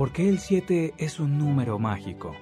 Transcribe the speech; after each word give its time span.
¿Por 0.00 0.12
qué 0.12 0.30
el 0.30 0.38
7 0.38 0.94
es 0.96 1.20
un 1.20 1.36
número 1.36 1.78
mágico? 1.78 2.34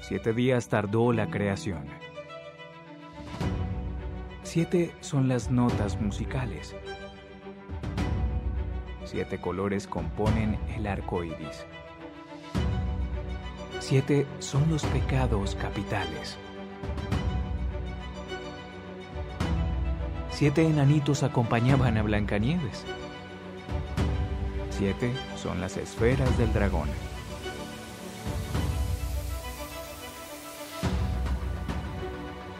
Siete 0.00 0.32
días 0.32 0.70
tardó 0.70 1.12
la 1.12 1.28
creación. 1.28 1.84
Siete 4.42 4.90
son 5.00 5.28
las 5.28 5.50
notas 5.50 6.00
musicales. 6.00 6.74
Siete 9.04 9.38
colores 9.38 9.86
componen 9.86 10.58
el 10.74 10.86
arco 10.86 11.22
iris. 11.22 11.66
Siete 13.80 14.26
son 14.38 14.70
los 14.70 14.82
pecados 14.86 15.56
capitales. 15.56 16.38
Siete 20.30 20.66
enanitos 20.66 21.22
acompañaban 21.22 21.98
a 21.98 22.02
Blancanieves. 22.02 22.86
Siete 24.82 25.12
son 25.36 25.60
las 25.60 25.76
esferas 25.76 26.36
del 26.38 26.52
dragón. 26.52 26.88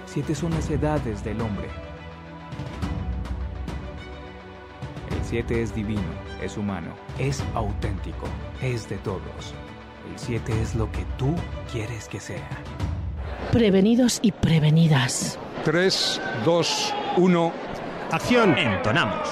Siete 0.07 0.33
son 0.33 0.53
las 0.53 0.71
edades 0.71 1.25
del 1.25 1.41
hombre. 1.41 1.67
El 5.11 5.25
siete 5.25 5.63
es 5.63 5.75
divino, 5.75 6.01
es 6.41 6.57
humano, 6.57 6.95
es 7.19 7.43
auténtico, 7.55 8.29
es 8.63 8.89
de 8.89 8.99
todos. 8.99 9.53
El 10.09 10.17
siete 10.17 10.53
es 10.63 10.77
lo 10.77 10.93
que 10.93 11.05
tú 11.19 11.35
quieres 11.73 12.07
que 12.07 12.21
sea. 12.21 12.49
Prevenidos 13.51 14.21
y 14.23 14.31
prevenidas. 14.31 15.41
3, 15.65 16.21
2, 16.45 16.95
1, 17.17 17.53
acción. 18.13 18.57
Entonamos. 18.57 19.29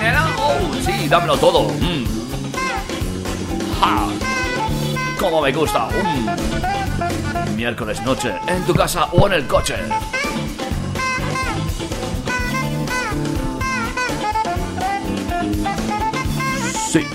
Nena. 0.00 0.28
Oh, 0.38 0.60
sí, 0.84 1.08
dámelo 1.08 1.36
todo. 1.36 1.68
Mm. 1.68 2.04
¡Ja! 3.80 4.06
¡Cómo 5.18 5.42
me 5.42 5.52
gusta! 5.52 5.88
Mm. 5.88 7.56
Miércoles 7.56 8.00
noche, 8.02 8.34
en 8.46 8.64
tu 8.64 8.74
casa 8.74 9.06
o 9.12 9.26
en 9.26 9.34
el 9.34 9.46
coche. 9.46 9.76
Sí. 16.90 17.06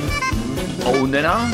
Oh, 0.85 1.05
nena. 1.07 1.51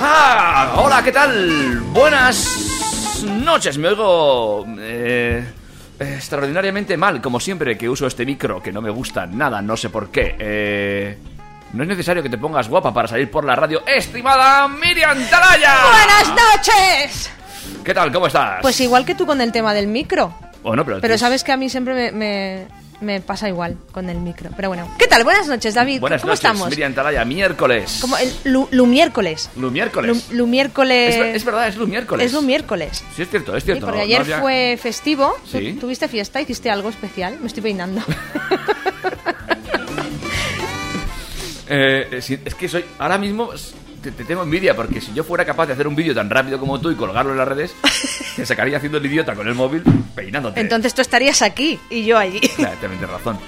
¡Ah! 0.00 0.74
Hola, 0.76 1.02
¿qué 1.04 1.12
tal? 1.12 1.80
Buenas 1.92 3.22
noches. 3.24 3.78
Me 3.78 3.88
oigo... 3.88 4.66
eh, 4.78 5.44
extraordinariamente 5.98 6.96
mal, 6.96 7.20
como 7.20 7.40
siempre 7.40 7.76
que 7.78 7.88
uso 7.88 8.06
este 8.06 8.24
micro, 8.26 8.62
que 8.62 8.72
no 8.72 8.80
me 8.82 8.90
gusta 8.90 9.26
nada, 9.26 9.62
no 9.62 9.76
sé 9.76 9.90
por 9.90 10.10
qué. 10.10 10.36
Eh, 10.38 11.18
no 11.72 11.82
es 11.82 11.88
necesario 11.88 12.22
que 12.22 12.28
te 12.30 12.38
pongas 12.38 12.68
guapa 12.68 12.92
para 12.94 13.08
salir 13.08 13.30
por 13.30 13.44
la 13.44 13.56
radio. 13.56 13.82
¡Estimada 13.86 14.68
Miriam 14.68 15.18
Talaya! 15.28 15.74
¡Buenas 15.90 16.28
noches! 16.28 17.30
¿Qué 17.84 17.94
tal? 17.94 18.12
¿Cómo 18.12 18.26
estás? 18.26 18.60
Pues 18.62 18.80
igual 18.80 19.04
que 19.04 19.14
tú 19.14 19.26
con 19.26 19.40
el 19.40 19.52
tema 19.52 19.74
del 19.74 19.86
micro. 19.86 20.34
Bueno, 20.62 20.84
pero... 20.84 21.00
Pero 21.00 21.18
sabes 21.18 21.44
que 21.44 21.52
a 21.52 21.56
mí 21.56 21.68
siempre 21.68 21.94
me, 21.94 22.12
me- 22.12 22.66
me 23.00 23.20
pasa 23.20 23.48
igual 23.48 23.76
con 23.92 24.08
el 24.10 24.18
micro. 24.18 24.50
Pero 24.56 24.68
bueno. 24.68 24.88
¿Qué 24.98 25.06
tal? 25.06 25.24
Buenas 25.24 25.46
noches, 25.46 25.74
David. 25.74 26.00
Buenas 26.00 26.22
¿Cómo 26.22 26.32
noches, 26.32 26.44
estamos? 26.44 26.70
Miriam 26.70 26.94
Talaya. 26.94 27.24
Miércoles. 27.24 27.98
Como 28.00 28.16
el 28.16 28.32
lu, 28.44 28.68
lu 28.70 28.86
miércoles. 28.86 29.50
Lu 29.56 29.70
miércoles. 29.70 30.26
Lu, 30.30 30.36
lu 30.38 30.46
miércoles. 30.46 31.14
Es, 31.14 31.20
ver- 31.20 31.36
es 31.36 31.44
verdad, 31.44 31.68
es 31.68 31.76
lu 31.76 31.86
miércoles. 31.86 32.26
Es 32.26 32.32
lu 32.32 32.42
miércoles. 32.42 33.04
Sí, 33.14 33.22
es 33.22 33.28
cierto, 33.30 33.56
es 33.56 33.62
Sí, 33.62 33.66
cierto. 33.66 33.86
porque 33.86 33.98
no- 33.98 34.04
ayer 34.04 34.18
no 34.18 34.24
había- 34.24 34.40
fue 34.40 34.78
festivo. 34.80 35.34
¿Tú- 35.50 35.58
Sí. 35.58 35.72
¿Tuviste 35.80 36.08
fiesta? 36.08 36.40
¿Hiciste 36.40 36.70
algo 36.70 36.88
especial? 36.88 37.38
Me 37.40 37.46
estoy 37.48 37.62
peinando. 37.62 38.02
Eh, 41.66 42.08
eh, 42.10 42.22
sí, 42.22 42.38
es 42.44 42.54
que 42.54 42.68
soy... 42.68 42.84
Ahora 42.98 43.16
mismo 43.16 43.50
te, 44.04 44.12
te 44.12 44.24
tengo 44.24 44.42
envidia 44.42 44.76
porque 44.76 45.00
si 45.00 45.12
yo 45.14 45.24
fuera 45.24 45.44
capaz 45.44 45.66
de 45.66 45.72
hacer 45.72 45.88
un 45.88 45.96
vídeo 45.96 46.14
tan 46.14 46.28
rápido 46.30 46.58
como 46.60 46.80
tú 46.80 46.90
y 46.90 46.94
colgarlo 46.94 47.32
en 47.32 47.38
las 47.38 47.48
redes, 47.48 47.74
te 48.36 48.44
sacaría 48.46 48.76
haciendo 48.76 48.98
el 48.98 49.06
idiota 49.06 49.34
con 49.34 49.48
el 49.48 49.54
móvil 49.54 49.82
peinándote. 50.14 50.60
Entonces 50.60 50.94
tú 50.94 51.02
estarías 51.02 51.42
aquí 51.42 51.78
y 51.90 52.04
yo 52.04 52.18
allí. 52.18 52.40
Claro, 52.56 52.76
tienes 52.78 53.00
razón. 53.00 53.38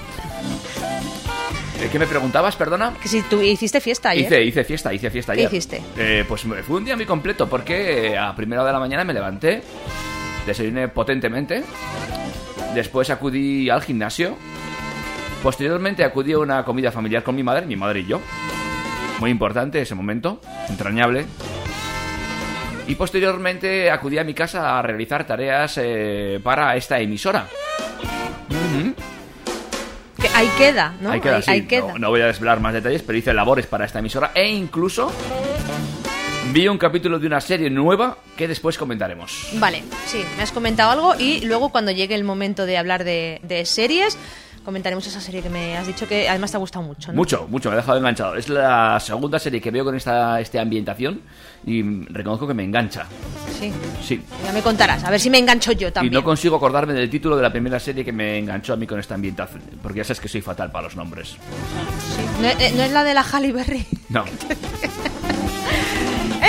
¿Qué 1.92 1.98
me 1.98 2.06
preguntabas, 2.06 2.56
perdona? 2.56 2.94
Que 3.00 3.08
si 3.08 3.22
tú 3.22 3.40
hiciste 3.40 3.80
fiesta 3.80 4.10
ayer. 4.10 4.24
Hice, 4.24 4.42
hice 4.42 4.64
fiesta, 4.64 4.92
hice 4.92 5.10
fiesta 5.10 5.34
¿Qué 5.34 5.40
ayer. 5.40 5.52
hiciste? 5.52 5.82
Eh, 5.96 6.24
pues 6.26 6.42
fue 6.42 6.76
un 6.76 6.84
día 6.84 6.96
muy 6.96 7.06
completo 7.06 7.48
porque 7.48 8.08
eh, 8.08 8.18
a 8.18 8.34
primera 8.34 8.62
hora 8.62 8.70
de 8.70 8.72
la 8.74 8.80
mañana 8.80 9.04
me 9.04 9.14
levanté, 9.14 9.62
desayuné 10.46 10.88
potentemente, 10.88 11.62
después 12.74 13.08
acudí 13.10 13.70
al 13.70 13.82
gimnasio, 13.82 14.36
posteriormente 15.42 16.02
acudí 16.02 16.32
a 16.32 16.38
una 16.38 16.64
comida 16.64 16.90
familiar 16.90 17.22
con 17.22 17.36
mi 17.36 17.42
madre, 17.42 17.66
mi 17.66 17.76
madre 17.76 18.00
y 18.00 18.06
yo. 18.06 18.20
Muy 19.18 19.30
importante 19.30 19.80
ese 19.80 19.94
momento, 19.94 20.40
entrañable. 20.68 21.26
Y 22.86 22.94
posteriormente 22.94 23.90
acudí 23.90 24.18
a 24.18 24.24
mi 24.24 24.34
casa 24.34 24.78
a 24.78 24.82
realizar 24.82 25.26
tareas 25.26 25.78
eh, 25.82 26.38
para 26.42 26.76
esta 26.76 27.00
emisora. 27.00 27.46
Que 30.20 30.28
ahí 30.28 30.48
queda, 30.56 30.94
¿no? 31.00 31.10
Ahí 31.10 31.20
queda, 31.20 31.36
ahí, 31.36 31.42
sí. 31.42 31.50
ahí 31.50 31.62
queda. 31.62 31.92
No, 31.92 31.98
no 31.98 32.10
voy 32.10 32.20
a 32.20 32.26
desvelar 32.26 32.60
más 32.60 32.72
detalles, 32.72 33.02
pero 33.02 33.18
hice 33.18 33.34
labores 33.34 33.66
para 33.66 33.84
esta 33.84 33.98
emisora 33.98 34.30
e 34.34 34.48
incluso 34.48 35.12
vi 36.52 36.68
un 36.68 36.78
capítulo 36.78 37.18
de 37.18 37.26
una 37.26 37.40
serie 37.40 37.68
nueva 37.68 38.16
que 38.36 38.48
después 38.48 38.78
comentaremos. 38.78 39.50
Vale, 39.54 39.82
sí, 40.06 40.24
me 40.36 40.42
has 40.42 40.52
comentado 40.52 40.90
algo 40.90 41.14
y 41.18 41.40
luego 41.44 41.70
cuando 41.70 41.90
llegue 41.90 42.14
el 42.14 42.24
momento 42.24 42.64
de 42.66 42.78
hablar 42.78 43.04
de, 43.04 43.40
de 43.42 43.66
series, 43.66 44.16
comentaremos 44.66 45.06
esa 45.06 45.20
serie 45.20 45.40
que 45.42 45.48
me 45.48 45.76
has 45.78 45.86
dicho 45.86 46.08
que 46.08 46.28
además 46.28 46.50
te 46.50 46.56
ha 46.56 46.60
gustado 46.60 46.84
mucho, 46.84 47.12
¿no? 47.12 47.16
Mucho, 47.16 47.46
mucho, 47.48 47.70
me 47.70 47.74
ha 47.74 47.76
dejado 47.78 47.98
enganchado. 47.98 48.34
Es 48.34 48.48
la 48.48 48.98
segunda 48.98 49.38
serie 49.38 49.60
que 49.60 49.70
veo 49.70 49.84
con 49.84 49.94
esta, 49.94 50.40
esta 50.40 50.60
ambientación 50.60 51.20
y 51.64 51.82
reconozco 52.06 52.48
que 52.48 52.52
me 52.54 52.64
engancha. 52.64 53.06
Sí, 53.58 53.72
Sí. 54.02 54.20
ya 54.44 54.52
me 54.52 54.60
contarás, 54.62 55.04
a 55.04 55.10
ver 55.10 55.20
si 55.20 55.30
me 55.30 55.38
engancho 55.38 55.70
yo 55.72 55.88
Y 55.88 55.92
también. 55.92 56.12
no 56.12 56.24
consigo 56.24 56.56
acordarme 56.56 56.92
del 56.94 57.08
título 57.08 57.36
de 57.36 57.42
la 57.42 57.50
primera 57.52 57.78
serie 57.78 58.04
que 58.04 58.12
me 58.12 58.38
enganchó 58.38 58.72
a 58.72 58.76
mí 58.76 58.86
con 58.88 58.98
esta 58.98 59.14
ambientación, 59.14 59.62
porque 59.82 59.98
ya 59.98 60.04
sabes 60.04 60.18
que 60.20 60.28
soy 60.28 60.40
fatal 60.42 60.70
para 60.72 60.84
los 60.84 60.96
nombres. 60.96 61.28
Sí. 61.30 62.42
¿No, 62.42 62.48
eh, 62.48 62.72
no 62.76 62.82
es 62.82 62.90
la 62.92 63.04
de 63.04 63.14
la 63.14 63.22
Halle 63.22 63.52
Berry? 63.52 63.86
No. 64.08 64.24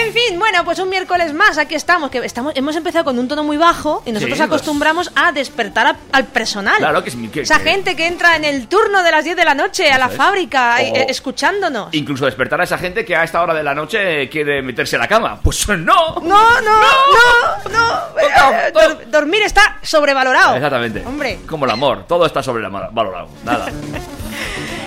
En 0.06 0.14
fin, 0.14 0.38
bueno, 0.38 0.64
pues 0.64 0.78
un 0.80 0.90
miércoles 0.90 1.34
más, 1.34 1.58
aquí 1.58 1.74
estamos, 1.76 2.10
que 2.12 2.20
estamos, 2.20 2.54
hemos 2.56 2.76
empezado 2.76 3.04
con 3.06 3.18
un 3.18 3.28
tono 3.28 3.44
muy 3.44 3.58
bajo 3.58 4.04
y 4.06 4.12
nosotros 4.12 4.38
Sí, 4.38 4.44
pues- 4.44 4.50
acostumbramos 4.62 5.12
a 5.16 5.32
despertar 5.32 5.88
a- 5.88 5.96
al 6.12 6.26
personal. 6.26 6.78
Claro 6.78 7.04
que 7.04 7.10
es 7.10 7.16
mi- 7.16 7.30
que- 7.30 7.42
Esa 7.42 7.58
que- 7.60 7.72
gente 7.72 7.96
que 7.96 8.06
entra 8.08 8.36
en 8.36 8.44
el 8.46 8.68
turno 8.68 9.02
de 9.04 9.12
las 9.12 9.24
10 9.24 9.36
de 9.36 9.46
la 9.46 9.56
noche 9.56 9.90
a 9.92 9.98
la 9.98 10.10
fábrica 10.10 10.82
eh, 10.82 10.92
O- 10.92 10.96
eh, 10.98 11.06
escuchándonos. 11.10 11.94
Incluso 11.94 12.26
despertar 12.26 12.62
a 12.62 12.66
esa 12.66 12.78
gente 12.78 13.04
que 13.06 13.16
a 13.16 13.24
esta 13.24 13.42
hora 13.42 13.54
de 13.54 13.64
la 13.64 13.74
noche 13.74 14.30
quiere 14.30 14.62
meterse 14.62 14.96
a 14.98 15.00
la 15.00 15.08
cama. 15.08 15.40
Pues 15.42 15.68
no. 15.68 15.76
No, 15.78 16.22
no, 16.22 16.62
no, 16.62 17.70
no. 17.72 18.20
eh, 18.20 18.72
dor- 18.74 19.06
dormir 19.08 19.42
está 19.44 19.78
sobrevalorado. 19.82 20.56
Exactamente. 20.56 21.04
Hombre. 21.06 21.40
Como 21.48 21.66
el 21.66 21.72
amor, 21.72 22.06
todo 22.08 22.26
está 22.26 22.44
sobrevalorado. 22.44 23.30
Nada. 23.44 23.68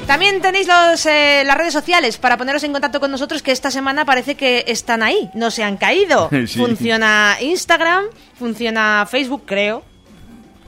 también 0.06 0.40
tenéis 0.40 0.66
los, 0.66 1.06
eh, 1.06 1.42
las 1.44 1.56
redes 1.56 1.72
sociales 1.72 2.18
para 2.18 2.36
poneros 2.36 2.62
en 2.64 2.72
contacto 2.72 3.00
con 3.00 3.10
nosotros 3.10 3.42
que 3.42 3.52
esta 3.52 3.70
semana 3.70 4.04
parece 4.04 4.34
que 4.34 4.64
están 4.66 5.02
ahí, 5.02 5.30
no 5.34 5.50
se 5.50 5.62
han 5.62 5.71
caído. 5.76 6.28
Sí. 6.46 6.58
Funciona 6.58 7.36
Instagram, 7.40 8.04
funciona 8.38 9.06
Facebook, 9.10 9.42
creo. 9.46 9.82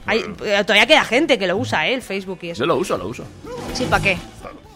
Hay- 0.05 0.19
eh, 0.43 0.63
todavía 0.63 0.85
queda 0.85 1.03
gente 1.03 1.37
que 1.39 1.47
lo 1.47 1.57
usa, 1.57 1.87
¿eh? 1.87 1.93
El 1.95 2.01
Facebook 2.01 2.39
y 2.43 2.49
eso. 2.51 2.59
Yo 2.59 2.65
lo 2.67 2.75
uso, 2.77 2.97
lo 2.97 3.07
uso. 3.07 3.23
Sí, 3.73 3.85
¿para 3.89 4.03
qué? 4.03 4.17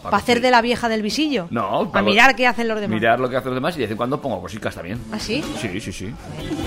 ¿Para 0.04 0.18
hacer 0.18 0.42
de 0.42 0.52
la 0.52 0.62
vieja 0.62 0.90
del 0.90 1.02
visillo? 1.02 1.48
No, 1.50 1.92
Para 1.92 2.04
mirar 2.04 2.36
qué 2.36 2.48
hacen 2.48 2.68
los 2.68 2.80
demás. 2.80 2.96
Mirar 2.96 3.20
lo 3.20 3.30
que 3.30 3.36
hacen 3.38 3.50
los 3.52 3.56
demás 3.58 3.76
y 3.76 3.80
de 3.80 3.86
vez 3.86 3.92
en 3.92 3.98
cuando 3.98 4.22
pongo 4.22 4.42
cositas 4.42 4.74
también. 4.76 5.00
¿Ah, 5.12 5.20
sí? 5.20 5.44
Sí, 5.60 5.80
sí, 5.80 5.92
sí. 5.92 6.14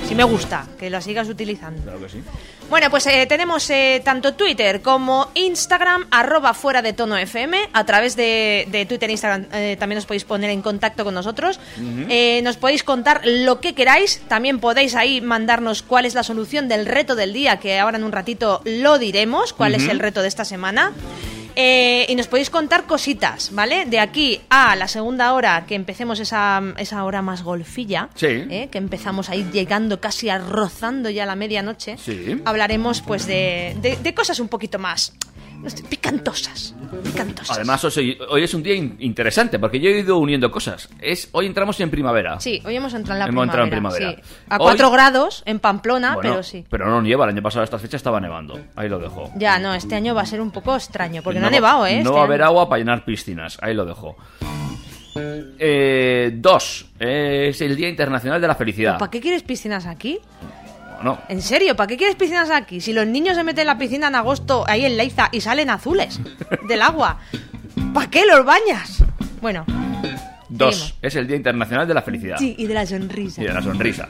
Sí 0.06 0.14
me 0.14 0.24
gusta, 0.24 0.66
que 0.78 0.90
lo 0.90 1.00
sigas 1.00 1.28
utilizando. 1.28 1.82
Claro 1.82 2.00
que 2.00 2.08
sí. 2.08 2.22
Bueno, 2.68 2.88
pues 2.90 3.06
eh, 3.06 3.26
tenemos 3.26 3.68
eh, 3.70 4.00
tanto 4.04 4.34
Twitter 4.34 4.80
como 4.80 5.28
Instagram, 5.34 6.06
arroba 6.10 6.54
fuera 6.54 6.82
de 6.82 6.92
tono 6.92 7.16
FM. 7.16 7.70
A 7.72 7.84
través 7.84 8.16
de, 8.16 8.66
de 8.70 8.86
Twitter 8.86 9.08
e 9.10 9.12
Instagram 9.12 9.46
eh, 9.52 9.76
también 9.78 9.98
os 9.98 10.06
podéis 10.06 10.24
poner 10.24 10.50
en 10.50 10.62
contacto 10.62 11.04
con 11.04 11.14
nosotros. 11.14 11.60
Eh, 12.08 12.40
nos 12.44 12.56
podéis 12.56 12.82
contar 12.84 13.20
lo 13.24 13.60
que 13.60 13.74
queráis. 13.74 14.20
También 14.28 14.58
podéis 14.58 14.94
ahí 14.94 15.20
mandarnos 15.20 15.82
cuál 15.82 16.06
es 16.06 16.14
la 16.14 16.22
solución 16.22 16.68
del 16.68 16.86
reto 16.86 17.14
del 17.14 17.32
día, 17.32 17.58
que 17.58 17.78
ahora 17.78 17.98
en 17.98 18.04
un 18.04 18.12
ratito 18.12 18.62
lo 18.64 18.98
diremos, 18.98 19.52
cuál 19.52 19.74
es 19.74 19.88
el 19.88 19.98
reto 19.98 20.22
de 20.22 20.28
esta 20.28 20.44
semana. 20.44 20.92
Eh, 21.56 22.06
y 22.08 22.14
nos 22.14 22.26
podéis 22.28 22.50
contar 22.50 22.84
cositas, 22.84 23.50
¿vale? 23.54 23.84
De 23.86 23.98
aquí 24.00 24.40
a 24.50 24.74
la 24.76 24.88
segunda 24.88 25.32
hora, 25.34 25.64
que 25.66 25.74
empecemos 25.74 26.18
esa, 26.20 26.62
esa 26.78 27.04
hora 27.04 27.22
más 27.22 27.42
golfilla, 27.42 28.08
Sí. 28.14 28.26
¿eh? 28.26 28.68
que 28.70 28.78
empezamos 28.78 29.28
ahí 29.30 29.48
llegando 29.52 30.00
casi 30.00 30.28
a 30.28 30.38
rozando 30.38 31.10
ya 31.10 31.26
la 31.26 31.36
medianoche, 31.36 31.96
Sí. 31.98 32.40
hablaremos 32.44 33.02
pues 33.02 33.26
de, 33.26 33.76
de- 33.82 33.96
de 33.96 34.14
cosas 34.14 34.40
un 34.40 34.48
poquito 34.48 34.78
más 34.78 35.12
picantosas. 35.88 36.74
Picantosas. 37.04 37.56
Además, 37.56 37.84
hoy, 37.84 38.18
hoy 38.28 38.42
es 38.44 38.54
un 38.54 38.62
día 38.62 38.74
in- 38.74 38.96
interesante 39.00 39.58
porque 39.58 39.78
yo 39.80 39.90
he 39.90 40.00
ido 40.00 40.18
uniendo 40.18 40.50
cosas. 40.50 40.88
Es, 41.00 41.28
hoy 41.32 41.46
entramos 41.46 41.78
en 41.80 41.90
primavera. 41.90 42.40
Sí, 42.40 42.60
hoy 42.64 42.76
hemos 42.76 42.92
entrado 42.94 43.14
en 43.14 43.18
la 43.20 43.26
Hemos 43.30 43.44
entrado 43.44 43.68
primavera. 43.70 44.06
en 44.10 44.14
primavera. 44.16 44.36
sí. 44.38 44.44
A 44.50 44.56
Hoy- 44.56 44.62
4 44.62 44.90
grados 44.90 45.42
en 45.46 45.58
Pamplona, 45.60 46.14
Bueno, 46.14 46.30
pero 46.30 46.42
sí. 46.42 46.64
Pero 46.68 46.86
no 46.88 47.00
nieva. 47.02 47.24
El 47.24 47.30
año 47.30 47.42
pasado 47.42 47.60
a 47.62 47.64
esta 47.64 47.78
fecha 47.78 47.96
estaba 47.96 48.20
nevando. 48.20 48.58
Ahí 48.76 48.88
lo 48.88 48.98
dejo. 48.98 49.30
Ya, 49.36 49.58
no, 49.58 49.74
este 49.74 49.94
año 49.94 50.14
va 50.14 50.22
a 50.22 50.26
ser 50.26 50.40
un 50.40 50.50
poco 50.50 50.74
extraño, 50.74 51.22
porque 51.22 51.38
no, 51.40 51.46
ha 51.46 51.50
va- 51.50 51.54
nevado, 51.54 51.86
¿eh? 51.86 51.94
No 51.96 51.98
Este 52.00 52.10
va 52.14 52.20
a 52.20 52.24
haber 52.24 52.42
agua 52.42 52.68
para 52.68 52.78
llenar 52.80 53.04
piscinas. 53.04 53.58
Ahí 53.62 53.74
lo 53.74 53.84
dejo. 53.84 54.16
Eh, 55.14 56.32
dos. 56.36 56.86
Es 56.98 57.60
el 57.60 57.76
Día 57.76 57.88
Internacional 57.88 58.40
de 58.40 58.46
la 58.48 58.54
Felicidad. 58.54 58.98
¿Para 58.98 59.10
qué 59.10 59.20
quieres 59.20 59.42
piscinas 59.42 59.86
aquí? 59.86 60.18
¿En 61.28 61.42
serio? 61.42 61.74
¿Para 61.76 61.86
qué 61.86 61.96
quieres 61.96 62.16
piscinas 62.16 62.50
aquí? 62.50 62.80
Si 62.80 62.92
los 62.92 63.06
niños 63.06 63.36
se 63.36 63.44
meten 63.44 63.62
en 63.62 63.66
la 63.68 63.78
piscina 63.78 64.08
en 64.08 64.14
agosto, 64.14 64.64
ahí 64.68 64.84
en 64.84 64.96
Leiza, 64.96 65.28
y 65.32 65.40
salen 65.40 65.70
azules 65.70 66.20
del 66.68 66.82
agua. 66.82 67.18
¿Para 67.94 68.10
qué 68.10 68.24
los 68.26 68.44
bañas? 68.44 69.02
Bueno, 69.40 69.64
dos. 70.48 70.74
seguimos. 70.76 70.98
Es 71.02 71.16
el 71.16 71.26
Día 71.26 71.36
Internacional 71.36 71.86
de 71.88 71.94
la 71.94 72.02
Felicidad. 72.02 72.36
sí, 72.38 72.54
y 72.58 72.66
de 72.66 72.74
la 72.74 72.86
sonrisa. 72.86 73.42
Y 73.42 73.46
de 73.46 73.52
la 73.52 73.62
sonrisa. 73.62 74.08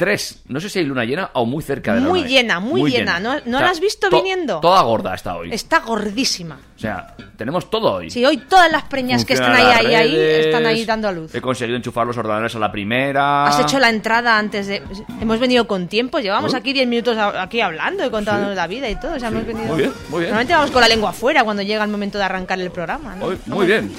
Tres. 0.00 0.42
No 0.48 0.58
sé 0.60 0.70
si 0.70 0.78
hay 0.78 0.86
luna 0.86 1.04
llena 1.04 1.28
o 1.34 1.44
muy 1.44 1.62
cerca 1.62 1.92
de 1.94 2.00
la 2.00 2.08
Muy 2.08 2.20
luna 2.20 2.30
llena, 2.30 2.58
muy 2.60 2.90
llena. 2.90 3.20
¿No- 3.20 3.36
no 3.44 3.60
la 3.60 3.68
has 3.68 3.80
visto 3.80 4.08
to- 4.08 4.16
viniendo? 4.16 4.58
Toda 4.60 4.80
gorda 4.80 5.14
está 5.14 5.36
hoy. 5.36 5.52
Está 5.52 5.80
gordísima. 5.80 6.58
O 6.74 6.78
sea, 6.80 7.14
tenemos 7.36 7.70
todo 7.70 7.96
hoy. 7.96 8.10
Sí, 8.10 8.24
hoy 8.24 8.38
todas 8.38 8.72
las 8.72 8.84
preñas 8.84 9.26
que 9.26 9.34
están 9.34 9.52
ahí, 9.54 9.66
ahí, 9.66 9.94
ahí, 9.94 10.16
están 10.18 10.64
ahí 10.64 10.86
dando 10.86 11.06
a 11.08 11.12
luz. 11.12 11.34
He 11.34 11.42
conseguido 11.42 11.76
enchufar 11.76 12.06
los 12.06 12.16
ordenadores 12.16 12.54
a 12.56 12.58
la 12.58 12.72
primera. 12.72 13.44
Has 13.46 13.60
hecho 13.60 13.78
la 13.78 13.90
entrada 13.90 14.38
antes 14.38 14.66
de... 14.68 14.82
Hemos 15.20 15.38
venido 15.38 15.66
con 15.66 15.86
tiempo, 15.86 16.18
llevamos 16.18 16.54
Uh. 16.54 16.56
aquí 16.56 16.72
10 16.72 16.88
minutos 16.88 17.18
aquí 17.18 17.60
hablando 17.60 18.02
y 18.06 18.08
contándonos 18.08 18.56
la 18.56 18.66
vida 18.66 18.88
y 18.88 18.98
todo. 18.98 19.16
O 19.16 19.18
sea, 19.20 19.28
hemos 19.28 19.44
venido... 19.46 19.66
Muy 19.66 19.78
bien, 19.80 19.92
muy 20.08 20.20
bien. 20.20 20.30
Normalmente 20.30 20.54
vamos 20.54 20.70
con 20.70 20.80
la 20.80 20.88
lengua 20.88 21.10
afuera 21.10 21.44
cuando 21.44 21.62
llega 21.62 21.84
el 21.84 21.90
momento 21.90 22.16
de 22.16 22.24
arrancar 22.24 22.58
el 22.58 22.70
programa. 22.70 23.16
¿no? 23.16 23.26
Muy, 23.26 23.38
muy 23.46 23.66
bien. 23.66 23.92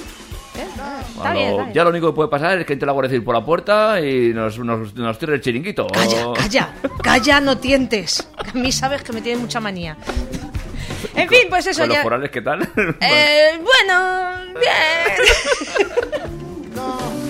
Está 0.54 1.32
bien, 1.32 1.48
está 1.48 1.62
bien. 1.62 1.72
Ya 1.72 1.84
lo 1.84 1.90
único 1.90 2.08
que 2.08 2.12
puede 2.14 2.28
pasar 2.28 2.58
es 2.58 2.66
que 2.66 2.72
entre 2.74 2.86
la 2.86 2.92
Guardia 2.92 3.10
Civil 3.10 3.24
por 3.24 3.34
la 3.34 3.44
puerta 3.44 4.00
y 4.00 4.32
nos, 4.34 4.58
nos, 4.58 4.94
nos 4.94 5.18
tire 5.18 5.34
el 5.34 5.40
chiringuito. 5.40 5.86
Calla, 5.88 6.28
O- 6.28 6.34
calla, 6.34 6.74
calla, 7.02 7.40
no 7.40 7.58
tientes. 7.58 8.26
A 8.36 8.52
mí 8.56 8.70
sabes 8.72 9.02
que 9.02 9.12
me 9.12 9.20
tiene 9.22 9.40
mucha 9.40 9.60
manía. 9.60 9.96
En 11.14 11.28
fin, 11.28 11.40
pues 11.50 11.66
eso 11.66 11.80
¿Con 11.80 11.88
los 11.90 11.98
ya. 11.98 12.02
forales 12.02 12.30
qué 12.30 12.40
tal? 12.40 12.62
Eh, 13.00 13.60
bueno, 13.60 14.32
bien. 14.54 16.32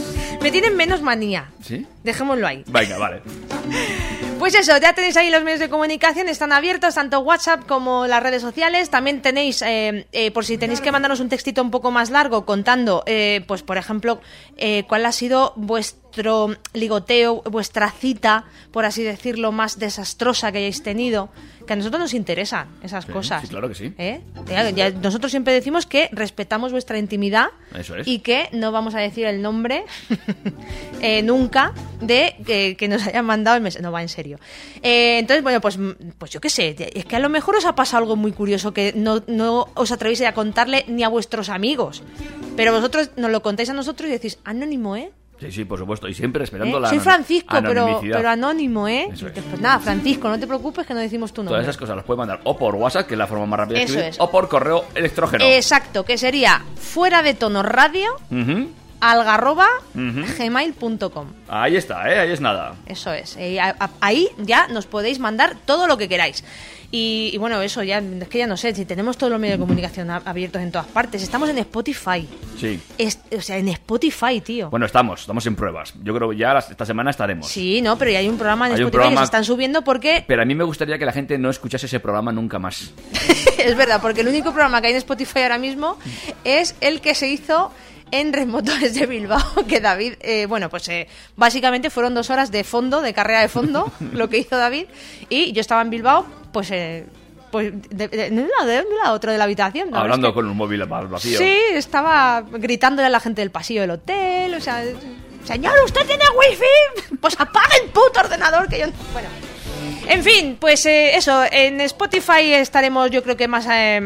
Me 0.43 0.51
tienen 0.51 0.77
menos 0.77 1.03
manía. 1.03 1.51
¿Sí? 1.63 1.87
Dejémoslo 2.03 2.47
ahí. 2.47 2.65
Venga, 2.67 2.99
vale. 2.99 3.23
Pues 4.43 4.57
eso, 4.57 4.77
ya 4.79 4.93
tenéis 4.93 5.17
ahí 5.17 5.31
los 5.31 5.45
medios 5.45 5.61
de 5.61 5.69
comunicación, 5.69 6.29
están 6.29 6.51
abiertos, 6.51 6.97
tanto 6.97 7.21
WhatsApp 7.21 7.65
como 7.65 8.09
las 8.09 8.21
redes 8.21 8.43
sociales. 8.43 8.91
También 8.91 9.23
tenéis, 9.23 9.63
eh, 9.63 10.09
eh, 10.11 10.33
por 10.33 10.45
si 10.45 10.59
tenéis 10.59 10.81
que 10.81 10.91
mandarnos 10.91 11.21
un 11.21 11.29
textito 11.29 11.63
un 11.63 11.71
poco 11.71 11.93
más 11.93 12.11
largo 12.11 12.45
contando, 12.45 13.05
eh, 13.07 13.45
pues 13.47 13.63
por 13.63 13.77
ejemplo, 13.77 14.21
eh, 14.57 14.83
cuál 14.89 15.07
ha 15.07 15.13
sido 15.13 15.53
vuestro 16.13 16.55
ligoteo, 16.75 17.41
vuestra 17.51 17.91
cita, 17.91 18.45
por 18.71 18.85
así 18.85 19.03
decirlo, 19.03 19.51
más 19.51 19.79
desastrosa 19.79 20.53
que 20.53 20.59
hayáis 20.59 20.83
tenido. 20.83 21.31
Que 21.67 21.73
a 21.75 21.77
nosotros 21.77 22.01
nos 22.03 22.13
interesan 22.13 22.67
esas 22.83 23.05
Sí, 23.07 23.13
cosas. 23.13 23.41
sí, 23.43 23.49
claro 23.49 23.69
que 23.69 23.75
sí. 23.77 23.95
¿Eh? 23.97 24.21
Ya- 24.47 24.69
ya- 24.71 24.91
nosotros 24.91 25.31
siempre 25.31 25.55
decimos 25.55 25.87
que 25.87 26.09
respetamos 26.13 26.73
vuestra 26.73 26.99
intimidad 26.99 27.47
Eso 27.75 27.97
es. 27.97 28.07
y 28.07 28.19
que 28.19 28.49
no 28.53 28.73
vamos 28.73 28.95
a 28.97 28.99
decir 28.99 29.25
el 29.27 29.41
nombre 29.41 29.85
eh, 31.01 31.23
nunca 31.23 31.73
de 32.01 32.35
que, 32.45 32.77
que 32.77 32.89
nos 32.89 33.07
hayan 33.07 33.25
mandado 33.25 33.57
el 33.57 33.63
mensaje. 33.63 33.83
No 33.83 33.93
va 33.93 34.03
en 34.03 34.09
serio. 34.11 34.39
Eh, 34.83 35.19
entonces, 35.19 35.43
bueno, 35.43 35.61
pues, 35.63 35.79
pues 36.19 36.31
yo 36.33 36.41
qué 36.43 36.51
sé. 36.51 36.77
Es 36.95 37.05
que 37.07 37.17
a 37.17 37.21
lo 37.21 37.29
mejor 37.31 37.57
os 37.57 37.65
ha 37.65 37.75
pasado 37.75 38.03
algo 38.03 38.17
muy 38.17 38.33
curioso 38.33 38.75
que 38.75 38.93
no, 38.95 39.23
no 39.29 39.69
os 39.75 39.93
atrevéis 39.93 40.21
a 40.23 40.35
contarle 40.35 40.85
ni 40.89 41.05
a 41.05 41.09
vuestros 41.09 41.49
amigos. 41.49 42.03
Pero 42.57 42.73
vosotros 42.73 43.11
nos 43.17 43.31
lo 43.31 43.41
contáis 43.41 43.71
a 43.71 43.73
nosotros 43.73 44.09
y 44.11 44.13
decís, 44.13 44.39
anónimo, 44.45 44.97
¿eh? 44.97 45.11
Sí, 45.43 45.51
sí, 45.51 45.65
por 45.65 45.79
supuesto. 45.79 46.09
Y 46.09 46.15
siempre 46.15 46.45
esperando 46.45 46.79
¿Eh? 46.79 46.81
la 46.81 46.89
Soy 46.89 47.01
Francisco, 47.01 47.57
pero, 47.63 48.01
pero 48.01 48.29
anónimo, 48.29 48.87
¿eh? 48.87 49.09
Eso 49.13 49.27
es. 49.27 49.33
Pues 49.33 49.61
nada, 49.61 49.81
Francisco, 49.81 50.29
no 50.29 50.39
te 50.39 50.47
preocupes 50.47 50.87
que 50.87 50.95
no 50.95 51.01
decimos 51.01 51.33
tu 51.33 51.43
nombre. 51.43 51.55
Todas 51.55 51.65
esas 51.65 51.77
cosas 51.77 51.97
las 51.97 52.05
puede 52.05 52.19
mandar 52.19 52.41
o 52.45 52.57
por 52.57 52.77
WhatsApp, 52.77 53.07
que 53.07 53.15
es 53.15 53.19
la 53.19 53.27
forma 53.27 53.47
más 53.47 53.59
rápida 53.59 53.79
de 53.79 53.85
escribir, 53.85 54.09
es. 54.11 54.21
o 54.21 54.31
por 54.31 54.49
correo 54.49 54.85
electrógeno. 54.95 55.45
Exacto, 55.45 56.05
que 56.05 56.17
sería 56.17 56.63
fuera 56.77 57.23
de 57.23 57.35
tono 57.35 57.63
radio 57.63 58.15
Ujú. 58.31 58.69
Algarroba 59.03 59.67
gmail.com. 60.39 61.27
Ahí 61.49 61.77
está, 61.77 62.11
¿eh? 62.13 62.21
Ahí 62.21 62.31
es 62.31 62.41
nada. 62.41 62.75
Eso 62.87 63.13
es. 63.13 63.37
Eh, 63.37 63.61
a- 63.61 63.75
a- 63.79 63.91
ahí 64.01 64.29
ya 64.39 64.69
nos 64.69 64.87
podéis 64.87 65.19
mandar 65.19 65.57
todo 65.67 65.87
lo 65.87 65.99
que 65.99 66.09
queráis. 66.09 66.45
Y, 66.95 67.31
y 67.33 67.39
bueno, 67.39 67.63
eso 67.63 67.83
ya, 67.83 67.99
es 68.01 68.29
que 68.29 68.37
ya 68.39 68.47
no 68.47 68.59
sé, 68.59 68.75
si 68.75 68.85
tenemos 68.85 69.17
todos 69.17 69.31
los 69.31 69.41
medios 69.41 69.59
de 69.59 69.63
comunicación 69.65 70.11
abiertos 70.11 70.61
en 70.61 70.71
todas 70.71 70.87
partes. 70.89 71.23
Estamos 71.23 71.49
en 71.49 71.57
Spotify. 71.57 72.29
Sí. 72.61 72.79
Es- 72.99 73.19
o 73.37 73.41
sea, 73.41 73.57
en 73.57 73.69
Spotify, 73.69 74.43
tío. 74.43 74.69
Bueno, 74.69 74.85
estamos, 74.85 75.23
estamos 75.23 75.47
en 75.47 75.57
pruebas. 75.57 75.95
Yo 76.03 76.15
creo 76.15 76.31
que 76.31 76.37
ya 76.37 76.53
las- 76.53 76.71
esta 76.71 76.85
semana 76.85 77.11
estaremos. 77.11 77.49
Sí, 77.49 77.81
no, 77.81 77.97
pero 77.97 78.11
ya 78.11 78.19
hay 78.19 78.29
un 78.29 78.37
programa 78.37 78.67
en 78.67 78.73
Hay 78.75 78.81
Spotify 78.81 78.91
que 78.91 78.99
programa- 78.99 79.21
se 79.23 79.25
están 79.25 79.45
subiendo 79.45 79.83
porque 79.83 80.23
Pero 80.29 80.43
a 80.43 80.45
mí 80.45 80.55
me 80.55 80.65
gustaría 80.65 80.99
que 80.99 81.07
la 81.07 81.13
gente 81.13 81.39
no 81.39 81.49
escuchase 81.49 81.87
ese 81.87 81.99
programa 81.99 82.31
nunca 82.31 82.59
más. 82.59 82.93
es 83.59 83.75
verdad, 83.75 84.01
porque 84.03 84.21
el 84.21 84.29
único 84.29 84.51
programa 84.53 84.81
que 84.83 84.89
hay 84.89 84.93
en 84.93 84.99
Spotify 84.99 85.41
ahora 85.45 85.59
mismo 85.59 85.97
es 86.45 86.77
el 86.83 87.01
que 87.01 87.15
se 87.15 87.27
hizo 87.29 87.73
en 88.13 88.33
Remotores 88.33 88.95
de 88.95 89.07
Bilbao, 89.07 89.43
que 89.69 89.81
David, 89.81 90.15
eh, 90.21 90.47
bueno, 90.47 90.69
pues 90.71 90.89
eh, 90.89 91.09
básicamente 91.35 91.91
fueron 91.91 92.15
dos 92.15 92.31
horas 92.31 92.53
de 92.53 92.63
fondo, 92.63 93.03
de 93.03 93.13
carrera 93.13 93.41
de 93.41 93.49
fondo, 93.49 93.91
lo 94.13 94.29
que 94.29 94.39
hizo 94.39 94.57
David, 94.57 94.85
y 95.29 95.53
yo 95.53 95.61
estaba 95.61 95.83
en 95.83 95.91
Bilbao, 95.91 96.25
pues, 96.53 96.71
eh, 96.71 97.07
pues 97.51 97.73
de, 97.91 98.09
de- 98.09 98.31
de 98.31 98.43
un 98.43 98.49
lado, 98.59 98.67
de 98.67 98.79
un 98.89 98.97
lado, 99.03 99.15
otro 99.15 99.33
de 99.33 99.39
la 99.39 99.45
habitación. 99.45 99.87
verdad 99.89 100.03
Hablando 100.03 100.29
es 100.29 100.33
que- 100.33 100.35
con 100.37 100.49
un 100.49 100.57
móvil 100.57 100.85
vacío. 100.87 101.37
Sí, 101.39 101.57
estaba 101.75 102.43
gritándole 102.51 103.07
a 103.07 103.11
la 103.11 103.21
gente 103.21 103.41
del 103.43 103.51
pasillo 103.51 103.81
del 103.83 103.91
hotel, 103.91 104.55
o 104.55 104.61
sea, 104.61 104.85
señor, 105.45 105.75
¿usted 105.85 106.07
tiene 106.07 106.25
wifi? 106.39 107.17
Pues 107.21 107.35
apaga 107.41 107.75
el 107.83 107.89
puto 107.91 108.21
ordenador 108.21 108.69
que 108.69 108.79
yo... 108.79 108.87
no-". 108.87 108.93
Bueno, 109.13 109.29
en 110.09 110.23
fin, 110.23 110.57
pues 110.61 110.85
eh, 110.87 111.17
eso, 111.17 111.43
en 111.51 111.81
Spotify 111.81 112.53
estaremos 112.55 113.11
yo 113.11 113.23
creo 113.23 113.37
que 113.37 113.49
más 113.49 113.67
eh, 113.71 114.01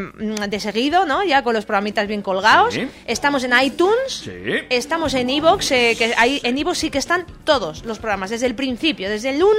de 0.49 0.59
seguido, 0.59 1.05
¿no? 1.05 1.23
Ya 1.23 1.43
con 1.43 1.53
los 1.53 1.65
programitas 1.65 2.07
bien 2.07 2.21
colgados. 2.21 2.73
Sí. 2.73 2.87
Estamos 3.05 3.43
en 3.43 3.53
iTunes. 3.61 3.95
Sí. 4.07 4.31
Estamos 4.69 5.13
en 5.13 5.29
Evox, 5.29 5.71
eh, 5.71 5.95
que 5.97 6.13
ahí 6.17 6.39
en 6.43 6.57
Evox 6.57 6.77
sí 6.77 6.89
que 6.89 6.97
están 6.97 7.25
todos 7.43 7.83
los 7.85 7.99
programas, 7.99 8.29
desde 8.29 8.45
el 8.45 8.55
principio, 8.55 9.09
desde 9.09 9.29
el 9.29 9.41
1 9.43 9.53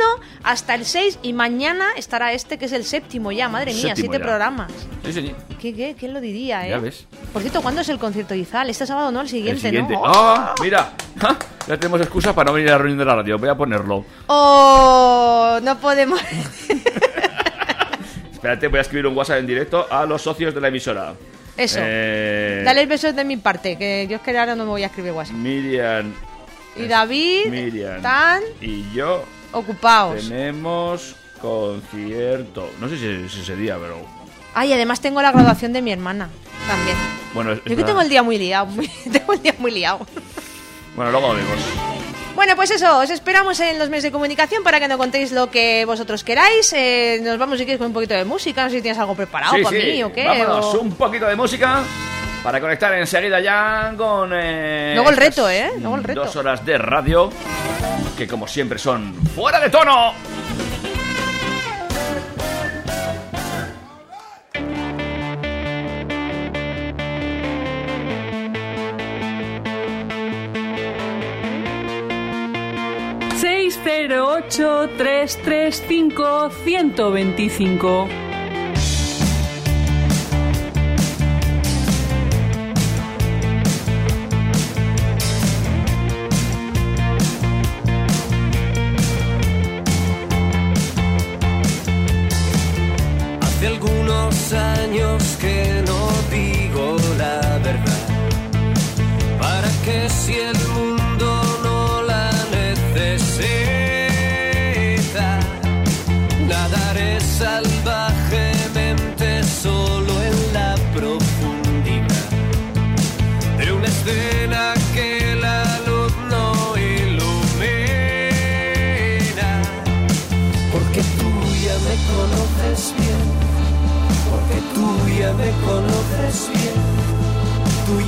hasta 0.44 0.74
el 0.74 0.84
6 0.84 1.18
y 1.22 1.32
mañana 1.32 1.86
estará 1.96 2.32
este 2.32 2.58
que 2.58 2.66
es 2.66 2.72
el 2.72 2.84
séptimo 2.84 3.32
ya, 3.32 3.48
madre 3.48 3.72
mía, 3.72 3.94
Séptimo 3.94 4.12
siete 4.12 4.18
ya. 4.18 4.24
programas. 4.24 4.72
Sí, 5.04 5.12
sí. 5.12 5.34
¿Qué, 5.60 5.74
qué, 5.74 5.96
¿Quién 5.98 6.14
lo 6.14 6.20
diría, 6.20 6.66
eh? 6.66 6.70
Ya 6.70 6.78
ves. 6.78 7.06
Por 7.32 7.42
cierto, 7.42 7.60
¿cuándo 7.62 7.80
es 7.80 7.88
el 7.88 7.98
concierto 7.98 8.34
de 8.34 8.40
Izal? 8.40 8.70
Este 8.70 8.86
sábado, 8.86 9.10
¿no? 9.10 9.20
El 9.20 9.28
siguiente, 9.28 9.68
El 9.68 9.72
siguiente. 9.72 9.94
¿no? 9.94 10.02
¡Ah! 10.04 10.54
Mira. 10.60 10.92
Ya 11.68 11.76
tenemos 11.76 12.00
excusa 12.00 12.34
para 12.34 12.46
no 12.48 12.54
venir 12.54 12.70
a 12.70 12.72
la 12.72 12.78
reunión 12.78 12.98
de 12.98 13.04
la 13.04 13.14
radio. 13.16 13.36
Voy 13.38 13.50
a 13.50 13.54
ponerlo. 13.54 14.02
Oh, 14.28 15.58
no 15.62 15.78
podemos... 15.78 16.18
Espérate, 18.32 18.68
voy 18.68 18.78
a 18.78 18.82
escribir 18.82 19.06
un 19.06 19.16
WhatsApp 19.16 19.38
en 19.38 19.46
directo 19.46 19.86
a 19.90 20.06
los 20.06 20.22
socios 20.22 20.54
de 20.54 20.60
la 20.60 20.68
emisora. 20.68 21.14
Eso. 21.56 21.80
Eh, 21.82 22.62
Dale 22.64 22.86
besos 22.86 23.14
de 23.16 23.24
mi 23.24 23.36
parte, 23.36 23.76
que 23.76 24.06
yo 24.08 24.16
es 24.16 24.22
que 24.22 24.38
ahora 24.38 24.54
no 24.54 24.64
me 24.64 24.70
voy 24.70 24.82
a 24.84 24.86
escribir 24.86 25.12
WhatsApp. 25.12 25.34
Miriam. 25.36 26.12
Y 26.76 26.86
David, 26.86 27.46
Miriam. 27.46 27.96
están 27.96 28.42
Y 28.60 28.84
yo 28.92 29.24
ocupados. 29.50 30.28
tenemos 30.28 31.16
concierto. 31.40 32.70
No 32.80 32.88
sé 32.88 32.96
si 32.98 33.06
es 33.08 33.34
ese 33.36 33.56
día, 33.56 33.76
pero. 33.80 33.96
Ay, 34.54 34.72
además 34.72 35.00
tengo 35.00 35.20
la 35.20 35.32
graduación 35.32 35.72
de 35.72 35.82
mi 35.82 35.90
hermana 35.92 36.28
también. 36.68 36.96
Bueno, 37.34 37.52
es- 37.52 37.64
Yo 37.64 37.76
que 37.76 37.82
tengo 37.82 38.00
el 38.00 38.08
día 38.08 38.22
muy 38.22 38.38
liado, 38.38 38.68
tengo 39.12 39.32
el 39.32 39.42
día 39.42 39.54
muy 39.58 39.72
liado. 39.72 40.06
Bueno, 40.94 41.10
luego 41.10 41.34
vemos. 41.34 41.58
Bueno, 42.34 42.54
pues 42.54 42.70
eso, 42.70 42.98
os 42.98 43.10
esperamos 43.10 43.58
en 43.60 43.78
los 43.78 43.88
medios 43.88 44.04
de 44.04 44.12
comunicación 44.12 44.62
para 44.62 44.78
que 44.78 44.88
nos 44.88 44.96
contéis 44.96 45.32
lo 45.32 45.50
que 45.50 45.84
vosotros 45.84 46.22
queráis. 46.22 46.72
Eh, 46.72 47.20
nos 47.22 47.38
vamos, 47.38 47.58
si 47.58 47.64
quieres, 47.64 47.78
con 47.78 47.88
un 47.88 47.92
poquito 47.92 48.14
de 48.14 48.24
música. 48.24 48.64
No 48.64 48.70
sé 48.70 48.76
si 48.76 48.82
tienes 48.82 48.98
algo 48.98 49.14
preparado 49.14 49.54
sí, 49.56 49.62
para 49.62 49.76
mí 49.76 50.02
o 50.02 50.12
qué. 50.12 50.24
Vámonos, 50.24 50.74
un 50.74 50.92
poquito 50.92 51.26
de 51.26 51.34
música 51.36 51.82
para 52.42 52.60
conectar 52.60 52.94
enseguida 52.94 53.40
ya 53.40 53.92
con. 53.96 54.30
Eh, 54.32 54.92
Luego 54.94 55.10
el 55.10 55.16
reto, 55.16 55.50
¿eh? 55.50 55.70
Luego 55.80 55.96
el 55.96 56.04
reto. 56.04 56.24
Dos 56.24 56.36
horas 56.36 56.64
de 56.64 56.78
radio 56.78 57.30
que, 58.16 58.26
como 58.26 58.46
siempre, 58.46 58.78
son 58.78 59.14
fuera 59.34 59.60
de 59.60 59.70
tono. 59.70 60.14
608 73.84 74.90
335 74.96 76.50
125. 76.64 78.08
Hace 93.40 93.66
algunos 93.66 94.52
años 94.52 95.36
que 95.40 95.77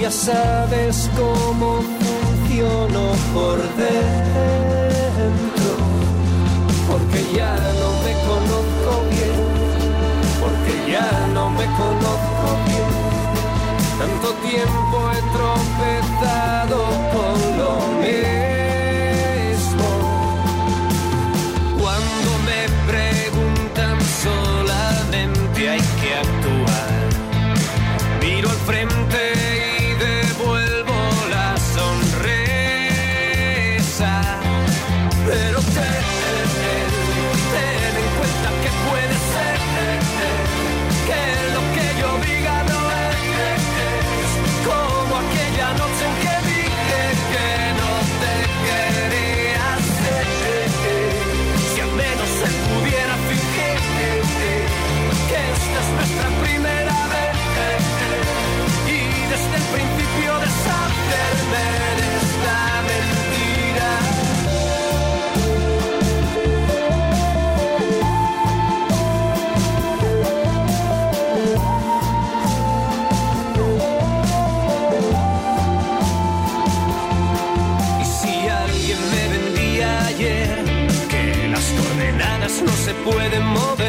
Ya 0.00 0.10
sabes 0.10 1.10
cómo 1.14 1.82
funciono 1.82 3.12
por 3.34 3.58
dentro. 3.76 5.49
puede 83.04 83.40
mover. 83.40 83.79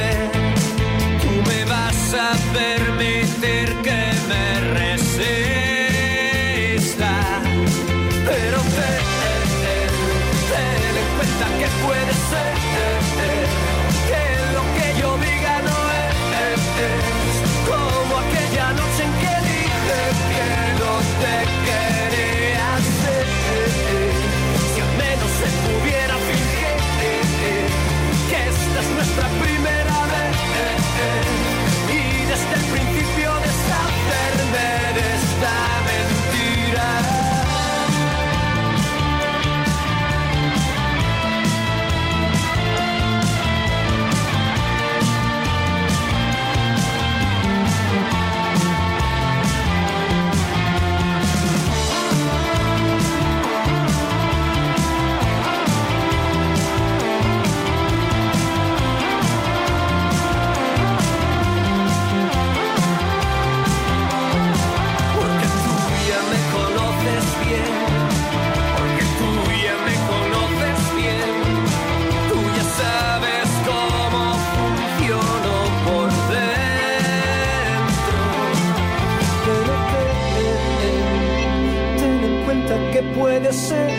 puede 83.32 83.54
ser 83.54 83.90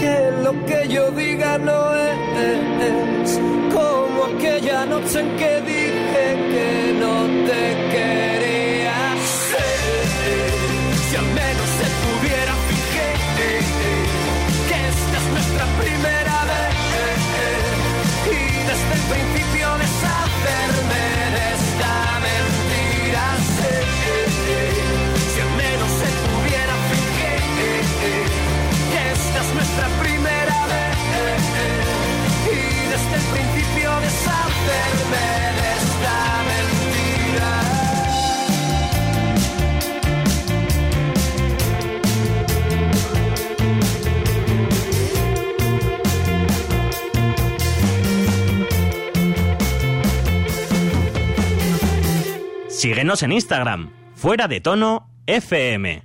que 0.00 0.14
lo 0.44 0.52
que 0.66 0.88
yo 0.88 1.10
diga 1.12 1.56
no 1.56 1.94
es 1.94 3.40
como 3.72 4.18
aquella 4.36 4.84
noche 4.84 5.20
en 5.20 5.36
que 5.38 5.52
dije 5.72 6.24
que 6.52 6.68
no 7.02 7.14
te 7.48 7.62
quería 7.92 8.98
ser. 9.48 10.02
Si 11.06 11.16
al 11.22 11.28
menos 11.40 11.68
se 11.80 11.86
pudiera 12.04 12.54
fingir 12.68 13.16
que 14.68 14.76
esta 14.92 15.16
es 15.20 15.26
nuestra 15.36 15.64
primera 15.82 16.36
vez 16.52 16.74
y 18.36 18.40
desde 18.68 18.92
el 18.98 19.04
principio 19.12 19.66
deshacernos. 19.84 20.89
Síguenos 52.80 53.22
en 53.22 53.32
Instagram, 53.32 53.92
fuera 54.14 54.48
de 54.48 54.62
tono 54.62 55.10
FM. 55.26 56.02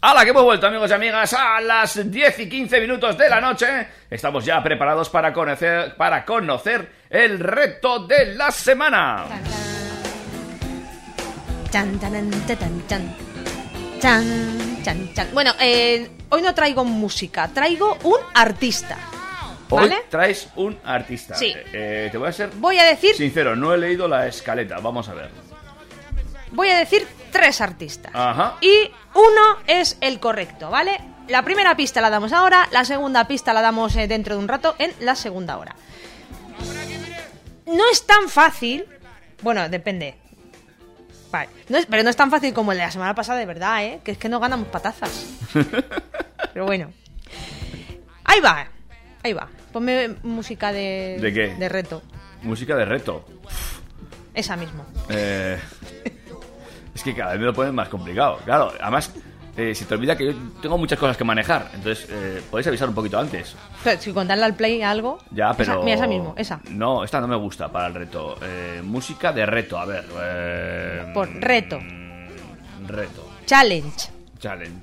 ¡Hala! 0.00 0.22
Que 0.22 0.30
hemos 0.30 0.44
vuelto, 0.44 0.68
amigos 0.68 0.88
y 0.88 0.94
amigas, 0.94 1.32
a 1.32 1.60
las 1.60 2.08
10 2.08 2.38
y 2.38 2.48
15 2.48 2.80
minutos 2.80 3.18
de 3.18 3.28
la 3.28 3.40
noche. 3.40 3.88
Estamos 4.08 4.44
ya 4.44 4.62
preparados 4.62 5.10
para 5.10 5.32
conocer, 5.32 5.96
para 5.96 6.24
conocer 6.24 6.92
el 7.10 7.40
reto 7.40 8.06
de 8.06 8.36
la 8.36 8.52
semana. 8.52 9.24
Bueno, 15.32 15.52
eh, 15.58 16.08
hoy 16.28 16.42
no 16.42 16.54
traigo 16.54 16.84
música, 16.84 17.48
traigo 17.48 17.98
un 18.04 18.20
artista. 18.32 18.96
¿Vale? 19.68 20.04
Traes 20.08 20.50
un 20.54 20.78
artista. 20.84 21.34
Sí. 21.34 21.46
Eh, 21.46 21.64
eh, 21.72 22.08
te 22.12 22.16
voy 22.16 22.28
a 22.28 22.32
ser. 22.32 22.50
Voy 22.54 22.78
a 22.78 22.84
decir. 22.84 23.16
Sincero, 23.16 23.56
no 23.56 23.74
he 23.74 23.78
leído 23.78 24.06
la 24.06 24.28
escaleta. 24.28 24.78
Vamos 24.78 25.08
a 25.08 25.14
ver 25.14 25.49
voy 26.52 26.68
a 26.68 26.78
decir 26.78 27.06
tres 27.32 27.60
artistas. 27.60 28.12
Ajá. 28.14 28.56
Y 28.60 28.90
uno 29.14 29.58
es 29.66 29.96
el 30.00 30.20
correcto, 30.20 30.70
¿vale? 30.70 31.00
La 31.28 31.42
primera 31.44 31.76
pista 31.76 32.00
la 32.00 32.10
damos 32.10 32.32
ahora, 32.32 32.68
la 32.72 32.84
segunda 32.84 33.26
pista 33.28 33.52
la 33.52 33.62
damos 33.62 33.94
eh, 33.96 34.08
dentro 34.08 34.34
de 34.34 34.40
un 34.42 34.48
rato 34.48 34.74
en 34.78 34.92
la 35.00 35.14
segunda 35.14 35.58
hora. 35.58 35.76
No 37.66 37.82
es 37.92 38.04
tan 38.06 38.28
fácil. 38.28 38.84
Bueno, 39.42 39.68
depende. 39.68 40.16
Vale. 41.30 41.48
No 41.68 41.78
es- 41.78 41.86
pero 41.86 42.02
no 42.02 42.10
es 42.10 42.16
tan 42.16 42.30
fácil 42.30 42.52
como 42.52 42.72
el 42.72 42.78
de 42.78 42.84
la 42.84 42.90
semana 42.90 43.14
pasada, 43.14 43.38
de 43.38 43.46
verdad, 43.46 43.84
¿eh? 43.84 44.00
Que 44.04 44.10
es 44.12 44.18
que 44.18 44.28
no 44.28 44.40
ganamos 44.40 44.66
patazas. 44.68 45.26
pero 46.52 46.66
bueno. 46.66 46.92
Ahí 48.24 48.40
va. 48.40 48.66
Ahí 49.22 49.32
va. 49.32 49.48
Ponme 49.72 50.16
música 50.24 50.72
de... 50.72 51.18
¿De 51.20 51.32
qué? 51.32 51.54
De 51.54 51.68
reto. 51.68 52.02
Música 52.42 52.74
de 52.74 52.84
reto. 52.84 53.24
Esa 54.34 54.56
mismo. 54.56 54.84
Eh, 55.08 55.58
es 56.94 57.02
que 57.02 57.14
cada 57.14 57.32
vez 57.32 57.40
me 57.40 57.46
lo 57.46 57.54
ponen 57.54 57.74
más 57.74 57.88
complicado. 57.88 58.38
Claro, 58.44 58.72
además, 58.80 59.12
eh, 59.56 59.74
se 59.74 59.84
te 59.84 59.94
olvida 59.94 60.16
que 60.16 60.26
yo 60.26 60.32
tengo 60.62 60.78
muchas 60.78 60.98
cosas 60.98 61.16
que 61.16 61.24
manejar. 61.24 61.70
Entonces, 61.74 62.06
eh, 62.10 62.42
podéis 62.50 62.66
avisar 62.68 62.88
un 62.88 62.94
poquito 62.94 63.18
antes. 63.18 63.54
Pero 63.84 64.00
si 64.00 64.12
contarle 64.12 64.44
al 64.44 64.54
play 64.54 64.82
algo... 64.82 65.18
Ya, 65.30 65.52
pero. 65.54 65.72
Esa, 65.74 65.82
mira, 65.82 65.96
esa 65.96 66.06
mismo, 66.06 66.34
esa. 66.36 66.60
No, 66.70 67.04
esta 67.04 67.20
no 67.20 67.28
me 67.28 67.36
gusta 67.36 67.70
para 67.70 67.86
el 67.88 67.94
reto. 67.94 68.36
Eh, 68.42 68.80
música 68.84 69.32
de 69.32 69.46
reto, 69.46 69.78
a 69.78 69.84
ver. 69.86 70.04
eh, 70.20 71.10
Por 71.14 71.28
reto. 71.34 71.78
mm, 71.80 72.86
Reto. 72.86 73.28
Challenge. 73.46 74.08
Challenge. 74.38 74.82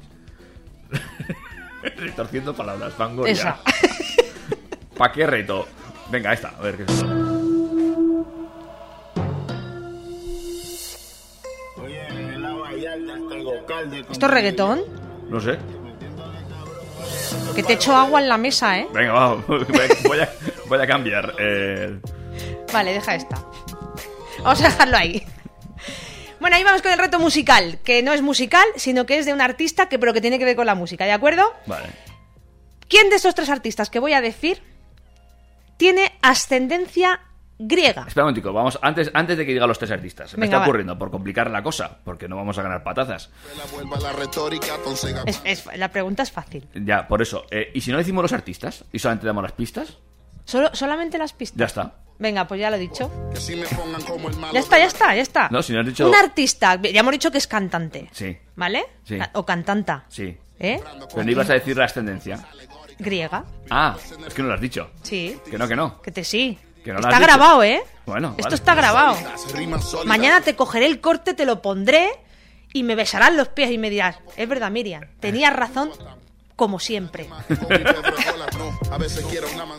Retorciendo 1.97 2.53
palabras, 2.53 2.93
Fangoria. 2.93 3.31
Esa. 3.33 3.57
¿Para 4.97 5.13
qué 5.13 5.25
reto? 5.27 5.67
Venga, 6.09 6.33
esta, 6.33 6.49
a 6.57 6.61
ver 6.61 6.77
qué 6.77 6.83
es 6.83 6.89
esto. 13.69 14.11
¿Esto 14.13 14.25
es 14.25 14.31
reggaetón? 14.31 14.81
No 15.29 15.39
sé. 15.39 15.57
Que 17.55 17.63
te 17.63 17.73
echo 17.73 17.95
agua 17.95 18.21
en 18.21 18.29
la 18.29 18.37
mesa, 18.37 18.77
¿eh? 18.79 18.87
Venga, 18.93 19.13
va, 19.13 19.35
voy 19.47 20.19
a, 20.19 20.29
voy 20.67 20.79
a 20.81 20.87
cambiar. 20.87 21.33
Eh, 21.39 21.99
Vale, 22.71 22.93
deja 22.93 23.15
esta. 23.15 23.37
Vamos 24.43 24.61
a 24.61 24.65
dejarlo 24.65 24.97
ahí. 24.97 25.25
Bueno, 26.39 26.55
ahí 26.55 26.63
vamos 26.63 26.81
con 26.83 26.91
el 26.91 26.99
reto 26.99 27.17
musical, 27.19 27.79
que 27.83 28.03
no 28.03 28.13
es 28.13 28.21
musical, 28.21 28.65
sino 28.75 29.05
que 29.07 29.17
es 29.17 29.25
de 29.25 29.33
un 29.33 29.41
artista 29.41 29.89
que 29.89 29.97
pero 29.97 30.13
que 30.13 30.21
tiene 30.21 30.37
que 30.37 30.45
ver 30.45 30.55
con 30.55 30.67
la 30.67 30.75
música, 30.75 31.05
¿de 31.05 31.11
acuerdo? 31.13 31.51
vale. 31.65 31.89
¿Quién 32.87 33.09
de 33.09 33.15
estos 33.17 33.35
tres 33.35 33.49
artistas 33.49 33.89
que 33.89 33.99
voy 33.99 34.13
a 34.13 34.21
decir 34.21 34.61
tiene 35.77 36.13
ascendencia 36.21 37.19
griega? 37.59 38.05
Espera 38.07 38.23
un 38.23 38.27
momentico, 38.27 38.53
vamos, 38.53 38.77
antes, 38.81 39.09
antes 39.13 39.37
de 39.37 39.45
que 39.45 39.53
diga 39.53 39.65
los 39.67 39.77
tres 39.79 39.91
artistas. 39.91 40.33
Me 40.33 40.41
Venga, 40.41 40.45
está 40.45 40.57
va. 40.59 40.65
ocurriendo 40.65 40.97
por 40.97 41.09
complicar 41.11 41.49
la 41.49 41.63
cosa, 41.63 41.97
porque 42.03 42.27
no 42.27 42.35
vamos 42.35 42.57
a 42.57 42.61
ganar 42.63 42.83
patazas. 42.83 43.29
Es- 45.25 45.41
es- 45.43 45.65
la 45.77 45.89
pregunta 45.91 46.23
es 46.23 46.31
fácil. 46.31 46.67
Ya, 46.73 47.07
por 47.07 47.21
eso. 47.21 47.45
Eh, 47.51 47.71
¿Y 47.73 47.81
si 47.81 47.91
no 47.91 47.97
decimos 47.97 48.21
los 48.21 48.33
artistas 48.33 48.85
y 48.91 48.99
solamente 48.99 49.27
damos 49.27 49.43
las 49.43 49.51
pistas? 49.53 49.97
Solo, 50.45 50.69
solamente 50.73 51.17
las 51.17 51.33
pistas. 51.33 51.57
Ya 51.59 51.65
está. 51.65 51.93
Venga, 52.19 52.47
pues 52.47 52.59
ya 52.59 52.69
lo 52.69 52.77
he 52.77 52.79
dicho. 52.79 53.11
Ya 54.53 54.59
está, 54.59 54.77
ya 54.79 54.85
está, 54.85 55.15
ya 55.15 55.21
está. 55.21 55.49
No, 55.51 55.61
si 55.61 55.73
no 55.73 55.81
has 55.81 55.85
dicho- 55.85 56.07
Un 56.07 56.15
artista, 56.15 56.75
ya 56.81 56.99
hemos 57.01 57.11
dicho 57.11 57.29
que 57.31 57.37
es 57.37 57.47
cantante, 57.47 58.09
Sí, 58.11 58.35
¿vale? 58.55 58.85
Sí. 59.03 59.19
O 59.33 59.45
cantanta, 59.45 60.05
sí. 60.07 60.35
¿eh? 60.59 60.81
Pero 61.09 61.23
no 61.23 61.31
ibas 61.31 61.49
a 61.49 61.53
decir 61.53 61.77
la 61.77 61.85
ascendencia. 61.85 62.39
Griega, 62.99 63.43
Ah, 63.69 63.95
es 64.25 64.33
que 64.33 64.41
no 64.41 64.47
lo 64.47 64.55
has 64.55 64.61
dicho. 64.61 64.89
sí. 65.03 65.37
Que 65.49 65.57
no, 65.59 65.67
que 65.67 65.75
no. 65.75 66.01
Que 66.01 66.11
te 66.11 66.23
sí. 66.23 66.57
Que 66.83 66.93
no 66.93 66.99
lo 66.99 67.07
está 67.07 67.17
has 67.17 67.21
dicho. 67.21 67.27
grabado, 67.27 67.63
¿eh? 67.63 67.83
Bueno, 68.05 68.29
Esto 68.37 68.43
vale. 68.43 68.55
está 68.55 68.75
grabado. 68.75 69.17
Mañana 70.05 70.41
te 70.41 70.55
cogeré 70.55 70.85
el 70.85 71.01
corte, 71.01 71.33
te 71.33 71.45
lo 71.45 71.61
pondré 71.61 72.09
y 72.73 72.83
me 72.83 72.95
besarán 72.95 73.35
los 73.37 73.49
pies 73.49 73.71
y 73.71 73.77
me 73.77 73.89
dirás, 73.89 74.17
es 74.37 74.47
verdad, 74.47 74.71
Miriam, 74.71 75.03
tenías 75.19 75.53
razón 75.53 75.91
como 76.55 76.79
siempre. 76.79 77.27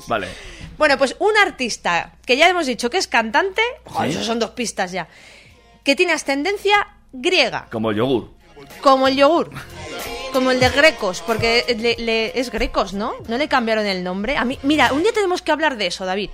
Vale. 0.07 0.29
Bueno, 0.77 0.97
pues 0.99 1.17
un 1.19 1.37
artista 1.37 2.13
que 2.25 2.37
ya 2.37 2.49
hemos 2.49 2.67
dicho 2.67 2.91
que 2.91 2.99
es 2.99 3.09
cantante, 3.09 3.63
joder, 3.85 4.13
Sí. 4.13 4.17
eso 4.19 4.27
son 4.27 4.39
dos 4.39 4.51
pistas 4.51 4.93
ya, 4.93 5.09
que 5.85 5.97
tiene 5.97 6.13
ascendencia 6.13 6.89
griega, 7.13 7.67
Como 7.71 7.91
el 7.91 7.97
yogur. 7.97 8.31
como 8.81 9.09
el 9.09 9.17
yogur, 9.17 9.51
como 10.33 10.51
el 10.51 10.61
de 10.61 10.69
Grecos, 10.71 11.23
porque 11.27 11.65
le- 11.79 11.97
le- 12.05 12.39
es 12.39 12.51
Grecos, 12.51 12.93
¿no? 12.93 13.15
No 13.27 13.39
le 13.39 13.49
cambiaron 13.49 13.87
el 13.87 14.05
nombre. 14.05 14.37
A 14.37 14.45
mí, 14.45 14.59
mira, 14.63 14.93
un 14.93 15.03
día 15.03 15.13
tenemos 15.13 15.43
que 15.43 15.53
hablar 15.53 15.77
de 15.77 15.87
eso, 15.89 16.05
David. 16.07 16.31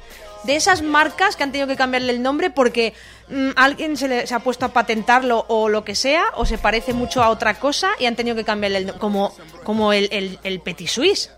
De 0.47 0.57
esas 0.57 0.83
marcas 0.83 1.37
que 1.37 1.43
han 1.43 1.53
tenido 1.53 1.67
que 1.67 1.77
cambiarle 1.77 2.13
el 2.13 2.23
nombre 2.23 2.51
porque 2.51 2.93
mm, 3.29 3.51
alguien 3.57 3.97
se, 3.97 4.09
le- 4.09 4.27
se 4.27 4.35
ha 4.35 4.41
puesto 4.41 4.67
a 4.67 4.69
patentarlo 4.75 5.47
o 5.49 5.69
lo 5.71 5.85
que 5.85 5.95
sea, 5.95 6.25
o 6.37 6.45
se 6.45 6.59
parece 6.59 6.93
mucho 6.93 7.23
a 7.23 7.31
otra 7.31 7.55
cosa 7.59 7.91
y 7.99 8.07
han 8.07 8.15
tenido 8.17 8.37
que 8.37 8.45
cambiarle 8.45 8.79
el 8.79 8.87
nombre. 8.87 9.01
Como, 9.01 9.35
como 9.65 9.93
el, 9.93 10.09
el, 10.13 10.39
el 10.43 10.61
Petit 10.61 10.89
Suisse. 10.89 11.31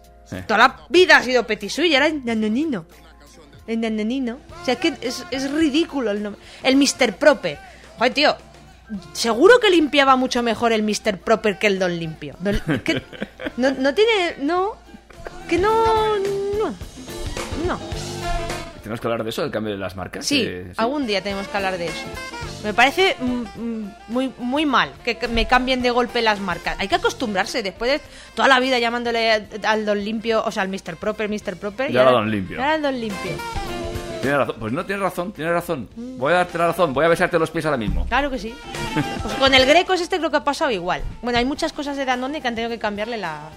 Toda 0.49 0.59
la 0.59 0.81
vida 0.89 1.19
ha 1.19 1.23
sido 1.23 1.47
Petit 1.47 1.71
Suisse 1.71 1.89
y 1.91 1.95
ahora 1.95 2.09
es 2.09 2.25
Nanonino. 2.25 2.85
El 3.69 3.81
Nanonino. 3.81 4.39
O 4.61 4.65
sea, 4.65 4.75
es 4.75 4.81
que 4.81 4.95
es, 5.01 5.25
es 5.31 5.51
ridículo 5.53 6.11
el 6.11 6.23
nombre. 6.23 6.43
El 6.65 6.75
Mr. 6.77 7.15
Proper. 7.17 7.59
Joder, 7.99 8.13
tío. 8.13 8.37
Seguro 9.13 9.59
que 9.61 9.71
limpiaba 9.71 10.17
mucho 10.17 10.43
mejor 10.43 10.73
el 10.73 10.83
Mr. 10.83 11.19
Proper 11.19 11.59
que 11.61 11.67
el 11.69 11.79
Don 11.79 11.97
Limpio. 11.97 12.35
Don- 12.41 12.61
que 12.85 13.03
no, 13.57 13.71
no 13.73 13.95
tiene. 13.95 14.35
No. 14.41 14.73
Que 15.49 15.59
no. 15.59 16.17
No. 16.59 16.75
No. 17.67 17.79
¿Tenemos 18.87 19.01
que 19.01 19.07
hablar 19.09 19.25
de 19.25 19.31
eso, 19.31 19.43
del 19.43 19.51
cambio 19.51 19.73
de 19.73 19.81
las 19.81 19.97
marcas? 19.97 20.25
Sí, 20.25 20.45
Eh, 20.47 20.73
algún 20.77 21.09
día 21.09 21.21
tenemos 21.21 21.49
que 21.49 21.57
hablar 21.57 21.77
de 21.77 21.87
eso. 21.87 22.05
Me 22.63 22.73
parece 22.73 23.17
mm, 23.19 23.25
mm, 23.61 23.95
muy, 24.07 24.33
muy 24.39 24.65
mal 24.65 24.93
que 25.05 25.19
me 25.27 25.49
cambien 25.49 25.83
de 25.83 25.91
golpe 25.91 26.23
las 26.23 26.39
marcas. 26.39 26.77
Hay 26.79 26.87
que 26.87 26.95
acostumbrarse 26.95 27.65
después 27.65 27.91
de 27.91 28.01
toda 28.37 28.47
la 28.47 28.61
vida 28.61 28.79
llamándole 28.79 29.49
al 29.65 29.85
Don 29.85 29.99
Limpio, 30.05 30.41
o 30.45 30.53
sea, 30.53 30.63
al 30.63 30.69
Mr. 30.69 30.95
Proper, 31.01 31.29
Mr. 31.29 31.57
Proper. 31.57 31.91
Y 31.91 31.97
ahora 31.97 32.13
Don 32.13 32.31
Limpio. 32.31 32.59
ahora 32.61 32.77
el 32.77 32.83
Don 32.83 33.01
Limpio. 33.01 33.33
Tienes 34.23 34.39
razón. 34.39 34.57
Pues 34.61 34.73
no, 34.73 34.87
tienes 34.87 35.03
razón, 35.03 35.33
tienes 35.33 35.53
razón. 35.53 35.89
Voy 35.97 36.33
a 36.33 36.37
darte 36.37 36.57
la 36.57 36.69
razón, 36.69 36.95
voy 36.95 37.05
a 37.05 37.09
besarte 37.09 37.41
los 37.41 37.51
pies 37.51 37.65
ahora 37.67 37.77
mismo. 37.79 38.07
Claro 38.07 38.31
que 38.31 38.39
sí. 38.39 38.55
Pues 39.23 39.35
con 39.35 39.53
el 39.53 39.67
Grecos 39.67 40.01
este 40.01 40.19
creo 40.19 40.31
que 40.31 40.37
ha 40.37 40.45
pasado 40.45 40.71
igual. 40.71 41.03
Bueno, 41.23 41.41
hay 41.41 41.45
muchas 41.45 41.73
cosas 41.73 41.97
de 41.97 42.05
Danone 42.05 42.41
que 42.41 42.47
han 42.47 42.55
tenido 42.55 42.71
que 42.71 42.79
cambiarle 42.79 43.17
la, 43.17 43.51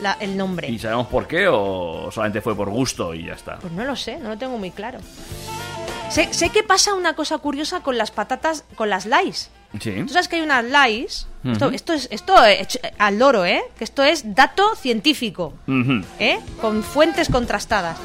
la- 0.00 0.16
el 0.20 0.36
nombre. 0.36 0.68
¿Y 0.68 0.78
sabemos 0.78 1.06
por 1.08 1.26
qué 1.26 1.46
o 1.48 2.10
solamente 2.12 2.40
fue 2.40 2.54
por 2.56 2.70
gusto 2.70 3.14
y 3.14 3.26
ya 3.26 3.34
está? 3.34 3.58
Pues 3.58 3.72
no 3.72 3.84
lo 3.84 3.96
sé, 3.96 4.18
no 4.18 4.28
lo 4.30 4.38
tengo 4.38 4.58
muy 4.58 4.70
claro. 4.70 4.98
Sé, 6.10 6.32
sé 6.32 6.50
que 6.50 6.62
pasa 6.62 6.94
una 6.94 7.14
cosa 7.14 7.38
curiosa 7.38 7.80
con 7.80 7.98
las 7.98 8.10
patatas, 8.10 8.64
con 8.76 8.88
las 8.90 9.06
Lays. 9.06 9.50
Sí. 9.80 9.92
Tú 10.06 10.10
sabes 10.10 10.28
que 10.28 10.36
hay 10.36 10.42
unas 10.42 10.64
Lays. 10.64 11.26
Esto, 11.44 11.66
Ujú. 11.66 11.74
esto 11.74 11.92
es 11.92 12.08
esto 12.12 12.44
eh, 12.46 12.66
al 12.98 13.18
loro, 13.18 13.44
¿eh? 13.44 13.62
Que 13.76 13.84
esto 13.84 14.02
es 14.04 14.34
dato 14.34 14.76
científico, 14.76 15.54
Ujú. 15.66 16.04
¿eh? 16.20 16.38
Con 16.60 16.82
fuentes 16.84 17.28
contrastadas. 17.28 17.96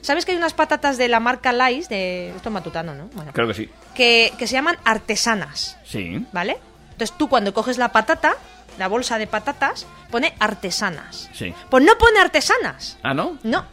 ¿Sabes 0.00 0.24
que 0.24 0.32
hay 0.32 0.38
unas 0.38 0.52
patatas 0.54 0.98
de 0.98 1.06
la 1.08 1.20
marca 1.20 1.52
Lays 1.52 1.88
de 1.88 2.30
esto 2.34 2.48
es 2.48 2.52
matutano, 2.52 2.94
¿no? 2.94 3.08
Bueno, 3.14 3.30
Creo 3.32 3.46
que 3.46 3.54
sí. 3.54 3.70
que, 3.94 4.32
que 4.36 4.46
se 4.48 4.54
llaman 4.54 4.76
artesanas, 4.84 5.78
Sí. 5.84 6.26
¿vale? 6.32 6.58
Entonces 6.92 7.16
tú 7.16 7.28
cuando 7.28 7.54
coges 7.54 7.78
la 7.78 7.92
patata, 7.92 8.34
la 8.78 8.88
bolsa 8.88 9.18
de 9.18 9.26
patatas, 9.26 9.86
pone 10.10 10.34
artesanas. 10.40 11.28
Sí. 11.34 11.54
Pues 11.70 11.84
no 11.84 11.96
pone 11.98 12.18
artesanas. 12.20 12.98
Ah, 13.02 13.14
¿no? 13.14 13.38
No. 13.42 13.64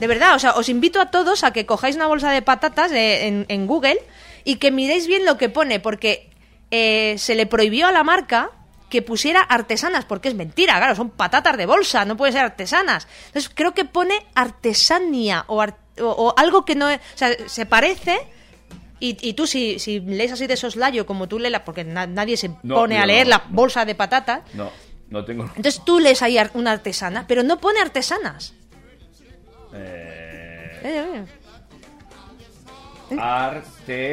De 0.00 0.06
verdad, 0.06 0.34
o 0.34 0.38
sea, 0.38 0.52
os 0.52 0.68
invito 0.68 1.00
a 1.00 1.10
todos 1.10 1.42
a 1.44 1.52
que 1.52 1.66
cojáis 1.66 1.96
una 1.96 2.06
bolsa 2.06 2.30
de 2.30 2.40
patatas 2.42 2.92
eh, 2.92 3.26
en, 3.26 3.46
en 3.48 3.66
Google 3.66 3.98
y 4.44 4.56
que 4.56 4.70
miréis 4.70 5.06
bien 5.08 5.24
lo 5.24 5.36
que 5.36 5.48
pone, 5.48 5.80
porque 5.80 6.30
eh, 6.70 7.16
se 7.18 7.34
le 7.34 7.46
prohibió 7.46 7.88
a 7.88 7.92
la 7.92 8.04
marca 8.04 8.50
que 8.88 9.02
pusiera 9.02 9.40
artesanas, 9.42 10.04
porque 10.06 10.28
es 10.28 10.34
mentira, 10.34 10.76
claro, 10.78 10.94
son 10.94 11.10
patatas 11.10 11.56
de 11.58 11.66
bolsa, 11.66 12.04
no 12.04 12.16
pueden 12.16 12.32
ser 12.32 12.44
artesanas. 12.44 13.06
Entonces 13.26 13.50
creo 13.54 13.74
que 13.74 13.84
pone 13.84 14.24
artesania 14.34 15.44
o, 15.48 15.60
ar- 15.60 15.76
o- 16.00 16.04
o 16.28 16.34
algo 16.38 16.64
que 16.64 16.74
no 16.74 16.88
es, 16.88 16.98
o 16.98 17.18
sea, 17.18 17.30
se 17.46 17.66
parece. 17.66 18.18
Y, 19.00 19.16
y 19.28 19.34
tú, 19.34 19.46
si, 19.46 19.78
si 19.78 20.00
lees 20.00 20.32
así 20.32 20.46
de 20.46 20.56
soslayo, 20.56 21.06
como 21.06 21.28
tú 21.28 21.38
lees, 21.38 21.60
porque 21.60 21.84
na- 21.84 22.06
nadie 22.06 22.36
se 22.36 22.50
No, 22.62 22.74
pone 22.74 22.98
a 22.98 23.06
leer 23.06 23.26
no. 23.26 23.30
la 23.30 23.44
bolsa 23.48 23.84
de 23.84 23.94
patatas, 23.94 24.40
No, 24.54 24.70
no 25.10 25.24
tengo. 25.24 25.44
entonces 25.56 25.82
tú 25.84 26.00
lees 26.00 26.20
ahí 26.22 26.36
una 26.54 26.72
artesana, 26.72 27.24
pero 27.28 27.42
no 27.42 27.58
pone 27.60 27.80
artesanas. 27.80 28.54
Eh, 29.74 30.80
Eh, 30.82 31.24
eh. 33.10 33.18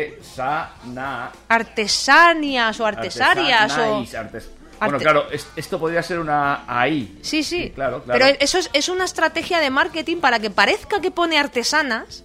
Artesana. 0.05 1.31
Artesanias 1.47 2.79
o 2.79 2.85
artesarias 2.85 3.77
o... 3.77 3.99
Artes- 4.01 4.49
Bueno, 4.79 4.97
claro, 4.99 5.29
es- 5.31 5.47
esto 5.55 5.79
podría 5.79 6.03
ser 6.03 6.19
una 6.19 6.63
ahí. 6.67 7.17
Sí, 7.21 7.43
sí. 7.43 7.71
claro, 7.73 8.03
claro. 8.03 8.19
Pero 8.25 8.37
eso 8.39 8.57
es, 8.57 8.69
es 8.73 8.89
una 8.89 9.05
estrategia 9.05 9.59
de 9.59 9.69
marketing 9.69 10.17
para 10.17 10.39
que 10.39 10.49
parezca 10.49 10.99
que 11.01 11.11
pone 11.11 11.37
artesanas 11.39 12.23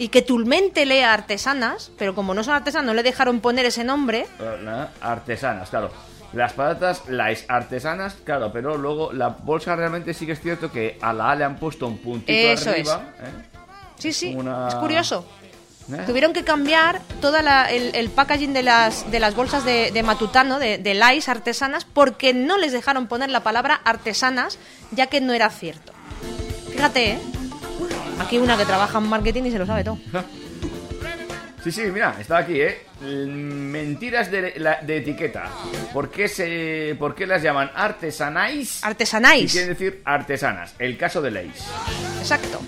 y 0.00 0.08
que 0.08 0.22
tu 0.22 0.38
mente 0.38 0.86
lea 0.86 1.12
artesanas, 1.12 1.90
pero 1.98 2.14
como 2.14 2.32
no 2.32 2.42
son 2.42 2.54
artesanas, 2.54 2.86
no 2.86 2.94
le 2.94 3.02
dejaron 3.02 3.40
poner 3.40 3.66
ese 3.66 3.84
nombre. 3.84 4.26
Eh, 4.40 4.86
Artesanas, 5.02 5.68
claro. 5.68 5.90
Las 6.32 6.54
patatas, 6.54 7.02
las 7.08 7.44
artesanas, 7.48 8.14
claro, 8.24 8.50
pero 8.50 8.78
luego 8.78 9.12
la 9.12 9.28
bolsa 9.28 9.76
realmente 9.76 10.14
sí 10.14 10.24
que 10.24 10.32
es 10.32 10.40
cierto 10.40 10.72
que 10.72 10.96
a 11.02 11.12
la 11.12 11.32
A 11.32 11.34
le 11.36 11.44
han 11.44 11.56
puesto 11.58 11.86
un 11.86 11.98
puntito 11.98 12.32
Eso 12.32 12.70
arriba. 12.70 13.02
¿eh? 13.18 13.58
Sí, 13.98 14.12
sí, 14.14 14.34
una- 14.34 14.68
es 14.68 14.74
curioso. 14.76 15.26
¿Eh? 15.92 16.02
Tuvieron 16.06 16.32
que 16.32 16.44
cambiar 16.44 17.00
todo 17.20 17.36
el, 17.36 17.94
el 17.94 18.08
packaging 18.10 18.52
de 18.54 18.62
las, 18.62 19.10
de 19.10 19.20
las 19.20 19.34
bolsas 19.34 19.64
de, 19.66 19.90
de 19.90 20.02
Matutano, 20.02 20.58
de, 20.60 20.78
de 20.78 20.94
Lais 20.94 21.28
artesanas, 21.28 21.84
porque 21.84 22.32
no 22.32 22.56
les 22.56 22.72
dejaron 22.72 23.06
poner 23.06 23.28
la 23.28 23.42
palabra 23.42 23.80
artesanas, 23.84 24.56
ya 24.92 25.08
que 25.08 25.20
no 25.20 25.32
era 25.34 25.50
cierto. 25.50 25.92
Fíjate, 26.72 27.10
¿eh? 27.12 27.18
Aquí 28.20 28.38
una 28.38 28.56
que 28.56 28.64
trabaja 28.64 28.98
en 28.98 29.04
marketing 29.08 29.44
y 29.44 29.50
se 29.50 29.58
lo 29.58 29.66
sabe 29.66 29.84
todo. 29.84 29.98
Sí, 31.62 31.70
sí, 31.70 31.82
mira, 31.92 32.16
está 32.18 32.38
aquí, 32.38 32.58
¿eh? 32.60 32.86
Mentiras 33.02 34.30
de, 34.30 34.54
la- 34.56 34.80
de 34.80 34.96
etiqueta. 34.98 35.44
¿Por 35.92 36.10
qué, 36.10 36.26
se, 36.26 36.96
¿Por 36.98 37.14
qué 37.14 37.26
las 37.26 37.42
llaman 37.42 37.70
artesanais? 37.74 38.80
Y 38.82 38.86
Artesanais. 38.86 39.52
quieren 39.52 39.68
decir 39.70 40.00
artesanas. 40.06 40.74
El 40.78 40.96
caso 40.96 41.20
de 41.20 41.30
Leis. 41.30 41.52
Exacto. 42.18 42.60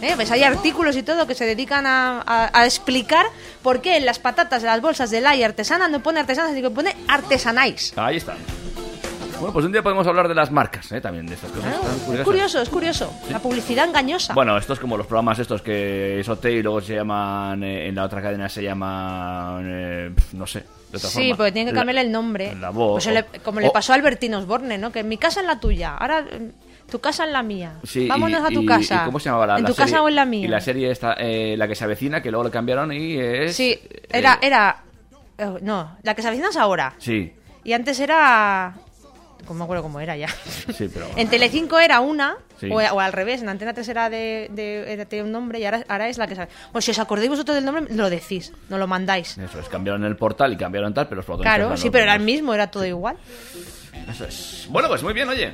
¿Eh? 0.00 0.12
Pues 0.14 0.30
hay 0.30 0.44
artículos 0.44 0.96
y 0.96 1.02
todo 1.02 1.26
que 1.26 1.34
se 1.34 1.44
dedican 1.44 1.86
a, 1.86 2.20
a- 2.24 2.50
a 2.60 2.64
explicar 2.66 3.26
por 3.62 3.80
qué 3.80 3.96
en 3.96 4.06
las 4.06 4.18
patatas 4.20 4.62
de 4.62 4.68
las 4.68 4.80
bolsas 4.80 5.10
de 5.10 5.20
Lai 5.20 5.42
artesana 5.42 5.88
no 5.88 6.00
pone 6.02 6.20
artesanas, 6.20 6.54
sino 6.54 6.68
que 6.68 6.74
pone 6.74 6.94
artesanais. 7.08 7.92
Ahí 7.96 8.18
está. 8.18 8.36
Bueno, 9.38 9.52
pues 9.52 9.66
un 9.66 9.72
día 9.72 9.82
podemos 9.82 10.06
hablar 10.06 10.28
de 10.28 10.34
las 10.34 10.50
marcas, 10.50 10.90
¿eh? 10.92 11.00
También 11.00 11.26
de 11.26 11.34
estas 11.34 11.50
cosas. 11.50 11.74
Ah, 11.76 11.80
tan 12.06 12.16
es 12.16 12.22
curioso, 12.22 12.62
es 12.62 12.68
curioso. 12.68 13.12
La 13.30 13.38
publicidad 13.40 13.86
engañosa. 13.86 14.32
Bueno, 14.32 14.56
esto 14.56 14.72
es 14.72 14.78
como 14.80 14.96
los 14.96 15.06
programas 15.06 15.38
estos 15.38 15.60
que 15.60 16.20
es 16.20 16.28
OT 16.28 16.46
y 16.46 16.62
luego 16.62 16.80
se 16.80 16.94
llaman, 16.94 17.62
eh, 17.62 17.88
en 17.88 17.94
la 17.94 18.04
otra 18.04 18.22
cadena 18.22 18.48
se 18.48 18.62
llaman, 18.62 19.64
eh, 19.68 20.10
no 20.32 20.46
sé, 20.46 20.60
de 20.60 20.96
otra 20.96 21.10
Sí, 21.10 21.18
forma. 21.30 21.36
porque 21.36 21.52
tienen 21.52 21.74
que 21.74 21.78
cambiarle 21.78 22.00
el 22.02 22.12
nombre. 22.12 22.54
La 22.54 22.70
voz. 22.70 22.92
Pues 22.94 23.04
se 23.04 23.12
le- 23.12 23.20
o- 23.20 23.42
como 23.42 23.60
le 23.60 23.70
pasó 23.70 23.92
a 23.92 23.96
Albertino 23.96 24.38
Osborne, 24.38 24.78
¿no? 24.78 24.90
Que 24.92 25.02
mi 25.02 25.18
casa 25.18 25.40
es 25.40 25.46
la 25.46 25.60
tuya, 25.60 25.94
ahora 25.96 26.24
eh, 26.30 26.52
tu 26.90 27.00
casa 27.00 27.24
es 27.26 27.32
la 27.32 27.42
mía. 27.42 27.74
Sí, 27.82 28.06
Vámonos 28.06 28.40
y- 28.40 28.44
a 28.44 28.48
tu 28.54 28.62
y- 28.62 28.66
casa. 28.66 29.02
y 29.02 29.06
¿Cómo 29.06 29.18
se 29.18 29.26
llamaba 29.26 29.46
la, 29.48 29.56
¿En 29.58 29.62
la 29.64 29.68
tu 29.68 29.74
serie? 29.74 29.92
casa 29.92 30.02
o 30.02 30.08
en 30.08 30.14
la 30.14 30.24
mía? 30.24 30.44
Y 30.44 30.48
la 30.48 30.60
serie 30.60 30.90
esta, 30.90 31.14
eh, 31.14 31.56
la 31.58 31.68
que 31.68 31.74
se 31.74 31.84
avecina, 31.84 32.22
que 32.22 32.30
luego 32.30 32.44
le 32.44 32.50
cambiaron 32.50 32.92
y 32.92 33.16
es... 33.18 33.54
Sí, 33.54 33.78
era... 34.08 34.38
era 34.40 34.80
no, 35.60 35.98
la 36.02 36.14
que 36.14 36.22
se 36.22 36.28
avecina 36.28 36.48
es 36.50 36.56
ahora. 36.56 36.94
Sí, 36.98 37.32
Y 37.64 37.72
antes 37.72 37.98
era... 37.98 38.74
No 39.48 39.54
me 39.54 39.64
acuerdo 39.64 39.82
cómo 39.82 40.00
era 40.00 40.16
ya. 40.16 40.28
sí, 40.28 40.88
pero... 40.92 41.06
En 41.16 41.28
Telecinco 41.28 41.78
era 41.78 42.00
una, 42.00 42.36
Sí. 42.58 42.70
o, 42.70 42.76
o 42.76 43.00
al 43.00 43.12
revés, 43.12 43.42
en 43.42 43.48
Antena 43.48 43.74
3 43.74 43.88
era 43.88 44.08
de, 44.08 44.48
de, 44.50 45.22
un 45.22 45.32
nombre 45.32 45.58
y 45.58 45.64
ahora, 45.64 45.84
ahora 45.88 46.08
es 46.08 46.18
la 46.18 46.26
que 46.26 46.36
sabe. 46.36 46.48
Bueno, 46.72 46.82
si 46.82 46.92
os 46.92 46.98
acordáis 46.98 47.28
vosotros 47.28 47.56
del 47.56 47.64
nombre, 47.64 47.92
lo 47.94 48.08
decís, 48.08 48.52
no 48.68 48.78
lo 48.78 48.86
mandáis. 48.86 49.36
Eso 49.36 49.58
es, 49.58 49.68
cambiaron 49.68 50.04
el 50.04 50.16
portal 50.16 50.52
y 50.52 50.56
cambiaron 50.56 50.94
tal, 50.94 51.08
pero 51.08 51.22
los 51.26 51.40
Claro, 51.40 51.76
sí, 51.76 51.90
pero 51.90 52.04
era 52.04 52.14
el 52.14 52.22
mismo, 52.22 52.54
era 52.54 52.70
todo 52.70 52.84
igual. 52.84 53.16
Eso 54.08 54.24
es. 54.26 54.66
Bueno, 54.70 54.88
pues 54.88 55.02
muy 55.02 55.12
bien, 55.12 55.28
oye. 55.28 55.52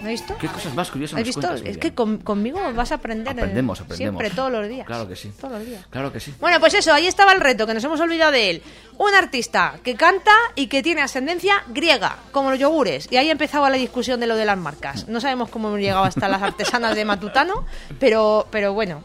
¿No 0.00 0.06
has 0.06 0.08
visto? 0.08 0.36
¿Qué 0.38 0.48
cosas 0.48 0.74
más 0.74 0.90
curiosas 0.90 1.18
¿Has 1.18 1.24
visto? 1.26 1.40
cuentas, 1.40 1.62
Es 1.68 1.78
que 1.78 1.94
con- 1.94 2.18
conmigo 2.18 2.60
vas 2.74 2.92
a 2.92 2.96
aprender. 2.96 3.28
eh, 3.36 3.40
Aprendemos, 3.40 3.80
aprendemos. 3.80 4.20
Siempre, 4.20 4.36
todos 4.36 4.50
los 4.52 4.68
días. 4.68 4.86
Claro 4.86 5.08
que 5.08 5.16
sí. 5.16 5.32
Todos 5.40 5.58
los 5.58 5.66
días. 5.66 5.86
Claro 5.90 6.12
que 6.12 6.20
sí. 6.20 6.34
Bueno, 6.40 6.60
pues 6.60 6.74
eso, 6.74 6.92
ahí 6.92 7.06
estaba 7.06 7.32
el 7.32 7.40
reto, 7.40 7.66
que 7.66 7.74
nos 7.74 7.84
hemos 7.84 8.00
olvidado 8.00 8.32
de 8.32 8.50
él. 8.50 8.62
Un 8.98 9.14
artista 9.14 9.74
que 9.82 9.94
canta 9.94 10.32
y 10.54 10.66
que 10.66 10.82
tiene 10.82 11.02
ascendencia 11.02 11.62
griega, 11.68 12.16
como 12.32 12.50
los 12.50 12.58
yogures. 12.58 13.08
Y 13.10 13.16
ahí 13.16 13.30
empezaba 13.30 13.70
la 13.70 13.76
discusión 13.76 14.20
de 14.20 14.26
lo 14.26 14.36
de 14.36 14.44
las 14.44 14.58
marcas. 14.58 15.08
No 15.08 15.20
sabemos 15.20 15.48
cómo 15.50 15.68
hemos 15.68 15.80
llegado 15.80 16.04
hasta 16.04 16.28
las 16.28 16.42
artesanas 16.42 16.94
de 16.96 17.04
Matutano, 17.04 17.64
pero, 18.00 18.46
pero 18.50 18.72
bueno, 18.74 19.04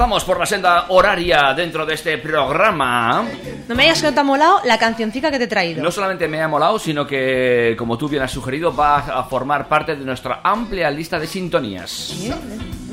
Avanzamos 0.02 0.24
por 0.24 0.40
la 0.40 0.46
senda 0.46 0.86
horaria 0.88 1.54
dentro 1.54 1.86
de 1.86 1.94
este 1.94 2.18
programa. 2.18 3.24
No 3.68 3.74
me 3.76 3.84
digas 3.84 4.00
que 4.00 4.08
no 4.08 4.12
te 4.12 4.18
ha 4.18 4.24
molado 4.24 4.58
la 4.64 4.76
cancioncica 4.76 5.30
que 5.30 5.38
te 5.38 5.44
he 5.44 5.46
traído. 5.46 5.80
No 5.80 5.92
solamente 5.92 6.26
me 6.26 6.42
ha 6.42 6.48
molado, 6.48 6.76
sino 6.80 7.06
que, 7.06 7.76
como 7.78 7.96
tú 7.96 8.08
bien 8.08 8.24
has 8.24 8.32
sugerido, 8.32 8.74
va 8.74 8.96
a 8.98 9.22
formar 9.22 9.68
parte 9.68 9.94
de 9.94 10.04
nuestra 10.04 10.40
amplia 10.42 10.90
lista 10.90 11.20
de 11.20 11.28
sintonías. 11.28 12.16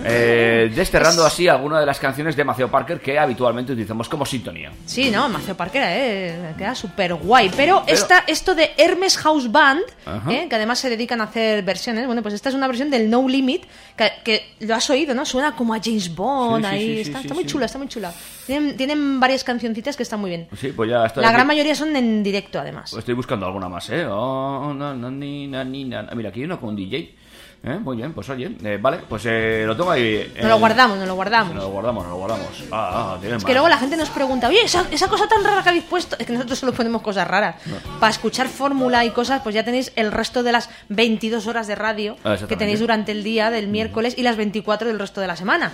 Eh, 0.05 0.71
desterrando 0.75 1.25
así 1.25 1.47
algunas 1.47 1.79
de 1.79 1.85
las 1.85 1.99
canciones 1.99 2.35
de 2.35 2.43
Maceo 2.43 2.69
Parker 2.69 2.99
que 2.99 3.17
habitualmente 3.19 3.73
utilizamos 3.73 4.07
como 4.09 4.25
sintonía. 4.25 4.71
Sí, 4.85 5.11
no, 5.11 5.29
Maceo 5.29 5.55
Parker 5.55 5.83
eh, 5.85 6.53
queda 6.57 6.75
súper 6.75 7.13
guay. 7.15 7.51
Pero, 7.55 7.83
esta, 7.87 8.23
esto 8.27 8.55
de 8.55 8.71
Hermes 8.77 9.17
House 9.17 9.51
Band, 9.51 9.81
eh, 10.29 10.47
que 10.49 10.55
además 10.55 10.79
se 10.79 10.89
dedican 10.89 11.21
a 11.21 11.25
hacer 11.25 11.63
versiones, 11.63 12.05
bueno, 12.05 12.21
pues 12.21 12.33
esta 12.33 12.49
es 12.49 12.55
una 12.55 12.67
versión 12.67 12.89
del 12.89 13.09
No 13.09 13.27
Limit, 13.27 13.65
que, 13.95 14.11
que 14.23 14.53
lo 14.61 14.75
has 14.75 14.89
oído, 14.89 15.13
¿no? 15.13 15.25
Suena 15.25 15.55
como 15.55 15.73
a 15.73 15.79
James 15.83 16.13
Bond 16.15 16.65
Sí, 16.65 16.71
ahí. 16.71 16.79
sí, 16.81 16.95
sí, 16.95 17.01
está 17.01 17.21
está 17.21 17.33
muy 17.33 17.45
chula, 17.45 17.65
está 17.65 17.77
muy 17.77 17.87
chula. 17.87 18.13
Tienen, 18.45 18.77
tienen 18.77 19.19
varias 19.19 19.43
cancioncitas 19.43 19.95
que 19.95 20.03
están 20.03 20.19
muy 20.19 20.29
bien. 20.29 20.47
Sí, 20.57 20.69
pues 20.75 20.89
ya 20.89 21.05
estoy. 21.05 21.21
La 21.21 21.29
aquí. 21.29 21.35
gran 21.35 21.47
mayoría 21.47 21.75
son 21.75 21.95
en 21.95 22.23
directo, 22.23 22.59
además. 22.59 22.93
Estoy 22.93 23.13
buscando 23.13 23.45
alguna 23.45 23.69
más, 23.69 23.89
¿eh? 23.89 24.05
Oh, 24.05 24.73
na, 24.73 24.93
na, 24.93 25.11
ni, 25.11 25.47
na, 25.47 25.63
ni, 25.63 25.83
na. 25.83 26.03
Mira, 26.15 26.29
aquí 26.29 26.39
hay 26.39 26.45
uno 26.45 26.59
con 26.59 26.69
un 26.69 26.75
DJ. 26.75 27.15
¿Eh? 27.61 27.77
Muy 27.77 27.97
bien, 27.97 28.13
pues 28.13 28.29
oye, 28.29 28.55
eh, 28.63 28.79
vale, 28.81 28.99
pues 29.09 29.23
eh, 29.25 29.63
lo 29.67 29.75
tengo 29.75 29.91
ahí. 29.91 30.31
Nos 30.37 30.49
lo 30.49 30.59
guardamos, 30.59 30.97
nos 30.97 31.07
lo 31.07 31.15
guardamos. 31.15 31.53
Nos 31.53 31.63
lo 31.65 31.69
guardamos, 31.71 32.03
nos 32.03 32.11
lo 32.13 32.17
guardamos. 32.17 32.47
Ah, 32.71 32.91
ah, 32.93 33.17
tiene 33.19 33.35
Es 33.35 33.43
que 33.43 33.51
luego 33.51 33.67
la 33.67 33.77
gente 33.77 33.97
nos 33.97 34.09
pregunta, 34.09 34.47
oye, 34.47 34.63
esa, 34.63 34.85
esa 34.91 35.09
cosa 35.09 35.27
tan 35.27 35.43
rara 35.43 35.61
que 35.61 35.69
habéis 35.69 35.83
puesto, 35.83 36.15
es 36.17 36.25
que 36.25 36.31
nosotros 36.31 36.57
solo 36.57 36.71
ponemos 36.71 37.01
cosas 37.01 37.27
raras. 37.27 37.55
Para 37.99 38.11
escuchar 38.11 38.47
fórmula 38.47 39.03
y 39.03 39.11
cosas, 39.11 39.41
pues 39.41 39.55
ya 39.55 39.63
tenéis 39.65 39.91
el 39.97 40.11
resto 40.11 40.41
de 40.41 40.53
las 40.53 40.69
22 40.87 41.47
horas 41.47 41.67
de 41.67 41.75
radio 41.75 42.15
Ah, 42.23 42.37
que 42.47 42.55
tenéis 42.55 42.79
durante 42.79 43.11
el 43.11 43.23
día 43.23 43.49
del 43.51 43.67
miércoles 43.67 44.15
y 44.17 44.23
las 44.23 44.37
24 44.37 44.87
del 44.87 44.99
resto 44.99 45.19
de 45.19 45.27
la 45.27 45.35
semana. 45.35 45.71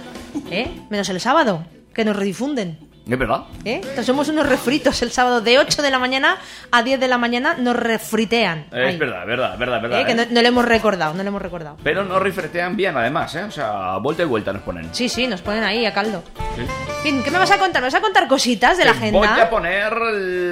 ¿Eh? 0.49 0.71
Menos 0.89 1.09
el 1.09 1.19
sábado, 1.19 1.65
que 1.93 2.03
nos 2.03 2.15
redifunden. 2.15 2.79
Es 3.07 3.19
verdad. 3.19 3.41
¿Eh? 3.63 3.75
Entonces 3.75 4.05
somos 4.05 4.29
unos 4.29 4.47
refritos 4.47 5.01
el 5.03 5.11
sábado 5.11 5.41
de 5.41 5.59
8 5.59 5.81
de 5.81 5.91
la 5.91 5.99
mañana 5.99 6.37
a 6.71 6.81
10 6.81 6.99
de 6.99 7.07
la 7.07 7.17
mañana 7.19 7.55
nos 7.55 7.75
refritean. 7.75 8.65
Es 8.71 8.93
Ahí. 8.93 8.97
verdad, 8.97 9.25
verdad, 9.25 9.57
verdad, 9.57 9.81
verdad. 9.81 10.01
¿Eh? 10.01 10.05
Que 10.05 10.15
no, 10.15 10.23
¿eh? 10.23 10.27
no 10.31 10.41
lo 10.41 10.47
hemos 10.47 10.65
recordado, 10.65 11.13
no 11.13 11.21
lo 11.21 11.29
hemos 11.29 11.41
recordado. 11.41 11.77
Pero 11.83 12.03
nos 12.03 12.21
refretean 12.21 12.75
bien, 12.75 12.97
además, 12.97 13.35
¿eh? 13.35 13.43
O 13.43 13.51
sea, 13.51 13.97
vuelta 13.97 14.23
y 14.23 14.25
vuelta 14.25 14.51
nos 14.53 14.63
ponen. 14.63 14.89
Sí, 14.93 15.07
sí, 15.07 15.27
nos 15.27 15.41
ponen 15.41 15.63
ahí 15.63 15.85
a 15.85 15.93
caldo. 15.93 16.23
Sí. 16.55 16.65
¿qué 17.23 17.31
me 17.31 17.37
vas 17.37 17.51
a 17.51 17.59
contar? 17.59 17.81
¿Me 17.81 17.87
vas 17.87 17.95
a 17.95 18.01
contar 18.01 18.27
cositas 18.27 18.77
de 18.77 18.85
la 18.85 18.91
agenda? 18.91 19.19
Voy 19.19 19.27
a 19.27 19.49
poner 19.49 19.93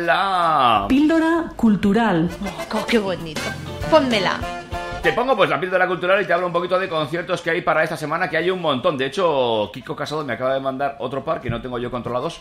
la. 0.06 0.86
Píldora 0.88 1.52
cultural. 1.56 2.30
Oh, 2.72 2.86
qué 2.86 3.00
bonito. 3.00 3.42
Pónmela. 3.90 4.63
Te 5.04 5.12
pongo 5.12 5.36
pues 5.36 5.50
la 5.50 5.60
píldora 5.60 5.86
cultural 5.86 6.22
y 6.22 6.26
te 6.26 6.32
hablo 6.32 6.48
un 6.48 6.54
poquito 6.54 6.80
de 6.80 6.88
conciertos 6.88 7.42
que 7.42 7.50
hay 7.50 7.62
para 7.62 7.84
esta 7.84 7.98
semana, 7.98 8.30
que 8.30 8.38
hay 8.38 8.50
un 8.50 8.62
montón. 8.62 8.98
De 8.98 9.06
hecho, 9.06 9.70
Kiko 9.74 9.98
Casado 9.98 10.24
me 10.24 10.32
acaba 10.32 10.54
de 10.54 10.62
mandar 10.62 10.96
otro 11.00 11.26
par 11.26 11.42
que 11.42 11.50
no 11.50 11.62
tengo 11.62 11.78
yo 11.78 11.92
controlados. 11.92 12.40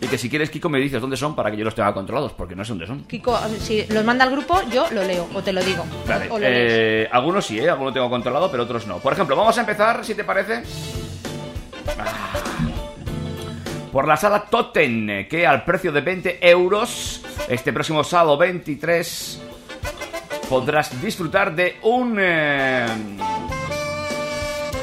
Y 0.00 0.06
que 0.06 0.16
si 0.16 0.30
quieres, 0.30 0.48
Kiko, 0.48 0.68
me 0.68 0.78
dices 0.78 1.00
dónde 1.00 1.16
son 1.16 1.34
para 1.34 1.50
que 1.50 1.56
yo 1.56 1.64
los 1.64 1.74
tenga 1.74 1.92
controlados, 1.92 2.32
porque 2.34 2.54
no 2.54 2.64
sé 2.64 2.68
dónde 2.68 2.86
son. 2.86 3.02
Kiko, 3.02 3.36
si 3.58 3.84
los 3.88 4.04
manda 4.04 4.24
al 4.24 4.30
grupo, 4.30 4.60
yo 4.70 4.86
lo 4.92 5.02
leo 5.02 5.26
o 5.34 5.42
te 5.42 5.52
lo 5.52 5.60
digo. 5.60 5.84
Vale, 6.06 6.30
O 6.30 6.38
lo 6.38 6.46
eh, 6.48 7.08
algunos 7.10 7.44
sí, 7.44 7.58
¿eh? 7.58 7.68
algunos 7.68 7.92
tengo 7.92 8.08
controlado, 8.08 8.48
pero 8.48 8.62
otros 8.62 8.86
no. 8.86 8.98
Por 8.98 9.12
ejemplo, 9.12 9.34
vamos 9.34 9.58
a 9.58 9.60
empezar, 9.62 10.04
si 10.04 10.14
te 10.14 10.22
parece. 10.22 10.62
Ah. 11.98 12.32
Por 13.90 14.06
la 14.06 14.16
sala 14.16 14.44
Totten, 14.44 15.26
que 15.28 15.44
al 15.44 15.64
precio 15.64 15.90
de 15.90 16.00
20 16.00 16.48
euros, 16.48 17.22
este 17.48 17.72
próximo 17.72 18.04
sábado 18.04 18.36
23, 18.38 19.47
podrás 20.48 21.00
disfrutar 21.02 21.54
de 21.54 21.78
un 21.82 22.16
eh, 22.18 22.86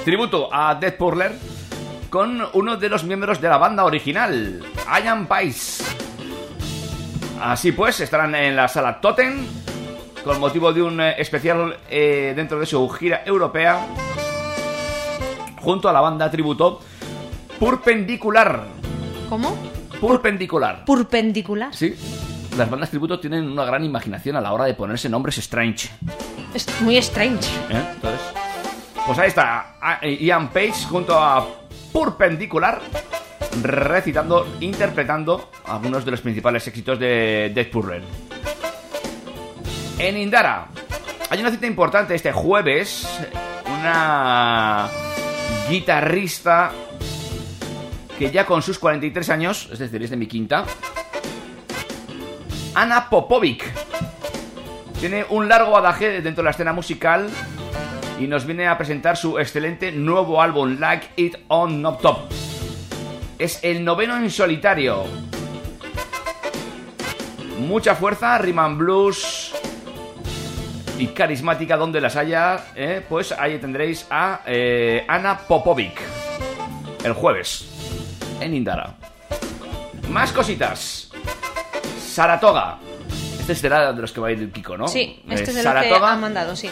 tributo 0.04 0.50
a 0.54 0.80
Purler 0.98 1.34
con 2.10 2.42
uno 2.54 2.78
de 2.78 2.90
los 2.90 3.04
miembros 3.04 3.42
de 3.42 3.50
la 3.50 3.58
banda 3.58 3.84
original, 3.84 4.64
Ian 5.04 5.26
Pais. 5.26 5.84
Así 7.42 7.72
pues, 7.72 8.00
estarán 8.00 8.36
en 8.36 8.56
la 8.56 8.68
sala 8.68 9.02
Totten 9.02 9.48
con 10.24 10.40
motivo 10.40 10.72
de 10.72 10.82
un 10.82 11.02
eh, 11.02 11.16
especial 11.18 11.78
eh, 11.90 12.34
dentro 12.36 12.60
de 12.60 12.66
su 12.66 12.88
gira 12.90 13.24
europea 13.26 13.86
junto 15.62 15.90
a 15.90 15.94
la 15.94 16.02
banda 16.02 16.30
tributo 16.32 16.82
Purpendicular. 17.60 18.66
¿Cómo? 19.30 19.56
Purpendicular. 20.00 20.86
Purpendicular. 20.86 21.74
Sí. 21.74 21.96
Las 22.58 22.70
bandas 22.70 22.90
tributo 22.90 23.20
tienen 23.20 23.50
una 23.50 23.66
gran 23.66 23.84
imaginación 23.84 24.36
a 24.38 24.42
la 24.42 24.54
hora 24.54 24.66
de 24.66 24.74
ponerse 24.74 25.10
nombres 25.10 25.38
strange. 25.40 25.90
Es 26.54 26.66
muy 26.82 26.96
strange. 26.98 27.50
¿eh? 27.70 27.84
Entonces, 27.96 28.22
pues 29.06 29.20
ahí 29.20 29.28
está 29.28 29.76
a- 29.82 30.06
Ian 30.06 30.50
Page 30.50 30.86
junto 30.90 31.18
a 31.22 31.46
Purpendicular 31.92 32.82
recitando, 33.62 34.48
interpretando 34.62 35.50
algunos 35.66 36.06
de 36.06 36.12
los 36.12 36.22
principales 36.22 36.66
éxitos 36.68 36.98
de 37.00 37.52
Death 37.54 37.72
Purler. 37.72 38.04
En 40.00 40.18
Indara 40.18 40.68
hay 41.30 41.40
una 41.40 41.52
cita 41.52 41.68
importante 41.68 42.16
este 42.16 42.32
jueves. 42.32 43.08
Una 43.80 44.88
guitarrista 45.70 46.72
que 48.18 48.32
ya 48.32 48.46
con 48.46 48.62
sus 48.62 48.80
43 48.80 49.30
años, 49.30 49.70
es 49.72 49.80
decir, 49.80 50.02
es 50.04 50.10
de 50.10 50.16
mi 50.18 50.28
quinta, 50.28 50.64
Ana 52.76 53.10
Popovic. 53.10 53.64
Tiene 55.00 55.26
un 55.30 55.48
largo 55.48 55.72
badaje 55.72 56.22
dentro 56.22 56.42
de 56.42 56.44
la 56.44 56.52
escena 56.52 56.74
musical 56.74 57.30
y 58.20 58.28
nos 58.28 58.46
viene 58.46 58.68
a 58.68 58.78
presentar 58.78 59.16
su 59.18 59.40
excelente 59.40 59.92
nuevo 59.94 60.42
álbum 60.42 60.78
Like 60.80 61.08
It 61.16 61.38
On 61.48 61.82
Not 61.82 62.02
Top. 62.02 62.32
Es 63.40 63.64
el 63.64 63.84
noveno 63.84 64.18
en 64.18 64.30
solitario. 64.30 65.06
Mucha 67.60 67.96
fuerza, 67.96 68.36
and 68.36 68.78
blues 68.78 69.54
y 71.00 71.08
carismática 71.08 71.78
donde 71.78 72.02
las 72.02 72.16
haya, 72.18 72.68
eh, 72.76 73.02
pues 73.08 73.32
ahí 73.32 73.58
tendréis 73.58 74.06
a 74.10 74.42
eh, 74.46 75.06
Ana 75.08 75.40
Popovic 75.48 76.02
el 77.04 77.14
jueves 77.14 77.70
en 78.42 78.54
Indara. 78.54 78.96
Más 80.10 80.32
cositas. 80.32 81.15
Saratoga. 82.16 82.78
Este 83.42 83.56
será 83.56 83.92
de 83.92 84.02
los 84.02 84.12
que 84.14 84.22
va 84.22 84.30
a 84.30 84.32
ir 84.32 84.50
Kiko, 84.52 84.78
¿no? 84.78 84.88
Sí, 84.88 85.02
Eh, 85.02 85.34
este 85.34 85.52
es 85.52 85.58
el 85.58 85.64
que 85.64 85.94
han 85.94 86.22
mandado, 86.22 86.56
sí. 86.56 86.72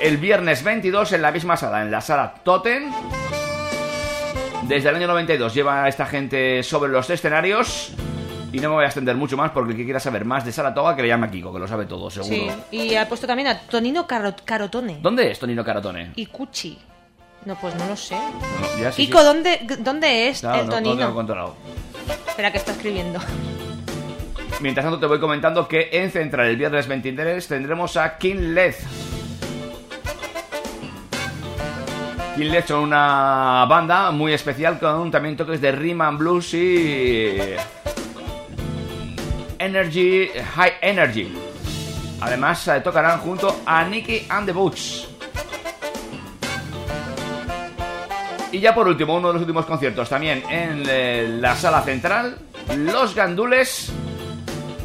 el 0.00 0.16
viernes 0.16 0.64
22 0.64 1.12
en 1.12 1.20
la 1.20 1.30
misma 1.30 1.58
sala, 1.58 1.82
en 1.82 1.90
la 1.90 2.00
sala 2.00 2.32
Totem. 2.42 2.90
Desde 4.62 4.88
el 4.88 4.96
año 4.96 5.06
92 5.08 5.52
lleva 5.52 5.84
a 5.84 5.88
esta 5.88 6.06
gente 6.06 6.62
sobre 6.62 6.90
los 6.90 7.10
escenarios. 7.10 7.92
Y 8.52 8.58
no 8.58 8.70
me 8.70 8.76
voy 8.76 8.84
a 8.84 8.86
extender 8.86 9.14
mucho 9.16 9.36
más 9.36 9.50
porque 9.50 9.72
el 9.72 9.76
que 9.76 9.84
quiera 9.84 10.00
saber 10.00 10.24
más 10.24 10.44
de 10.46 10.50
Saratoga 10.50 10.96
que 10.96 11.02
le 11.02 11.08
llame 11.08 11.26
a 11.26 11.30
Kiko, 11.30 11.52
que 11.52 11.58
lo 11.60 11.68
sabe 11.68 11.84
todo, 11.84 12.10
seguro. 12.10 12.34
Sí, 12.34 12.50
y 12.76 12.94
ha 12.96 13.06
puesto 13.06 13.26
también 13.26 13.48
a 13.48 13.60
Tonino 13.60 14.08
Carot- 14.08 14.42
Carotone 14.46 14.98
¿Dónde 15.02 15.30
es 15.30 15.38
Tonino 15.38 15.62
Carotone? 15.62 16.12
y 16.16 16.24
Cuchi. 16.26 16.76
No, 17.44 17.54
pues 17.56 17.74
no 17.76 17.86
lo 17.86 17.96
sé. 17.96 18.16
No, 18.16 18.80
ya 18.82 18.90
sí, 18.92 19.04
Kiko, 19.06 19.18
sí. 19.20 19.24
¿dónde, 19.26 19.60
¿dónde 19.80 20.28
es 20.28 20.40
Claro, 20.40 20.62
el 20.62 20.66
no- 20.66 20.72
no 20.72 20.76
Tonino? 20.82 20.96
tengo 20.96 21.14
controlado. 21.14 21.54
Espera, 22.28 22.50
que 22.50 22.58
está 22.58 22.72
escribiendo. 22.72 23.20
Mientras 24.60 24.84
tanto 24.84 24.98
te 24.98 25.06
voy 25.06 25.20
comentando 25.20 25.68
que 25.68 25.88
en 25.92 26.10
Central 26.10 26.48
el 26.48 26.56
viernes 26.56 26.88
23 26.88 27.46
tendremos 27.46 27.96
a 27.96 28.18
King 28.18 28.54
Led. 28.54 28.74
King 32.36 32.50
Led 32.50 32.64
son 32.66 32.84
una 32.84 33.66
banda 33.68 34.10
muy 34.10 34.32
especial 34.32 34.78
con 34.78 35.10
también 35.10 35.36
toques 35.36 35.60
de 35.60 35.72
rhythm 35.72 36.00
and 36.00 36.18
blues 36.18 36.54
y 36.54 37.38
energy, 39.58 40.28
high 40.56 40.72
energy. 40.80 41.32
Además 42.20 42.66
eh, 42.68 42.80
tocarán 42.80 43.20
junto 43.20 43.60
a 43.64 43.84
Nicky 43.84 44.26
and 44.28 44.46
the 44.46 44.52
Boots. 44.52 45.06
Y 48.52 48.58
ya 48.58 48.74
por 48.74 48.88
último, 48.88 49.16
uno 49.16 49.28
de 49.28 49.34
los 49.34 49.42
últimos 49.42 49.64
conciertos 49.64 50.08
también 50.08 50.42
en 50.50 50.82
eh, 50.88 51.28
la 51.40 51.54
sala 51.54 51.82
central, 51.82 52.36
Los 52.76 53.14
Gandules. 53.14 53.92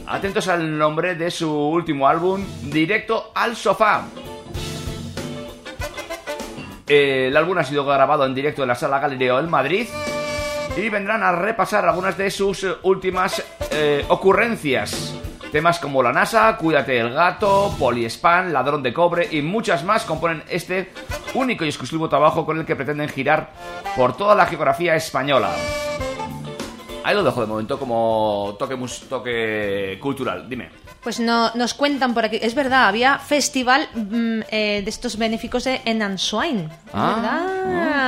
Atentos 0.08 0.48
al 0.48 0.78
nombre 0.78 1.16
de 1.16 1.32
su 1.32 1.52
último 1.52 2.08
álbum, 2.08 2.46
Directo 2.64 3.32
al 3.34 3.56
Sofá. 3.56 4.06
Eh, 6.88 7.28
el 7.28 7.38
álbum 7.38 7.58
ha 7.58 7.64
sido 7.64 7.84
grabado 7.86 8.26
en 8.26 8.36
directo 8.36 8.62
en 8.62 8.68
la 8.68 8.76
sala 8.76 9.00
Galileo 9.00 9.40
en 9.40 9.50
Madrid 9.50 9.88
y 10.78 10.90
vendrán 10.90 11.24
a 11.24 11.32
repasar 11.32 11.88
algunas 11.88 12.16
de 12.18 12.30
sus 12.30 12.64
eh, 12.64 12.76
últimas 12.84 13.44
eh, 13.72 14.06
ocurrencias 14.10 15.16
Temas 15.56 15.80
como 15.80 16.04
La 16.04 16.12
NASA, 16.12 16.58
Cuídate 16.58 17.00
el 17.00 17.14
gato, 17.14 17.74
Poliespan, 17.80 18.52
Ladrón 18.52 18.84
de 18.84 18.94
cobre 18.94 19.30
y 19.32 19.42
muchas 19.42 19.86
más 19.86 20.04
componen 20.04 20.44
este 20.50 20.92
único 21.34 21.64
y 21.64 21.70
exclusivo 21.70 22.10
trabajo 22.10 22.46
con 22.46 22.60
el 22.60 22.66
que 22.66 22.76
pretenden 22.76 23.08
girar 23.08 23.52
por 23.96 24.18
toda 24.18 24.36
la 24.36 24.48
geografía 24.48 24.98
española. 24.98 25.52
Ahí 27.06 27.14
lo 27.16 27.24
dejo 27.24 27.42
de 27.42 27.48
momento 27.48 27.78
como 27.80 28.56
toque, 28.58 28.76
mus- 28.76 29.02
toque 29.08 29.98
cultural. 30.02 30.50
Dime. 30.50 30.70
Pues 31.04 31.20
no, 31.20 31.52
nos 31.54 31.76
cuentan 31.76 32.14
por 32.16 32.26
aquí. 32.26 32.40
Es 32.42 32.56
verdad, 32.56 32.88
había 32.88 33.20
festival 33.20 33.88
mm, 33.94 34.40
eh, 34.50 34.82
de 34.84 34.90
estos 34.90 35.18
benéficos 35.18 35.66
de- 35.66 35.82
en 35.86 36.02
Answain. 36.02 36.62
Es 36.62 36.72
Ah, 36.94 37.16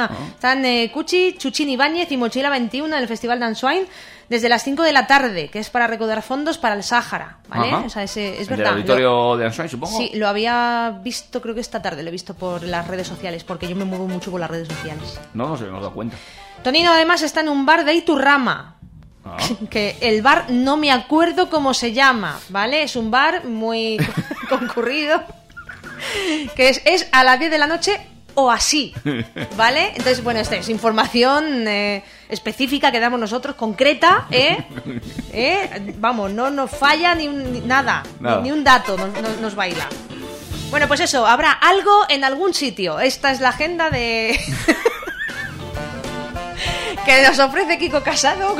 verdad. 0.09 0.11
Están 0.29 0.65
eh, 0.65 0.89
Cuchi, 0.91 1.35
Chuchín 1.37 1.69
Ibáñez 1.69 2.11
y 2.11 2.17
Mochila 2.17 2.49
21 2.49 2.95
en 2.95 3.01
el 3.01 3.07
festival 3.07 3.39
de 3.39 3.45
Answain 3.45 3.85
desde 4.29 4.49
las 4.49 4.63
5 4.63 4.81
de 4.83 4.91
la 4.91 5.05
tarde, 5.07 5.49
que 5.49 5.59
es 5.59 5.69
para 5.69 5.85
recaudar 5.87 6.21
fondos 6.23 6.57
para 6.57 6.73
el 6.75 6.81
Sáhara. 6.83 7.37
¿Vale? 7.49 7.67
Ajá. 7.71 7.83
O 7.85 7.89
sea, 7.89 8.01
ese- 8.03 8.33
es 8.33 8.41
El 8.41 8.47
del 8.47 8.57
verdad. 8.57 8.73
auditorio 8.73 9.37
de 9.37 9.45
Answine, 9.45 9.69
supongo. 9.69 9.95
Sí, 9.97 10.11
lo 10.15 10.27
había 10.27 10.99
visto, 11.03 11.39
creo 11.39 11.53
que 11.53 11.61
esta 11.61 11.81
tarde 11.83 12.01
lo 12.01 12.09
he 12.09 12.11
visto 12.11 12.33
por 12.33 12.63
las 12.63 12.87
redes 12.87 13.07
sociales, 13.07 13.43
porque 13.43 13.67
yo 13.67 13.75
me 13.75 13.85
muevo 13.85 14.07
mucho 14.07 14.31
por 14.31 14.39
las 14.39 14.49
redes 14.49 14.67
sociales. 14.67 15.19
No, 15.35 15.47
no 15.49 15.55
se 15.55 15.63
me 15.63 15.69
hemos 15.69 15.81
dado 15.81 15.93
cuenta. 15.93 16.17
Tonino 16.63 16.91
además 16.91 17.21
está 17.21 17.41
en 17.41 17.49
un 17.49 17.65
bar 17.65 17.85
de 17.85 17.93
Iturrama. 17.93 18.73
Ah. 19.29 19.37
Que 19.69 19.97
el 20.01 20.21
bar 20.21 20.45
no 20.49 20.77
me 20.77 20.91
acuerdo 20.91 21.49
cómo 21.49 21.73
se 21.73 21.93
llama, 21.93 22.39
¿vale? 22.49 22.83
Es 22.83 22.95
un 22.95 23.11
bar 23.11 23.45
muy 23.45 23.97
concurrido. 24.49 25.23
Que 26.55 26.69
es, 26.69 26.81
es 26.85 27.07
a 27.11 27.23
las 27.23 27.39
10 27.39 27.49
de 27.51 27.57
la 27.57 27.67
noche 27.67 27.99
o 28.35 28.51
así, 28.51 28.93
¿vale? 29.55 29.87
Entonces, 29.95 30.23
bueno, 30.23 30.39
esta 30.39 30.55
es 30.57 30.69
información 30.69 31.67
eh, 31.67 32.03
específica 32.29 32.91
que 32.91 32.99
damos 32.99 33.19
nosotros, 33.19 33.55
concreta, 33.55 34.27
¿eh? 34.29 34.63
¿Eh? 35.33 35.93
Vamos, 35.97 36.29
no 36.31 36.51
nos 36.51 36.69
falla 36.69 37.15
ni, 37.15 37.27
un- 37.27 37.51
ni 37.51 37.61
nada, 37.61 38.03
Nada. 38.19 38.41
Ni, 38.41 38.51
un 38.51 38.63
dato 38.63 38.95
nos, 38.95 39.09
nos- 39.21 39.37
nos 39.39 39.55
baila. 39.55 39.87
Bueno, 40.69 40.87
pues 40.87 40.99
eso, 40.99 41.25
habrá 41.25 41.51
algo 41.51 42.05
en 42.09 42.23
algún 42.23 42.53
sitio. 42.53 42.99
Esta 42.99 43.31
es 43.31 43.39
la 43.39 43.49
agenda 43.49 43.89
de... 43.89 44.39
que 47.05 47.23
nos 47.23 47.39
ofrece 47.39 47.79
Kiko 47.79 48.03
Casado. 48.03 48.55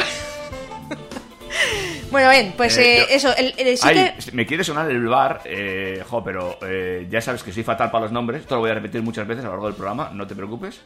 bueno, 2.12 2.29
bien, 2.29 2.53
pues 2.57 2.77
Eh, 2.77 2.97
eh, 2.99 3.05
yo- 3.10 3.15
eso, 3.15 3.36
el, 3.36 3.53
el- 3.57 3.77
sí 3.77 3.88
Ay, 3.88 4.13
que... 4.25 4.31
me 4.31 4.45
quiere 4.45 4.63
sonar 4.63 4.89
el 4.89 5.05
bar, 5.07 5.41
eh, 5.45 6.03
jo, 6.07 6.23
pero 6.23 6.57
eh, 6.62 7.07
ya 7.10 7.21
sabes 7.21 7.43
que 7.43 7.51
soy 7.51 7.63
fatal 7.63 7.91
para 7.91 8.03
los 8.05 8.12
nombres. 8.12 8.41
Esto 8.41 8.55
lo 8.55 8.62
voy 8.62 8.71
a 8.71 8.75
repetir 8.75 9.01
muchas 9.01 9.27
veces 9.27 9.43
a 9.43 9.47
lo 9.47 9.53
largo 9.53 9.67
del 9.67 9.75
programa, 9.75 10.10
no 10.13 10.25
te 10.27 10.36
preocupes. 10.36 10.81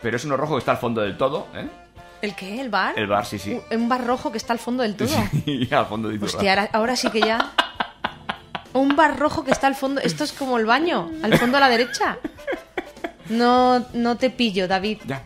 Pero 0.00 0.16
es 0.16 0.24
uno 0.24 0.36
rojo 0.36 0.54
que 0.54 0.60
está 0.60 0.72
al 0.72 0.78
fondo 0.78 1.00
del 1.00 1.16
todo, 1.16 1.48
¿eh? 1.54 1.66
¿El 2.22 2.34
qué? 2.34 2.60
¿El 2.60 2.68
bar? 2.68 2.98
El 2.98 3.06
bar, 3.06 3.24
sí, 3.26 3.38
sí. 3.38 3.60
Un, 3.70 3.82
un 3.82 3.88
bar 3.88 4.04
rojo 4.06 4.30
que 4.32 4.38
está 4.38 4.52
al 4.52 4.58
fondo 4.58 4.82
del 4.82 4.94
todo. 4.96 5.08
Y 5.46 5.72
al 5.72 5.86
fondo 5.86 6.08
de 6.08 6.16
Iturra. 6.16 6.32
Hostia, 6.32 6.50
ahora, 6.52 6.68
ahora 6.72 6.96
sí 6.96 7.10
que 7.10 7.20
ya... 7.20 7.52
Un 8.74 8.96
bar 8.96 9.18
rojo 9.18 9.44
que 9.44 9.50
está 9.50 9.66
al 9.66 9.74
fondo... 9.76 10.00
Esto 10.00 10.24
es 10.24 10.32
como 10.32 10.58
el 10.58 10.66
baño, 10.66 11.10
al 11.22 11.36
fondo 11.38 11.56
a 11.56 11.60
la 11.60 11.68
derecha. 11.68 12.18
No, 13.28 13.86
no 13.92 14.16
te 14.16 14.30
pillo, 14.30 14.66
David. 14.68 14.98
Ya. 15.06 15.22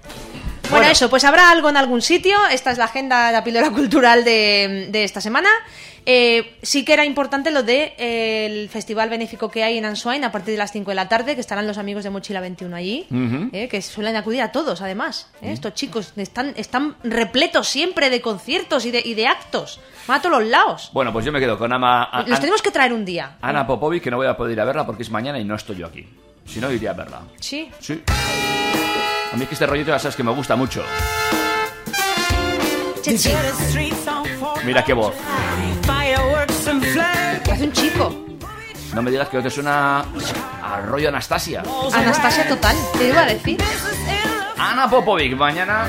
Bueno, 0.72 0.86
eso, 0.90 1.10
pues 1.10 1.22
habrá 1.24 1.50
algo 1.50 1.68
en 1.68 1.76
algún 1.76 2.00
sitio. 2.00 2.36
Esta 2.50 2.70
es 2.70 2.78
la 2.78 2.84
agenda 2.86 3.26
de 3.26 3.32
la 3.32 3.44
píldora 3.44 3.70
cultural 3.70 4.24
de, 4.24 4.88
de 4.90 5.04
esta 5.04 5.20
semana. 5.20 5.48
Eh, 6.04 6.56
sí 6.62 6.84
que 6.84 6.94
era 6.94 7.04
importante 7.04 7.50
lo 7.52 7.62
de 7.62 7.94
eh, 7.96 8.46
el 8.46 8.68
festival 8.70 9.08
benéfico 9.08 9.50
que 9.50 9.62
hay 9.62 9.78
en 9.78 9.84
Answain 9.84 10.24
a 10.24 10.32
partir 10.32 10.52
de 10.52 10.58
las 10.58 10.72
5 10.72 10.90
de 10.90 10.94
la 10.96 11.08
tarde, 11.08 11.34
que 11.36 11.40
estarán 11.42 11.66
los 11.66 11.78
amigos 11.78 12.02
de 12.04 12.10
Mochila 12.10 12.40
21 12.40 12.74
allí, 12.74 13.06
eh, 13.52 13.68
que 13.68 13.80
suelen 13.82 14.16
acudir 14.16 14.40
a 14.42 14.50
todos, 14.50 14.80
además. 14.80 15.30
Estos 15.42 15.74
chicos 15.74 16.12
están, 16.16 16.54
están 16.56 16.96
repletos 17.04 17.68
siempre 17.68 18.08
de 18.10 18.20
conciertos 18.20 18.84
y 18.86 18.90
de, 18.90 19.00
y 19.04 19.14
de 19.14 19.26
actos. 19.28 19.78
Van 20.08 20.18
a 20.18 20.22
todos 20.22 20.40
los 20.40 20.48
lados. 20.50 20.90
Bueno, 20.92 21.12
pues 21.12 21.24
yo 21.24 21.30
me 21.32 21.38
quedo 21.38 21.56
con 21.58 21.72
Ama, 21.72 22.04
a- 22.04 22.22
Los 22.22 22.32
An- 22.32 22.40
tenemos 22.40 22.62
que 22.62 22.70
traer 22.72 22.92
un 22.94 23.04
día. 23.04 23.36
Ana 23.42 23.64
Popovic, 23.66 24.02
que 24.02 24.10
no 24.10 24.16
voy 24.16 24.26
a 24.26 24.36
poder 24.36 24.52
ir 24.54 24.60
a 24.60 24.64
verla 24.64 24.84
porque 24.86 25.02
es 25.02 25.10
mañana 25.10 25.38
y 25.38 25.44
no 25.44 25.54
estoy 25.54 25.76
yo 25.76 25.86
aquí. 25.86 26.08
Si 26.46 26.58
no, 26.60 26.72
iría 26.72 26.90
a 26.90 26.94
verla. 26.94 27.20
Sí. 27.38 27.70
Sí. 27.78 28.02
A 29.32 29.36
mí 29.36 29.42
es 29.42 29.48
que 29.48 29.54
este 29.54 29.66
rollito 29.66 29.90
ya 29.90 29.98
sabes 29.98 30.14
que 30.14 30.22
me 30.22 30.30
gusta 30.32 30.56
mucho. 30.56 30.84
Mira 34.64 34.84
qué 34.84 34.92
voz. 34.92 35.14
que 37.44 37.52
hace 37.52 37.64
un 37.64 37.72
chico. 37.72 38.14
No 38.94 39.00
me 39.02 39.10
digas 39.10 39.28
que 39.28 39.38
no 39.38 39.42
te 39.42 39.50
suena 39.50 40.00
a 40.62 40.80
rollo 40.86 41.08
Anastasia. 41.08 41.62
Anastasia 41.94 42.46
total, 42.46 42.76
te 42.98 43.08
iba 43.08 43.22
a 43.22 43.26
decir. 43.26 43.58
Ana 44.58 44.88
Popovic, 44.88 45.34
mañana 45.34 45.86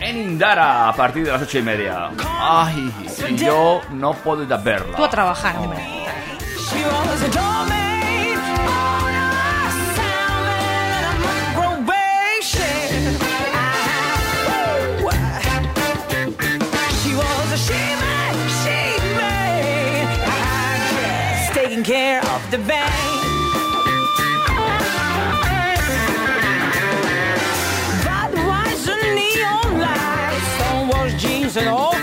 en 0.00 0.16
Indara 0.16 0.88
a 0.88 0.94
partir 0.94 1.24
de 1.26 1.32
las 1.32 1.42
ocho 1.42 1.58
y 1.58 1.62
media. 1.62 2.10
Ay, 2.40 2.90
y 3.28 3.36
yo 3.36 3.82
no 3.90 4.14
puedo 4.14 4.42
ir 4.42 4.52
a 4.52 4.56
verla. 4.56 4.96
Tú 4.96 5.04
a 5.04 5.10
trabajar, 5.10 5.60
de 5.60 5.66
verdad. 5.66 5.84
Care 21.90 22.20
of 22.20 22.50
the 22.52 22.58
bank 22.58 22.94
Budweiser 28.06 29.02
neon 29.16 29.80
lights, 29.80 30.48
stonewalls 30.54 31.18
jeans 31.18 31.56
and 31.56 31.66
overalls, 31.66 31.99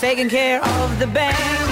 taking 0.00 0.28
care 0.28 0.62
of 0.62 0.98
the 0.98 1.06
bank. 1.06 1.65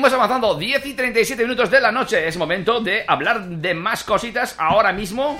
Seguimos 0.00 0.14
avanzando, 0.14 0.54
10 0.54 0.86
y 0.86 0.94
37 0.94 1.42
minutos 1.42 1.70
de 1.70 1.78
la 1.78 1.92
noche. 1.92 2.26
Es 2.26 2.38
momento 2.38 2.80
de 2.80 3.04
hablar 3.06 3.44
de 3.46 3.74
más 3.74 4.02
cositas 4.02 4.54
ahora 4.58 4.94
mismo. 4.94 5.36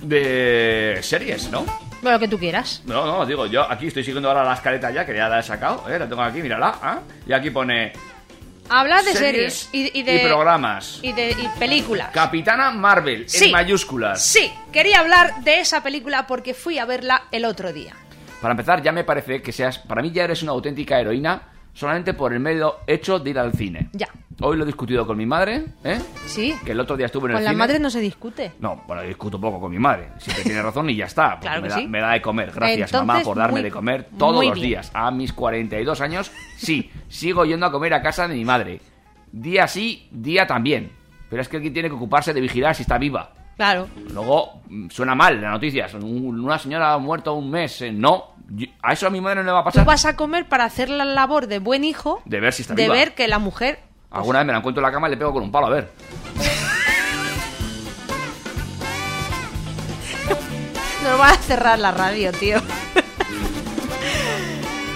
De 0.00 0.98
series, 1.00 1.48
¿no? 1.48 1.60
Bueno, 2.02 2.16
lo 2.16 2.18
que 2.18 2.26
tú 2.26 2.36
quieras. 2.40 2.82
No, 2.86 3.06
no, 3.06 3.24
digo, 3.24 3.46
yo 3.46 3.70
aquí 3.70 3.86
estoy 3.86 4.02
siguiendo 4.02 4.28
ahora 4.28 4.42
la 4.42 4.54
escaleta 4.54 4.90
ya, 4.90 5.06
que 5.06 5.14
ya 5.14 5.28
la 5.28 5.38
he 5.38 5.42
sacado, 5.44 5.84
¿eh? 5.88 5.96
La 5.96 6.08
tengo 6.08 6.22
aquí, 6.22 6.42
mírala, 6.42 6.74
¿ah? 6.82 6.98
Y 7.24 7.32
aquí 7.32 7.50
pone 7.50 7.92
Hablar 8.68 9.04
de 9.04 9.12
series, 9.12 9.68
y, 9.72 9.96
y 9.96 10.02
de... 10.02 10.18
programas. 10.26 10.98
Y 11.00 11.12
de 11.12 11.30
y 11.30 11.48
películas. 11.56 12.10
Capitana 12.12 12.72
Marvel, 12.72 13.28
Sí. 13.28 13.44
en 13.44 13.52
mayúsculas. 13.52 14.24
Sí, 14.26 14.52
quería 14.72 14.98
hablar 14.98 15.44
de 15.44 15.60
esa 15.60 15.84
película 15.84 16.26
porque 16.26 16.52
fui 16.52 16.80
a 16.80 16.84
verla 16.84 17.26
el 17.30 17.44
otro 17.44 17.72
día. 17.72 17.94
Para 18.40 18.54
empezar, 18.54 18.82
ya 18.82 18.90
me 18.90 19.04
parece 19.04 19.40
que 19.40 19.52
seas. 19.52 19.78
Para 19.78 20.02
mí 20.02 20.10
ya 20.10 20.24
eres 20.24 20.42
una 20.42 20.50
auténtica 20.50 20.98
heroína 21.00 21.50
solamente 21.74 22.14
por 22.14 22.32
el 22.32 22.40
medio 22.40 22.76
hecho 22.86 23.18
de 23.18 23.28
ir 23.30 23.38
al 23.38 23.52
cine. 23.52 23.90
Ya. 23.92 24.08
Hoy 24.40 24.56
lo 24.56 24.64
he 24.64 24.66
discutido 24.66 25.06
con 25.06 25.16
mi 25.16 25.26
madre, 25.26 25.64
¿eh? 25.84 26.00
Sí. 26.26 26.54
Que 26.64 26.72
el 26.72 26.80
otro 26.80 26.96
día 26.96 27.06
estuve 27.06 27.26
en 27.26 27.30
el 27.32 27.36
Con 27.36 27.44
la 27.44 27.50
cine. 27.50 27.58
madre 27.58 27.78
no 27.78 27.88
se 27.90 28.00
discute. 28.00 28.52
No, 28.58 28.82
bueno, 28.86 29.02
discuto 29.02 29.40
poco 29.40 29.60
con 29.60 29.70
mi 29.70 29.78
madre. 29.78 30.08
Siempre 30.18 30.42
tiene 30.44 30.60
razón 30.62 30.90
y 30.90 30.96
ya 30.96 31.04
está. 31.04 31.32
Porque 31.32 31.46
Claro 31.46 31.62
que 31.62 31.68
me, 31.68 31.74
da, 31.74 31.76
sí. 31.80 31.86
me 31.86 32.00
da 32.00 32.10
de 32.12 32.22
comer. 32.22 32.50
Gracias, 32.52 32.88
Entonces, 32.92 33.06
mamá, 33.06 33.20
por 33.22 33.36
darme 33.36 33.52
muy- 33.52 33.62
de 33.62 33.70
comer 33.70 34.08
todos 34.18 34.44
los 34.44 34.60
días. 34.60 34.90
A 34.92 35.10
mis 35.12 35.32
42 35.32 36.00
años, 36.00 36.32
sí. 36.56 36.90
Sigo 37.08 37.44
yendo 37.44 37.66
a 37.66 37.70
comer 37.70 37.94
a 37.94 38.02
casa 38.02 38.26
de 38.26 38.34
mi 38.34 38.44
madre. 38.44 38.80
Día 39.30 39.68
sí, 39.68 40.08
día 40.10 40.46
también. 40.48 40.90
Pero 41.30 41.40
es 41.42 41.48
que 41.48 41.56
alguien 41.56 41.72
tiene 41.72 41.88
que 41.88 41.94
ocuparse 41.94 42.32
de 42.34 42.40
vigilar 42.40 42.74
si 42.74 42.82
está 42.82 42.98
viva. 42.98 43.32
Claro. 43.56 43.86
Luego 44.12 44.62
mm, 44.68 44.88
suena 44.90 45.14
mal 45.14 45.40
las 45.40 45.52
noticias. 45.52 45.94
Un- 45.94 46.40
Una 46.40 46.58
señora 46.58 46.92
ha 46.94 46.98
muerto 46.98 47.34
un 47.34 47.50
mes. 47.50 47.82
eh, 47.82 47.92
No, 47.92 48.33
Yo- 48.48 48.66
a 48.82 48.92
eso 48.92 49.06
a 49.06 49.10
mi 49.10 49.20
madre 49.20 49.36
no 49.36 49.42
le 49.44 49.52
va 49.52 49.60
a 49.60 49.62
Tú 49.62 49.66
pasar. 49.70 49.84
vas 49.86 50.04
a 50.04 50.16
comer 50.16 50.48
para 50.48 50.64
hacer 50.64 50.90
la 50.90 51.04
labor 51.04 51.46
de 51.46 51.58
buen 51.58 51.84
hijo, 51.84 52.22
De 52.24 52.40
ver 52.40 52.52
si 52.52 52.62
está 52.62 52.74
de 52.74 52.82
viva. 52.84 52.94
ver 52.94 53.14
que 53.14 53.28
la 53.28 53.38
mujer... 53.38 53.80
Alguna 54.10 54.40
vez 54.40 54.46
me 54.46 54.52
la 54.52 54.58
encuentro 54.58 54.80
en 54.80 54.86
la 54.86 54.92
cama 54.92 55.08
y 55.08 55.12
le 55.12 55.16
pego 55.16 55.32
con 55.32 55.42
un 55.42 55.50
palo, 55.50 55.66
a 55.66 55.70
ver. 55.70 55.90
Nos 61.02 61.18
van 61.18 61.34
a 61.34 61.38
cerrar 61.38 61.78
la 61.78 61.92
radio, 61.92 62.32
tío. 62.32 62.56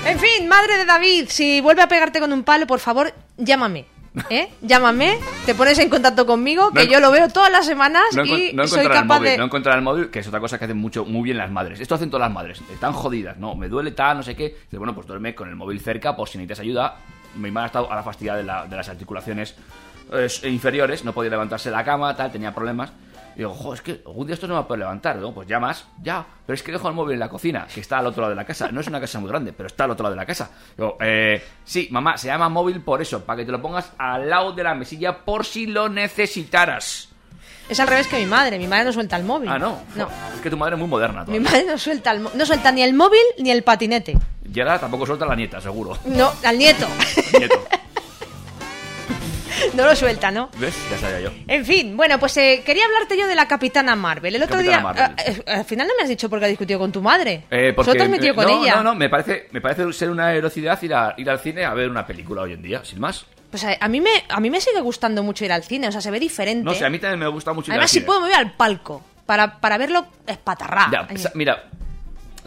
en 0.07 0.18
fin, 0.18 0.49
madre 0.49 0.78
de 0.78 0.84
David, 0.86 1.26
si 1.28 1.61
vuelve 1.61 1.82
a 1.82 1.88
pegarte 1.88 2.18
con 2.20 2.32
un 2.32 2.44
palo, 2.44 2.66
por 2.66 2.78
favor, 2.80 3.12
llámame. 3.36 3.84
¿Eh? 4.30 4.48
Llámame, 4.62 5.18
te 5.46 5.54
pones 5.54 5.78
en 5.78 5.88
contacto 5.88 6.26
conmigo, 6.26 6.70
que 6.72 6.84
No 6.86 6.90
yo 6.92 7.00
lo 7.00 7.11
veo 7.11 7.28
todas 7.28 7.50
las 7.52 7.66
semanas 7.66 8.02
No, 8.14 8.24
y 8.24 8.52
no 8.52 8.66
soy 8.66 8.80
encontrar 8.80 8.84
el 8.84 9.02
capaz 9.02 9.18
móvil, 9.18 9.30
de... 9.30 9.38
no 9.38 9.44
encontrar 9.44 9.76
el 9.76 9.82
móvil, 9.82 10.11
que 10.11 10.18
es 10.20 10.26
otra 10.28 10.40
cosa 10.40 10.59
que 10.59 10.64
hacen 10.64 10.76
mucho, 10.78 11.04
muy 11.04 11.22
bien 11.22 11.36
las 11.38 11.50
madres. 11.50 11.78
Esto 11.80 11.94
hacen 11.94 12.11
todas 12.11 12.26
las 12.28 12.34
madres. 12.34 12.61
Están 12.72 12.92
jodidas, 12.92 13.36
no, 13.38 13.54
me 13.54 13.68
duele 13.68 13.92
tal, 13.92 14.16
no 14.18 14.22
sé 14.22 14.34
qué. 14.34 14.56
Bueno, 14.72 14.94
pues 14.94 15.06
duerme 15.06 15.34
con 15.34 15.48
el 15.48 15.56
móvil 15.56 15.80
cerca 15.80 16.16
por 16.16 16.28
si 16.28 16.38
necesitas 16.38 16.61
ayuda. 16.61 16.96
Mi 17.36 17.50
madre 17.50 17.64
ha 17.64 17.66
estado 17.66 17.92
a 17.92 17.94
la 17.96 18.02
fastidia 18.02 18.34
de, 18.34 18.42
la- 18.44 18.66
de 18.66 18.76
las 18.76 18.88
articulaciones 18.88 19.54
eh, 20.12 20.28
inferiores, 20.44 21.04
no 21.04 21.12
podía 21.12 21.30
levantarse 21.30 21.68
de 21.70 21.76
la 21.76 21.84
cama, 21.84 22.16
tal, 22.16 22.32
tenía 22.32 22.54
problemas. 22.54 22.90
Y 23.39 23.43
digo, 23.43 23.55
jo, 23.55 23.72
es 23.72 23.80
que 23.82 24.03
algún 24.05 24.26
día 24.26 24.34
esto 24.34 24.49
no 24.49 24.55
va 24.55 24.61
a 24.61 24.66
poder 24.66 24.80
levantar. 24.80 25.16
Digo, 25.16 25.32
pues 25.32 25.47
llamas, 25.47 25.86
ya. 26.03 26.26
Pero 26.45 26.55
es 26.55 26.62
que 26.64 26.72
dejo 26.72 26.89
el 26.89 26.95
móvil 26.95 27.14
en 27.14 27.20
la 27.20 27.28
cocina, 27.28 27.68
que 27.72 27.78
está 27.80 27.99
al 27.99 28.07
otro 28.09 28.22
lado 28.22 28.30
de 28.30 28.36
la 28.36 28.45
casa. 28.45 28.72
No 28.72 28.80
es 28.80 28.89
una 28.89 29.01
casa 29.01 29.20
muy 29.20 29.28
grande, 29.30 29.53
pero 29.53 29.68
está 29.68 29.84
al 29.84 29.93
otro 29.93 30.03
lado 30.03 30.16
de 30.16 30.20
la 30.20 30.26
casa. 30.26 30.51
Digo, 30.76 30.97
eh, 31.01 31.41
sí, 31.64 31.86
mamá, 31.93 32.18
se 32.18 32.26
llama 32.26 32.49
móvil 32.49 32.80
por 32.80 33.01
eso, 33.01 33.24
para 33.24 33.36
que 33.36 33.45
te 33.47 33.53
lo 33.53 33.62
pongas 33.62 33.93
al 33.97 34.28
lado 34.28 34.53
de 34.53 34.64
la 34.64 34.74
mesilla 34.74 35.18
por 35.24 35.47
si 35.47 35.66
lo 35.68 35.89
necesitaras. 35.89 37.11
Es 37.68 37.78
al 37.78 37.86
revés 37.86 38.09
que 38.09 38.18
mi 38.18 38.26
madre, 38.26 38.59
mi 38.59 38.66
madre 38.66 38.86
no 38.86 38.93
suelta 38.93 39.16
el 39.16 39.22
móvil. 39.24 39.49
Ah, 39.51 39.59
no. 39.59 39.78
No, 39.95 40.09
Es 40.34 40.41
que 40.41 40.51
tu 40.51 40.57
madre 40.57 40.74
es 40.74 40.80
muy 40.80 40.89
moderna. 40.89 41.20
mi 41.20 41.26
todavía. 41.26 41.51
madre 41.51 41.64
no 41.66 41.78
suelta, 41.78 42.11
el 42.11 42.22
no 42.34 42.45
suelta 42.47 42.72
ni 42.72 42.82
el 42.82 42.95
móvil 42.95 43.20
ni 43.39 43.51
el 43.53 43.62
patinete. 43.62 44.18
Y 44.53 44.61
ahora 44.61 44.80
tampoco 44.80 45.07
suelta 45.07 45.26
la 45.26 45.36
nieta, 45.36 45.61
seguro. 45.61 45.97
No, 46.07 46.32
al 46.45 46.59
nieto. 46.59 46.86
Nieto. 47.39 47.62
no 49.74 49.84
lo 49.86 49.94
suelta, 49.96 50.30
¿no? 50.30 50.50
¿Ves? 50.59 50.74
Ya 50.90 50.98
sabía 50.98 51.20
yo. 51.20 51.30
En 51.46 51.64
fin, 51.64 51.96
bueno, 51.96 52.18
pues 52.18 52.36
eh, 52.36 52.62
quería 52.64 52.84
hablarte 52.86 53.16
yo 53.18 53.26
de 53.26 53.34
la 53.34 53.46
Capitana 53.48 53.96
Marvel. 53.96 54.34
El 54.36 54.42
otro 54.42 54.56
Capitana 54.56 54.92
día, 54.92 55.14
eh, 55.18 55.42
eh, 55.46 55.50
al 55.52 55.64
final 55.64 55.86
no 55.88 55.94
me 55.96 56.02
has 56.02 56.09
dicho 56.09 56.28
por 56.28 56.38
qué 56.38 56.46
has 56.46 56.50
discutido 56.50 56.78
con 56.78 56.92
tu 56.92 57.00
madre. 57.02 57.44
Eh, 57.50 57.72
porque, 57.74 57.90
Solo 57.90 57.98
te 57.98 58.04
has 58.04 58.11
metido 58.11 58.32
eh, 58.32 58.36
con 58.36 58.44
no, 58.46 58.62
ella. 58.62 58.76
No, 58.76 58.82
no, 58.82 58.94
me 58.94 59.09
parece, 59.09 59.48
me 59.52 59.61
parece 59.61 59.92
ser 59.92 60.11
una 60.11 60.32
heroicidad 60.34 60.80
ir, 60.82 60.94
a- 60.94 61.14
ir 61.16 61.28
al 61.30 61.38
cine 61.40 61.64
a 61.64 61.74
ver 61.74 61.88
una 61.90 62.06
película 62.06 62.42
hoy 62.42 62.52
en 62.52 62.62
día, 62.62 62.84
sin 62.84 63.00
más. 63.00 63.24
Pues 63.50 63.64
a, 63.64 63.76
a 63.80 63.88
mí 63.88 64.00
me, 64.00 64.11
a 64.28 64.40
mí 64.40 64.50
me 64.50 64.61
sigue 64.61 64.80
gustando 64.80 65.22
mucho 65.22 65.44
ir 65.44 65.52
al 65.52 65.64
cine, 65.64 65.88
o 65.88 65.92
sea, 65.92 66.00
se 66.00 66.11
ve 66.11 66.20
diferente. 66.20 66.64
No 66.64 66.74
sé, 66.74 66.84
a 66.84 66.90
mí 66.90 66.98
también 66.98 67.20
me 67.20 67.28
gusta 67.28 67.52
mucho 67.52 67.70
ir 67.70 67.72
Además, 67.72 67.84
al 67.84 67.88
si 67.88 67.94
cine. 67.96 68.06
puedo, 68.06 68.20
me 68.20 68.26
voy 68.28 68.34
al 68.36 68.52
palco 68.52 69.02
para, 69.24 69.59
para 69.59 69.78
verlo 69.78 70.06
espatarrá. 70.26 70.88
Ya, 70.92 71.09
mira, 71.34 71.64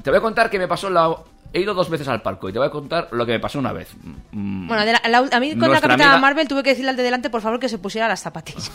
te 0.04 0.10
voy 0.10 0.18
a 0.20 0.22
contar 0.22 0.50
que 0.50 0.60
me 0.60 0.68
pasó 0.68 0.90
la... 0.90 1.12
He 1.54 1.60
ido 1.60 1.74
dos 1.74 1.90
veces 1.90 2.08
al 2.08 2.22
palco 2.22 2.48
y 2.48 2.54
te 2.54 2.60
voy 2.60 2.68
a 2.68 2.72
contar 2.72 3.10
lo 3.12 3.26
que 3.26 3.34
me 3.34 3.40
pasó 3.40 3.60
una 3.60 3.74
vez. 3.74 3.90
Mm, 4.32 4.68
Bueno, 4.70 4.86
de 4.86 4.94
la- 4.94 5.02
la- 5.10 5.18
a 5.36 5.40
mí 5.40 5.52
con 5.52 5.60
la 5.62 5.68
Nuestra 5.68 5.90
Capitana 5.90 6.12
amiga- 6.14 6.18
Marvel 6.22 6.48
tuve 6.48 6.64
que 6.64 6.70
decirle 6.70 6.92
al 6.92 6.96
de 6.98 7.04
delante, 7.04 7.30
por 7.30 7.42
favor, 7.42 7.60
que 7.60 7.68
se 7.68 7.78
pusiera 7.78 8.08
las 8.08 8.22
zapatillas. 8.22 8.72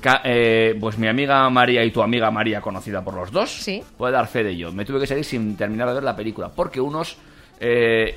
ca- 0.00 0.20
eh, 0.24 0.76
pues 0.80 0.98
mi 0.98 1.06
amiga 1.08 1.48
María 1.50 1.84
y 1.84 1.90
tu 1.92 2.02
amiga 2.02 2.30
María, 2.30 2.60
conocida 2.60 3.02
por 3.04 3.14
los 3.14 3.30
dos, 3.30 3.50
Sí. 3.50 3.82
puede 3.96 4.12
dar 4.12 4.26
fe 4.26 4.42
de 4.44 4.50
ello. 4.50 4.72
Me 4.72 4.84
tuve 4.84 4.98
que 5.00 5.06
salir 5.06 5.24
sin 5.24 5.56
terminar 5.56 5.88
de 5.88 5.94
ver 5.94 6.02
la 6.04 6.14
película, 6.16 6.48
porque 6.48 6.80
unos... 6.80 7.16
Eh, 7.60 8.16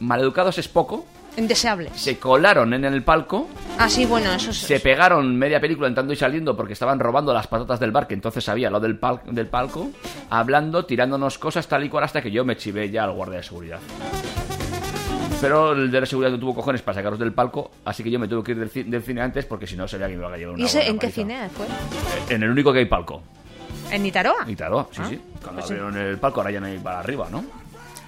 maleducados 0.00 0.58
es 0.58 0.66
poco, 0.68 1.06
Indeseables. 1.36 1.92
se 1.98 2.18
colaron 2.18 2.74
en 2.74 2.84
el 2.84 3.02
palco, 3.02 3.48
Ah, 3.78 3.88
sí, 3.88 4.04
bueno, 4.04 4.32
eso 4.32 4.50
es... 4.50 4.58
se 4.58 4.80
pegaron 4.80 5.34
media 5.36 5.60
película 5.60 5.88
entrando 5.88 6.12
y 6.12 6.16
saliendo 6.16 6.54
porque 6.56 6.74
estaban 6.74 6.98
robando 7.00 7.32
las 7.32 7.46
patatas 7.46 7.80
del 7.80 7.90
bar, 7.90 8.06
que 8.06 8.14
entonces 8.14 8.46
había 8.50 8.68
lo 8.68 8.78
del, 8.80 9.00
pal- 9.00 9.22
del 9.24 9.46
palco, 9.46 9.90
hablando, 10.28 10.84
tirándonos 10.84 11.38
cosas 11.38 11.66
tal 11.66 11.84
y 11.84 11.88
cual 11.88 12.04
hasta 12.04 12.20
que 12.20 12.30
yo 12.30 12.44
me 12.44 12.56
chivé 12.56 12.90
ya 12.90 13.04
al 13.04 13.12
guardia 13.12 13.38
de 13.38 13.42
seguridad. 13.44 13.78
Pero 15.40 15.72
el 15.72 15.90
de 15.90 16.00
la 16.00 16.06
seguridad 16.06 16.30
no 16.30 16.38
tuvo 16.38 16.54
cojones 16.54 16.82
para 16.82 16.94
sacaros 16.96 17.18
del 17.18 17.32
palco, 17.32 17.70
así 17.84 18.04
que 18.04 18.10
yo 18.10 18.18
me 18.18 18.28
tuve 18.28 18.44
que 18.44 18.52
ir 18.52 18.58
del, 18.58 18.70
ci- 18.70 18.84
del 18.84 19.02
cine 19.02 19.22
antes 19.22 19.44
porque 19.44 19.66
si 19.66 19.74
no 19.76 19.88
sería 19.88 20.06
que 20.06 20.12
me 20.14 20.20
iba 20.20 20.32
a 20.32 20.36
llevar 20.36 20.54
una 20.54 20.62
¿Y 20.62 20.66
ese, 20.66 20.86
en 20.88 20.98
qué 20.98 21.10
cine 21.10 21.48
fue? 21.48 21.66
Eh, 21.66 22.34
En 22.34 22.42
el 22.44 22.50
único 22.50 22.72
que 22.72 22.80
hay 22.80 22.84
palco. 22.84 23.22
¿En 23.90 24.02
Nitaroa? 24.04 24.44
Claro, 24.56 24.88
sí, 24.92 25.00
Ah, 25.02 25.06
sí. 25.08 25.20
Cuando 25.42 25.60
pues 25.62 25.66
sí. 25.66 25.74
abrieron 25.74 25.96
el 25.96 26.18
palco, 26.18 26.40
ahora 26.40 26.50
ya 26.52 26.60
no 26.60 26.66
hay 26.66 26.78
para 26.78 27.00
arriba, 27.00 27.28
¿no? 27.30 27.44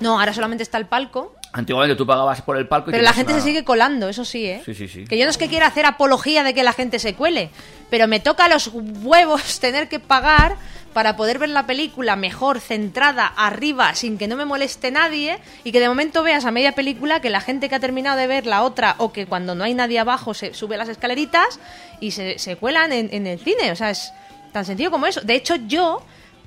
No, 0.04 0.20
ahora 0.20 0.34
solamente 0.34 0.62
está 0.62 0.76
el 0.76 0.84
palco. 0.86 1.34
Antiguamente 1.52 1.96
tú 1.96 2.06
pagabas 2.06 2.42
por 2.42 2.58
el 2.58 2.68
palco 2.68 2.90
y 2.90 2.92
Pero 2.92 3.02
la 3.04 3.14
gente 3.14 3.32
una- 3.32 3.40
se 3.40 3.48
sigue 3.48 3.64
colando, 3.64 4.08
eso 4.10 4.24
sí, 4.24 4.44
¿eh? 4.44 4.60
Sí, 4.66 4.74
sí, 4.74 4.86
sí. 4.86 5.04
Que 5.06 5.16
yo 5.16 5.24
no 5.24 5.30
es 5.30 5.38
que 5.38 5.48
quiera 5.48 5.66
hacer 5.66 5.86
apología 5.86 6.42
de 6.42 6.52
que 6.52 6.62
la 6.62 6.74
gente 6.74 6.98
se 6.98 7.14
cuele, 7.14 7.48
pero 7.88 8.06
me 8.06 8.20
toca 8.20 8.48
los 8.48 8.70
huevos 8.74 9.60
tener 9.60 9.88
que 9.88 9.98
pagar 9.98 10.56
para 10.92 11.16
poder 11.16 11.38
ver 11.38 11.48
la 11.48 11.64
película 11.66 12.16
mejor, 12.16 12.60
centrada, 12.60 13.26
arriba, 13.26 13.94
sin 13.94 14.18
que 14.18 14.28
no 14.28 14.36
me 14.36 14.44
moleste 14.44 14.90
nadie, 14.90 15.38
y 15.64 15.72
que 15.72 15.80
de 15.80 15.88
momento 15.88 16.22
veas 16.22 16.44
a 16.44 16.50
media 16.50 16.72
película 16.72 17.20
que 17.20 17.30
la 17.30 17.40
gente 17.40 17.68
que 17.70 17.74
ha 17.76 17.80
terminado 17.80 18.18
de 18.18 18.26
ver 18.26 18.44
la 18.46 18.62
otra, 18.62 18.94
o 18.98 19.10
que 19.12 19.24
cuando 19.26 19.54
no 19.54 19.64
hay 19.64 19.72
nadie 19.74 19.98
abajo 19.98 20.34
se 20.34 20.52
sube 20.54 20.76
las 20.76 20.88
escaleritas 20.90 21.58
y 21.98 22.10
se, 22.10 22.38
se 22.38 22.56
cuelan 22.56 22.92
en, 22.92 23.08
en 23.12 23.26
el 23.26 23.40
cine. 23.40 23.72
O 23.72 23.76
sea, 23.76 23.90
es 23.90 24.12
tan 24.52 24.64
sencillo 24.66 24.90
como 24.90 25.06
eso. 25.06 25.20
De 25.22 25.34
hecho, 25.34 25.56
yo 25.56 26.00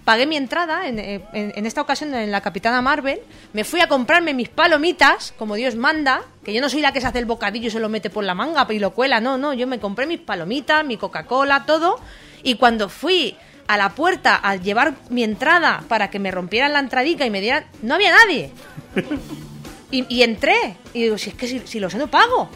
pagué 0.07 0.25
mi 0.25 0.37
entrada 0.37 0.87
en, 0.87 0.99
en- 0.99 1.21
en 1.33 1.65
esta 1.65 1.81
ocasión 1.81 2.13
en 2.15 2.31
la 2.31 2.39
Capitana 2.39 2.81
Marvel, 2.81 3.19
me 3.51 3.65
fui 3.65 3.81
a 3.81 3.89
comprarme 3.89 4.33
mis 4.33 4.47
palomitas, 4.47 5.33
como 5.37 5.55
Dios 5.55 5.75
manda, 5.75 6.21
que 6.45 6.53
yo 6.53 6.61
no 6.61 6.69
soy 6.69 6.79
la 6.79 6.93
que 6.93 7.01
se 7.01 7.07
hace 7.07 7.19
el 7.19 7.25
bocadillo 7.25 7.67
y 7.67 7.71
se 7.71 7.81
lo 7.81 7.89
mete 7.89 8.09
por 8.09 8.23
la 8.23 8.33
manga 8.33 8.65
y 8.69 8.79
lo 8.79 8.91
cuela, 8.93 9.19
no, 9.19 9.37
no, 9.37 9.53
yo 9.53 9.67
me 9.67 9.79
compré 9.81 10.05
mis 10.07 10.21
palomitas, 10.21 10.85
mi 10.85 10.95
Coca-Cola, 10.95 11.65
todo, 11.65 11.99
y 12.41 12.55
cuando 12.55 12.87
fui 12.87 13.35
a 13.67 13.75
la 13.75 13.89
puerta 13.89 14.35
a 14.41 14.55
llevar 14.55 14.93
mi 15.09 15.25
entrada 15.25 15.83
para 15.89 16.09
que 16.09 16.19
me 16.19 16.31
rompieran 16.31 16.71
la 16.71 16.79
entradica 16.79 17.25
y 17.25 17.29
me 17.29 17.41
dieran, 17.41 17.65
no 17.81 17.95
había 17.95 18.13
nadie. 18.13 18.51
Y, 19.89 20.05
y 20.13 20.23
entré, 20.23 20.75
y 20.93 21.03
digo, 21.03 21.17
si 21.17 21.29
es 21.29 21.35
que 21.35 21.47
si, 21.47 21.59
si 21.65 21.79
lo 21.79 21.89
sé 21.89 21.97
no 21.97 22.07
pago. 22.07 22.49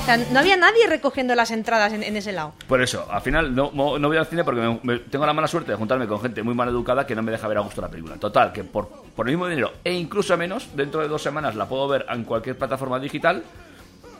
O 0.00 0.04
sea, 0.04 0.16
no 0.16 0.38
había 0.40 0.56
nadie 0.56 0.84
recogiendo 0.88 1.32
las 1.36 1.52
entradas 1.52 1.92
en, 1.92 2.02
en 2.02 2.16
ese 2.16 2.32
lado. 2.32 2.54
Por 2.66 2.82
eso, 2.82 3.06
al 3.08 3.20
final 3.22 3.54
no, 3.54 3.70
no 3.72 4.08
voy 4.08 4.16
al 4.16 4.26
cine 4.26 4.42
porque 4.42 4.60
me- 4.60 4.80
me- 4.82 4.98
tengo 4.98 5.24
la 5.24 5.32
mala 5.32 5.46
suerte 5.46 5.70
de 5.70 5.76
juntarme 5.78 6.08
con 6.08 6.20
gente 6.20 6.42
muy 6.42 6.54
mal 6.54 6.68
educada 6.68 7.06
que 7.06 7.14
no 7.14 7.22
me 7.22 7.30
deja 7.30 7.46
ver 7.46 7.58
a 7.58 7.60
gusto 7.60 7.80
la 7.80 7.88
película. 7.88 8.16
Total, 8.16 8.52
que 8.52 8.64
por, 8.64 8.88
por 9.14 9.28
el 9.28 9.34
mismo 9.36 9.46
dinero 9.46 9.72
e 9.84 9.92
incluso 9.92 10.36
menos, 10.36 10.70
dentro 10.74 11.00
de 11.02 11.08
dos 11.08 11.22
semanas 11.22 11.54
la 11.54 11.68
puedo 11.68 11.86
ver 11.86 12.04
en 12.10 12.24
cualquier 12.24 12.58
plataforma 12.58 12.98
digital, 12.98 13.44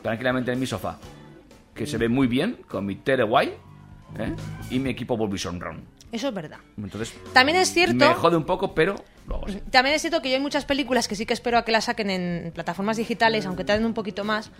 tranquilamente 0.01 0.53
en 0.53 0.59
mi 0.61 0.65
sofá, 0.65 0.97
que 1.75 1.85
se 1.85 1.97
ve 1.97 2.07
muy 2.07 2.27
bien, 2.27 2.59
con 2.69 2.85
mi 2.85 2.95
tele 2.95 3.23
guay 3.23 3.53
¿eh? 4.19 4.33
y 4.69 4.79
mi 4.79 4.89
equipo 4.91 5.17
Vision 5.27 5.59
Round. 5.59 5.81
Eso 6.13 6.27
es 6.27 6.33
verdad. 6.35 6.59
Entonces, 6.77 7.11
También 7.33 7.57
es 7.57 7.73
cierto... 7.73 7.95
me 7.95 8.13
jode 8.13 8.37
un 8.37 8.45
poco, 8.45 8.75
pero. 8.75 8.95
También 9.71 9.95
es 9.95 10.01
cierto 10.01 10.21
que 10.21 10.29
yo 10.29 10.35
hay 10.35 10.41
muchas 10.41 10.63
películas 10.63 11.07
que 11.07 11.15
sí 11.15 11.25
que 11.25 11.33
espero 11.33 11.57
a 11.57 11.65
que 11.65 11.71
las 11.71 11.85
saquen 11.85 12.11
en 12.11 12.51
plataformas 12.53 12.97
digitales, 12.97 13.47
aunque 13.47 13.63
te 13.63 13.73
den 13.73 13.83
un 13.83 13.95
poquito 13.95 14.23
más. 14.23 14.51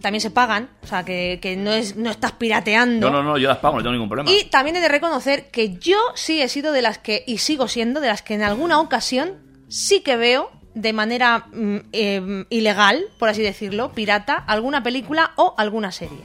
También 0.00 0.20
se 0.20 0.32
pagan, 0.32 0.68
o 0.82 0.86
sea, 0.88 1.04
que, 1.04 1.38
que 1.40 1.56
no, 1.56 1.72
es, 1.72 1.94
no 1.94 2.10
estás 2.10 2.32
pirateando. 2.32 3.08
No, 3.08 3.22
no, 3.22 3.22
no, 3.22 3.38
yo 3.38 3.48
las 3.48 3.58
pago, 3.58 3.76
no 3.76 3.82
tengo 3.82 3.92
ningún 3.92 4.08
problema. 4.08 4.30
Y 4.30 4.46
también 4.46 4.74
he 4.74 4.80
de 4.80 4.88
reconocer 4.88 5.48
que 5.52 5.76
yo 5.78 5.96
sí 6.16 6.42
he 6.42 6.48
sido 6.48 6.72
de 6.72 6.82
las 6.82 6.98
que, 6.98 7.22
y 7.24 7.38
sigo 7.38 7.68
siendo, 7.68 8.00
de 8.00 8.08
las 8.08 8.22
que 8.22 8.34
en 8.34 8.42
alguna 8.42 8.80
ocasión 8.80 9.34
sí 9.68 10.00
que 10.00 10.16
veo 10.16 10.50
de 10.74 10.92
manera 10.92 11.46
mm, 11.52 11.76
eh, 11.92 12.46
ilegal, 12.50 13.04
por 13.20 13.28
así 13.28 13.42
decirlo, 13.42 13.92
pirata, 13.92 14.34
alguna 14.34 14.82
película 14.82 15.32
o 15.36 15.54
alguna 15.56 15.92
serie. 15.92 16.18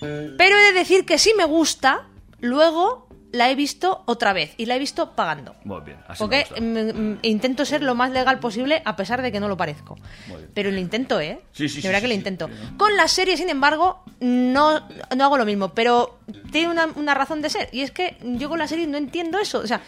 Pero 0.00 0.56
he 0.56 0.72
de 0.72 0.72
decir 0.72 1.04
que 1.04 1.18
si 1.18 1.32
me 1.34 1.44
gusta, 1.44 2.06
luego 2.40 3.08
la 3.32 3.50
he 3.50 3.54
visto 3.54 4.02
otra 4.06 4.32
vez 4.32 4.54
y 4.58 4.66
la 4.66 4.76
he 4.76 4.78
visto 4.78 5.12
pagando. 5.12 5.56
Muy 5.64 5.80
bien, 5.80 5.98
así 6.06 6.22
Porque 6.22 6.46
me 6.60 7.18
intento 7.22 7.64
ser 7.64 7.82
lo 7.82 7.94
más 7.94 8.10
legal 8.10 8.38
posible 8.38 8.82
a 8.84 8.94
pesar 8.94 9.22
de 9.22 9.32
que 9.32 9.40
no 9.40 9.48
lo 9.48 9.56
parezco. 9.56 9.96
Muy 10.28 10.36
bien. 10.36 10.50
Pero 10.54 10.70
lo 10.70 10.78
intento, 10.78 11.18
¿eh? 11.18 11.40
Sí, 11.52 11.68
sí, 11.68 11.80
De 11.80 11.88
verdad 11.88 12.00
sí, 12.00 12.02
que 12.02 12.08
lo 12.08 12.14
intento. 12.14 12.50
Con 12.76 12.94
las 12.96 13.10
series, 13.10 13.40
sin 13.40 13.48
embargo, 13.48 14.04
no, 14.20 14.86
no 15.16 15.24
hago 15.24 15.38
lo 15.38 15.46
mismo. 15.46 15.70
Pero 15.70 16.18
tiene 16.52 16.70
una, 16.70 16.86
una 16.94 17.14
razón 17.14 17.40
de 17.40 17.50
ser. 17.50 17.68
Y 17.72 17.80
es 17.80 17.90
que 17.90 18.18
yo 18.22 18.48
con 18.48 18.58
las 18.58 18.70
series 18.70 18.88
no 18.88 18.98
entiendo 18.98 19.38
eso. 19.38 19.58
O 19.60 19.66
sea, 19.66 19.80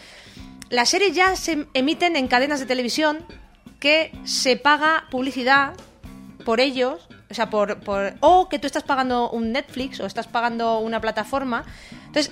las 0.69 0.89
series 0.89 1.15
ya 1.15 1.35
se 1.35 1.67
emiten 1.73 2.15
en 2.15 2.27
cadenas 2.27 2.59
de 2.59 2.65
televisión 2.65 3.19
que 3.79 4.11
se 4.23 4.57
paga 4.57 5.05
publicidad 5.11 5.73
por 6.45 6.59
ellos, 6.59 7.07
o 7.29 7.33
sea, 7.33 7.49
por, 7.49 7.79
por 7.81 8.13
o 8.21 8.49
que 8.49 8.57
tú 8.57 8.65
estás 8.67 8.83
pagando 8.83 9.29
un 9.29 9.51
Netflix 9.51 9.99
o 9.99 10.05
estás 10.05 10.27
pagando 10.27 10.79
una 10.79 10.99
plataforma. 10.99 11.65
Entonces, 12.07 12.31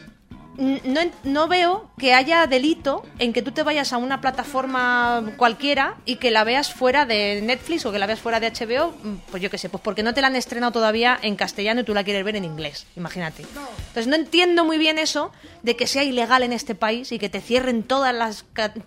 no, 0.57 1.01
no 1.23 1.47
veo 1.47 1.89
que 1.97 2.13
haya 2.13 2.45
delito 2.47 3.03
en 3.19 3.33
que 3.33 3.41
tú 3.41 3.51
te 3.51 3.63
vayas 3.63 3.93
a 3.93 3.97
una 3.97 4.21
plataforma 4.21 5.33
cualquiera 5.37 5.95
y 6.05 6.17
que 6.17 6.31
la 6.31 6.43
veas 6.43 6.73
fuera 6.73 7.05
de 7.05 7.41
Netflix 7.41 7.85
o 7.85 7.91
que 7.91 7.99
la 7.99 8.05
veas 8.05 8.19
fuera 8.19 8.39
de 8.39 8.51
HBO, 8.51 8.91
mm, 8.91 9.15
pues 9.31 9.41
yo 9.41 9.49
qué 9.49 9.57
sé, 9.57 9.69
pues 9.69 9.81
porque 9.81 10.03
no 10.03 10.13
te 10.13 10.21
la 10.21 10.27
han 10.27 10.35
estrenado 10.35 10.71
todavía 10.71 11.17
en 11.21 11.35
castellano 11.35 11.81
y 11.81 11.83
tú 11.83 11.93
la 11.93 12.03
quieres 12.03 12.23
ver 12.23 12.35
en 12.35 12.45
inglés, 12.45 12.85
imagínate. 12.95 13.43
Entonces 13.43 14.07
no 14.07 14.15
entiendo 14.15 14.65
muy 14.65 14.77
bien 14.77 14.99
eso 14.99 15.31
de 15.61 15.75
que 15.75 15.87
sea 15.87 16.03
ilegal 16.03 16.43
en 16.43 16.53
este 16.53 16.75
país 16.75 17.11
y 17.11 17.19
que 17.19 17.29
te 17.29 17.41
cierren 17.41 17.83
todas 17.83 18.13
las, 18.13 18.45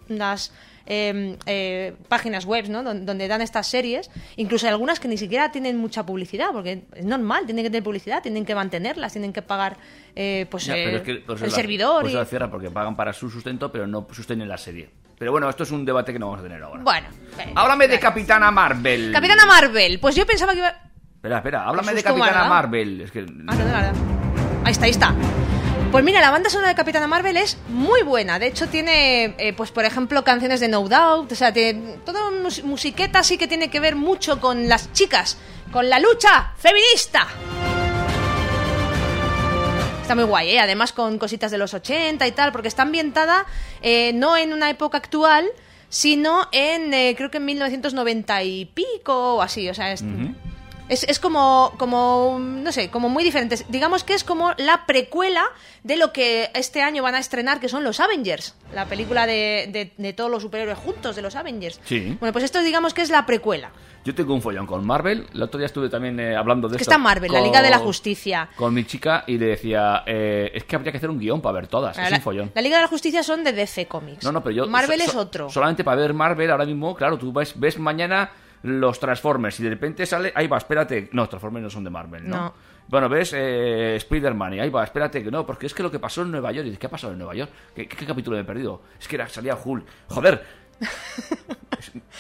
las 0.09 0.53
eh, 0.87 1.37
eh, 1.47 1.95
páginas 2.09 2.45
web 2.47 2.69
¿no? 2.69 2.83
Don- 2.83 3.05
donde 3.07 3.29
dan 3.29 3.43
estas 3.43 3.67
series, 3.67 4.11
incluso 4.37 4.67
hay 4.67 4.73
algunas 4.73 5.01
que 5.01 5.09
ni 5.09 5.17
siquiera 5.19 5.51
tienen 5.53 5.77
mucha 5.77 6.07
publicidad, 6.07 6.49
porque 6.53 6.85
es 6.95 7.05
normal, 7.05 7.45
tienen 7.47 7.65
que 7.65 7.71
tener 7.71 7.83
publicidad, 7.85 8.23
tienen 8.23 8.45
que 8.45 8.55
mantenerlas, 8.55 9.13
tienen 9.13 9.33
que 9.33 9.43
pagar 9.43 9.77
eh, 10.15 10.47
pues, 10.51 10.65
Ya, 10.67 10.75
pero 10.75 10.97
es 10.99 11.03
que 11.03 11.15
por 11.17 11.37
eso 11.37 11.45
el 11.45 11.51
la- 11.51 11.57
servidor. 11.57 12.01
por 12.03 12.09
eso 12.11 12.17
y- 12.19 12.21
la 12.21 12.27
cierran, 12.27 12.51
porque 12.51 12.71
pagan 12.71 12.97
para 12.97 13.13
su 13.13 13.29
sustento, 13.31 13.71
pero 13.71 13.87
no 13.87 14.07
sostienen 14.13 14.49
la 14.49 14.57
serie. 14.59 14.89
Pero 15.19 15.33
bueno, 15.33 15.49
esto 15.49 15.63
es 15.63 15.71
un 15.71 15.85
debate 15.85 16.13
que 16.13 16.19
no 16.19 16.27
vamos 16.27 16.41
a 16.41 16.43
tener 16.43 16.63
ahora. 16.63 16.83
Bueno, 16.83 17.09
Háblame 17.55 17.89
de. 17.89 17.99
Capitana 17.99 18.51
Marvel. 18.51 19.13
Capitana 19.13 19.47
Marvel, 19.47 19.99
pues 19.99 20.15
yo 20.15 20.27
pensaba 20.27 20.53
que 20.53 20.59
iba... 20.59 20.69
Espera, 21.15 21.39
espera, 21.39 21.65
háblame 21.67 21.95
de 21.95 22.03
Capitana. 22.03 22.45
Marvel. 22.45 23.01
Es 23.01 23.11
que. 23.11 23.21
Ah, 23.21 23.55
no, 23.55 23.55
no, 23.55 23.65
no, 23.65 23.93
no. 23.93 24.67
Ahí 24.67 24.73
está, 24.73 24.85
ahí 24.85 24.91
está. 24.91 25.15
Pues 25.93 26.05
mira, 26.05 26.21
la 26.21 26.31
banda 26.31 26.51
sonora 26.51 26.69
de 26.69 26.75
Capitana 26.75 27.07
Marvel 27.07 27.37
es 27.39 27.57
muy 27.69 28.03
buena. 28.03 28.39
De 28.39 28.49
hecho, 28.49 28.69
tiene, 28.69 29.35
eh, 29.39 29.55
pues 29.57 29.71
por 29.71 29.85
ejemplo, 29.85 30.25
canciones 30.25 30.61
de 30.61 30.69
No 30.69 30.87
Doubt. 30.87 31.33
O 31.33 31.35
sea, 31.35 31.53
tiene 31.53 31.97
toda 32.05 32.31
mus- 32.31 32.63
musiqueta 32.65 33.21
así 33.21 33.39
que 33.39 33.47
tiene 33.47 33.71
que 33.71 33.81
ver 33.81 33.97
mucho 33.97 34.39
con 34.41 34.69
las 34.69 34.93
chicas, 34.93 35.39
con 35.73 35.89
la 35.89 35.99
lucha 35.99 36.53
feminista. 36.59 37.27
Está 40.03 40.15
muy 40.15 40.25
guay, 40.25 40.51
¿eh? 40.51 40.61
Además 40.61 40.93
con 40.93 41.19
cositas 41.19 41.51
de 41.51 41.59
los 41.59 41.73
80 41.73 42.27
y 42.27 42.33
tal, 42.33 42.53
porque 42.53 42.69
está 42.69 42.83
ambientada 42.83 43.47
eh, 43.81 44.13
no 44.13 44.37
en 44.37 44.53
una 44.53 44.69
época 44.69 44.99
actual, 44.99 45.47
sino 45.89 46.49
en, 46.53 46.93
eh, 46.93 47.15
creo 47.17 47.31
que 47.31 47.39
en 47.39 47.47
1990 47.47 48.43
y 48.43 48.67
pico 48.67 49.37
o 49.37 49.43
así. 49.43 49.69
O 49.71 49.75
sea, 49.75 49.93
es, 49.93 50.03
es, 50.89 51.05
es 51.05 51.19
como, 51.19 51.73
como, 51.79 52.39
no 52.41 52.71
sé, 52.73 52.91
como 52.91 53.09
muy 53.09 53.25
diferente. 53.25 53.57
Digamos 53.69 54.05
que 54.05 54.15
es 54.15 54.25
como 54.25 54.53
la 54.59 54.87
precuela 54.87 55.45
de 55.83 55.97
lo 55.97 56.13
que 56.13 56.51
este 56.55 56.83
año 56.83 57.03
van 57.03 57.15
a 57.15 57.19
estrenar, 57.19 57.61
que 57.61 57.69
son 57.69 57.85
los 57.85 58.01
Avengers. 58.01 58.55
La 58.73 58.87
película 58.87 59.27
de, 59.27 59.69
de- 59.73 59.93
de 59.97 60.13
todos 60.13 60.31
los 60.31 60.43
superhéroes 60.43 60.79
juntos, 60.79 61.17
de 61.17 61.23
los 61.23 61.35
Avengers. 61.37 61.81
Sí. 61.85 62.17
Bueno, 62.21 62.33
pues 62.33 62.45
esto 62.45 62.61
digamos 62.63 62.95
que 62.95 63.03
es 63.03 63.11
la 63.11 63.27
precuela. 63.27 63.71
Yo 64.05 64.15
tengo 64.15 64.35
un 64.35 64.41
follón 64.43 64.67
con 64.67 64.87
Marvel. 64.87 65.27
El 65.35 65.43
otro 65.43 65.59
día 65.59 65.67
estuve 65.67 65.89
también 65.89 66.21
eh, 66.21 66.37
hablando 66.37 66.69
de 66.69 66.77
Que 66.77 66.83
esto. 66.83 66.93
está 66.93 66.99
Marvel, 66.99 67.33
la 67.33 67.39
con- 67.41 67.49
Liga 67.49 67.61
de 67.63 67.71
la 67.71 67.79
Justicia. 67.79 68.49
Con 68.55 68.73
mi 68.73 68.85
chica 68.85 69.25
y 69.27 69.37
le 69.37 69.47
decía, 69.47 70.05
eh, 70.07 70.51
es 70.55 70.63
que 70.63 70.77
habría 70.77 70.93
que 70.93 70.99
hacer 70.99 71.11
un 71.11 71.19
guion 71.19 71.41
para 71.41 71.55
ver 71.55 71.67
todas. 71.67 71.99
es 71.99 72.11
la, 72.11 72.17
un 72.19 72.23
follón. 72.23 72.53
la 72.55 72.63
Liga 72.63 72.77
de 72.77 72.83
la 72.83 72.89
Justicia 72.89 73.25
son 73.25 73.43
de 73.43 73.53
DC 73.53 73.87
Comics. 73.89 74.23
No, 74.23 74.31
no, 74.31 74.43
pero 74.45 74.55
yo. 74.55 74.67
Marvel 74.69 75.01
so- 75.01 75.07
es 75.11 75.15
otro. 75.17 75.51
Solamente 75.51 75.83
para 75.83 76.01
ver 76.01 76.15
Marvel 76.15 76.49
ahora 76.53 76.65
mismo, 76.65 76.95
claro, 76.95 77.19
tú 77.19 77.33
ves, 77.33 77.59
ves 77.59 77.79
mañana 77.81 78.31
los 78.63 78.99
Transformers 79.01 79.59
y 79.61 79.65
de 79.65 79.71
repente 79.71 80.07
sale. 80.07 80.33
Ahí 80.35 80.47
va, 80.47 80.59
espérate. 80.59 81.09
No, 81.13 81.29
Transformers 81.29 81.63
no 81.65 81.71
son 81.71 81.85
de 81.85 81.91
Marvel, 81.91 82.29
¿no? 82.29 82.37
No. 82.37 82.55
Bueno, 82.89 83.09
ves 83.09 83.33
eh, 83.37 83.97
Spider-Man 83.97 84.55
y 84.55 84.61
ahí 84.61 84.71
va, 84.71 84.85
espérate 84.85 85.23
que 85.25 85.31
no, 85.31 85.45
porque 85.45 85.67
es 85.67 85.75
que 85.75 85.83
lo 85.83 85.91
que 85.91 85.99
pasó 85.99 86.23
en 86.23 86.31
Nueva 86.31 86.53
York. 86.53 86.69
Y 86.69 86.77
¿qué 86.77 86.87
ha 86.87 86.91
pasado 86.91 87.13
en 87.13 87.19
Nueva 87.19 87.35
York? 87.35 87.51
¿Qué, 87.75 87.89
qué- 87.89 87.97
qué 87.97 88.07
capítulo 88.07 88.39
he 88.39 88.45
perdido? 88.45 88.83
Es 89.01 89.09
que 89.09 89.17
era, 89.17 89.29
salía 89.29 89.57
Hulk. 89.57 89.85
Joder. 90.09 90.66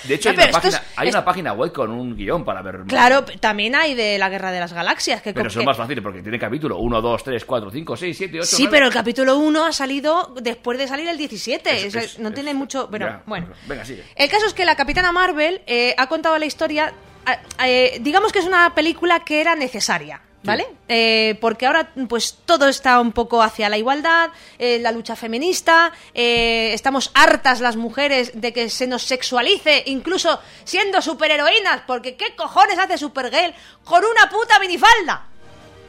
De 0.06 0.14
hecho, 0.14 0.30
Ya, 0.32 0.42
hay, 0.42 0.48
una 0.48 0.52
página, 0.52 0.76
es- 0.76 0.82
hay 0.96 1.08
es- 1.08 1.14
una 1.14 1.24
página 1.24 1.52
web 1.52 1.72
con 1.72 1.90
un 1.90 2.16
guion 2.16 2.44
para 2.44 2.62
ver. 2.62 2.82
Claro, 2.86 3.24
también 3.24 3.74
hay 3.74 3.94
de 3.94 4.18
la 4.18 4.28
Guerra 4.28 4.52
de 4.52 4.60
las 4.60 4.72
Galaxias. 4.72 5.20
Que 5.22 5.32
Pero 5.32 5.50
son 5.50 5.60
que- 5.62 5.66
más 5.66 5.76
fáciles 5.76 6.02
porque 6.02 6.22
tiene 6.22 6.38
capítulo 6.38 6.78
1, 6.78 7.00
2, 7.00 7.24
3, 7.24 7.44
4, 7.44 7.70
5, 7.70 7.96
6, 7.96 8.16
7, 8.16 8.38
8. 8.40 8.46
Sí, 8.56 8.68
pero 8.70 8.86
el 8.86 8.92
capítulo 8.92 9.36
1 9.38 9.64
ha 9.64 9.72
salido 9.72 10.32
después 10.40 10.78
de 10.78 10.86
salir 10.86 11.08
el 11.08 11.16
17. 11.18 11.86
Es- 11.86 11.94
o 11.96 12.00
sea, 12.00 12.22
no 12.22 12.32
tiene 12.32 12.54
mucho. 12.54 12.88
Pero 12.90 13.06
ya, 13.06 13.22
bueno. 13.26 13.48
venga, 13.66 13.84
sigue. 13.84 14.04
El 14.14 14.30
caso 14.30 14.46
es 14.46 14.54
que 14.54 14.64
la 14.64 14.76
Capitana 14.76 15.10
Marvel 15.12 15.62
eh, 15.66 15.94
ha 15.98 16.06
contado 16.08 16.38
la 16.38 16.46
historia. 16.46 16.92
a- 17.28 17.66
eh, 17.66 17.98
digamos 18.02 18.32
que 18.32 18.38
es 18.38 18.44
una 18.46 18.72
película 18.76 19.24
que 19.24 19.40
era 19.40 19.56
necesaria. 19.56 20.20
¿Vale? 20.46 20.66
Eh, 20.88 21.36
porque 21.40 21.66
ahora 21.66 21.92
pues 22.08 22.38
todo 22.44 22.68
está 22.68 23.00
un 23.00 23.12
poco 23.12 23.42
hacia 23.42 23.68
la 23.68 23.76
igualdad, 23.76 24.30
eh, 24.58 24.78
la 24.80 24.92
lucha 24.92 25.16
feminista, 25.16 25.92
eh, 26.14 26.70
estamos 26.72 27.10
hartas 27.14 27.60
las 27.60 27.76
mujeres 27.76 28.32
de 28.34 28.52
que 28.52 28.70
se 28.70 28.86
nos 28.86 29.02
sexualice, 29.02 29.82
incluso 29.86 30.40
siendo 30.64 31.02
superheroínas, 31.02 31.82
porque 31.86 32.16
¿qué 32.16 32.34
cojones 32.36 32.78
hace 32.78 32.98
Supergirl 32.98 33.54
con 33.84 34.04
una 34.04 34.30
puta 34.30 34.58
minifalda? 34.58 35.26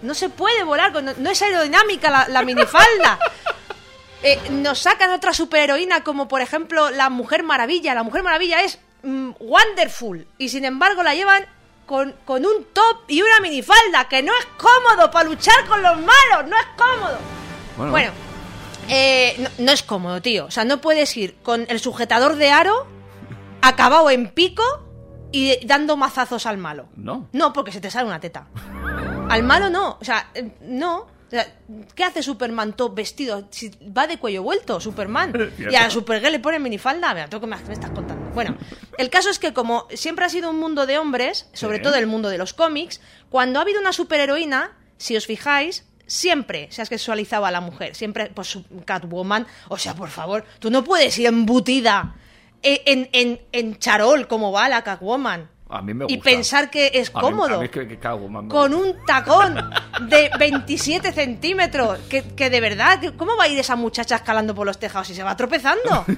No 0.02 0.14
se 0.14 0.30
puede 0.30 0.64
volar, 0.64 0.92
no 1.04 1.30
es 1.30 1.42
aerodinámica 1.42 2.10
la, 2.10 2.28
la 2.28 2.42
minifalda. 2.44 3.20
Eh, 4.24 4.40
nos 4.50 4.80
sacan 4.80 5.12
otra 5.12 5.32
superheroína 5.32 6.04
como 6.04 6.28
por 6.28 6.42
ejemplo 6.42 6.90
la 6.90 7.10
Mujer 7.10 7.44
Maravilla. 7.44 7.94
La 7.94 8.04
Mujer 8.04 8.24
Maravilla 8.24 8.62
es 8.62 8.80
mm, 9.04 9.32
wonderful 9.40 10.28
y 10.38 10.50
sin 10.50 10.66
embargo 10.66 11.04
la 11.04 11.14
llevan 11.14 11.46
con, 11.88 12.14
con 12.26 12.46
un 12.46 12.66
top 12.74 12.98
y 13.08 13.22
una 13.24 13.40
minifalda 13.42 14.08
que 14.08 14.22
no 14.22 14.32
es 14.38 14.46
cómodo 14.58 15.10
para 15.10 15.28
luchar 15.28 15.66
con 15.68 15.82
los 15.82 15.96
malos, 15.96 16.48
no 16.48 16.56
es 16.56 16.66
cómodo. 16.78 17.18
Bueno, 17.78 17.92
Bueno, 17.92 18.12
eh, 18.90 19.36
no, 19.40 19.50
no 19.66 19.72
es 19.72 19.82
cómodo, 19.82 20.22
tío. 20.22 20.46
O 20.46 20.52
sea, 20.52 20.66
no 20.66 20.80
puedes 20.82 21.16
ir 21.18 21.38
con 21.42 21.66
el 21.70 21.80
sujetador 21.80 22.36
de 22.36 22.52
aro 22.52 22.86
acabado 23.62 24.10
en 24.12 24.30
pico 24.30 24.64
y 25.32 25.66
dando 25.66 25.98
mazazos 25.98 26.46
al 26.46 26.58
malo. 26.58 26.88
No. 26.96 27.28
No, 27.32 27.54
porque 27.54 27.72
se 27.72 27.82
te 27.82 27.90
sale 27.90 28.06
una 28.08 28.20
teta. 28.20 28.48
Al 29.30 29.44
malo 29.44 29.70
no, 29.70 29.98
o 30.00 30.06
sea, 30.06 30.30
eh, 30.36 30.52
no. 30.62 31.08
O 31.28 31.30
sea, 31.30 31.46
¿Qué 31.94 32.04
hace 32.06 32.24
Superman 32.24 32.74
todo 32.74 32.94
vestido? 32.94 33.48
Si 33.52 33.70
va 33.96 34.08
de 34.08 34.18
cuello 34.18 34.44
vuelto, 34.44 34.80
Superman. 34.80 35.34
Y 35.72 35.76
a 35.76 35.90
Supergirl 35.90 36.32
le 36.32 36.40
pone 36.40 36.58
minifalda. 36.60 37.14
Mira, 37.14 37.28
¿tú 37.30 37.40
qué 37.42 37.48
me, 37.48 37.58
me 37.58 37.74
estás 37.74 37.92
contando? 37.92 38.32
Bueno, 38.34 38.56
el 38.98 39.10
caso 39.10 39.30
es 39.30 39.38
que 39.40 39.54
como 39.54 39.88
siempre 39.94 40.24
ha 40.26 40.30
sido 40.30 40.50
un 40.50 40.60
mundo 40.60 40.86
de 40.86 40.98
hombres, 40.98 41.50
sobre 41.54 41.78
Sí. 41.78 41.84
todo 41.84 41.96
el 41.96 42.08
mundo 42.08 42.30
de 42.30 42.38
los 42.38 42.54
cómics, 42.54 43.02
cuando 43.30 43.60
ha 43.60 43.64
habido 43.64 43.80
una 43.82 43.92
superheroína, 43.94 44.78
si 44.98 45.18
os 45.18 45.26
fijáis, 45.26 45.86
siempre 46.06 46.68
se 46.72 46.82
ha 46.82 46.86
sexualizado 46.86 47.46
a 47.46 47.52
la 47.52 47.60
mujer. 47.60 47.94
Siempre, 47.96 48.32
pues 48.34 48.58
Catwoman, 48.86 49.46
o 49.68 49.78
sea, 49.78 49.94
por 49.96 50.10
favor, 50.10 50.46
tú 50.60 50.72
no 50.72 50.84
puedes 50.86 51.18
ir 51.20 51.28
embutida 51.28 52.16
en, 52.64 52.80
en, 52.86 53.10
en, 53.12 53.42
en 53.52 53.78
charol 53.80 54.28
como 54.30 54.52
va 54.54 54.70
la 54.70 54.84
Catwoman. 54.84 55.50
A 55.70 55.82
mí 55.82 55.94
me 55.94 56.06
Y 56.08 56.16
gusta. 56.16 56.30
pensar 56.30 56.70
que 56.70 56.92
es 56.94 57.10
A 57.10 57.20
mí- 57.20 57.22
cómodo 57.22 57.56
a 57.56 57.60
mí 57.60 57.66
es 57.66 57.72
que, 57.72 57.88
que 57.88 57.98
cago, 58.00 58.30
man, 58.30 58.46
me 58.46 58.50
con 58.52 58.74
un 58.74 58.96
tacón 59.06 59.56
de 60.10 60.30
27 60.40 61.12
centímetros. 61.12 62.00
Que, 62.10 62.24
que 62.24 62.50
de 62.50 62.62
verdad, 62.62 63.00
¿cómo 63.18 63.36
va 63.36 63.44
a 63.46 63.48
ir 63.50 63.60
esa 63.60 63.76
muchacha 63.76 64.16
escalando 64.16 64.56
por 64.56 64.66
los 64.66 64.78
tejados 64.80 65.10
y 65.10 65.16
se 65.16 65.24
va 65.24 65.36
tropezando? 65.36 66.06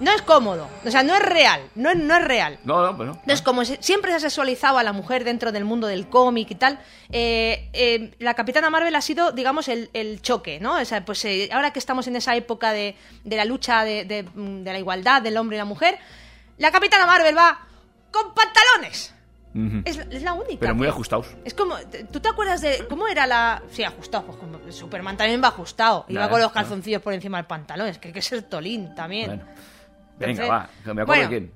No 0.00 0.10
es 0.10 0.22
cómodo, 0.22 0.68
o 0.84 0.90
sea, 0.90 1.04
no 1.04 1.14
es 1.14 1.22
real, 1.22 1.60
no 1.76 1.88
es, 1.88 1.96
no 1.96 2.16
es 2.16 2.24
real. 2.24 2.58
No, 2.64 2.82
no, 2.84 2.96
pero 2.98 3.10
no. 3.10 3.12
Entonces, 3.20 3.42
como 3.42 3.64
siempre 3.64 4.10
se 4.10 4.16
ha 4.16 4.20
sexualizado 4.20 4.76
a 4.76 4.82
la 4.82 4.92
mujer 4.92 5.22
dentro 5.22 5.52
del 5.52 5.64
mundo 5.64 5.86
del 5.86 6.08
cómic 6.08 6.50
y 6.50 6.56
tal, 6.56 6.80
eh, 7.10 7.70
eh, 7.72 8.12
la 8.18 8.34
Capitana 8.34 8.70
Marvel 8.70 8.94
ha 8.96 9.00
sido, 9.00 9.30
digamos, 9.30 9.68
el, 9.68 9.90
el 9.92 10.20
choque, 10.20 10.58
¿no? 10.58 10.78
O 10.80 10.84
sea, 10.84 11.04
pues 11.04 11.24
eh, 11.26 11.48
ahora 11.52 11.72
que 11.72 11.78
estamos 11.78 12.08
en 12.08 12.16
esa 12.16 12.34
época 12.34 12.72
de, 12.72 12.96
de 13.22 13.36
la 13.36 13.44
lucha 13.44 13.84
de, 13.84 14.04
de- 14.04 14.24
de 14.34 14.72
la 14.72 14.78
igualdad 14.80 15.22
del 15.22 15.36
hombre 15.36 15.56
y 15.56 15.58
la 15.58 15.64
mujer, 15.64 15.96
la 16.58 16.72
Capitana 16.72 17.06
Marvel 17.06 17.38
va 17.38 17.60
con 18.14 18.32
pantalones. 18.32 19.12
Ujú. 19.54 19.82
Es, 19.84 19.98
es 19.98 20.22
la 20.22 20.32
única. 20.32 20.58
Pero 20.60 20.74
muy 20.74 20.86
ajustados. 20.88 21.28
Es 21.44 21.54
como, 21.54 21.76
¿tú 22.10 22.20
te 22.20 22.28
acuerdas 22.28 22.60
de 22.60 22.86
cómo 22.88 23.06
era 23.06 23.26
la...? 23.26 23.62
Sí, 23.70 23.84
ajustado, 23.84 24.26
pues 24.26 24.38
como 24.38 24.58
Superman 24.72 25.16
también 25.16 25.42
va 25.42 25.48
ajustado. 25.48 26.06
Iba 26.08 26.28
con 26.28 26.40
los 26.40 26.50
calzoncillos 26.52 27.02
por 27.02 27.12
encima 27.12 27.38
del 27.38 27.46
pantalón. 27.46 27.88
Es 27.88 27.98
que 27.98 28.08
hay 28.08 28.14
que 28.14 28.22
ser 28.22 28.42
tolín 28.42 28.94
también. 28.94 29.26
Bueno. 29.26 29.44
Venga, 30.18 30.30
Entonces, 30.44 30.50
va, 30.50 30.94
me 30.94 31.02
acuerdo 31.02 31.06
bueno, 31.06 31.22
de 31.22 31.28
quién. 31.28 31.52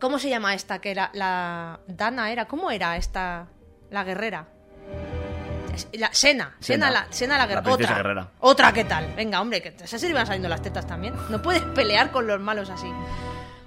¿Cómo 0.00 0.18
se 0.18 0.28
llama 0.28 0.54
esta? 0.54 0.80
Que 0.80 0.90
era 0.92 1.10
la... 1.12 1.80
Dana 1.86 2.30
era... 2.30 2.46
¿Cómo 2.46 2.70
era 2.70 2.96
esta? 2.96 3.46
La 3.90 4.04
guerrera. 4.04 4.46
La, 5.92 6.12
Sena, 6.12 6.56
Sena, 6.58 6.86
Sena. 6.86 6.90
la, 6.90 7.06
Sena 7.10 7.38
la 7.38 7.46
La 7.46 7.72
Otra. 7.72 7.96
guerrera. 7.96 8.28
Otra, 8.40 8.72
¿qué 8.72 8.84
tal? 8.84 9.12
Venga, 9.16 9.40
hombre, 9.40 9.62
que 9.62 9.74
se 9.86 9.98
le 9.98 10.10
iban 10.10 10.26
saliendo 10.26 10.48
las 10.48 10.62
tetas 10.62 10.86
también. 10.86 11.14
No 11.30 11.40
puedes 11.40 11.62
pelear 11.62 12.10
con 12.10 12.26
los 12.26 12.40
malos 12.40 12.68
así. 12.70 12.92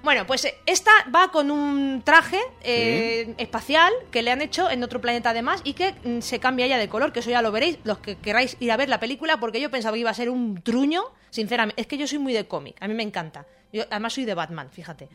Bueno, 0.02 0.26
pues 0.26 0.44
eh, 0.44 0.54
esta 0.66 0.90
va 1.14 1.30
con 1.30 1.50
un 1.50 2.02
traje 2.04 2.40
eh, 2.62 3.34
espacial 3.38 3.92
que 4.10 4.22
le 4.22 4.30
han 4.30 4.42
hecho 4.42 4.70
en 4.70 4.82
otro 4.82 5.00
planeta 5.00 5.30
además 5.30 5.60
y 5.64 5.74
que 5.74 5.94
mm, 6.04 6.20
se 6.20 6.40
cambia 6.40 6.66
ya 6.66 6.78
de 6.78 6.88
color, 6.88 7.12
que 7.12 7.20
eso 7.20 7.30
ya 7.30 7.42
lo 7.42 7.52
veréis, 7.52 7.78
los 7.84 7.98
que 7.98 8.16
queráis 8.16 8.56
ir 8.60 8.72
a 8.72 8.76
ver 8.76 8.88
la 8.88 8.98
película, 9.00 9.38
porque 9.38 9.60
yo 9.60 9.70
pensaba 9.70 9.94
que 9.94 10.00
iba 10.00 10.10
a 10.10 10.14
ser 10.14 10.28
un 10.28 10.60
truño, 10.62 11.04
sinceramente. 11.30 11.80
Es 11.80 11.86
que 11.86 11.96
yo 11.96 12.06
soy 12.06 12.18
muy 12.18 12.32
de 12.32 12.46
cómic, 12.46 12.76
a 12.80 12.88
mí 12.88 12.94
me 12.94 13.02
encanta. 13.02 13.46
Yo 13.72 13.84
además 13.90 14.12
soy 14.12 14.24
de 14.24 14.34
Batman, 14.34 14.70
fíjate. 14.70 15.08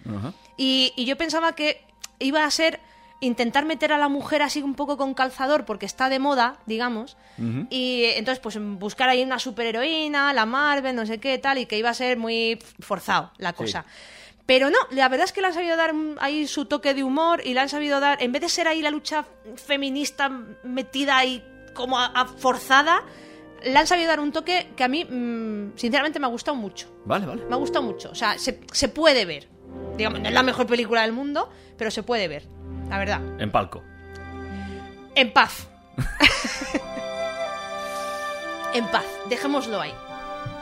Y, 0.58 0.94
y 0.96 1.06
yo 1.06 1.16
pensaba 1.16 1.54
que 1.54 1.82
iba 2.20 2.44
a 2.44 2.50
ser 2.50 2.80
intentar 3.20 3.66
meter 3.66 3.92
a 3.94 3.98
la 3.98 4.10
mujer 4.10 4.42
así 4.42 4.62
un 4.62 4.76
poco 4.76 4.98
con 4.98 5.14
calzador 5.14 5.66
porque 5.66 5.86
está 5.86 6.10
de 6.10 6.20
moda, 6.20 6.58
digamos. 6.66 7.18
Y 7.70 8.04
eh, 8.04 8.18
entonces, 8.18 8.40
pues 8.40 8.58
buscar 8.60 9.10
ahí 9.10 9.24
una 9.24 9.40
superheroína, 9.40 10.34
la 10.34 10.46
Marvel, 10.46 10.96
no 10.96 11.06
sé 11.06 11.20
qué 11.20 11.38
tal, 11.38 11.58
y 11.58 11.66
que 11.66 11.78
iba 11.78 11.90
a 11.90 11.94
ser 11.94 12.18
muy 12.18 12.60
forzado 12.80 13.32
la 13.38 13.54
cosa. 13.54 13.86
Pero 14.48 14.70
no, 14.72 14.78
la 14.92 15.08
verdad 15.10 15.26
es 15.26 15.34
que 15.34 15.42
le 15.42 15.48
han 15.48 15.54
sabido 15.54 15.76
dar 15.78 15.94
ahí 16.20 16.48
su 16.48 16.66
toque 16.66 16.94
de 16.96 17.04
humor 17.04 17.42
y 17.46 17.54
le 17.54 17.60
han 17.60 17.70
sabido 17.70 18.00
dar, 18.00 18.24
en 18.24 18.32
vez 18.32 18.42
de 18.42 18.50
ser 18.50 18.68
ahí 18.68 18.82
la 18.82 18.90
lucha 18.90 19.26
feminista 19.58 20.30
metida 20.64 21.18
ahí 21.18 21.44
como 21.76 22.00
a- 22.00 22.06
a 22.08 22.26
forzada, 22.26 23.04
le 23.64 23.78
han 23.78 23.86
sabido 23.88 24.08
dar 24.08 24.20
un 24.22 24.32
toque 24.32 24.72
que 24.78 24.84
a 24.84 24.88
mí, 24.88 25.04
mm, 25.04 25.74
sinceramente, 25.78 26.18
me 26.20 26.26
ha 26.28 26.30
gustado 26.30 26.56
mucho. 26.56 26.88
Vale, 27.06 27.26
vale. 27.26 27.44
Me 27.46 27.54
ha 27.54 27.58
gustado 27.58 27.84
mucho. 27.86 28.10
O 28.10 28.16
sea, 28.16 28.38
se, 28.40 28.62
se 28.72 28.88
puede 28.88 29.26
ver. 29.26 29.50
Digamos, 29.98 30.22
no 30.22 30.28
es 30.30 30.34
la 30.34 30.44
mejor 30.44 30.66
película 30.66 31.02
del 31.02 31.12
mundo, 31.12 31.50
pero 31.78 31.92
se 31.92 32.04
puede 32.04 32.28
ver. 32.30 32.48
La 32.90 32.98
verdad. 33.00 33.20
En 33.42 33.52
palco. 33.52 33.84
En 35.16 35.34
paz. 35.34 35.68
en 38.74 38.86
paz. 38.88 39.06
Dejémoslo 39.30 39.82
ahí. 39.82 39.94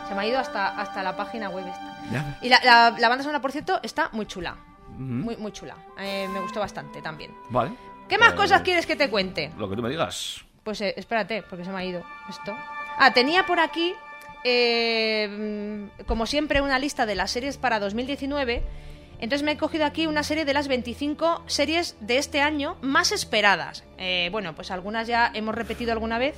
Se 0.07 0.15
me 0.15 0.21
ha 0.21 0.27
ido 0.27 0.39
hasta, 0.39 0.79
hasta 0.79 1.03
la 1.03 1.15
página 1.15 1.49
web 1.49 1.65
esta. 1.67 1.94
Ya. 2.11 2.37
Y 2.41 2.49
la, 2.49 2.59
la- 2.63 2.95
la 2.97 3.09
banda 3.09 3.23
sonora, 3.23 3.41
por 3.41 3.51
cierto, 3.51 3.79
está 3.83 4.09
muy 4.13 4.25
chula. 4.25 4.55
Muy, 4.97 5.35
muy 5.37 5.51
chula. 5.51 5.75
Eh, 5.99 6.27
me 6.31 6.39
gustó 6.39 6.59
bastante 6.59 7.01
también. 7.01 7.31
Vale. 7.49 7.71
¿Qué 8.07 8.17
más 8.17 8.33
Eh, 8.33 8.35
cosas 8.35 8.61
quieres 8.61 8.85
que 8.85 8.95
te 8.95 9.09
cuente? 9.09 9.51
Lo 9.57 9.69
que 9.69 9.75
tú 9.75 9.81
me 9.81 9.89
digas. 9.89 10.45
Pues 10.63 10.79
eh, 10.81 10.93
espérate, 10.97 11.43
porque 11.43 11.65
se 11.65 11.71
me 11.71 11.77
ha 11.79 11.83
ido 11.83 12.03
esto. 12.29 12.55
Ah, 12.97 13.11
tenía 13.11 13.45
por 13.45 13.59
aquí, 13.59 13.93
eh, 14.43 15.27
mm, 15.99 16.03
como 16.05 16.25
siempre, 16.25 16.61
una 16.61 16.79
lista 16.79 17.05
de 17.05 17.15
las 17.15 17.31
series 17.31 17.57
para 17.57 17.79
2019. 17.79 18.63
Entonces 19.19 19.43
me 19.43 19.53
he 19.53 19.57
cogido 19.57 19.85
aquí 19.85 20.07
una 20.07 20.23
serie 20.23 20.45
de 20.45 20.53
las 20.53 20.67
25 20.67 21.43
series 21.47 21.95
de 22.01 22.17
este 22.17 22.41
año 22.41 22.77
más 22.81 23.11
esperadas. 23.11 23.83
Bueno, 24.31 24.53
pues 24.55 24.71
algunas 24.71 25.07
ya 25.07 25.31
hemos 25.33 25.55
repetido 25.55 25.91
alguna 25.93 26.17
vez. 26.19 26.35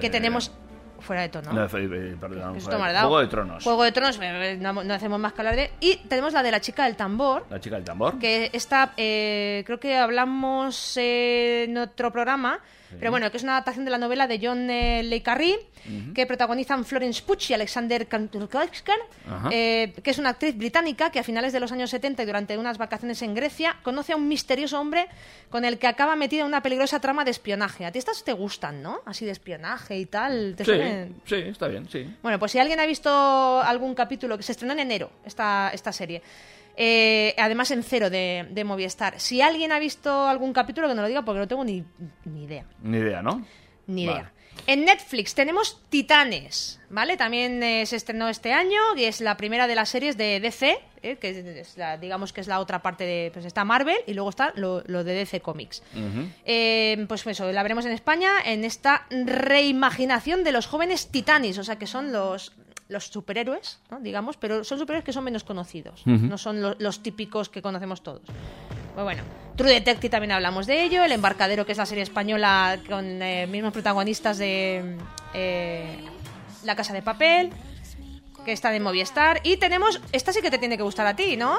Que 0.00 0.08
tenemos... 0.10 0.52
Fuera 1.00 1.22
de 1.22 1.28
tono. 1.30 1.52
No, 1.52 1.68
fe- 1.68 1.84
eh, 1.84 2.16
perdón, 2.20 2.60
fuera 2.60 2.92
de-. 2.92 2.98
Juego 3.00 3.20
de 3.20 3.26
Tronos. 3.28 3.64
Juego 3.64 3.82
de 3.84 3.92
Tronos, 3.92 4.18
eh, 4.22 4.56
no, 4.60 4.72
no 4.84 4.94
hacemos 4.94 5.18
más 5.18 5.32
que 5.32 5.40
hablar 5.40 5.56
de... 5.56 5.70
Y 5.80 5.96
tenemos 6.08 6.32
la 6.32 6.42
de 6.42 6.50
la 6.50 6.60
chica 6.60 6.84
del 6.84 6.96
tambor. 6.96 7.46
La 7.50 7.58
chica 7.60 7.76
del 7.76 7.84
tambor. 7.84 8.18
Que 8.18 8.50
esta, 8.52 8.92
eh, 8.96 9.62
creo 9.66 9.80
que 9.80 9.96
hablamos 9.96 10.96
eh, 10.96 11.64
en 11.68 11.78
otro 11.78 12.10
programa, 12.12 12.60
pero 12.98 13.10
bueno, 13.10 13.30
que 13.30 13.36
es 13.36 13.42
una 13.42 13.52
adaptación 13.52 13.84
de 13.84 13.90
la 13.90 13.98
novela 13.98 14.26
de 14.26 14.40
John 14.42 14.68
eh, 14.70 15.02
Le 15.02 15.22
Carré, 15.22 15.58
que 16.14 16.26
protagonizan 16.26 16.84
Florence 16.84 17.22
Pugh 17.22 17.38
y 17.48 17.54
Alexander 17.54 18.06
Ajá. 18.10 19.48
eh, 19.50 19.92
que 20.02 20.10
es 20.10 20.18
una 20.18 20.30
actriz 20.30 20.56
británica 20.56 21.10
que 21.10 21.18
a 21.18 21.22
finales 21.22 21.52
de 21.52 21.60
los 21.60 21.72
años 21.72 21.90
70 21.90 22.22
y 22.22 22.26
durante 22.26 22.58
unas 22.58 22.78
vacaciones 22.78 23.22
en 23.22 23.34
Grecia 23.34 23.76
conoce 23.82 24.12
a 24.12 24.16
un 24.16 24.28
misterioso 24.28 24.80
hombre 24.80 25.08
con 25.48 25.64
el 25.64 25.78
que 25.78 25.86
acaba 25.86 26.16
metido 26.16 26.42
en 26.42 26.48
una 26.48 26.62
peligrosa 26.62 27.00
trama 27.00 27.24
de 27.24 27.30
espionaje. 27.30 27.86
A 27.86 27.92
ti 27.92 27.98
estas 27.98 28.24
te 28.24 28.32
gustan, 28.32 28.82
¿no? 28.82 29.00
Así 29.06 29.24
de 29.24 29.32
espionaje 29.32 29.98
y 29.98 30.06
tal. 30.06 30.54
¿te 30.56 30.64
Sí, 30.64 31.14
sí, 31.26 31.36
está 31.48 31.68
bien, 31.68 31.88
sí. 31.88 32.06
Bueno, 32.22 32.38
pues 32.38 32.52
si 32.52 32.58
alguien 32.58 32.80
ha 32.80 32.86
visto 32.86 33.60
algún 33.60 33.94
capítulo, 33.94 34.36
que 34.36 34.42
se 34.42 34.52
estrenó 34.52 34.72
en 34.74 34.80
enero 34.80 35.10
esta, 35.24 35.70
esta 35.72 35.92
serie, 35.92 36.22
eh, 36.82 37.34
además 37.36 37.70
en 37.72 37.82
cero 37.82 38.08
de, 38.08 38.46
de 38.50 38.64
Movistar, 38.64 39.20
si 39.20 39.42
alguien 39.42 39.70
ha 39.70 39.78
visto 39.78 40.26
algún 40.26 40.54
capítulo, 40.54 40.88
que 40.88 40.94
no 40.94 41.02
lo 41.02 41.08
diga 41.08 41.22
porque 41.26 41.40
no 41.40 41.46
tengo 41.48 41.62
ni, 41.62 41.84
ni 42.24 42.44
idea. 42.44 42.64
Ni 42.82 42.96
idea, 42.96 43.20
¿no? 43.20 43.44
Ni 43.86 44.06
Vale. 44.06 44.18
idea. 44.20 44.32
En 44.66 44.84
Netflix 44.84 45.34
tenemos 45.34 45.80
Titanes, 45.90 46.80
¿vale? 46.90 47.16
También 47.16 47.62
eh, 47.62 47.86
se 47.86 47.96
estrenó 47.96 48.28
este 48.28 48.52
año 48.52 48.78
y 48.96 49.04
es 49.04 49.20
la 49.20 49.36
primera 49.36 49.66
de 49.66 49.74
las 49.74 49.88
series 49.88 50.16
de 50.16 50.38
DC, 50.40 50.78
eh, 51.02 51.16
que 51.16 51.60
es 51.60 51.76
la- 51.76 51.96
digamos 51.96 52.32
que 52.32 52.40
es 52.42 52.46
la 52.46 52.60
otra 52.60 52.80
parte 52.82 53.04
de... 53.04 53.30
Pues 53.32 53.44
está 53.46 53.64
Marvel 53.64 53.96
y 54.06 54.12
luego 54.14 54.28
está 54.30 54.52
lo, 54.56 54.82
lo 54.86 55.02
de 55.04 55.14
DC 55.14 55.40
Comics. 55.40 55.82
Eh, 56.44 57.04
pues 57.08 57.26
eso, 57.26 57.50
la 57.52 57.62
veremos 57.62 57.86
en 57.86 57.92
España 57.92 58.30
en 58.44 58.64
esta 58.64 59.06
reimaginación 59.10 60.44
de 60.44 60.52
los 60.52 60.66
jóvenes 60.66 61.08
titanes, 61.10 61.58
o 61.58 61.64
sea 61.64 61.76
que 61.76 61.86
son 61.86 62.12
los, 62.12 62.52
los 62.90 63.06
superhéroes, 63.06 63.80
¿no? 63.90 64.00
digamos, 64.00 64.36
pero 64.36 64.62
son 64.64 64.78
superhéroes 64.78 65.04
que 65.04 65.12
son 65.12 65.24
menos 65.24 65.44
conocidos, 65.44 66.02
no 66.04 66.36
son 66.36 66.60
lo- 66.60 66.76
los 66.78 67.02
típicos 67.02 67.48
que 67.48 67.62
conocemos 67.62 68.02
todos. 68.02 68.22
Pues 68.94 69.04
bueno, 69.04 69.22
True 69.56 69.70
Detective 69.70 70.10
también 70.10 70.32
hablamos 70.32 70.66
de 70.66 70.82
ello, 70.84 71.04
El 71.04 71.12
Embarcadero, 71.12 71.64
que 71.64 71.72
es 71.72 71.78
la 71.78 71.86
serie 71.86 72.02
española 72.02 72.78
con 72.88 73.04
eh, 73.22 73.46
mismos 73.46 73.72
protagonistas 73.72 74.36
de 74.38 74.96
eh, 75.34 75.98
La 76.64 76.74
Casa 76.76 76.92
de 76.92 77.00
Papel, 77.02 77.50
que 78.44 78.52
está 78.52 78.70
de 78.70 78.80
Movistar, 78.80 79.40
y 79.44 79.58
tenemos, 79.58 80.00
esta 80.12 80.32
sí 80.32 80.40
que 80.40 80.50
te 80.50 80.58
tiene 80.58 80.76
que 80.78 80.82
gustar 80.82 81.06
a 81.06 81.14
ti, 81.14 81.36
¿no? 81.36 81.58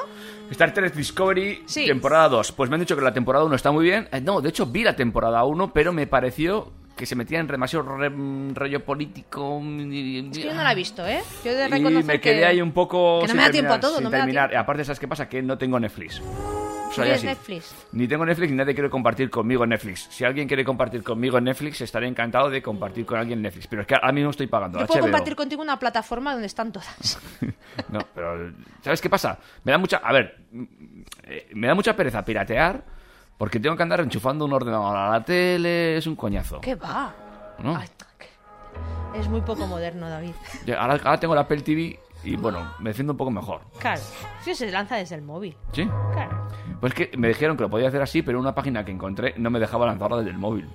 Star 0.50 0.74
Trek 0.74 0.92
Discovery, 0.94 1.62
Sí. 1.66 1.86
temporada 1.86 2.28
2. 2.28 2.52
Pues 2.52 2.68
me 2.68 2.74
han 2.74 2.80
dicho 2.80 2.96
que 2.96 3.02
la 3.02 3.12
temporada 3.14 3.44
1 3.44 3.54
está 3.54 3.70
muy 3.70 3.84
bien. 3.84 4.08
Eh, 4.12 4.20
no, 4.20 4.40
de 4.40 4.48
hecho 4.48 4.66
vi 4.66 4.82
la 4.82 4.96
temporada 4.96 5.44
1, 5.44 5.72
pero 5.72 5.92
me 5.92 6.06
pareció 6.08 6.72
que 7.02 7.06
se 7.06 7.16
metía 7.16 7.40
en 7.40 7.48
demasiado 7.48 7.96
re- 7.96 8.12
rollo 8.54 8.84
político. 8.84 9.60
Es 9.60 10.38
que 10.38 10.42
yo 10.44 10.54
no 10.54 10.62
la 10.62 10.70
he 10.70 10.74
visto, 10.76 11.04
¿eh? 11.04 11.20
Yo 11.44 11.52
de 11.52 11.66
Y 11.66 11.80
me 12.04 12.20
quedé 12.20 12.38
que- 12.38 12.44
ahí 12.46 12.62
un 12.62 12.70
poco. 12.70 13.22
que 13.22 13.26
no 13.26 13.28
sin 13.32 13.36
me 13.38 13.42
da 13.42 13.50
tiempo 13.50 13.72
a 13.72 13.80
todo, 13.80 14.00
no 14.00 14.08
me 14.08 14.16
da 14.16 14.22
terminar. 14.22 14.50
tiempo. 14.50 14.62
Aparte, 14.62 14.84
¿sabes 14.84 15.00
qué 15.00 15.08
pasa? 15.08 15.28
Que 15.28 15.42
no 15.42 15.58
tengo 15.58 15.80
Netflix. 15.80 16.22
Soy 16.92 17.04
¿Tienes 17.06 17.14
así. 17.18 17.26
Netflix? 17.26 17.74
Ni 17.90 18.06
tengo 18.06 18.24
Netflix 18.24 18.50
ni 18.52 18.56
nadie 18.56 18.72
quiere 18.74 18.88
compartir 18.88 19.30
conmigo 19.30 19.64
en 19.64 19.70
Netflix. 19.70 20.06
Si 20.12 20.24
alguien 20.24 20.46
quiere 20.46 20.64
compartir 20.64 21.02
conmigo 21.02 21.38
en 21.38 21.44
Netflix, 21.44 21.80
estaré 21.80 22.06
encantado 22.06 22.50
de 22.50 22.62
compartir 22.62 23.04
con 23.04 23.18
alguien 23.18 23.40
en 23.40 23.42
Netflix. 23.42 23.66
Pero 23.66 23.82
es 23.82 23.88
que 23.88 23.96
ahora 23.96 24.12
mismo 24.12 24.30
estoy 24.30 24.46
pagando 24.46 24.78
Yo 24.78 24.86
puedo 24.86 25.00
compartir 25.00 25.34
contigo 25.34 25.60
una 25.60 25.76
plataforma 25.80 26.32
donde 26.34 26.46
están 26.46 26.70
todas. 26.70 27.18
No, 27.88 27.98
pero 28.14 28.52
¿sabes 28.80 29.00
qué 29.00 29.10
pasa? 29.10 29.38
Me 29.64 29.72
da 29.72 29.78
mucha, 29.78 29.96
a 29.96 30.12
ver, 30.12 30.36
mm, 30.52 30.64
eh, 31.24 31.48
me 31.54 31.66
da 31.66 31.74
mucha 31.74 31.96
pereza 31.96 32.24
piratear 32.24 32.84
porque 33.42 33.58
tengo 33.58 33.76
que 33.76 33.82
andar 33.82 33.98
enchufando 33.98 34.44
un 34.44 34.52
ordenador 34.52 34.96
a 34.96 35.10
la 35.10 35.24
tele, 35.24 35.96
es 35.96 36.06
un 36.06 36.14
coñazo. 36.14 36.60
¿Qué 36.60 36.76
va? 36.76 37.12
¿no? 37.58 37.76
Ay, 37.76 37.88
Es 39.16 39.26
muy 39.26 39.40
poco 39.40 39.66
moderno, 39.66 40.08
David. 40.08 40.30
Ahora 40.78 41.18
tengo 41.18 41.34
la 41.34 41.40
Apple 41.40 41.62
TV 41.62 41.98
y 42.22 42.36
bueno, 42.36 42.72
me 42.78 42.90
defiendo 42.90 43.14
un 43.14 43.16
poco 43.16 43.32
mejor. 43.32 43.62
Claro. 43.80 44.00
Sí, 44.44 44.54
se 44.54 44.70
lanza 44.70 44.94
desde 44.94 45.16
el 45.16 45.22
móvil. 45.22 45.56
¿Sí? 45.72 45.90
Claro. 46.12 46.46
Pues 46.80 46.94
que 46.94 47.10
me 47.16 47.26
dijeron 47.26 47.56
que 47.56 47.64
lo 47.64 47.68
podía 47.68 47.88
hacer 47.88 48.00
así, 48.00 48.22
pero 48.22 48.38
una 48.38 48.54
página 48.54 48.84
que 48.84 48.92
encontré 48.92 49.34
no 49.36 49.50
me 49.50 49.58
dejaba 49.58 49.86
lanzarla 49.86 50.18
desde 50.18 50.30
el 50.30 50.38
móvil. 50.38 50.68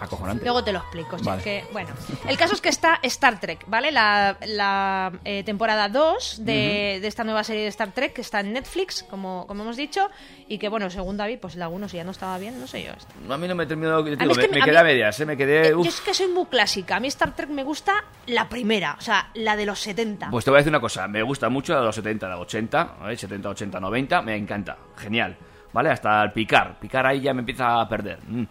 Acojonante. 0.00 0.44
Luego 0.44 0.62
te 0.64 0.72
lo 0.72 0.78
explico. 0.80 1.16
Vale. 1.22 1.38
es 1.38 1.44
que, 1.44 1.64
bueno, 1.72 1.90
el 2.28 2.36
caso 2.36 2.54
es 2.54 2.60
que 2.60 2.68
está 2.68 2.98
Star 3.02 3.40
Trek, 3.40 3.64
¿vale? 3.66 3.90
La, 3.92 4.36
la, 4.46 5.12
eh, 5.24 5.42
temporada 5.44 5.88
2 5.88 6.44
de, 6.44 6.98
de 7.00 7.06
esta 7.08 7.24
nueva 7.24 7.42
serie 7.44 7.62
de 7.62 7.68
Star 7.68 7.92
Trek 7.92 8.12
que 8.12 8.20
está 8.20 8.40
en 8.40 8.52
Netflix, 8.52 9.02
como, 9.04 9.46
como 9.46 9.62
hemos 9.62 9.76
dicho, 9.76 10.08
y 10.48 10.58
que, 10.58 10.68
bueno, 10.68 10.90
según 10.90 11.16
David, 11.16 11.38
pues 11.40 11.56
la 11.56 11.68
1 11.68 11.88
si 11.88 11.96
ya 11.96 12.04
no 12.04 12.10
estaba 12.10 12.36
bien, 12.38 12.60
no 12.60 12.66
sé 12.66 12.84
yo. 12.84 12.92
A 13.32 13.36
mí 13.38 13.48
no 13.48 13.54
me 13.54 13.66
terminó, 13.66 14.02
digo, 14.02 14.16
mí 14.16 14.32
es 14.32 14.38
que 14.38 14.48
me, 14.48 14.48
me- 14.48 14.54
me 14.56 14.62
a 14.62 14.64
quedé 14.64 14.74
mí- 14.74 14.80
a 14.80 14.84
medias, 14.84 15.20
¿eh? 15.20 15.26
me 15.26 15.36
quedé... 15.36 15.68
Eh, 15.68 15.74
uf. 15.74 15.84
Yo 15.84 15.90
es 15.90 16.00
que 16.00 16.14
soy 16.14 16.28
muy 16.28 16.46
clásica. 16.46 16.96
A 16.96 17.00
mí 17.00 17.08
Star 17.08 17.34
Trek 17.34 17.48
me 17.50 17.64
gusta 17.64 18.04
la 18.26 18.48
primera, 18.48 18.96
o 18.98 19.00
sea, 19.00 19.30
la 19.34 19.56
de 19.56 19.66
los 19.66 19.80
70. 19.80 20.30
Pues 20.30 20.44
te 20.44 20.50
voy 20.50 20.58
a 20.58 20.60
decir 20.60 20.70
una 20.70 20.80
cosa, 20.80 21.08
me 21.08 21.22
gusta 21.22 21.48
mucho 21.48 21.72
la 21.74 21.80
de 21.80 21.86
los 21.86 21.94
70, 21.94 22.28
la 22.28 22.34
de 22.36 22.40
80, 22.42 22.84
¿vale? 23.00 23.16
70, 23.16 23.48
80, 23.50 23.80
90, 23.80 24.22
me 24.22 24.36
encanta, 24.36 24.76
genial, 24.96 25.36
¿vale? 25.72 25.90
Hasta 25.90 26.22
el 26.22 26.32
picar, 26.32 26.78
picar 26.78 27.06
ahí 27.06 27.20
ya 27.20 27.32
me 27.34 27.40
empieza 27.40 27.80
a 27.80 27.88
perder. 27.88 28.18
mm. 28.26 28.44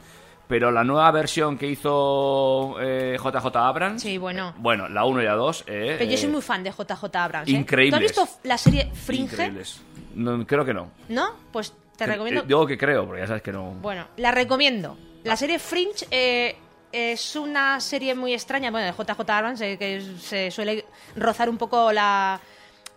Pero 0.48 0.72
la 0.72 0.84
nueva 0.84 1.10
versión 1.12 1.58
que 1.58 1.68
hizo 1.68 2.76
eh, 2.80 3.18
JJ 3.18 3.56
Abrams, 3.56 4.02
Sí, 4.02 4.18
bueno. 4.18 4.54
bueno, 4.58 4.88
la 4.88 5.06
1 5.06 5.22
y 5.22 5.26
la 5.26 5.34
2, 5.34 5.64
eh, 5.68 5.96
Pero 5.98 6.12
yo 6.12 6.18
soy 6.18 6.30
eh, 6.30 6.32
muy 6.32 6.42
fan 6.42 6.64
de 6.64 6.72
JJ 6.72 7.16
Abrams. 7.16 7.48
¿eh? 7.48 7.52
increíbles. 7.52 8.14
¿Tú 8.14 8.22
has 8.22 8.28
visto 8.30 8.40
la 8.48 8.58
serie 8.58 8.92
Fringe? 8.94 9.34
increíbles. 9.34 9.82
No, 10.14 10.46
creo 10.46 10.64
que 10.64 10.74
no. 10.74 10.92
¿No? 11.10 11.30
Pues 11.52 11.74
te 11.98 12.06
recomiendo. 12.06 12.42
eh, 12.42 12.46
Digo 12.48 12.66
que 12.68 12.78
creo, 12.78 13.06
porque 13.06 13.22
ya 13.22 13.28
sabes 13.28 13.42
que 13.42 13.52
no... 13.52 13.72
Bueno, 13.82 14.08
la 14.18 14.32
recomiendo. 14.32 14.98
La 15.24 15.36
serie 15.36 15.58
Fringe 15.58 16.06
eh, 16.12 16.56
es 16.92 17.36
una 17.36 17.80
serie 17.80 18.14
muy 18.14 18.34
extraña, 18.34 18.70
bueno, 18.70 18.86
de 18.86 18.92
JJ 18.94 19.20
Abrams, 19.30 19.62
eh, 19.62 19.78
que 19.80 20.02
se 20.20 20.52
suele 20.52 20.86
rozar 21.16 21.50
un 21.50 21.58
poco 21.58 21.92
la 21.92 22.40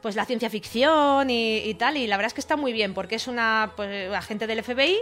pues 0.03 0.15
la 0.15 0.25
ciencia 0.25 0.49
ficción 0.49 1.29
y, 1.29 1.57
y 1.59 1.75
tal, 1.75 1.97
y 1.97 2.07
la 2.07 2.17
verdad 2.17 2.29
es 2.29 2.35
que 2.35 2.41
está 2.41 2.57
muy 2.57 2.73
bien, 2.73 2.95
porque 2.95 3.17
es 3.17 3.27
una 3.27 3.73
pues, 3.75 4.15
agente 4.15 4.47
del 4.47 4.63
FBI 4.63 4.97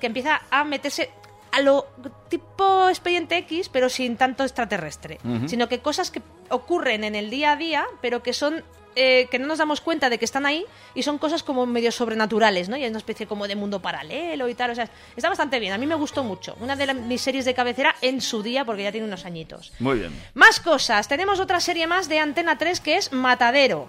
que 0.00 0.06
empieza 0.06 0.42
a 0.52 0.62
meterse 0.62 1.10
a 1.52 1.60
lo 1.60 1.86
tipo 2.28 2.88
expediente 2.88 3.36
X, 3.38 3.68
pero 3.68 3.88
sin 3.88 4.16
tanto 4.16 4.42
extraterrestre, 4.44 5.18
sino 5.46 5.68
que 5.68 5.80
cosas 5.80 6.10
que 6.10 6.22
ocurren 6.50 7.04
en 7.04 7.14
el 7.14 7.30
día 7.30 7.52
a 7.52 7.56
día, 7.56 7.84
pero 8.00 8.22
que 8.22 8.32
son 8.32 8.62
eh, 8.98 9.28
que 9.30 9.38
no 9.38 9.46
nos 9.46 9.58
damos 9.58 9.82
cuenta 9.82 10.08
de 10.08 10.18
que 10.18 10.24
están 10.24 10.46
ahí 10.46 10.64
y 10.94 11.02
son 11.02 11.18
cosas 11.18 11.42
como 11.42 11.66
medio 11.66 11.92
sobrenaturales, 11.92 12.70
¿no? 12.70 12.78
Y 12.78 12.82
hay 12.84 12.88
una 12.88 12.96
especie 12.96 13.26
como 13.26 13.46
de 13.46 13.54
mundo 13.54 13.82
paralelo 13.82 14.48
y 14.48 14.54
tal. 14.54 14.70
O 14.70 14.74
sea, 14.74 14.88
está 15.14 15.28
bastante 15.28 15.60
bien. 15.60 15.74
A 15.74 15.78
mí 15.78 15.86
me 15.86 15.94
gustó 15.96 16.24
mucho. 16.24 16.56
Una 16.60 16.76
de 16.76 16.86
la- 16.86 16.94
mis 16.94 17.20
series 17.20 17.44
de 17.44 17.52
cabecera 17.52 17.94
en 18.00 18.22
su 18.22 18.42
día, 18.42 18.64
porque 18.64 18.84
ya 18.84 18.92
tiene 18.92 19.06
unos 19.06 19.26
añitos. 19.26 19.70
Muy 19.80 19.98
bien. 19.98 20.12
Más 20.32 20.60
cosas. 20.60 21.08
Tenemos 21.08 21.40
otra 21.40 21.60
serie 21.60 21.86
más 21.86 22.08
de 22.08 22.20
Antena 22.20 22.56
3 22.56 22.80
que 22.80 22.96
es 22.96 23.12
Matadero. 23.12 23.86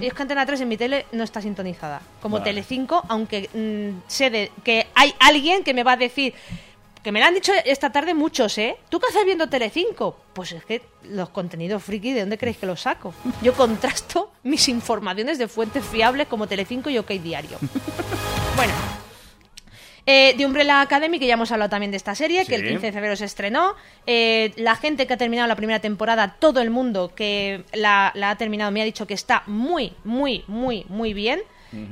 Y 0.00 0.06
es 0.08 0.12
que 0.12 0.22
Antena 0.22 0.44
3 0.44 0.60
en 0.62 0.68
mi 0.68 0.76
tele 0.76 1.06
no 1.12 1.22
está 1.22 1.40
sintonizada. 1.40 2.02
Como 2.20 2.38
Vale. 2.40 2.50
Telecinco, 2.50 3.00
aunque 3.08 3.48
mm, 3.54 4.08
sé 4.10 4.28
de 4.30 4.50
que 4.64 4.88
hay 4.96 5.14
alguien 5.20 5.62
que 5.62 5.72
me 5.72 5.84
va 5.84 5.92
a 5.92 5.96
decir. 5.96 6.34
Que 7.02 7.12
me 7.12 7.20
lo 7.20 7.26
han 7.26 7.34
dicho 7.34 7.52
esta 7.64 7.90
tarde 7.92 8.12
muchos, 8.14 8.58
¿eh? 8.58 8.76
¿Tú 8.88 8.98
qué 9.00 9.06
haces 9.08 9.24
viendo 9.24 9.48
Telecinco? 9.48 10.16
Pues 10.32 10.52
es 10.52 10.64
que 10.64 10.82
los 11.04 11.30
contenidos 11.30 11.82
friki, 11.82 12.12
¿de 12.12 12.20
dónde 12.20 12.38
creéis 12.38 12.58
que 12.58 12.66
los 12.66 12.80
saco? 12.82 13.14
Yo 13.42 13.54
contrasto 13.54 14.32
mis 14.42 14.68
informaciones 14.68 15.38
de 15.38 15.48
fuentes 15.48 15.84
fiables 15.84 16.26
como 16.26 16.46
Telecinco 16.46 16.90
y 16.90 16.98
OK 16.98 17.10
Diario. 17.12 17.58
bueno, 18.56 18.72
eh, 20.06 20.34
de 20.36 20.46
Umbrella 20.46 20.80
Academy, 20.80 21.18
que 21.18 21.26
ya 21.26 21.34
hemos 21.34 21.52
hablado 21.52 21.68
también 21.70 21.90
de 21.90 21.98
esta 21.98 22.14
serie, 22.14 22.46
que 22.46 22.54
el 22.54 22.62
Sí. 22.62 22.68
15 22.68 22.86
de 22.86 22.92
febrero 22.92 23.14
se 23.16 23.26
estrenó. 23.26 23.74
Eh, 24.06 24.52
la 24.56 24.74
gente 24.74 25.06
que 25.06 25.12
ha 25.14 25.18
terminado 25.18 25.46
la 25.48 25.56
primera 25.56 25.80
temporada, 25.80 26.36
todo 26.38 26.60
el 26.60 26.70
mundo 26.70 27.12
que 27.14 27.64
la, 27.74 28.10
la 28.14 28.30
ha 28.30 28.36
terminado 28.38 28.70
me 28.70 28.80
ha 28.82 28.84
dicho 28.86 29.06
que 29.06 29.14
está 29.14 29.42
muy, 29.46 29.92
muy, 30.04 30.44
muy, 30.48 30.84
muy 30.88 31.12
bien. 31.14 31.40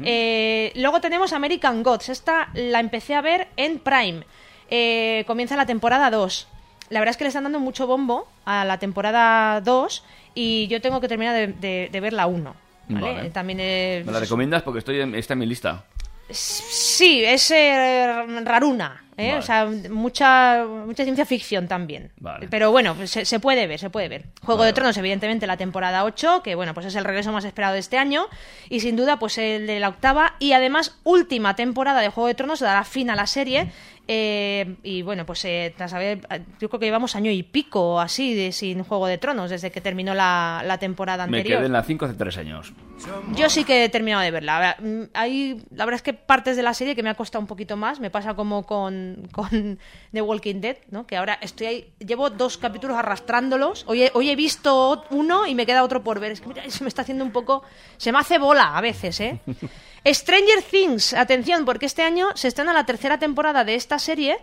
Eh, 0.05 0.73
luego 0.77 1.03
tenemos 1.03 1.35
American 1.35 1.83
Gods. 1.83 2.09
Esta 2.09 2.49
la 2.55 2.81
empecé 2.81 3.15
a 3.15 3.21
ver 3.21 3.49
en 3.59 3.79
Prime. 3.79 4.25
Eh, 4.71 5.25
comienza 5.27 5.57
la 5.57 5.67
temporada 5.67 6.11
2. 6.11 6.49
La 6.91 7.01
verdad 7.01 7.11
es 7.11 7.17
que 7.17 7.25
le 7.25 7.29
están 7.29 7.45
dando 7.45 7.59
mucho 7.61 7.87
bombo 7.87 8.29
a 8.45 8.65
la 8.65 8.79
temporada 8.79 9.61
2 9.61 10.05
y 10.35 10.67
yo 10.69 10.81
tengo 10.81 11.01
que 11.01 11.09
terminar 11.09 11.35
de, 11.35 11.47
de- 11.49 11.89
de 11.91 12.01
ver 12.01 12.13
la 12.13 12.27
1. 12.27 12.55
¿vale? 12.89 13.13
Vale. 13.15 13.31
También 13.31 13.59
eh, 13.61 14.03
¿Me 14.07 14.13
la 14.13 14.21
recomiendas? 14.21 14.63
Porque 14.63 14.79
estoy 14.81 15.01
en- 15.01 15.15
está 15.15 15.33
en 15.33 15.41
mi 15.41 15.47
lista. 15.47 15.85
Sí, 16.31 17.23
es 17.25 17.51
eh, 17.53 18.25
raruna. 18.45 19.05
¿eh? 19.17 19.29
Vale. 19.29 19.39
O 19.39 19.43
sea, 19.43 19.67
mucha, 19.91 20.65
mucha 20.85 21.05
ciencia 21.05 21.25
ficción 21.25 21.69
también. 21.69 22.11
Vale. 22.19 22.49
Pero 22.51 22.71
bueno, 22.73 22.95
pues 22.97 23.11
se, 23.11 23.25
se 23.25 23.39
puede 23.41 23.67
ver, 23.69 23.79
se 23.79 23.91
puede 23.91 24.09
ver. 24.09 24.25
Juego 24.43 24.59
Vale, 24.61 24.71
de 24.71 24.73
Tronos, 24.75 24.97
evidentemente, 24.97 25.47
la 25.47 25.57
temporada 25.57 26.05
8, 26.05 26.43
que 26.43 26.55
bueno, 26.57 26.75
pues 26.75 26.87
es 26.87 26.97
el 26.97 27.05
regreso 27.05 27.31
más 27.33 27.45
esperado 27.45 27.75
de 27.75 27.81
este 27.81 27.97
año. 27.99 28.27
Y 28.69 28.81
sin 28.81 28.97
duda, 28.97 29.19
pues 29.21 29.39
el 29.39 29.67
de 29.69 29.79
la 29.81 29.89
octava. 29.89 30.35
Y 30.41 30.53
además, 30.53 30.99
última 31.05 31.55
temporada 31.57 32.01
de 32.01 32.09
Juego 32.09 32.27
de 32.29 32.35
Tronos 32.35 32.59
dará 32.61 32.85
fin 32.85 33.09
a 33.11 33.15
la 33.17 33.27
serie. 33.29 33.71
Eh, 34.09 34.77
y 34.83 35.03
bueno, 35.03 35.27
pues 35.27 35.45
eh, 35.45 35.75
tras 35.77 35.93
haber- 35.93 36.21
yo 36.61 36.69
creo 36.69 36.79
que 36.81 36.87
llevamos 36.87 37.17
año 37.17 37.31
y 37.31 37.43
pico 37.43 37.99
así 38.01 38.35
de, 38.35 38.53
sin 38.53 38.83
Juego 38.85 39.07
de 39.07 39.19
Tronos, 39.19 39.51
desde 39.51 39.71
que 39.71 39.81
terminó 39.81 40.15
la, 40.15 40.63
la 40.65 40.79
temporada 40.79 41.27
Me 41.27 41.39
anterior. 41.39 41.59
quedé 41.59 41.67
en 41.67 41.73
la 41.73 41.83
5 41.83 42.05
hace 42.05 42.15
3 42.15 42.39
años. 42.39 42.73
Yo 43.35 43.51
sí 43.51 43.65
que 43.65 43.85
he 43.85 43.89
terminado 43.89 44.23
de 44.23 44.31
verla. 44.31 44.77
Mm, 44.81 45.03
Hay, 45.13 45.63
la 45.71 45.85
verdad 45.85 45.97
es 45.97 46.03
que 46.03 46.15
partes 46.15 46.57
de 46.57 46.63
la 46.63 46.73
serie 46.73 46.95
que 46.97 47.03
me 47.03 47.11
ha 47.11 47.15
costado 47.15 47.41
un 47.41 47.47
poquito 47.47 47.77
más. 47.77 48.01
Me 48.01 48.11
pasa 48.11 48.35
como 48.35 48.65
con, 48.65 49.29
con 49.33 49.79
The 50.13 50.23
Walking 50.23 50.61
Dead, 50.61 50.77
¿no? 50.91 51.07
Que 51.07 51.17
ahora 51.17 51.39
estoy 51.43 51.67
ahí, 51.67 51.93
llevo 51.99 52.31
dos 52.31 52.57
capítulos 52.59 52.97
arrastrándolos. 52.97 53.85
Hoy 53.89 54.05
he, 54.05 54.11
hoy 54.15 54.31
he 54.31 54.37
visto 54.37 55.05
uno 55.11 55.47
y 55.47 55.55
me 55.55 55.67
queda 55.67 55.83
otro 55.83 56.03
por 56.03 56.21
ver. 56.21 56.33
Es 56.33 56.41
que 56.41 56.49
mira, 56.49 56.63
se 56.71 56.85
me 56.85 56.89
está 56.89 57.03
haciendo 57.03 57.25
un 57.25 57.33
poco... 57.33 57.63
Se 57.99 58.13
me 58.13 58.19
hace 58.19 58.39
bola 58.39 58.77
a 58.77 58.81
veces, 58.81 59.21
¿eh? 59.21 59.41
Stranger 60.07 60.63
Things, 60.63 61.13
atención, 61.15 61.65
porque 61.65 61.87
este 61.87 62.03
año 62.03 62.29
se 62.35 62.49
estrena 62.49 62.73
la 62.73 62.87
tercera 62.87 63.19
temporada 63.19 63.65
de 63.65 63.75
esta 63.75 63.99
serie 63.99 64.39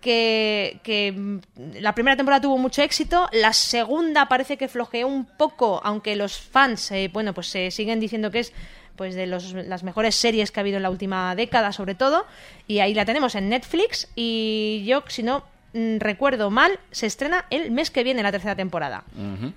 que, 0.00 0.78
que, 0.84 1.40
la 1.80 1.92
primera 1.94 2.16
temporada 2.16 2.40
tuvo 2.40 2.56
mucho 2.56 2.82
éxito, 2.82 3.28
la 3.32 3.52
segunda 3.52 4.26
parece 4.28 4.56
que 4.56 4.68
flojeó 4.68 5.06
un 5.08 5.24
poco, 5.26 5.80
aunque 5.82 6.14
los 6.14 6.36
fans, 6.38 6.92
eh, 6.92 7.10
bueno, 7.12 7.34
pues 7.34 7.48
se 7.48 7.70
siguen 7.72 7.98
diciendo 7.98 8.30
que 8.30 8.40
es 8.40 8.52
pues 8.94 9.14
de 9.14 9.26
los- 9.26 9.52
las 9.52 9.84
mejores 9.84 10.14
series 10.16 10.50
que 10.50 10.58
ha 10.58 10.62
habido 10.62 10.76
en 10.76 10.82
la 10.82 10.90
última 10.90 11.34
década, 11.36 11.70
sobre 11.72 11.94
todo, 11.94 12.26
y 12.66 12.80
ahí 12.80 12.94
la 12.94 13.04
tenemos 13.04 13.34
en 13.36 13.48
Netflix, 13.48 14.08
y 14.16 14.82
yo, 14.86 15.04
si 15.08 15.22
no 15.22 15.44
mm, 15.72 15.98
recuerdo 15.98 16.50
mal, 16.50 16.78
se 16.90 17.06
estrena 17.06 17.44
el 17.50 17.70
mes 17.70 17.90
que 17.92 18.02
viene 18.02 18.22
la 18.24 18.32
tercera 18.32 18.56
temporada. 18.56 19.04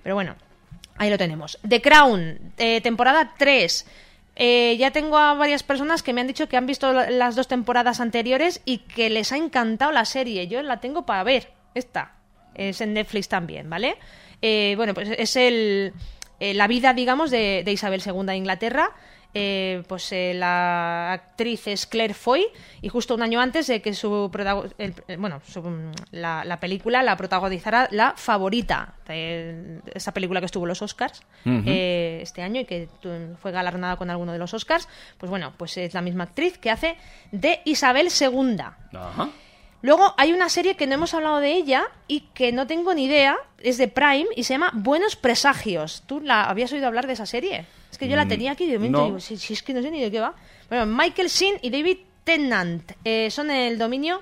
Pero 0.04 0.14
bueno, 0.16 0.36
ahí 0.98 1.10
lo 1.10 1.18
tenemos. 1.18 1.58
The 1.68 1.82
Crown, 1.82 2.38
eh, 2.58 2.82
temporada 2.82 3.34
3. 3.38 3.86
Eh, 4.44 4.76
ya 4.80 4.90
tengo 4.90 5.18
a 5.20 5.36
varias 5.36 5.62
personas 5.62 6.02
que 6.02 6.14
me 6.14 6.22
han 6.22 6.26
dicho 6.26 6.50
que 6.50 6.58
han 6.58 6.66
visto 6.66 6.92
la- 6.94 7.12
las 7.12 7.36
dos 7.36 7.48
temporadas 7.48 8.00
anteriores 8.00 8.62
y 8.66 8.80
que 8.80 9.12
les 9.12 9.32
ha 9.32 9.38
encantado 9.38 9.92
la 9.92 10.04
serie. 10.06 10.48
Yo 10.48 10.64
la 10.64 10.80
tengo 10.80 11.06
para 11.06 11.24
ver. 11.24 11.52
Esta. 11.76 12.16
Es 12.56 12.82
en 12.82 12.94
Netflix 12.94 13.30
también, 13.30 13.70
¿vale? 13.70 13.98
Eh, 14.42 14.74
bueno, 14.78 14.96
pues 14.96 15.10
es 15.16 15.36
el, 15.36 15.94
eh, 16.40 16.56
la 16.56 16.68
vida, 16.68 16.94
digamos, 16.96 17.30
de, 17.30 17.62
de 17.64 17.72
Isabel 17.72 18.02
II 18.04 18.26
de 18.26 18.36
Inglaterra. 18.36 18.90
Eh, 19.34 19.84
pues 19.88 20.12
eh, 20.12 20.34
la 20.36 21.14
actriz 21.14 21.66
es 21.68 21.86
Claire 21.86 22.14
Foy 22.14 22.46
y 22.82 22.90
justo 22.90 23.16
un 23.16 23.22
año 23.22 23.40
antes 23.40 23.66
de 23.68 23.82
que 23.82 23.94
su 23.94 24.30
el- 24.78 24.94
el- 25.08 25.18
bueno 25.18 25.42
su- 25.48 25.64
la, 26.12 26.44
la 26.44 26.60
película 26.60 27.02
la 27.02 27.16
protagonizara 27.16 27.88
la 27.92 28.14
favorita 28.18 28.96
de 29.08 29.80
esa 29.94 30.12
película 30.14 30.42
que 30.42 30.48
estuvo 30.48 30.66
en 30.66 30.70
los 30.70 30.82
Oscars 30.82 31.24
eh, 31.66 32.20
este 32.22 32.42
año 32.42 32.60
y 32.60 32.66
que 32.66 32.90
fue 33.42 33.52
galardonada 33.54 33.96
con 33.96 34.10
alguno 34.10 34.34
de 34.34 34.38
los 34.38 34.54
Oscars 34.54 34.90
pues 35.18 35.30
bueno 35.30 35.54
pues 35.56 35.78
es 35.78 35.94
la 35.94 36.02
misma 36.02 36.26
actriz 36.26 36.58
que 36.58 36.70
hace 36.70 36.98
de 37.32 37.62
Isabel 37.64 38.10
II. 38.10 38.58
Luego 39.84 40.14
hay 40.18 40.34
una 40.34 40.50
serie 40.50 40.76
que 40.76 40.86
no 40.88 40.96
hemos 40.96 41.14
hablado 41.14 41.38
de 41.40 41.54
ella 41.54 41.86
y 42.08 42.22
que 42.36 42.52
no 42.52 42.68
tengo 42.68 42.94
ni 42.94 43.06
idea, 43.06 43.36
es 43.64 43.78
de 43.78 43.88
Prime 43.88 44.28
y 44.36 44.44
se 44.44 44.54
llama 44.54 44.70
Buenos 44.74 45.16
Presagios. 45.16 46.04
¿Tú 46.06 46.20
la 46.20 46.44
habías 46.44 46.72
oído 46.74 46.86
hablar 46.86 47.08
de 47.08 47.14
esa 47.14 47.26
serie? 47.26 47.66
Que 48.02 48.08
yo 48.08 48.16
la 48.16 48.26
Mm, 48.26 48.30
tenía 48.30 48.52
aquí 48.54 48.66
de 48.66 48.80
momento 48.80 48.98
no. 48.98 49.06
digo, 49.06 49.20
si, 49.20 49.38
si 49.38 49.54
es 49.54 49.62
que 49.62 49.76
no 49.76 49.82
sé 49.84 49.92
ni 49.92 50.02
de 50.02 50.10
qué 50.10 50.20
va. 50.20 50.34
Bueno, 50.70 50.88
Michael 50.88 51.28
Sheen 51.28 51.60
y 51.62 51.70
David 51.70 51.98
Tennant 52.24 52.94
eh, 53.06 53.30
son 53.30 53.52
el 53.52 53.78
dominio, 53.78 54.22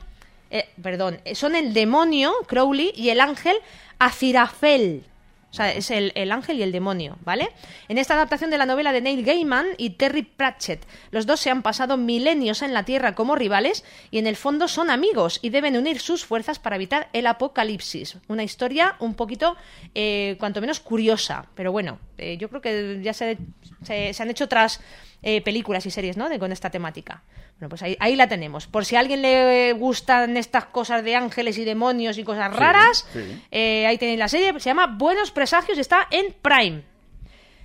eh, 0.52 0.68
perdón, 0.84 1.22
eh, 1.24 1.34
son 1.34 1.56
el 1.56 1.74
demonio 1.74 2.34
Crowley 2.48 2.92
y 2.94 3.08
el 3.08 3.22
ángel 3.22 3.56
Azirafel. 3.98 5.06
O 5.52 5.54
sea, 5.54 5.72
es 5.74 5.90
el, 5.92 6.12
el 6.16 6.32
ángel 6.34 6.58
y 6.60 6.64
el 6.64 6.74
demonio, 6.74 7.18
¿vale? 7.24 7.50
En 7.88 7.98
esta 7.98 8.16
adaptación 8.16 8.52
de 8.52 8.58
la 8.58 8.66
novela 8.66 8.92
de 8.92 9.00
Neil 9.00 9.24
Gaiman 9.24 9.66
y 9.78 9.92
Terry 9.92 10.24
Pratchett, 10.24 10.86
los 11.12 11.26
dos 11.26 11.40
se 11.40 11.50
han 11.50 11.64
pasado 11.64 11.96
milenios 11.96 12.62
en 12.62 12.74
la 12.74 12.84
Tierra 12.84 13.16
como 13.16 13.36
rivales 13.38 13.86
y 14.12 14.20
en 14.20 14.28
el 14.28 14.36
fondo 14.36 14.68
son 14.68 14.90
amigos 14.92 15.40
y 15.42 15.50
deben 15.52 15.78
unir 15.78 16.02
sus 16.02 16.26
fuerzas 16.26 16.60
para 16.60 16.76
evitar 16.76 17.08
el 17.14 17.26
apocalipsis. 17.28 18.18
Una 18.28 18.44
historia 18.44 18.98
un 19.00 19.16
poquito, 19.16 19.56
eh, 19.96 20.36
cuanto 20.38 20.60
menos 20.60 20.82
curiosa, 20.82 21.46
pero 21.56 21.72
bueno, 21.72 21.98
eh, 22.20 22.38
yo 22.38 22.50
creo 22.50 22.62
que 22.62 23.00
ya 23.02 23.14
se, 23.14 23.38
se- 23.84 24.14
se 24.14 24.24
han 24.24 24.30
hecho 24.30 24.46
otras 24.46 24.82
eh, 25.24 25.42
películas 25.42 25.86
y 25.86 25.92
series, 25.92 26.18
¿no? 26.18 26.30
De, 26.30 26.40
con 26.40 26.52
esta 26.52 26.70
temática. 26.70 27.24
Bueno, 27.60 27.70
pues 27.70 27.82
ahí, 27.82 27.98
ahí 28.00 28.16
la 28.16 28.28
tenemos. 28.30 28.68
Por 28.68 28.86
si 28.86 28.96
a 28.96 29.00
alguien 29.00 29.22
le 29.22 29.74
gustan 29.74 30.38
estas 30.38 30.66
cosas 30.66 31.04
de 31.04 31.16
ángeles 31.16 31.58
y 31.58 31.66
demonios 31.66 32.18
y 32.18 32.24
cosas 32.24 32.56
raras, 32.56 33.06
sí. 33.12 33.44
eh, 33.52 33.86
ahí 33.88 33.98
tenéis 33.98 34.20
la 34.20 34.28
serie, 34.30 34.54
se 34.60 34.70
llama 34.70 34.88
Buenos 34.88 35.32
Presagios 35.32 35.78
y 35.78 35.82
está 35.82 36.08
en 36.12 36.34
Prime. 36.42 36.84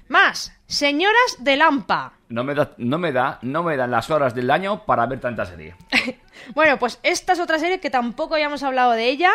Más, 0.09 0.53
Señoras 0.67 1.37
de 1.39 1.57
Lampa. 1.57 2.15
No 2.31 2.43
me, 2.43 2.55
da, 2.55 2.73
no, 2.79 2.99
me 2.99 3.13
da, 3.13 3.39
no 3.43 3.63
me 3.63 3.77
dan 3.77 3.91
las 3.91 4.11
horas 4.11 4.35
del 4.35 4.51
año 4.51 4.85
para 4.87 5.07
ver 5.07 5.21
tanta 5.21 5.45
serie. 5.47 5.75
Bueno, 6.55 6.79
pues 6.79 6.99
esta 7.05 7.33
es 7.33 7.39
otra 7.41 7.59
serie 7.61 7.79
que 7.81 7.89
tampoco 7.91 8.35
habíamos 8.35 8.63
hablado 8.65 8.93
de 8.93 9.09
ella 9.09 9.31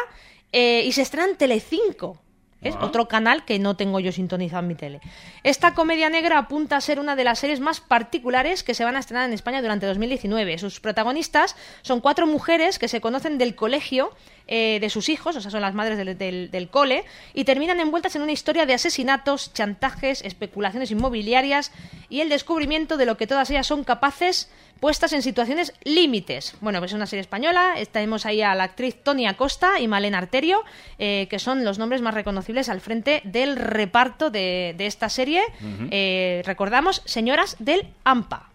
eh, 0.51 0.83
y 0.85 0.91
se 0.91 1.01
estrena 1.01 1.29
en 1.29 1.37
Telecinco. 1.37 2.21
Es 2.61 2.75
Ah. 2.75 2.85
otro 2.85 3.07
canal 3.07 3.45
que 3.45 3.57
no 3.57 3.75
tengo 3.77 3.99
yo 4.01 4.11
sintonizado 4.11 4.61
en 4.61 4.67
mi 4.67 4.75
tele. 4.75 4.99
Esta 5.43 5.73
comedia 5.73 6.09
negra 6.09 6.37
apunta 6.37 6.75
a 6.75 6.81
ser 6.81 6.99
una 6.99 7.15
de 7.15 7.23
las 7.23 7.39
series 7.39 7.59
más 7.61 7.79
particulares 7.79 8.63
que 8.63 8.73
se 8.73 8.83
van 8.83 8.95
a 8.95 8.99
estrenar 8.99 9.25
en 9.25 9.33
España 9.33 9.61
durante 9.61 9.85
2019. 9.85 10.57
Sus 10.57 10.79
protagonistas 10.81 11.55
son 11.81 12.01
cuatro 12.01 12.27
mujeres 12.27 12.77
que 12.77 12.87
se 12.89 12.99
conocen 12.99 13.37
del 13.37 13.55
colegio 13.55 14.11
eh, 14.51 14.79
de 14.81 14.89
sus 14.89 15.07
hijos, 15.07 15.35
o 15.35 15.41
sea, 15.41 15.51
son 15.51 15.61
las 15.61 15.73
madres 15.75 15.97
del, 15.97 16.17
del- 16.17 16.49
del 16.51 16.69
cole, 16.69 17.05
y 17.33 17.43
terminan 17.45 17.79
envueltas 17.79 18.15
en 18.15 18.23
una 18.23 18.31
historia 18.33 18.65
de 18.65 18.73
asesinatos, 18.73 19.53
chantajes, 19.53 20.23
especulaciones 20.25 20.89
inmobiliarias 20.91 21.71
y 22.09 22.21
el 22.21 22.29
descubrimiento 22.29 22.97
de 22.97 23.05
lo 23.05 23.15
que 23.15 23.27
todas 23.27 23.49
ellas 23.51 23.67
son 23.67 23.83
capaces 23.83 24.49
puestas 24.79 25.11
en 25.13 25.21
situaciones 25.21 25.73
límites. 25.83 26.55
Bueno, 26.61 26.79
pues 26.79 26.91
es 26.91 26.95
una 26.95 27.05
serie 27.05 27.21
española, 27.21 27.75
tenemos 27.91 28.25
ahí 28.25 28.41
a 28.41 28.55
la 28.55 28.63
actriz 28.63 28.95
Tony 29.03 29.27
Acosta 29.27 29.79
y 29.79 29.87
Malena 29.87 30.17
Arterio, 30.17 30.63
eh, 30.97 31.27
que 31.29 31.37
son 31.37 31.63
los 31.65 31.77
nombres 31.77 32.01
más 32.01 32.13
reconocibles 32.13 32.69
al 32.69 32.79
frente 32.81 33.21
del 33.25 33.55
reparto 33.57 34.29
de, 34.31 34.73
de 34.77 34.85
esta 34.87 35.09
serie. 35.09 35.43
Eh, 35.91 36.41
recordamos, 36.45 37.01
Señoras 37.05 37.55
del 37.59 37.87
AMPA. 38.05 38.48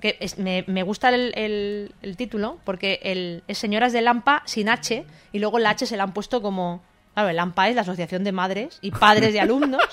Que 0.00 0.16
es- 0.20 0.38
me, 0.38 0.64
me 0.68 0.82
gusta 0.82 1.08
el, 1.08 1.32
el- 1.36 1.94
el 2.02 2.16
título 2.16 2.58
porque 2.64 3.00
el, 3.02 3.42
es 3.48 3.58
Señoras 3.58 3.92
del 3.92 4.06
AMPA 4.08 4.42
sin 4.46 4.68
H 4.68 5.04
y 5.32 5.38
luego 5.38 5.58
la 5.58 5.70
H 5.70 5.86
se 5.86 5.96
la 5.96 6.04
han 6.04 6.12
puesto 6.12 6.40
como... 6.42 6.82
Claro, 7.14 7.30
el 7.30 7.38
AMPA 7.40 7.68
es 7.70 7.74
la 7.74 7.82
Asociación 7.82 8.22
de 8.22 8.30
Madres 8.32 8.78
y 8.80 8.92
Padres 8.92 9.32
de 9.32 9.40
Alumnos. 9.40 9.82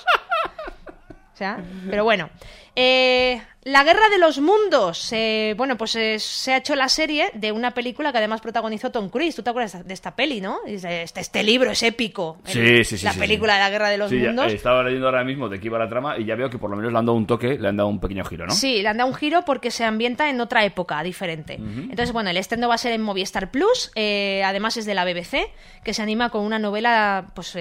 O 1.34 1.38
sea, 1.38 1.62
pero 1.90 2.02
bueno. 2.02 2.30
Eh, 2.76 3.40
la 3.64 3.82
Guerra 3.82 4.08
de 4.10 4.18
los 4.18 4.38
Mundos. 4.38 5.08
eh, 5.12 5.54
bueno, 5.56 5.76
pues 5.76 5.96
eh, 5.96 6.20
se 6.20 6.52
ha 6.52 6.58
hecho 6.58 6.76
la 6.76 6.88
serie 6.88 7.30
de 7.34 7.50
una 7.50 7.72
película 7.72 8.12
que 8.12 8.18
además 8.18 8.40
protagonizó 8.40 8.92
Tom 8.92 9.08
Cruise. 9.08 9.34
¿Tú 9.34 9.42
te 9.42 9.50
acuerdas 9.50 9.84
de 9.84 9.92
esta 9.92 10.14
peli, 10.14 10.40
no? 10.40 10.58
Este, 10.66 11.02
este- 11.02 11.42
libro 11.42 11.72
es 11.72 11.82
épico. 11.82 12.38
Sí, 12.44 12.60
El- 12.60 12.84
sí, 12.84 12.96
sí, 12.98 13.04
La 13.04 13.12
sí, 13.14 13.18
película 13.18 13.54
sí. 13.54 13.58
de 13.58 13.64
la 13.64 13.70
Guerra 13.70 13.88
de 13.88 13.98
los 13.98 14.10
ya, 14.12 14.18
Mundos. 14.28 14.52
eh, 14.52 14.54
estaba 14.54 14.84
leyendo 14.84 15.06
ahora 15.08 15.24
mismo 15.24 15.48
de 15.48 15.58
qué 15.58 15.66
iba 15.66 15.80
la 15.80 15.88
trama 15.88 16.16
y 16.16 16.24
ya 16.24 16.36
veo 16.36 16.48
que 16.48 16.58
por 16.58 16.70
lo 16.70 16.76
menos 16.76 16.92
le 16.92 16.98
han 16.98 17.06
dado 17.06 17.16
un 17.18 17.26
toque, 17.26 17.58
le 17.58 17.66
han 17.66 17.76
dado 17.76 17.88
un 17.88 17.98
pequeño 17.98 18.24
giro, 18.24 18.46
¿no? 18.46 18.52
Sí, 18.54 18.82
le 18.82 18.88
han 18.88 18.98
dado 18.98 19.10
un 19.10 19.16
giro 19.16 19.44
porque 19.44 19.72
se 19.72 19.82
ambienta 19.82 20.30
en 20.30 20.40
otra 20.40 20.64
época 20.64 21.02
diferente. 21.02 21.54
Entonces, 21.54 22.12
bueno, 22.12 22.30
el 22.30 22.36
estreno 22.36 22.68
va 22.68 22.76
a 22.76 22.78
ser 22.78 22.92
en 22.92 23.02
Movistar 23.02 23.50
Plus, 23.50 23.90
eh, 23.96 24.42
además 24.44 24.76
es 24.76 24.86
de 24.86 24.94
la 24.94 25.04
BBC, 25.04 25.50
que 25.82 25.92
se 25.92 26.02
anima 26.02 26.30
con 26.30 26.42
una 26.44 26.60
novela, 26.60 27.32
pues, 27.34 27.56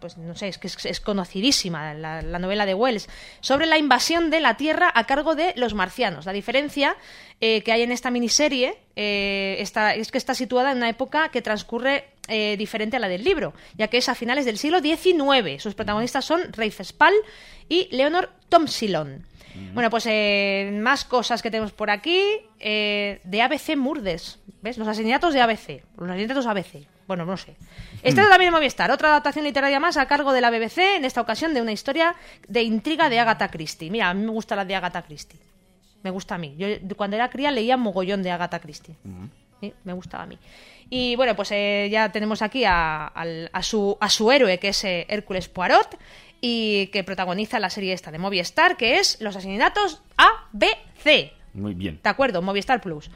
pues 0.00 0.18
no 0.18 0.34
sé, 0.34 0.48
es 0.48 0.58
que 0.58 0.66
es, 0.66 0.84
es 0.84 1.00
conocidísima, 1.00 1.94
la, 1.94 2.22
la 2.22 2.38
novela 2.40 2.66
de 2.66 2.74
Wells, 2.74 3.08
sobre 3.40 3.66
la 3.66 3.78
invasión 3.78 4.30
de 4.30 4.37
la 4.40 4.56
Tierra 4.56 4.90
a 4.94 5.04
cargo 5.04 5.34
de 5.34 5.52
los 5.56 5.74
marcianos. 5.74 6.26
La 6.26 6.32
diferencia 6.32 6.96
eh, 7.40 7.62
que 7.62 7.72
hay 7.72 7.82
en 7.82 7.92
esta 7.92 8.10
miniserie 8.10 8.78
eh, 8.96 9.56
es 9.60 10.10
que 10.10 10.18
está 10.18 10.34
situada 10.34 10.72
en 10.72 10.78
una 10.78 10.88
época 10.88 11.30
que 11.30 11.42
transcurre 11.42 12.06
eh, 12.28 12.56
diferente 12.58 12.96
a 12.96 13.00
la 13.00 13.08
del 13.08 13.24
libro, 13.24 13.54
ya 13.76 13.88
que 13.88 13.98
es 13.98 14.08
a 14.08 14.14
finales 14.14 14.44
del 14.44 14.58
siglo 14.58 14.80
XIX. 14.80 15.62
Sus 15.62 15.74
protagonistas 15.74 16.24
son 16.24 16.52
Rafe 16.52 16.84
Spall 16.84 17.14
y 17.68 17.88
Leonor 17.90 18.30
Bueno, 19.74 19.90
pues 19.90 20.04
eh, 20.08 20.70
más 20.82 21.04
cosas 21.04 21.42
que 21.42 21.50
tenemos 21.50 21.72
por 21.72 21.90
aquí. 21.90 22.20
eh, 22.60 23.20
de 23.24 23.42
ABC 23.42 23.76
Murdes. 23.76 24.38
¿Ves? 24.62 24.76
Los 24.78 24.88
asesinatos 24.88 25.34
de 25.34 25.40
ABC. 25.40 25.82
Los 25.96 26.10
asesinatos 26.10 26.46
ABC. 26.46 26.86
Bueno, 27.06 27.24
no 27.24 27.36
sé. 27.36 27.56
Este 28.02 28.20
también 28.22 28.48
en 28.48 28.54
Movistar. 28.54 28.90
Otra 28.90 29.08
adaptación 29.10 29.44
literaria 29.44 29.80
más 29.80 29.96
a 29.96 30.06
cargo 30.06 30.32
de 30.32 30.40
la 30.40 30.50
BBC, 30.50 30.96
en 30.96 31.04
esta 31.04 31.20
ocasión 31.20 31.54
de 31.54 31.62
una 31.62 31.72
historia 31.72 32.14
de 32.48 32.62
intriga 32.62 33.08
de 33.08 33.18
Agatha 33.18 33.48
Christie. 33.48 33.90
Mira, 33.90 34.10
a 34.10 34.14
mí 34.14 34.22
me 34.24 34.30
gusta 34.30 34.54
la 34.56 34.64
de 34.64 34.74
Agatha 34.74 35.02
Christie. 35.02 35.40
Me 36.02 36.10
gusta 36.10 36.34
a 36.34 36.38
mí. 36.38 36.54
Yo 36.58 36.66
cuando 36.96 37.16
era 37.16 37.30
cría 37.30 37.50
leía 37.50 37.76
mogollón 37.76 38.22
de 38.22 38.30
Agatha 38.30 38.58
Christie. 38.60 38.96
Sí, 39.60 39.72
me 39.84 39.92
gustaba 39.92 40.24
a 40.24 40.26
mí. 40.26 40.38
Y 40.90 41.16
bueno, 41.16 41.34
pues 41.34 41.50
eh, 41.52 41.88
ya 41.90 42.10
tenemos 42.12 42.40
aquí 42.42 42.64
a, 42.64 43.06
al- 43.06 43.50
a 43.52 43.62
su, 43.62 43.96
a 44.00 44.08
su 44.08 44.30
héroe, 44.30 44.58
que 44.58 44.68
es 44.68 44.84
eh, 44.84 45.06
Hércules 45.08 45.48
Poirot, 45.48 45.98
y 46.40 46.88
que 46.88 47.04
protagoniza 47.04 47.58
la 47.58 47.70
serie 47.70 47.92
esta 47.92 48.10
de 48.10 48.18
Movistar, 48.18 48.76
que 48.76 48.98
es 48.98 49.20
Los 49.20 49.36
asesinatos 49.36 50.02
ABC. 50.16 51.32
Muy 51.54 51.74
bien. 51.74 52.00
¿De 52.02 52.10
acuerdo? 52.10 52.42
Movistar 52.42 52.80
Plus. 52.80 53.10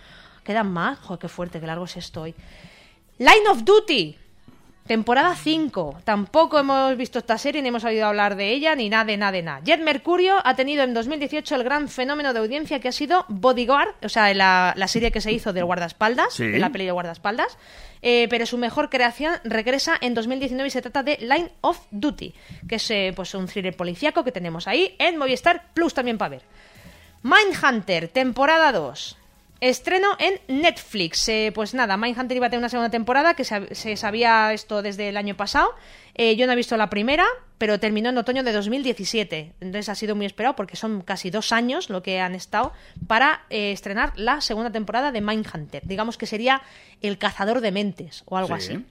¿Quedan 0.44 0.72
más? 0.72 0.98
Joder, 1.00 1.20
qué 1.20 1.28
fuerte, 1.28 1.60
qué 1.60 1.66
largo 1.66 1.84
es 1.84 1.96
esto 1.96 2.22
hoy. 2.22 2.34
Line 3.18 3.48
of 3.50 3.62
Duty. 3.64 4.16
Temporada 4.86 5.36
5. 5.36 6.00
Tampoco 6.02 6.58
hemos 6.58 6.96
visto 6.96 7.20
esta 7.20 7.38
serie 7.38 7.62
ni 7.62 7.68
hemos 7.68 7.84
oído 7.84 8.06
hablar 8.06 8.34
de 8.34 8.50
ella, 8.50 8.74
ni 8.74 8.88
nada 8.88 9.04
de 9.04 9.16
nada 9.16 9.30
de 9.32 9.42
nada. 9.42 9.60
Jet 9.62 9.80
Mercurio 9.80 10.40
ha 10.44 10.56
tenido 10.56 10.82
en 10.82 10.92
2018 10.92 11.54
el 11.54 11.62
gran 11.62 11.88
fenómeno 11.88 12.32
de 12.32 12.40
audiencia 12.40 12.80
que 12.80 12.88
ha 12.88 12.92
sido 12.92 13.24
Bodyguard, 13.28 13.94
o 14.04 14.08
sea, 14.08 14.34
la, 14.34 14.72
la 14.76 14.88
serie 14.88 15.12
que 15.12 15.20
se 15.20 15.30
hizo 15.30 15.52
del 15.52 15.66
guardaespaldas, 15.66 16.34
Sí. 16.34 16.46
de 16.48 16.58
la 16.58 16.70
peli 16.70 16.84
de 16.86 16.90
guardaespaldas. 16.90 17.56
Eh, 18.04 18.26
pero 18.28 18.46
su 18.46 18.58
mejor 18.58 18.90
creación 18.90 19.34
regresa 19.44 19.96
en 20.00 20.12
2019 20.14 20.66
y 20.66 20.70
se 20.70 20.82
trata 20.82 21.04
de 21.04 21.18
Line 21.20 21.52
of 21.60 21.78
Duty, 21.92 22.34
que 22.68 22.74
es 22.74 22.90
eh, 22.90 23.12
pues 23.14 23.32
un 23.34 23.46
thriller 23.46 23.76
policíaco 23.76 24.24
que 24.24 24.32
tenemos 24.32 24.66
ahí 24.66 24.96
en 24.98 25.16
Movistar 25.16 25.72
Plus 25.72 25.94
también 25.94 26.18
para 26.18 26.30
ver. 26.30 26.42
Mindhunter, 27.22 28.08
temporada 28.08 28.72
2. 28.72 29.16
Estreno 29.60 30.16
en 30.18 30.40
Netflix. 30.60 31.28
Eh, 31.28 31.52
pues 31.54 31.74
nada, 31.74 31.96
Mindhunter 31.96 32.36
iba 32.36 32.48
a 32.48 32.50
tener 32.50 32.58
una 32.58 32.68
segunda 32.68 32.90
temporada, 32.90 33.34
que 33.34 33.44
se, 33.44 33.72
se 33.72 33.96
sabía 33.96 34.52
esto 34.52 34.82
desde 34.82 35.08
el 35.08 35.16
año 35.16 35.36
pasado. 35.36 35.72
Eh, 36.14 36.36
yo 36.36 36.46
no 36.46 36.52
he 36.52 36.56
visto 36.56 36.76
la 36.76 36.90
primera, 36.90 37.24
pero 37.58 37.80
terminó 37.80 38.10
en 38.10 38.18
otoño 38.18 38.42
de 38.42 38.52
2017. 38.52 39.54
Entonces 39.60 39.88
ha 39.88 39.94
sido 39.94 40.14
muy 40.14 40.26
esperado 40.26 40.56
porque 40.56 40.76
son 40.76 41.00
casi 41.02 41.30
dos 41.30 41.52
años 41.52 41.88
lo 41.90 42.02
que 42.02 42.20
han 42.20 42.34
estado 42.34 42.72
para 43.06 43.42
eh, 43.50 43.72
estrenar 43.72 44.12
la 44.16 44.40
segunda 44.40 44.70
temporada 44.70 45.10
de 45.12 45.20
Mindhunter. 45.20 45.82
Digamos 45.86 46.18
que 46.18 46.26
sería 46.26 46.62
El 47.00 47.18
cazador 47.18 47.60
de 47.60 47.72
mentes 47.72 48.22
o 48.26 48.36
algo 48.36 48.58
Sí. 48.58 48.74
así. 48.74 48.84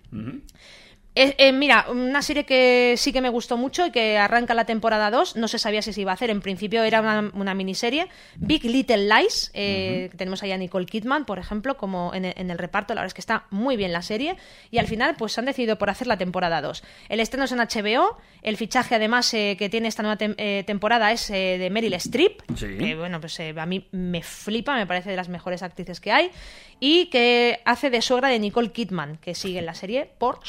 Eh, 1.14 1.36
eh, 1.40 1.52
mira, 1.52 1.88
una 1.90 2.22
serie 2.22 2.46
que 2.46 2.94
sí 2.96 3.12
que 3.12 3.20
me 3.20 3.28
gustó 3.28 3.58
mucho 3.58 3.86
y 3.86 3.92
que 3.92 4.18
arranca 4.18 4.54
la 4.54 4.64
temporada 4.64 5.12
2, 5.12 5.36
no 5.36 5.50
se 5.50 5.60
sabía 5.60 5.82
si 5.82 5.92
se 5.92 6.00
iba 6.00 6.12
a 6.12 6.14
hacer, 6.14 6.30
en 6.30 6.40
principio 6.40 6.84
era 6.84 7.02
una, 7.02 7.30
una 7.34 7.54
miniserie, 7.54 8.08
Big 8.38 8.64
Little 8.64 9.10
Lies, 9.10 9.52
eh, 9.54 10.08
que 10.10 10.18
tenemos 10.18 10.42
ahí 10.42 10.54
a 10.54 10.58
Nicole 10.58 10.86
Kidman, 10.86 11.26
por 11.26 11.38
ejemplo, 11.38 11.76
como 11.76 12.14
en 12.14 12.24
el, 12.24 12.34
en 12.38 12.50
el 12.50 12.58
reparto, 12.58 12.94
la 12.94 13.02
verdad 13.02 13.08
es 13.08 13.14
que 13.14 13.20
está 13.20 13.46
muy 13.50 13.76
bien 13.76 13.92
la 13.92 14.02
serie, 14.04 14.38
y 14.72 14.78
al 14.78 14.88
final 14.88 15.16
pues 15.18 15.38
han 15.38 15.44
decidido 15.44 15.78
por 15.78 15.90
hacer 15.90 16.08
la 16.08 16.16
temporada 16.18 16.62
2. 16.62 16.82
El 17.10 17.20
estreno 17.20 17.44
es 17.44 17.52
en 17.52 17.58
HBO, 17.60 18.18
el 18.42 18.56
fichaje 18.56 18.96
además 18.96 19.34
eh, 19.34 19.58
que 19.60 19.68
tiene 19.68 19.90
esta 19.90 20.04
nueva 20.04 20.18
eh, 20.22 20.64
temporada 20.66 21.12
es 21.12 21.30
eh, 21.30 21.58
de 21.58 21.70
Meryl 21.70 21.94
Streep, 21.96 22.42
Sí. 22.56 22.78
que 22.78 22.96
bueno, 22.96 23.20
pues 23.20 23.38
eh, 23.42 23.54
a 23.58 23.66
mí 23.66 23.86
me 23.92 24.24
flipa, 24.24 24.76
me 24.78 24.88
parece 24.88 25.10
de 25.10 25.18
las 25.18 25.28
mejores 25.28 25.62
actrices 25.62 26.00
que 26.00 26.14
hay, 26.14 26.32
y 26.80 27.08
que 27.08 27.60
hace 27.66 27.90
de 27.90 28.02
suegra 28.02 28.30
de 28.30 28.40
Nicole 28.40 28.72
Kidman, 28.72 29.18
que 29.18 29.36
sigue 29.36 29.60
en 29.60 29.66
la 29.66 29.74
serie, 29.76 30.10
por 30.18 30.40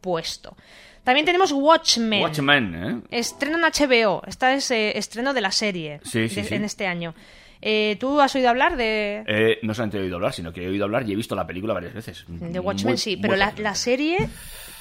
supuesto. 0.00 0.56
También 1.04 1.26
tenemos 1.26 1.52
Watchmen. 1.52 2.22
Watchmen, 2.22 2.74
¿eh? 3.10 3.18
Estreno 3.18 3.56
en 3.58 3.64
HBO. 3.64 4.22
Esta 4.26 4.54
es 4.54 4.70
eh, 4.70 4.96
estreno 4.98 5.32
de 5.34 5.40
la 5.40 5.50
serie 5.50 6.00
Sí, 6.04 6.28
sí, 6.28 6.36
de- 6.42 6.48
sí. 6.48 6.54
en 6.54 6.64
este 6.64 6.86
año. 6.86 7.14
Eh, 7.62 7.96
¿Tú 8.00 8.18
has 8.20 8.34
oído 8.34 8.48
hablar 8.48 8.76
de, 8.76 9.22
Eh, 9.26 9.58
no 9.62 9.74
solamente 9.74 9.98
he 9.98 10.00
oído 10.00 10.16
hablar, 10.16 10.32
sino 10.32 10.52
que 10.52 10.64
he 10.64 10.68
oído 10.68 10.84
hablar 10.84 11.06
y 11.08 11.12
he 11.12 11.16
visto 11.16 11.34
la 11.34 11.46
película 11.46 11.74
varias 11.74 11.92
veces. 11.94 12.24
de 12.28 12.58
Watchmen? 12.60 12.92
Muy- 12.92 12.98
sí, 12.98 13.16
muy 13.16 13.22
pero 13.22 13.36
la, 13.36 13.74
serie, 13.74 14.28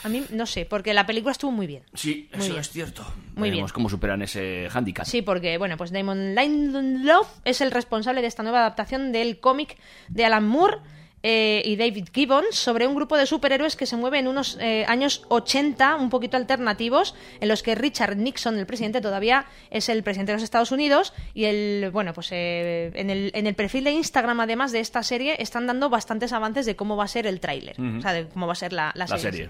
a 0.04 0.10
mí 0.10 0.24
no 0.32 0.46
sé, 0.46 0.66
porque 0.66 0.94
la 0.94 1.06
película 1.06 1.34
estuvo 1.34 1.52
muy 1.52 1.68
bien. 1.68 1.84
Sí, 1.94 2.30
Muy 2.34 2.40
eso 2.42 2.50
bien. 2.54 2.62
es 2.62 2.70
cierto. 2.70 3.04
Muy 3.36 3.50
Veremos 3.50 3.72
bien. 3.72 3.74
cómo 3.76 3.90
superan 3.90 4.22
ese 4.22 4.70
handicap. 4.74 5.06
Sí, 5.06 5.22
porque, 5.22 5.58
bueno, 5.58 5.76
pues 5.76 5.92
Damon 5.92 6.36
Lindelof 6.36 7.28
es 7.44 7.60
el 7.60 7.72
responsable 7.72 8.22
de 8.22 8.28
esta 8.28 8.44
nueva 8.44 8.60
adaptación 8.60 9.12
del 9.12 9.40
cómic 9.42 9.78
de 10.08 10.24
Alan 10.26 10.48
Moore 10.48 10.78
eh, 11.24 11.62
y 11.66 11.76
David 11.76 12.08
Gibbons 12.14 12.56
sobre 12.56 12.88
un 12.88 12.96
grupo 12.96 13.18
de 13.18 13.26
superhéroes 13.26 13.76
que 13.76 13.86
se 13.86 13.98
mueve 13.98 14.20
en 14.20 14.28
unos 14.28 14.58
eh, 14.62 14.86
años 14.88 15.24
80, 15.30 15.96
un 15.98 16.10
poquito 16.10 16.38
alternativos, 16.38 17.16
en 17.42 17.48
los 17.50 17.62
que 17.64 17.76
Richard 17.76 18.16
Nixon, 18.16 18.58
el 18.58 18.66
presidente, 18.66 19.02
todavía 19.02 19.46
es 19.70 19.90
el 19.90 20.02
presidente 20.04 20.32
de 20.32 20.38
los 20.38 20.44
Estados 20.44 20.72
Unidos 20.72 21.14
y 21.34 21.46
el, 21.46 21.90
bueno, 21.92 22.14
pues 22.14 22.30
eh, 22.32 22.92
en, 22.96 23.10
el, 23.10 23.32
en 23.34 23.48
el 23.48 23.56
perfil 23.56 23.84
de 23.84 23.92
Instagram, 23.92 24.40
además 24.40 24.72
de 24.72 24.80
esta 24.80 25.04
serie, 25.04 25.36
están 25.40 25.68
dando 25.68 25.90
bastantes 25.90 26.32
avances 26.32 26.66
de 26.66 26.76
cómo 26.76 26.96
va 26.96 27.04
a 27.04 27.08
ser 27.10 27.28
el 27.28 27.40
tráiler, 27.40 27.76
o 27.80 28.02
sea, 28.02 28.14
de 28.14 28.28
cómo 28.28 28.48
va 28.48 28.54
a 28.54 28.56
ser 28.56 28.74
la, 28.74 28.92
la 28.96 29.06
La 29.06 29.18
serie. 29.18 29.32
serie. 29.32 29.50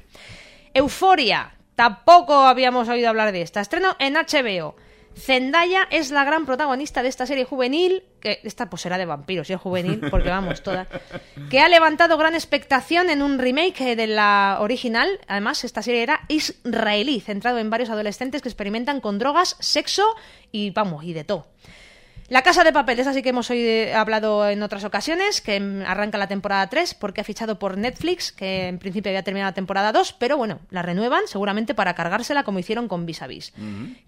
Euforia. 0.74 1.54
Tampoco 1.76 2.34
habíamos 2.34 2.90
oído 2.90 3.08
hablar 3.10 3.32
de 3.32 3.42
esta. 3.42 3.62
Estreno 3.62 3.96
en 4.00 4.16
HBO. 4.16 4.76
Zendaya 5.20 5.88
es 5.92 6.12
la 6.12 6.24
gran 6.24 6.46
protagonista 6.46 7.04
de 7.04 7.10
esta 7.10 7.26
serie 7.26 7.44
juvenil, 7.44 8.04
que 8.22 8.40
esta 8.44 8.70
pues 8.70 8.82
será 8.82 8.98
de 8.98 9.06
vampiros, 9.06 9.48
si 9.48 9.54
es 9.54 9.60
juvenil, 9.60 10.02
porque 10.10 10.30
vamos, 10.30 10.64
todas, 10.64 10.88
que 11.50 11.60
ha 11.60 11.68
levantado 11.68 12.18
gran 12.18 12.34
expectación 12.34 13.10
en 13.10 13.22
un 13.22 13.38
remake 13.38 13.82
eh, 13.82 13.96
de 13.96 14.08
la 14.08 14.58
original. 14.62 15.20
Además, 15.28 15.64
esta 15.64 15.82
serie 15.82 16.04
era 16.04 16.22
israelí, 16.28 17.20
centrado 17.20 17.60
en 17.60 17.70
varios 17.70 17.90
adolescentes 17.90 18.42
que 18.42 18.50
experimentan 18.50 19.02
con 19.02 19.20
drogas, 19.20 19.58
sexo 19.60 20.04
y, 20.52 20.72
vamos, 20.72 21.04
y 21.04 21.14
de 21.14 21.24
todo. 21.24 21.48
La 22.30 22.44
Casa 22.44 22.64
de 22.64 22.72
Papel, 22.72 23.00
esa 23.00 23.14
sí 23.14 23.24
que 23.24 23.30
hemos 23.30 23.50
oído, 23.50 23.98
hablado 23.98 24.48
en 24.48 24.62
otras 24.62 24.84
ocasiones, 24.84 25.42
que 25.42 25.60
mm, 25.60 25.82
arranca 25.82 26.18
la 26.20 26.28
temporada 26.28 26.68
3 26.70 26.94
porque 26.94 27.22
ha 27.22 27.24
fichado 27.24 27.58
por 27.58 27.78
Netflix, 27.78 28.32
que 28.32 28.68
en 28.68 28.78
principio 28.78 29.10
había 29.10 29.24
terminado 29.24 29.50
la 29.50 29.56
temporada 29.56 29.92
2, 29.92 30.14
pero 30.20 30.38
bueno, 30.38 30.60
la 30.70 30.84
renuevan 30.84 31.28
seguramente 31.28 31.74
para 31.74 31.96
cargársela 31.96 32.44
como 32.44 32.60
hicieron 32.60 32.88
con 32.88 33.06
Vis 33.08 33.24
a 33.24 33.28
Vis. 33.28 33.52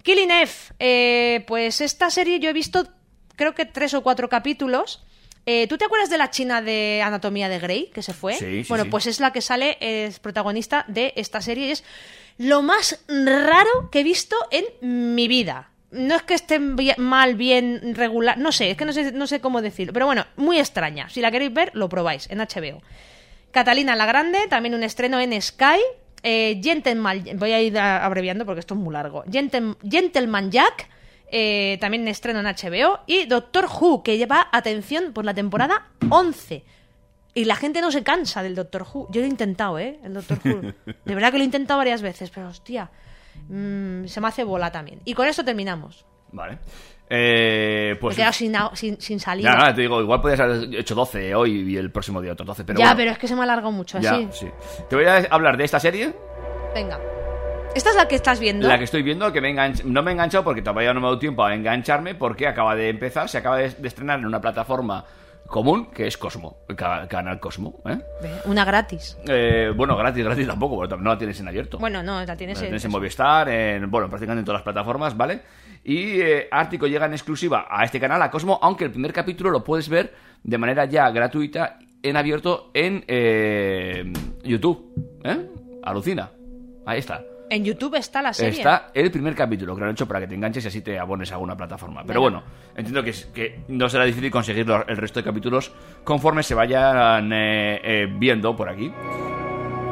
Killing 0.04 0.32
F, 0.32 0.74
eh, 0.80 1.44
pues 1.48 1.82
esta 1.82 2.12
serie 2.12 2.40
yo 2.40 2.50
he 2.50 2.54
visto 2.54 2.88
creo 3.36 3.56
que 3.56 3.66
tres 3.66 3.96
o 3.96 4.04
cuatro 4.04 4.30
capítulos. 4.30 5.04
Eh, 5.48 5.66
¿Tú 5.68 5.80
te 5.80 5.86
acuerdas 5.86 6.12
de 6.12 6.20
la 6.20 6.30
china 6.30 6.62
de 6.62 7.02
Anatomía 7.04 7.50
de 7.50 7.58
Grey 7.58 7.90
que 7.92 8.04
se 8.04 8.14
fue? 8.14 8.36
Sí, 8.36 8.64
sí, 8.64 8.66
bueno, 8.70 8.84
sí. 8.84 8.90
pues 8.92 9.08
es 9.08 9.20
la 9.20 9.34
que 9.34 9.42
sale, 9.42 9.78
es 9.80 10.20
protagonista 10.20 10.86
de 10.88 11.14
esta 11.16 11.42
serie 11.42 11.68
y 11.68 11.72
es 11.72 11.84
lo 12.38 12.62
más 12.62 13.04
raro 13.08 13.90
que 13.92 14.02
he 14.02 14.04
visto 14.04 14.36
en 14.52 15.16
mi 15.16 15.28
vida. 15.28 15.71
No 15.92 16.16
es 16.16 16.22
que 16.24 16.34
esté 16.36 16.58
mal, 16.60 17.36
bien, 17.36 17.96
regular, 17.96 18.38
no 18.38 18.52
sé, 18.54 18.72
es 18.72 18.78
que 18.78 18.86
no 18.86 18.94
sé, 18.94 19.12
no 19.12 19.28
sé 19.28 19.42
cómo 19.42 19.62
decirlo, 19.62 19.92
pero 19.94 20.06
bueno, 20.06 20.26
muy 20.38 20.58
extraña. 20.58 21.10
Si 21.10 21.20
la 21.22 21.32
queréis 21.32 21.54
ver, 21.54 21.72
lo 21.74 21.90
probáis 21.90 22.30
en 22.32 22.40
HBO. 22.40 22.82
Catalina 23.52 23.96
la 23.98 24.06
Grande, 24.06 24.40
también 24.50 24.74
un 24.74 24.84
estreno 24.84 25.20
en 25.20 25.40
Sky. 25.42 25.80
Eh, 26.24 26.62
Gentleman, 26.64 27.24
voy 27.36 27.52
a 27.52 27.62
ir 27.62 27.78
abreviando 27.78 28.46
porque 28.46 28.62
esto 28.62 28.74
es 28.76 28.80
muy 28.80 28.94
largo. 28.94 29.24
Gentle- 29.26 29.76
Gentleman 29.90 30.50
Jack, 30.52 30.88
eh, 31.30 31.78
también 31.82 32.08
estreno 32.08 32.40
en 32.40 32.46
HBO. 32.46 33.00
Y 33.08 33.26
Doctor 33.26 33.66
Who, 33.66 34.04
que 34.04 34.18
lleva 34.18 34.48
atención 34.54 35.12
por 35.12 35.26
la 35.26 35.34
temporada 35.34 35.88
11. 36.10 36.64
Y 37.34 37.46
la 37.46 37.56
gente 37.56 37.82
no 37.82 37.92
se 37.92 38.04
cansa 38.04 38.44
del 38.44 38.56
Doctor 38.56 38.84
Who. 38.94 39.08
Yo 39.12 39.20
lo 39.22 39.26
he 39.28 39.30
intentado, 39.30 39.80
¿eh? 39.80 40.00
El 40.04 40.14
Doctor 40.14 40.40
Who. 40.46 40.62
De 41.06 41.16
verdad 41.16 41.32
que 41.32 41.38
lo 41.38 41.44
he 41.44 41.46
intentado 41.46 41.78
varias 41.80 42.02
veces, 42.02 42.30
pero 42.30 42.48
hostia, 42.48 42.90
mm, 43.50 44.06
se 44.06 44.22
me 44.22 44.28
hace 44.28 44.44
bola 44.44 44.72
también. 44.72 45.02
Y 45.06 45.14
con 45.14 45.28
esto 45.28 45.44
terminamos. 45.44 46.06
Vale. 46.32 46.60
Eh, 47.10 47.98
pues. 48.00 48.16
Me 48.16 48.24
he 48.24 48.26
quedado 48.26 48.34
sin, 48.34 48.56
sin, 48.74 49.02
sin 49.02 49.20
salida. 49.20 49.52
Ya, 49.52 49.58
nada, 49.58 49.76
te 49.76 49.82
digo, 49.82 50.02
igual 50.02 50.22
podías 50.22 50.40
haber 50.40 50.74
hecho 50.76 50.96
12 50.96 51.36
hoy 51.36 51.74
y 51.74 51.78
el 51.78 51.92
próximo 51.92 52.22
día 52.22 52.32
otros 52.34 52.48
12, 52.48 52.64
pero 52.64 52.80
ya, 52.80 52.86
bueno. 52.86 52.98
pero 52.98 53.12
es 53.12 53.18
que 53.18 53.28
se 53.28 53.34
me 53.36 53.42
ha 53.42 53.44
alargado 53.44 53.72
mucho, 53.72 54.00
Ya, 54.00 54.12
así. 54.14 54.28
sí. 54.32 54.48
Te 54.90 54.96
voy 54.96 55.06
a 55.06 55.18
hablar 55.30 55.58
de 55.58 55.66
esta 55.66 55.80
serie 55.80 56.14
Venga. 56.74 57.00
¿Esta 57.76 57.90
es 57.90 57.96
la 57.98 58.08
que 58.08 58.16
estás 58.16 58.40
viendo? 58.40 58.68
La 58.68 58.78
que 58.78 58.86
estoy 58.86 59.02
viendo, 59.02 59.32
que 59.34 59.42
me 59.42 59.54
enganch- 59.54 59.84
no 59.84 60.02
me 60.04 60.12
he 60.12 60.14
enganchado 60.14 60.44
porque 60.46 60.62
todavía 60.62 60.94
no 60.94 61.00
me 61.02 61.08
ha 61.08 61.10
dado 61.10 61.20
tiempo 61.20 61.44
a 61.44 61.54
engancharme 61.54 62.16
porque 62.16 62.48
acaba 62.48 62.76
de 62.76 62.90
empezar, 62.90 63.28
se 63.30 63.38
acaba 63.38 63.58
de, 63.58 63.70
de 63.70 63.88
estrenar 63.88 64.20
en 64.20 64.26
una 64.26 64.40
plataforma 64.42 65.04
común 65.48 65.92
que 65.92 66.08
es 66.08 66.18
Cosmo, 66.18 66.58
el 66.70 66.76
ca- 66.76 67.08
canal 67.08 67.40
Cosmo. 67.40 67.82
¿eh? 67.86 67.98
Una 68.46 68.64
gratis. 68.66 69.18
Eh, 69.28 69.72
bueno, 69.76 69.96
gratis, 69.98 70.24
gratis 70.24 70.48
tampoco, 70.48 70.76
porque 70.76 70.96
no 70.98 71.10
la 71.10 71.18
tienes 71.18 71.40
en 71.40 71.48
abierto. 71.48 71.78
Bueno, 71.78 72.02
no, 72.04 72.24
la 72.24 72.36
tienes 72.38 72.58
La 72.60 72.64
en... 72.66 72.70
tienes 72.70 72.86
en 72.86 72.92
Movistar, 72.92 73.50
en, 73.50 73.92
bueno, 73.92 74.08
prácticamente 74.10 74.40
en 74.40 74.46
todas 74.46 74.60
las 74.60 74.64
plataformas, 74.64 75.16
¿vale? 75.18 75.42
Y 75.84 76.22
eh, 76.22 76.48
Ártico 76.52 76.88
llega 76.88 77.06
en 77.08 77.14
exclusiva 77.14 77.66
a 77.70 77.84
este 77.84 78.00
canal, 78.00 78.22
a 78.22 78.30
Cosmo, 78.32 78.60
aunque 78.62 78.86
el 78.86 78.92
primer 78.92 79.12
capítulo 79.14 79.50
lo 79.50 79.64
puedes 79.64 79.90
ver 79.90 80.14
de 80.44 80.58
manera 80.58 80.86
ya 80.86 81.10
gratuita 81.10 81.80
en 82.04 82.18
abierto 82.18 82.72
en 82.74 83.04
eh, 83.08 84.12
YouTube. 84.44 85.20
¿Eh? 85.24 85.50
Alucina. 85.84 86.30
Ahí 86.86 87.00
está. 87.00 87.24
En 87.52 87.66
YouTube 87.66 87.96
está 87.96 88.22
la 88.22 88.32
serie. 88.32 88.60
Está 88.60 88.92
el 88.94 89.12
primer 89.12 89.36
capítulo, 89.36 89.76
que 89.76 89.82
lo 89.82 89.88
han 89.88 89.92
hecho 89.92 90.08
para 90.08 90.22
que 90.22 90.28
te 90.28 90.36
enganches 90.36 90.64
y 90.64 90.68
así 90.70 90.80
te 90.80 90.98
abones 90.98 91.32
a 91.32 91.36
alguna 91.36 91.58
plataforma. 91.58 92.02
Pero 92.08 92.22
bueno, 92.22 92.44
entiendo 92.78 93.04
que, 93.04 93.14
que 93.34 93.60
no 93.68 93.90
será 93.90 94.06
difícil 94.06 94.32
conseguir 94.32 94.66
los- 94.66 94.86
el 94.88 94.96
resto 94.96 95.20
de 95.20 95.26
capítulos 95.26 95.74
conforme 96.06 96.44
se 96.44 96.56
vayan 96.56 97.30
eh, 97.34 97.82
eh, 97.84 98.08
viendo 98.10 98.56
por 98.56 98.70
aquí. 98.70 98.94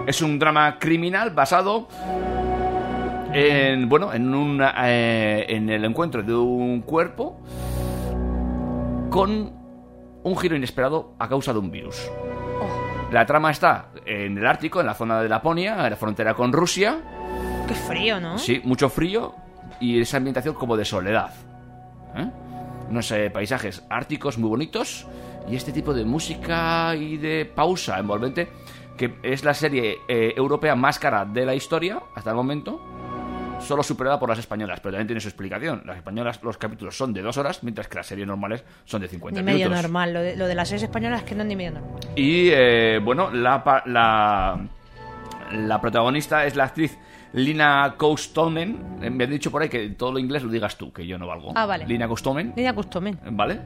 Es 0.08 0.22
un 0.22 0.40
drama 0.40 0.80
criminal 0.80 1.32
basado 1.32 1.90
en, 3.34 3.90
bueno, 3.90 4.14
en, 4.14 4.34
un, 4.34 4.62
eh, 4.64 5.46
en 5.50 5.70
el 5.70 5.84
encuentro 5.84 6.24
de 6.24 6.34
un 6.34 6.82
cuerpo 6.84 7.42
con 9.10 9.52
un 10.24 10.38
giro 10.38 10.56
inesperado 10.56 11.14
a 11.20 11.28
causa 11.28 11.52
de 11.52 11.60
un 11.60 11.70
virus. 11.72 12.10
La 13.12 13.26
trama 13.26 13.52
está 13.52 13.88
en 14.06 14.38
el 14.38 14.46
Ártico, 14.48 14.80
en 14.80 14.86
la 14.86 14.94
zona 14.94 15.22
de 15.22 15.28
Laponia, 15.28 15.84
en 15.84 15.90
la 15.90 15.98
frontera 15.98 16.34
con 16.36 16.54
Rusia. 16.54 17.00
Qué 17.70 17.76
frío, 17.76 18.20
¿no? 18.20 18.38
Sí, 18.38 18.62
mucho 18.64 18.90
frío 18.90 19.36
y 19.80 20.02
esa 20.02 20.18
ambientación 20.18 20.56
como 20.56 20.76
de 20.76 20.84
soledad. 20.86 21.32
¿eh? 22.16 22.28
Unos 22.90 23.12
eh, 23.12 23.30
paisajes 23.30 23.86
árticos 23.90 24.38
muy 24.40 24.50
bonitos 24.50 25.06
y 25.48 25.56
este 25.56 25.72
tipo 25.72 25.94
de 25.94 26.04
música 26.04 26.96
y 26.96 27.18
de 27.18 27.46
pausa 27.46 28.00
envolvente 28.00 28.50
que 28.98 29.16
es 29.24 29.44
la 29.46 29.54
serie 29.54 30.00
eh, 30.10 30.34
europea 30.36 30.76
más 30.76 31.00
cara 31.00 31.24
de 31.26 31.46
la 31.46 31.56
historia 31.56 32.02
hasta 32.16 32.32
el 32.32 32.36
momento. 32.36 32.82
Solo 33.62 33.84
superada 33.84 34.18
por 34.20 34.30
las 34.30 34.40
españolas, 34.40 34.80
pero 34.80 34.94
también 34.94 35.08
tiene 35.08 35.20
su 35.22 35.28
explicación. 35.28 35.84
Las 35.86 35.98
españolas, 35.98 36.42
los 36.44 36.58
capítulos 36.58 36.98
son 36.98 37.14
de 37.14 37.22
dos 37.22 37.38
horas, 37.38 37.62
mientras 37.64 37.88
que 37.88 37.96
las 37.98 38.08
series 38.08 38.26
normales 38.28 38.64
son 38.86 39.02
de 39.02 39.08
50 39.10 39.40
Ni 39.40 39.46
medio 39.46 39.66
minutos. 39.68 39.84
normal. 39.84 40.14
Lo 40.14 40.22
de, 40.22 40.36
lo 40.36 40.48
de 40.48 40.56
las 40.56 40.70
series 40.70 40.84
españolas 40.84 41.22
es 41.22 41.28
que 41.30 41.36
no 41.36 41.44
es 41.44 41.48
ni 41.50 41.56
medio 41.58 41.72
normal. 41.72 42.00
Y 42.16 42.50
eh, 42.52 43.00
bueno, 43.04 43.30
la, 43.32 43.62
la, 43.86 44.60
la 45.52 45.82
protagonista 45.82 46.46
es 46.46 46.56
la 46.56 46.66
actriz 46.66 46.98
Lina 47.34 47.94
Coustomen. 47.98 49.00
Eh, 49.02 49.10
Me 49.10 49.24
han 49.26 49.30
dicho 49.30 49.52
por 49.52 49.62
ahí 49.62 49.70
que 49.70 49.90
todo 49.90 50.12
lo 50.14 50.20
inglés 50.20 50.44
lo 50.44 50.50
digas 50.50 50.76
tú, 50.78 50.92
que 50.92 51.06
yo 51.06 51.18
no 51.18 51.28
valgo. 51.28 51.52
Ah, 51.56 51.66
vale. 51.66 51.86
Lina 51.86 52.08
Coustomen, 52.08 52.54
Niña 52.56 52.74
Customen. 52.74 53.20
¿vale? 53.32 53.60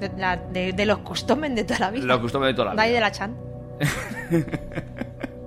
De, 0.00 0.10
la- 0.16 0.36
de- 0.36 0.72
de 0.72 0.86
los 0.86 0.98
Customen 0.98 1.54
de 1.54 1.64
toda 1.64 1.80
la 1.80 1.90
vida. 1.90 2.06
La 2.06 2.20
Coustomen 2.20 2.48
de 2.48 2.54
toda 2.54 2.74
la 2.74 2.74
De 2.74 2.82
ahí 2.82 2.88
vida. 2.90 2.96
de 2.96 3.00
la 3.00 3.12
Chan. 3.12 3.36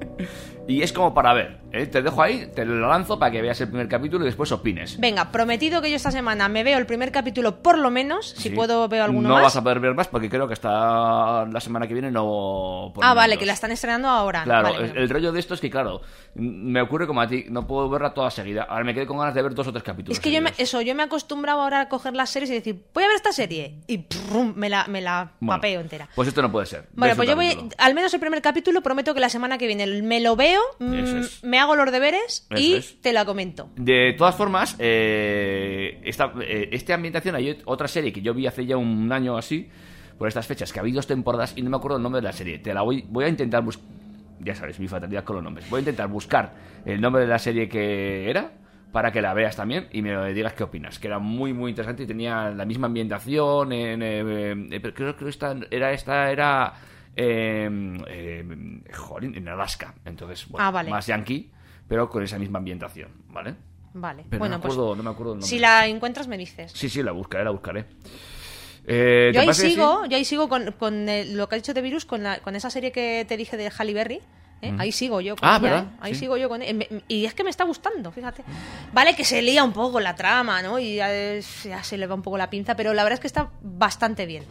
Y 0.67 0.81
es 0.81 0.93
como 0.93 1.13
para 1.13 1.33
ver. 1.33 1.57
¿eh? 1.73 1.87
Te 1.87 2.01
dejo 2.01 2.21
ahí, 2.21 2.49
te 2.55 2.63
lo 2.63 2.87
lanzo 2.87 3.19
para 3.19 3.31
que 3.31 3.41
veas 3.41 3.59
el 3.59 3.67
primer 3.67 3.89
capítulo 3.89 4.23
y 4.23 4.27
después 4.27 4.49
opines. 4.53 4.97
Venga, 4.97 5.29
prometido 5.29 5.81
que 5.81 5.89
yo 5.89 5.97
esta 5.97 6.11
semana 6.11 6.47
me 6.47 6.63
veo 6.63 6.77
el 6.77 6.85
primer 6.85 7.11
capítulo 7.11 7.61
por 7.61 7.77
lo 7.77 7.89
menos. 7.91 8.29
Si 8.29 8.43
Sí. 8.43 8.49
puedo 8.51 8.87
veo 8.87 9.03
alguno 9.03 9.27
no 9.27 9.35
más. 9.35 9.43
vas 9.43 9.55
a 9.57 9.63
poder 9.63 9.79
ver 9.81 9.93
más 9.93 10.07
porque 10.07 10.29
creo 10.29 10.47
que 10.47 10.53
hasta 10.53 11.45
la 11.45 11.59
semana 11.59 11.85
que 11.87 11.93
viene 11.93 12.11
no... 12.11 12.93
Ah, 13.01 13.13
vale, 13.13 13.37
que 13.37 13.45
la 13.45 13.53
están 13.53 13.71
estrenando 13.71 14.07
ahora. 14.07 14.43
Claro, 14.43 14.71
Vale, 14.73 14.93
el, 14.95 15.09
rollo 15.09 15.31
de 15.33 15.39
esto 15.39 15.53
es 15.53 15.59
que, 15.59 15.69
claro, 15.69 16.01
me 16.35 16.81
ocurre 16.81 17.07
como 17.07 17.19
a 17.21 17.27
ti, 17.27 17.45
no 17.49 17.67
puedo 17.67 17.89
verla 17.89 18.13
toda 18.13 18.31
seguida. 18.31 18.63
Ahora 18.63 18.85
me 18.85 18.93
quedé 18.93 19.05
con 19.05 19.17
ganas 19.17 19.33
de 19.33 19.41
ver 19.41 19.53
dos 19.53 19.67
o 19.67 19.71
tres 19.71 19.83
capítulos. 19.83 20.17
Es 20.17 20.23
que 20.23 20.31
yo 20.31 20.41
me, 20.41 20.53
eso, 20.57 20.79
yo 20.81 20.95
me 20.95 21.03
he 21.03 21.05
acostumbrado 21.05 21.61
ahora 21.61 21.81
a 21.81 21.89
coger 21.89 22.13
las 22.13 22.29
series 22.29 22.49
y 22.51 22.53
decir, 22.53 22.83
voy 22.93 23.03
a 23.03 23.07
ver 23.07 23.15
esta 23.17 23.33
serie. 23.33 23.79
Y 23.87 23.97
prum, 23.97 24.53
me 24.55 24.69
la, 24.69 24.85
me 24.87 25.01
la 25.01 25.31
Bueno, 25.41 25.57
papeo 25.59 25.81
entera. 25.81 26.07
Pues 26.15 26.29
esto 26.29 26.41
no 26.41 26.49
puede 26.51 26.67
ser. 26.67 26.87
Bueno, 26.93 27.11
Ves 27.11 27.17
pues 27.17 27.29
yo 27.29 27.35
voy, 27.35 27.69
al 27.77 27.93
menos 27.93 28.13
el 28.13 28.19
primer 28.21 28.41
capítulo, 28.41 28.81
prometo 28.81 29.13
que 29.13 29.19
la 29.19 29.29
semana 29.29 29.57
que 29.57 29.67
viene 29.67 29.85
me 30.01 30.19
lo 30.21 30.35
veo, 30.35 30.52
mm, 30.79 30.93
es. 30.93 31.43
me 31.43 31.59
hago 31.59 31.75
los 31.75 31.91
deberes 31.91 32.47
Eso 32.49 32.61
y 32.61 32.73
es. 32.73 33.01
te 33.01 33.13
la 33.13 33.25
comento. 33.25 33.69
De 33.75 34.13
todas 34.17 34.35
formas, 34.35 34.75
eh, 34.79 35.99
esta, 36.03 36.33
eh, 36.41 36.69
esta 36.71 36.95
ambientación, 36.95 37.35
hay 37.35 37.61
otra 37.65 37.87
serie 37.87 38.11
que 38.13 38.21
yo 38.21 38.33
vi 38.33 38.47
hace 38.47 38.65
ya 38.65 38.77
un 38.77 39.11
año 39.11 39.37
así, 39.37 39.69
por 40.17 40.27
estas 40.27 40.47
fechas, 40.47 40.71
que 40.71 40.79
ha 40.79 40.81
habido 40.81 40.97
dos 40.97 41.07
temporadas 41.07 41.53
y 41.55 41.61
no 41.61 41.69
me 41.69 41.77
acuerdo 41.77 41.97
el 41.97 42.03
nombre 42.03 42.21
de 42.21 42.27
la 42.27 42.33
serie. 42.33 42.59
Te 42.59 42.73
la 42.73 42.81
voy, 42.81 43.05
voy 43.09 43.25
a 43.25 43.29
intentar 43.29 43.63
buscar. 43.63 43.85
Ya 44.39 44.55
sabes, 44.55 44.79
mi 44.79 44.87
fatalidad 44.87 45.23
con 45.23 45.37
los 45.37 45.43
nombres. 45.43 45.69
Voy 45.69 45.77
a 45.77 45.81
intentar 45.81 46.07
buscar 46.09 46.53
el 46.85 46.99
nombre 46.99 47.21
de 47.21 47.27
la 47.27 47.39
serie 47.39 47.69
que 47.69 48.29
era 48.29 48.51
para 48.91 49.11
que 49.11 49.21
la 49.21 49.33
veas 49.33 49.55
también 49.55 49.87
y 49.91 50.01
me 50.01 50.33
digas 50.33 50.53
qué 50.53 50.63
opinas. 50.63 50.99
Que 50.99 51.07
era 51.07 51.19
muy, 51.19 51.53
muy 51.53 51.71
interesante 51.71 52.03
y 52.03 52.07
tenía 52.07 52.49
la 52.51 52.65
misma 52.65 52.87
ambientación. 52.87 53.71
En, 53.71 54.01
eh, 54.01 54.67
eh, 54.71 54.93
creo 54.93 55.15
que 55.15 55.27
esta 55.29 55.55
era. 55.71 55.91
Esta 55.91 56.31
era 56.31 56.73
eh, 57.15 57.69
eh, 58.07 58.81
jolín, 58.93 59.35
en 59.35 59.47
Alaska. 59.47 59.93
Entonces, 60.05 60.47
bueno, 60.47 60.65
Ah, 60.67 60.71
vale. 60.71 60.89
más 60.89 61.07
yankee, 61.07 61.51
pero 61.87 62.09
con 62.09 62.23
esa 62.23 62.37
misma 62.39 62.59
ambientación, 62.59 63.09
¿vale? 63.29 63.55
Vale, 63.95 64.25
Pero 64.29 64.39
bueno, 64.39 64.55
no, 64.55 64.59
me 64.59 64.65
acuerdo, 64.65 64.87
pues 64.87 64.97
no 64.97 65.03
me 65.03 65.09
acuerdo 65.11 65.33
el 65.33 65.39
nombre. 65.39 65.47
si 65.49 65.59
la 65.59 65.85
encuentras 65.87 66.27
me 66.27 66.37
dices. 66.37 66.71
Sí, 66.73 66.89
sí, 66.89 67.03
la 67.03 67.11
buscaré, 67.11 67.43
la 67.43 67.51
buscaré. 67.51 67.85
Eh, 68.85 69.29
¿te 69.31 69.33
Yo 69.33 69.41
ahí 69.41 69.53
sigo, 69.53 70.05
yo 70.05 70.17
ahí 70.17 70.25
sigo 70.25 70.49
con, 70.49 70.71
con 70.73 71.07
eh, 71.07 71.25
lo 71.25 71.47
que 71.47 71.55
has 71.55 71.61
dicho 71.61 71.73
de 71.73 71.81
virus, 71.81 72.05
con, 72.05 72.23
la- 72.23 72.39
con 72.39 72.55
esa 72.55 72.69
serie 72.69 72.91
que 72.91 73.25
te 73.27 73.37
dije 73.37 73.55
de 73.55 73.71
Halle 73.77 73.93
Berry. 73.93 74.21
¿eh? 74.61 74.73
Ahí 74.77 74.91
sigo 74.91 75.21
yo 75.21 75.35
con 75.35 75.47
Ah, 75.47 75.57
ella, 75.57 75.61
¿verdad? 75.61 75.83
¿eh? 75.93 75.97
Ahí 76.01 76.13
Sí. 76.15 76.21
sigo 76.21 76.37
yo 76.37 76.49
con 76.49 76.61
eh, 76.61 76.73
me- 76.73 76.87
Y 77.07 77.25
es 77.25 77.33
que 77.33 77.43
me 77.43 77.49
está 77.49 77.65
gustando, 77.65 78.11
fíjate. 78.11 78.43
Vale 78.93 79.15
que 79.15 79.23
se 79.25 79.41
lía 79.41 79.63
un 79.63 79.73
poco 79.73 79.99
la 79.99 80.15
trama, 80.15 80.61
¿no? 80.61 80.79
Y 80.79 80.95
ya, 80.95 81.13
es- 81.13 81.63
ya 81.63 81.83
se 81.83 81.97
le 81.97 82.07
va 82.07 82.15
un 82.15 82.21
poco 82.23 82.37
la 82.37 82.49
pinza, 82.49 82.75
pero 82.75 82.93
la 82.93 83.03
verdad 83.03 83.15
es 83.15 83.19
que 83.21 83.27
está 83.27 83.51
bastante 83.61 84.25
bien. 84.25 84.43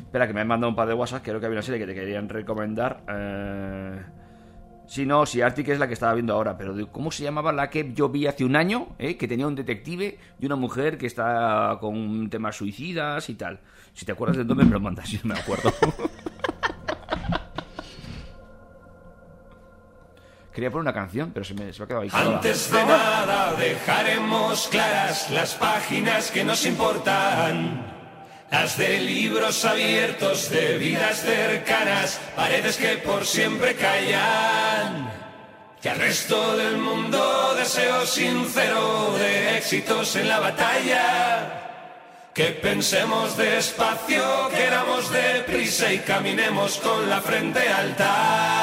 Espera, 0.00 0.26
que 0.26 0.32
me 0.32 0.40
han 0.40 0.48
mandado 0.48 0.70
un 0.70 0.76
par 0.76 0.88
de 0.88 0.94
WhatsApp. 0.94 1.22
Creo 1.22 1.40
que 1.40 1.46
había 1.46 1.56
una 1.56 1.62
serie 1.62 1.80
que 1.80 1.86
te 1.86 1.94
querían 1.94 2.28
recomendar. 2.28 3.02
Eh... 3.08 4.02
Sí, 4.86 5.06
no, 5.06 5.24
sí, 5.24 5.40
Arctic 5.40 5.68
es 5.68 5.78
la 5.78 5.86
que 5.86 5.94
estaba 5.94 6.14
viendo 6.14 6.34
ahora, 6.34 6.56
pero 6.58 6.74
¿cómo 6.90 7.12
se 7.12 7.22
llamaba 7.22 7.52
la 7.52 7.70
que 7.70 7.92
yo 7.92 8.08
vi 8.08 8.26
hace 8.26 8.44
un 8.44 8.56
año? 8.56 8.88
eh? 8.98 9.16
Que 9.16 9.28
tenía 9.28 9.46
un 9.46 9.54
detective 9.54 10.18
y 10.40 10.46
una 10.46 10.56
mujer 10.56 10.98
que 10.98 11.06
está 11.06 11.78
con 11.80 12.28
temas 12.28 12.56
suicidas 12.56 13.28
y 13.30 13.36
tal. 13.36 13.60
Si 13.92 14.04
te 14.04 14.10
acuerdas 14.10 14.38
del 14.38 14.48
nombre, 14.48 14.66
me 14.66 14.72
lo 14.72 14.80
mandas, 14.80 15.08
yo 15.08 15.20
no 15.22 15.34
me 15.34 15.40
acuerdo. 15.40 15.72
Quería 20.52 20.70
poner 20.72 20.82
una 20.82 20.92
canción, 20.92 21.30
pero 21.32 21.44
se 21.44 21.54
me, 21.54 21.72
se 21.72 21.78
me 21.78 21.84
ha 21.84 21.86
quedado 21.86 22.02
ahí. 22.02 22.10
Antes 22.12 22.72
de 22.72 22.84
nada 22.84 23.54
dejaremos 23.54 24.66
claras 24.68 25.30
las 25.30 25.54
páginas 25.54 26.32
que 26.32 26.42
nos 26.42 26.66
importan. 26.66 27.99
Las 28.50 28.76
de 28.76 28.98
libros 28.98 29.64
abiertos, 29.64 30.50
de 30.50 30.76
vidas 30.76 31.20
cercanas, 31.20 32.20
paredes 32.34 32.76
que 32.76 32.96
por 32.96 33.24
siempre 33.24 33.76
callan. 33.76 35.08
Y 35.82 35.88
al 35.88 35.98
resto 35.98 36.56
del 36.56 36.76
mundo 36.78 37.54
deseo 37.56 38.04
sincero 38.06 39.14
de 39.16 39.56
éxitos 39.56 40.16
en 40.16 40.28
la 40.28 40.40
batalla. 40.40 41.68
Que 42.34 42.46
pensemos 42.46 43.36
despacio, 43.36 44.48
queramos 44.54 45.12
deprisa 45.12 45.92
y 45.92 46.00
caminemos 46.00 46.78
con 46.78 47.08
la 47.08 47.20
frente 47.20 47.68
alta. 47.68 48.60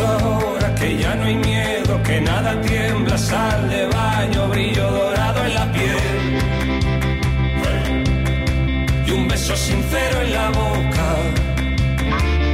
Ahora 0.00 0.74
que 0.74 0.98
ya 0.98 1.14
no 1.14 1.24
hay 1.24 1.36
miedo, 1.36 2.02
que 2.02 2.20
nada 2.20 2.60
tiembla, 2.62 3.16
sal 3.16 3.70
de 3.70 3.86
baño, 3.86 4.48
brillo 4.48 4.90
dorado 4.90 5.44
en 5.44 5.54
la 5.54 5.72
piel 5.72 6.44
y 9.06 9.10
un 9.10 9.28
beso 9.28 9.54
sincero 9.56 10.20
en 10.22 10.32
la 10.32 10.48
boca. 10.50 11.06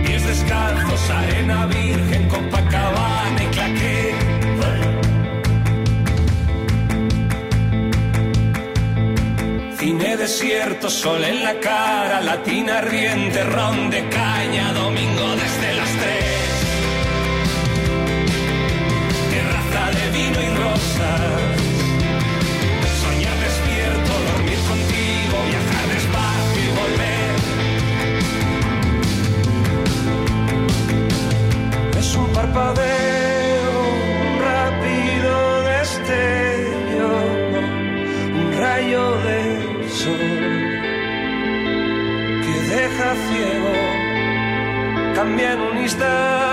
Pies 0.05 0.27
descalzos, 0.27 1.11
arena 1.11 1.67
virgen, 1.67 2.29
Copacabana 2.29 3.43
y 3.43 3.47
claqué. 3.47 4.15
Cine 9.79 10.17
desierto, 10.19 10.91
sol 10.91 11.25
en 11.25 11.43
la 11.43 11.55
cara, 11.59 12.21
latina 12.21 12.83
riente, 12.83 13.43
ron 13.45 13.89
de 13.89 14.07
caña, 14.11 14.75
domingo 14.75 15.37
de 15.37 15.60
parpadeo, 32.53 33.81
un 34.23 34.39
rápido 34.41 35.63
destello, 35.63 37.13
un 38.41 38.49
rayo 38.59 39.05
de 39.27 39.89
sol 39.89 40.19
que 42.45 42.55
deja 42.75 43.15
ciego. 43.27 43.73
Cambia 45.15 45.57
un 45.57 45.79
instante 45.79 46.50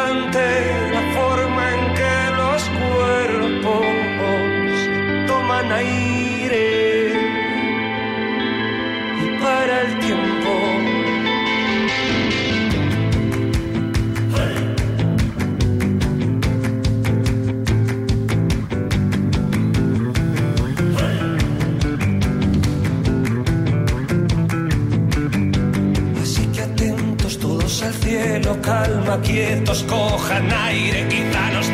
calma, 28.61 29.19
quietos, 29.21 29.83
cojan 29.83 30.51
aire, 30.51 31.05
quizá 31.07 31.49
nos 31.51 31.66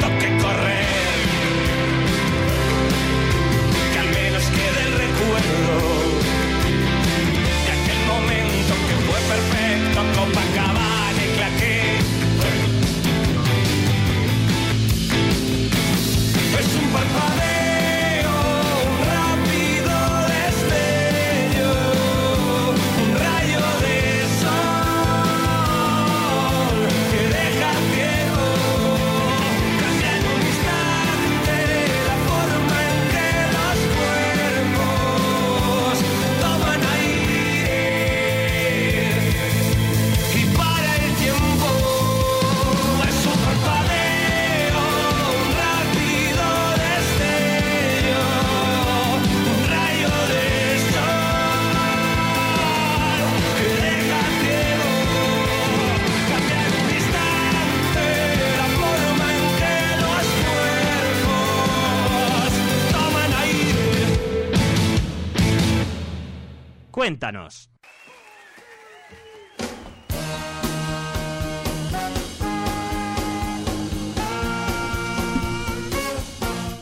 Cuéntanos. 67.03 67.69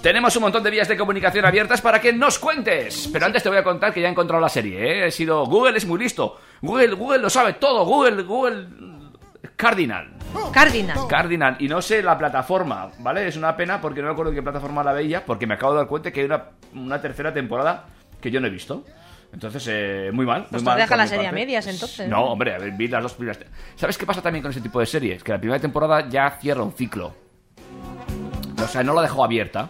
Tenemos 0.03 0.35
un 0.35 0.43
montón 0.43 0.61
de 0.61 0.69
vías 0.69 0.87
de 0.87 0.95
comunicación 0.95 1.43
abiertas 1.43 1.81
para 1.81 1.99
que 1.99 2.13
nos 2.13 2.37
cuentes. 2.37 3.09
Pero 3.11 3.25
antes 3.25 3.41
te 3.41 3.49
voy 3.49 3.57
a 3.57 3.63
contar 3.63 3.91
que 3.91 3.99
ya 3.99 4.09
he 4.09 4.11
encontrado 4.11 4.39
la 4.39 4.49
serie. 4.49 4.77
¿eh? 4.79 5.07
He 5.07 5.11
sido 5.11 5.43
Google 5.47 5.75
es 5.75 5.87
muy 5.87 5.97
listo. 5.97 6.39
Google, 6.61 6.93
Google 6.93 7.17
lo 7.17 7.29
sabe 7.31 7.53
todo. 7.53 7.83
Google, 7.83 8.21
Google 8.21 8.67
Cardinal. 9.55 10.07
Cardinal. 10.53 11.07
Cardinal. 11.07 11.55
Y 11.57 11.67
no 11.67 11.81
sé 11.81 12.03
la 12.03 12.15
plataforma, 12.15 12.91
¿vale? 12.99 13.27
Es 13.27 13.37
una 13.37 13.57
pena 13.57 13.81
porque 13.81 14.01
no 14.01 14.09
me 14.09 14.13
acuerdo 14.13 14.33
qué 14.33 14.43
plataforma 14.43 14.83
la 14.83 14.93
veía, 14.93 15.25
porque 15.25 15.47
me 15.47 15.55
acabo 15.55 15.73
de 15.73 15.79
dar 15.79 15.87
cuenta 15.87 16.11
que 16.11 16.19
hay 16.19 16.25
una, 16.27 16.43
una 16.75 17.01
tercera 17.01 17.33
temporada 17.33 17.85
que 18.21 18.29
yo 18.29 18.39
no 18.39 18.45
he 18.45 18.51
visto. 18.51 18.85
Entonces, 19.33 19.65
eh, 19.69 20.09
muy 20.13 20.25
mal. 20.25 20.41
Pues 20.49 20.53
muy 20.53 20.59
te 20.61 20.65
mal 20.65 20.77
deja 20.79 20.95
la 20.97 21.07
serie 21.07 21.27
a 21.27 21.31
medias, 21.31 21.65
entonces. 21.67 22.07
No, 22.09 22.25
hombre, 22.25 22.53
a 22.55 22.57
ver, 22.59 22.71
vi 22.71 22.87
las 22.87 23.01
dos 23.03 23.13
primeras. 23.13 23.39
¿Sabes 23.75 23.97
qué 23.97 24.05
pasa 24.05 24.21
también 24.21 24.41
con 24.43 24.51
ese 24.51 24.61
tipo 24.61 24.79
de 24.79 24.85
series? 24.85 25.23
Que 25.23 25.31
la 25.31 25.39
primera 25.39 25.59
temporada 25.59 26.07
ya 26.09 26.29
cierra 26.41 26.63
un 26.63 26.73
ciclo. 26.73 27.15
O 28.61 28.67
sea, 28.67 28.83
no 28.83 28.93
la 28.93 29.01
dejó 29.03 29.23
abierta. 29.23 29.69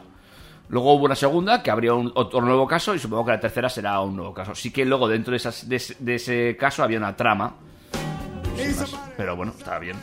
Luego 0.69 0.93
hubo 0.93 1.05
una 1.05 1.15
segunda 1.15 1.61
que 1.61 1.69
abrió 1.69 1.97
un- 1.97 2.11
otro 2.15 2.41
nuevo 2.41 2.65
caso 2.67 2.95
y 2.95 2.99
supongo 2.99 3.25
que 3.25 3.31
la 3.31 3.39
tercera 3.39 3.69
será 3.69 3.99
un 4.01 4.15
nuevo 4.15 4.33
caso. 4.33 4.55
Sí 4.55 4.71
que 4.71 4.85
luego 4.85 5.07
dentro 5.07 5.31
de, 5.31 5.38
esas- 5.38 5.67
de 5.69 5.75
ese- 5.75 5.95
de 5.99 6.15
ese 6.15 6.57
caso 6.57 6.81
había 6.83 6.97
una 6.97 7.15
trama. 7.15 7.55
Más. 8.79 8.95
Pero 9.17 9.35
bueno, 9.35 9.53
estaba 9.57 9.79
bien. 9.79 9.97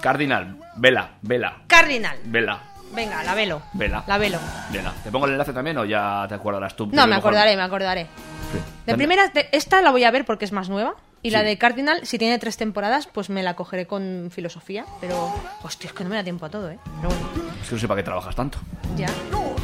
Cardinal, 0.00 0.56
vela, 0.76 1.10
vela, 1.22 1.62
Cardinal. 1.66 2.18
vela, 2.24 2.60
Venga, 2.92 3.22
la 3.24 3.34
velo. 3.34 3.62
vela. 3.74 4.04
La 4.06 4.18
velo. 4.18 4.38
Vela. 4.70 4.92
¿Te 5.04 5.10
pongo 5.10 5.26
el 5.26 5.32
enlace 5.32 5.52
también 5.52 5.76
o 5.78 5.84
ya 5.84 6.24
te 6.28 6.34
acordarás 6.34 6.74
tú? 6.76 6.86
No, 6.92 7.06
me 7.06 7.16
acordaré, 7.16 7.56
me 7.56 7.62
acordaré. 7.62 8.06
Sí. 8.52 8.58
De 8.86 8.94
primera, 8.94 9.28
de- 9.28 9.48
esta 9.52 9.82
la 9.82 9.90
voy 9.90 10.04
a 10.04 10.10
ver 10.10 10.24
porque 10.24 10.44
es 10.44 10.52
más 10.52 10.68
nueva. 10.68 10.94
Y 11.22 11.30
la 11.30 11.40
Sí. 11.40 11.46
de 11.46 11.58
Cardinal, 11.58 12.06
si 12.06 12.18
tiene 12.18 12.38
tres 12.38 12.56
temporadas, 12.56 13.08
pues 13.08 13.30
me 13.30 13.42
la 13.42 13.54
cogeré 13.56 13.86
con 13.86 14.28
filosofía. 14.30 14.84
Pero, 15.00 15.32
hostia, 15.64 15.88
es 15.88 15.92
que 15.92 16.04
no 16.04 16.10
me 16.10 16.16
da 16.16 16.22
tiempo 16.22 16.46
a 16.46 16.50
todo, 16.50 16.70
¿eh? 16.70 16.78
Pero 17.00 17.08
bueno, 17.08 17.26
Es 17.62 17.68
que 17.68 17.74
no 17.74 17.80
sé 17.80 17.88
para 17.88 17.98
qué 18.00 18.04
trabajas 18.04 18.36
tanto. 18.36 18.58
ya. 18.96 19.08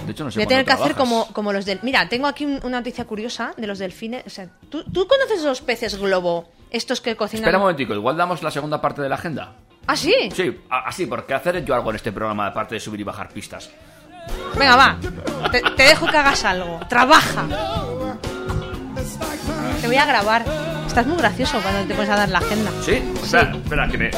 De 0.04 0.10
hecho, 0.10 0.24
no 0.24 0.30
sé 0.32 0.38
Voy 0.40 0.44
a 0.44 0.48
tener 0.48 0.64
que 0.64 0.70
cuándo 0.70 0.84
hacer 0.84 0.96
trabajas. 0.96 1.24
como, 1.26 1.32
como 1.32 1.52
los 1.52 1.64
del... 1.64 1.78
Mira, 1.82 2.08
tengo 2.08 2.26
aquí 2.26 2.44
un- 2.44 2.58
una 2.64 2.78
noticia 2.78 3.04
curiosa 3.04 3.52
de 3.56 3.68
los 3.68 3.78
delfines. 3.78 4.24
O 4.26 4.30
sea, 4.30 4.48
¿tú, 4.68 4.82
¿tú 4.90 5.06
conoces 5.06 5.42
los 5.44 5.60
peces 5.60 5.96
globo? 5.96 6.48
Estos 6.70 7.00
que 7.00 7.14
cocinan... 7.14 7.44
Espera 7.44 7.58
un 7.58 7.62
momentico, 7.62 7.94
igual 7.94 8.16
damos 8.16 8.42
la 8.42 8.50
segunda 8.50 8.80
parte 8.80 9.00
de 9.00 9.08
la 9.08 9.14
agenda. 9.14 9.52
¿Ah, 9.86 9.96
sí? 9.96 10.14
Sí, 10.34 10.60
a- 10.70 10.88
así, 10.88 11.06
porque 11.06 11.34
hacer 11.34 11.64
yo 11.64 11.74
algo 11.74 11.90
en 11.90 11.96
este 11.96 12.12
programa, 12.12 12.46
aparte 12.46 12.74
de 12.76 12.80
subir 12.80 13.00
y 13.00 13.04
bajar 13.04 13.28
pistas. 13.28 13.70
Venga, 14.56 14.76
va. 14.76 14.96
Te, 15.50 15.60
te 15.60 15.82
dejo 15.82 16.06
que 16.06 16.16
hagas 16.16 16.44
algo. 16.44 16.78
Trabaja. 16.88 17.46
Te 19.80 19.86
voy 19.86 19.96
a 19.96 20.04
grabar. 20.06 20.44
Estás 20.86 21.06
muy 21.06 21.16
gracioso 21.16 21.58
cuando 21.60 21.86
te 21.88 21.94
pones 21.94 22.10
a 22.10 22.16
dar 22.16 22.28
la 22.28 22.38
agenda. 22.38 22.70
¿Sí? 22.82 23.02
Espera, 23.22 23.52
espera, 23.56 23.88
que 23.88 23.98
me. 23.98 24.10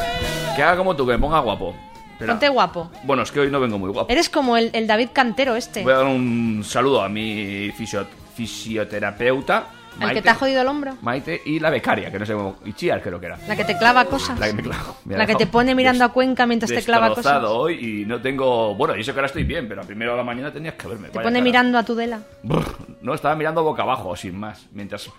Que 0.55 0.63
haga 0.63 0.77
como 0.77 0.95
tú, 0.95 1.05
que 1.05 1.13
me 1.13 1.19
ponga 1.19 1.39
guapo. 1.39 1.75
Espera. 2.13 2.33
Ponte 2.33 2.49
guapo. 2.49 2.91
Bueno, 3.03 3.23
es 3.23 3.31
que 3.31 3.39
hoy 3.39 3.49
no 3.49 3.59
vengo 3.59 3.79
muy 3.79 3.89
guapo. 3.89 4.11
Eres 4.11 4.29
como 4.29 4.57
el, 4.57 4.69
el 4.73 4.85
David 4.85 5.09
Cantero 5.13 5.55
este. 5.55 5.83
Voy 5.83 5.93
a 5.93 5.97
dar 5.97 6.05
un 6.05 6.63
saludo 6.65 7.01
a 7.01 7.09
mi 7.09 7.71
fisio- 7.71 8.05
fisioterapeuta. 8.35 9.65
El 9.99 10.11
que 10.11 10.21
te 10.21 10.29
ha 10.29 10.35
jodido 10.35 10.61
el 10.61 10.67
hombro. 10.67 10.95
Maite 11.01 11.41
y 11.45 11.59
la 11.59 11.69
becaria, 11.69 12.11
que 12.11 12.19
no 12.19 12.25
sé 12.25 12.33
cómo. 12.33 12.57
Y 12.65 12.73
Chiar, 12.73 13.01
creo 13.01 13.19
que 13.19 13.27
era. 13.27 13.37
La 13.47 13.55
que 13.55 13.63
te 13.63 13.77
clava 13.77 14.05
cosas. 14.05 14.37
La 14.39 14.47
que 14.47 14.53
me 14.53 14.63
clavo. 14.63 14.97
Me 15.05 15.17
La 15.17 15.25
que 15.25 15.35
te 15.35 15.47
pone 15.47 15.73
mirando 15.73 16.03
a 16.03 16.09
Cuenca 16.09 16.45
mientras 16.45 16.69
te 16.71 16.83
clava 16.83 17.13
cosas. 17.15 17.43
hoy 17.45 18.01
y 18.01 18.05
no 18.05 18.21
tengo. 18.21 18.75
Bueno, 18.75 18.95
y 18.95 19.01
eso 19.01 19.13
que 19.13 19.19
ahora 19.19 19.27
estoy 19.27 19.43
bien, 19.43 19.67
pero 19.69 19.81
a 19.81 19.85
primera 19.85 20.11
de 20.11 20.17
la 20.17 20.23
mañana 20.23 20.51
tenías 20.51 20.73
que 20.75 20.87
verme. 20.87 21.07
Te 21.09 21.17
vaya 21.17 21.23
pone 21.23 21.39
cara. 21.39 21.43
mirando 21.43 21.77
a 21.77 21.83
Tudela. 21.83 22.19
Brr, 22.43 22.65
no, 23.01 23.13
estaba 23.13 23.35
mirando 23.35 23.63
boca 23.63 23.83
abajo, 23.83 24.15
sin 24.15 24.37
más, 24.37 24.65
mientras 24.73 25.09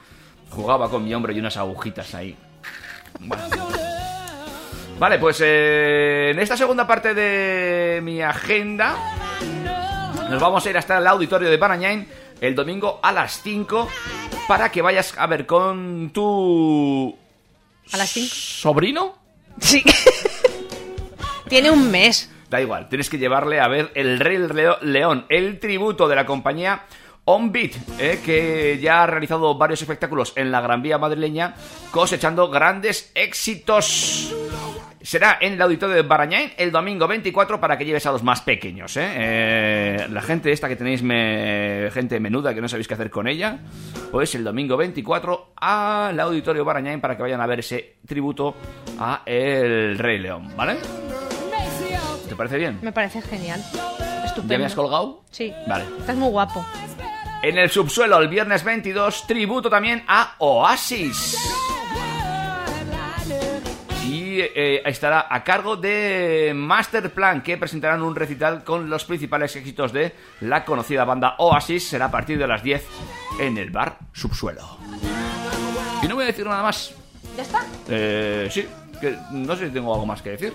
jugaba 0.51 0.90
con 0.90 1.05
mi 1.05 1.15
hombro 1.15 1.32
y 1.32 1.40
unas 1.40 1.57
agujitas 1.57 2.15
ahí. 2.15 2.36
Vale, 4.98 5.19
pues 5.19 5.40
eh, 5.44 6.31
en 6.32 6.39
esta 6.39 6.57
segunda 6.57 6.86
parte 6.86 7.15
de 7.15 8.01
mi 8.03 8.23
agenda 8.23 8.94
nos 10.31 10.40
vamos 10.40 10.65
a 10.66 10.70
ir 10.70 10.78
hasta 10.78 10.98
el 10.98 11.07
auditorio 11.07 11.51
de 11.51 11.59
Parañain 11.59 12.07
el 12.41 12.55
domingo 12.55 13.01
a 13.03 13.13
las 13.13 13.43
5 13.43 13.89
para 14.49 14.71
que 14.71 14.83
vayas 14.83 15.15
a 15.19 15.27
ver 15.27 15.47
con 15.47 16.11
tu... 16.11 17.17
¿A 17.93 17.97
las 17.97 18.11
5? 18.11 18.29
¿Sobrino? 18.35 19.17
Sí. 19.61 19.83
Tiene 21.49 21.71
un 21.71 21.91
mes. 21.91 22.31
Da 22.51 22.61
igual, 22.61 22.89
tienes 22.89 23.11
que 23.11 23.19
llevarle 23.19 23.61
a 23.61 23.67
ver 23.67 23.91
El 23.95 24.21
Rey 24.21 24.39
León, 24.83 25.27
el 25.29 25.59
tributo 25.59 26.07
de 26.07 26.15
la 26.15 26.27
compañía 26.27 26.85
On 27.25 27.51
Beat, 27.51 27.73
eh, 27.99 28.21
que 28.25 28.79
ya 28.81 29.03
ha 29.03 29.07
realizado 29.07 29.57
varios 29.59 29.83
espectáculos 29.83 30.33
en 30.37 30.53
la 30.53 30.61
Gran 30.61 30.81
Vía 30.81 30.97
madrileña, 30.97 31.57
cosechando 31.91 32.49
grandes 32.49 33.11
éxitos. 33.17 34.33
Será 35.07 35.39
en 35.41 35.53
el 35.53 35.62
auditorio 35.62 35.95
de 35.95 36.03
Barañain 36.03 36.51
el 36.57 36.73
domingo 36.73 37.07
24 37.07 37.61
para 37.61 37.78
que 37.78 37.85
lleves 37.85 38.05
a 38.07 38.11
los 38.11 38.24
más 38.24 38.41
pequeños. 38.41 38.97
¿eh? 38.97 39.07
Eh, 39.15 40.07
la 40.11 40.20
gente 40.20 40.51
esta 40.51 40.66
que 40.69 40.74
tenéis, 40.74 41.01
me- 41.05 41.89
gente 41.93 42.19
menuda 42.19 42.53
que 42.53 42.61
no 42.61 42.66
sabéis 42.69 42.89
qué 42.89 42.95
hacer 42.95 43.09
con 43.09 43.28
ella, 43.28 43.61
pues 44.11 44.35
el 44.35 44.43
domingo 44.43 44.77
24 44.77 45.53
al 45.59 46.19
auditorio 46.19 46.65
Barañain 46.65 47.01
para 47.01 47.16
que 47.16 47.23
vayan 47.23 47.41
a 47.41 47.47
ver 47.47 47.61
ese 47.61 47.99
tributo 48.05 48.57
a 48.99 49.23
El 49.24 49.97
Rey 49.97 50.19
León, 50.19 50.51
¿vale? 50.57 50.78
¿Te 52.28 52.35
parece 52.35 52.57
bien? 52.59 52.81
Me 52.83 52.91
parece 52.91 53.23
genial. 53.23 53.62
Estupendo. 54.24 54.55
¿Ya 54.55 54.59
me 54.59 54.65
has 54.65 54.74
colgado? 54.74 55.23
Sí. 55.31 55.53
Vale. 55.69 55.85
Estás 56.01 56.16
muy 56.16 56.31
guapo. 56.31 56.66
En 57.45 57.59
el 57.59 57.70
subsuelo, 57.70 58.19
el 58.19 58.27
viernes 58.27 58.65
22, 58.65 59.24
tributo 59.28 59.70
también 59.70 60.03
a 60.09 60.35
Oasis. 60.39 61.39
Y 64.37 64.41
eh, 64.43 64.83
estará 64.85 65.29
a 65.31 65.43
cargo 65.43 65.77
de 65.77 66.53
Masterplan, 66.55 67.43
que 67.43 67.57
presentarán 67.57 68.03
un 68.03 68.15
recital 68.15 68.65
con 68.65 68.91
los 68.91 69.07
principales 69.07 69.57
éxitos 69.57 69.95
de 69.95 70.13
la 70.43 70.63
conocida 70.63 71.07
banda 71.07 71.37
Oasis. 71.39 71.89
Será 71.89 72.07
a 72.07 72.11
partir 72.11 72.37
de 72.37 72.47
las 72.47 72.63
10 72.63 72.85
en 73.41 73.57
el 73.57 73.71
bar 73.71 73.97
Subsuelo. 74.13 74.77
Y 76.03 76.07
no 76.07 76.17
voy 76.17 76.25
a 76.25 76.27
decir 76.27 76.45
nada 76.45 76.63
más. 76.63 76.93
¿Ya 77.35 77.45
está? 77.45 77.65
Eh, 77.89 78.49
sí, 78.51 78.67
que 79.01 79.17
no 79.31 79.57
sé 79.57 79.69
si 79.69 79.73
tengo 79.73 79.95
algo 79.95 80.05
más 80.05 80.21
que 80.21 80.31
decir. 80.33 80.53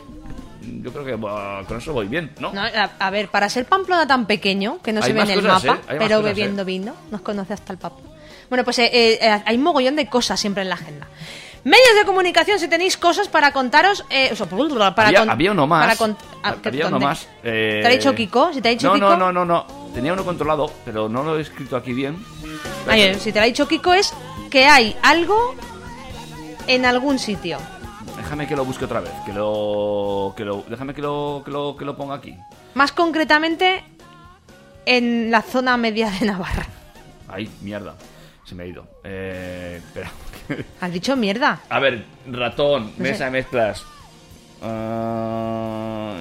Yo 0.62 0.94
creo 0.94 1.04
que 1.04 1.16
buah, 1.16 1.64
con 1.64 1.80
eso 1.80 1.92
voy 1.92 2.08
bien, 2.08 2.34
¿no? 2.40 2.54
No, 2.54 2.62
a, 2.62 2.92
a 3.00 3.10
ver, 3.10 3.30
para 3.30 3.50
ser 3.50 3.66
Pamplona 3.66 4.06
tan 4.06 4.28
pequeño, 4.28 4.80
que 4.84 4.94
no 4.94 5.02
Hay 5.02 5.08
se 5.08 5.14
ve 5.14 5.22
en 5.22 5.30
el 5.32 5.42
cosas, 5.42 5.64
mapa, 5.66 5.92
¿eh? 5.92 5.96
Pero 5.98 6.22
bebiendo 6.22 6.62
¿eh? 6.62 6.66
vino, 6.66 6.94
nos 7.10 7.22
conoce 7.22 7.54
hasta 7.54 7.74
el 7.74 7.80
papa. 7.80 7.98
Bueno, 8.48 8.64
pues 8.64 8.78
eh, 8.80 8.90
eh, 8.94 9.42
hay 9.44 9.56
un 9.56 9.64
mogollón 9.64 9.96
de 9.96 10.08
cosas 10.08 10.40
siempre 10.40 10.62
en 10.62 10.70
la 10.70 10.76
agenda. 10.76 11.08
Medios 11.64 11.96
de 12.00 12.06
comunicación, 12.06 12.58
si 12.60 12.68
tenéis 12.68 12.98
cosas 12.98 13.28
para 13.28 13.52
contaros... 13.54 14.04
Eh, 14.10 14.30
o 14.32 14.36
sea, 14.36 14.48
para 14.48 15.08
había, 15.10 15.20
con- 15.20 15.30
había 15.30 15.52
uno 15.52 15.68
más. 15.68 15.98
para 15.98 16.12
cont- 16.12 16.18
ah, 16.44 16.56
¿qué- 16.62 16.70
había 16.70 16.88
uno 16.88 17.00
más. 17.00 17.28
eh, 17.44 17.80
¿Te 17.84 17.88
ha 17.88 17.92
dicho 17.92 18.16
Kiko? 18.16 18.52
Si 18.54 18.62
te 18.62 18.70
ha 18.70 18.72
dicho 18.72 18.88
no, 18.88 18.94
Kiko... 18.96 19.10
No, 19.10 19.18
no, 19.18 19.32
no, 19.32 19.46
no. 19.46 19.92
Tenía 19.94 20.14
uno 20.14 20.24
controlado, 20.26 20.72
pero 20.86 21.08
no 21.08 21.22
lo 21.22 21.38
he 21.38 21.42
escrito 21.42 21.76
aquí 21.76 21.94
bien. 21.94 22.18
Ay, 22.88 23.02
eh, 23.02 23.16
si 23.20 23.32
te 23.32 23.40
lo 23.40 23.44
ha 23.44 23.46
dicho 23.46 23.68
Kiko 23.68 23.94
es 23.94 24.14
que 24.50 24.66
hay 24.66 24.96
algo 25.04 25.54
en 26.68 26.86
algún 26.86 27.20
sitio. 27.20 27.60
Déjame 28.18 28.48
que 28.48 28.56
lo 28.56 28.66
busque 28.66 28.86
otra 28.86 29.02
vez. 29.02 29.12
Que 29.26 29.34
lo, 29.34 30.34
que 30.36 30.46
lo, 30.46 30.64
déjame 30.68 30.94
que 30.96 31.02
lo, 31.02 31.42
que 31.46 31.52
lo, 31.52 31.76
que 31.78 31.86
lo 31.86 31.96
ponga 31.96 32.16
aquí. 32.16 32.36
Más 32.74 32.92
concretamente 32.92 33.84
en 34.86 35.30
la 35.30 35.42
zona 35.42 35.78
media 35.78 36.10
de 36.10 36.26
Navarra. 36.26 36.66
Ay, 37.28 37.50
mierda. 37.62 37.96
Se 38.52 38.56
me 38.56 38.64
ha 38.64 38.66
ido. 38.66 38.86
Eh, 39.06 39.76
espera. 39.78 40.12
Has 40.82 40.92
dicho 40.92 41.16
mierda. 41.16 41.62
A 41.70 41.80
ver, 41.80 42.04
ratón, 42.30 42.92
No 42.98 43.04
mesa 43.04 43.24
de 43.24 43.32
mezclas. 43.32 43.86
Ah, 44.62 46.18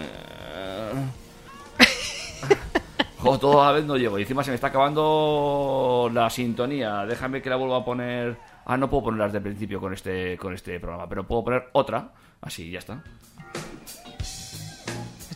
Jo, 3.19 3.37
todo 3.37 3.61
a 3.61 3.67
la 3.67 3.73
vez 3.73 3.85
no 3.85 3.97
llego. 3.97 4.17
Y 4.17 4.23
encima 4.23 4.45
se 4.45 4.53
me 4.53 4.55
está 4.55 4.69
acabando 4.69 6.09
la 6.15 6.31
sintonía. 6.31 7.05
Déjame 7.05 7.43
que 7.43 7.51
la 7.51 7.57
vuelva 7.57 7.79
a 7.79 7.85
poner. 7.85 8.37
Ah, 8.65 8.77
no 8.77 8.89
puedo 8.89 9.03
ponerlas 9.07 9.33
de 9.33 9.41
principio 9.41 9.81
con 9.81 9.93
este, 9.93 10.39
con 10.39 10.55
este 10.55 10.79
programa, 10.79 11.09
pero 11.09 11.27
puedo 11.27 11.43
poner 11.43 11.65
otra. 11.73 12.13
Así, 12.43 12.71
ya 12.71 12.79
está. 12.79 13.03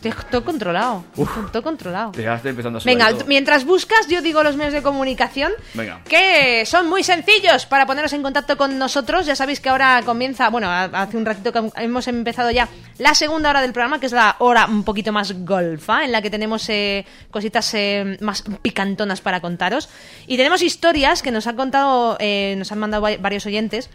Estoy 0.09 0.29
todo 0.31 0.43
controlado. 0.45 1.03
Todo 1.51 1.63
controlado. 1.63 2.11
Ya 2.13 2.35
estoy 2.35 2.51
empezando 2.51 2.79
a 2.79 2.81
Venga, 2.83 3.09
todo. 3.09 3.25
mientras 3.25 3.65
buscas, 3.65 4.07
yo 4.07 4.21
digo 4.21 4.43
los 4.43 4.55
medios 4.55 4.73
de 4.73 4.81
comunicación 4.81 5.51
Venga. 5.73 6.01
que 6.07 6.63
son 6.65 6.87
muy 6.89 7.03
sencillos 7.03 7.65
para 7.65 7.85
poneros 7.85 8.13
en 8.13 8.21
contacto 8.21 8.57
con 8.57 8.77
nosotros. 8.77 9.25
Ya 9.25 9.35
sabéis 9.35 9.59
que 9.59 9.69
ahora 9.69 10.01
comienza, 10.05 10.49
bueno, 10.49 10.69
hace 10.71 11.17
un 11.17 11.25
ratito 11.25 11.51
que 11.51 11.69
hemos 11.83 12.07
empezado 12.07 12.51
ya 12.51 12.67
la 12.97 13.13
segunda 13.15 13.49
hora 13.49 13.61
del 13.61 13.73
programa, 13.73 13.99
que 13.99 14.05
es 14.05 14.11
la 14.11 14.35
hora 14.39 14.65
un 14.67 14.83
poquito 14.83 15.11
más 15.11 15.33
golfa, 15.45 16.05
en 16.05 16.11
la 16.11 16.21
que 16.21 16.29
tenemos 16.29 16.67
eh, 16.69 17.05
cositas 17.31 17.73
eh, 17.73 18.17
más 18.21 18.43
picantonas 18.61 19.21
para 19.21 19.41
contaros. 19.41 19.89
Y 20.27 20.37
tenemos 20.37 20.61
historias 20.61 21.21
que 21.21 21.31
nos 21.31 21.47
han 21.47 21.55
contado, 21.55 22.17
eh, 22.19 22.55
nos 22.57 22.71
han 22.71 22.79
mandado 22.79 23.01
va- 23.03 23.17
varios 23.17 23.45
oyentes. 23.45 23.89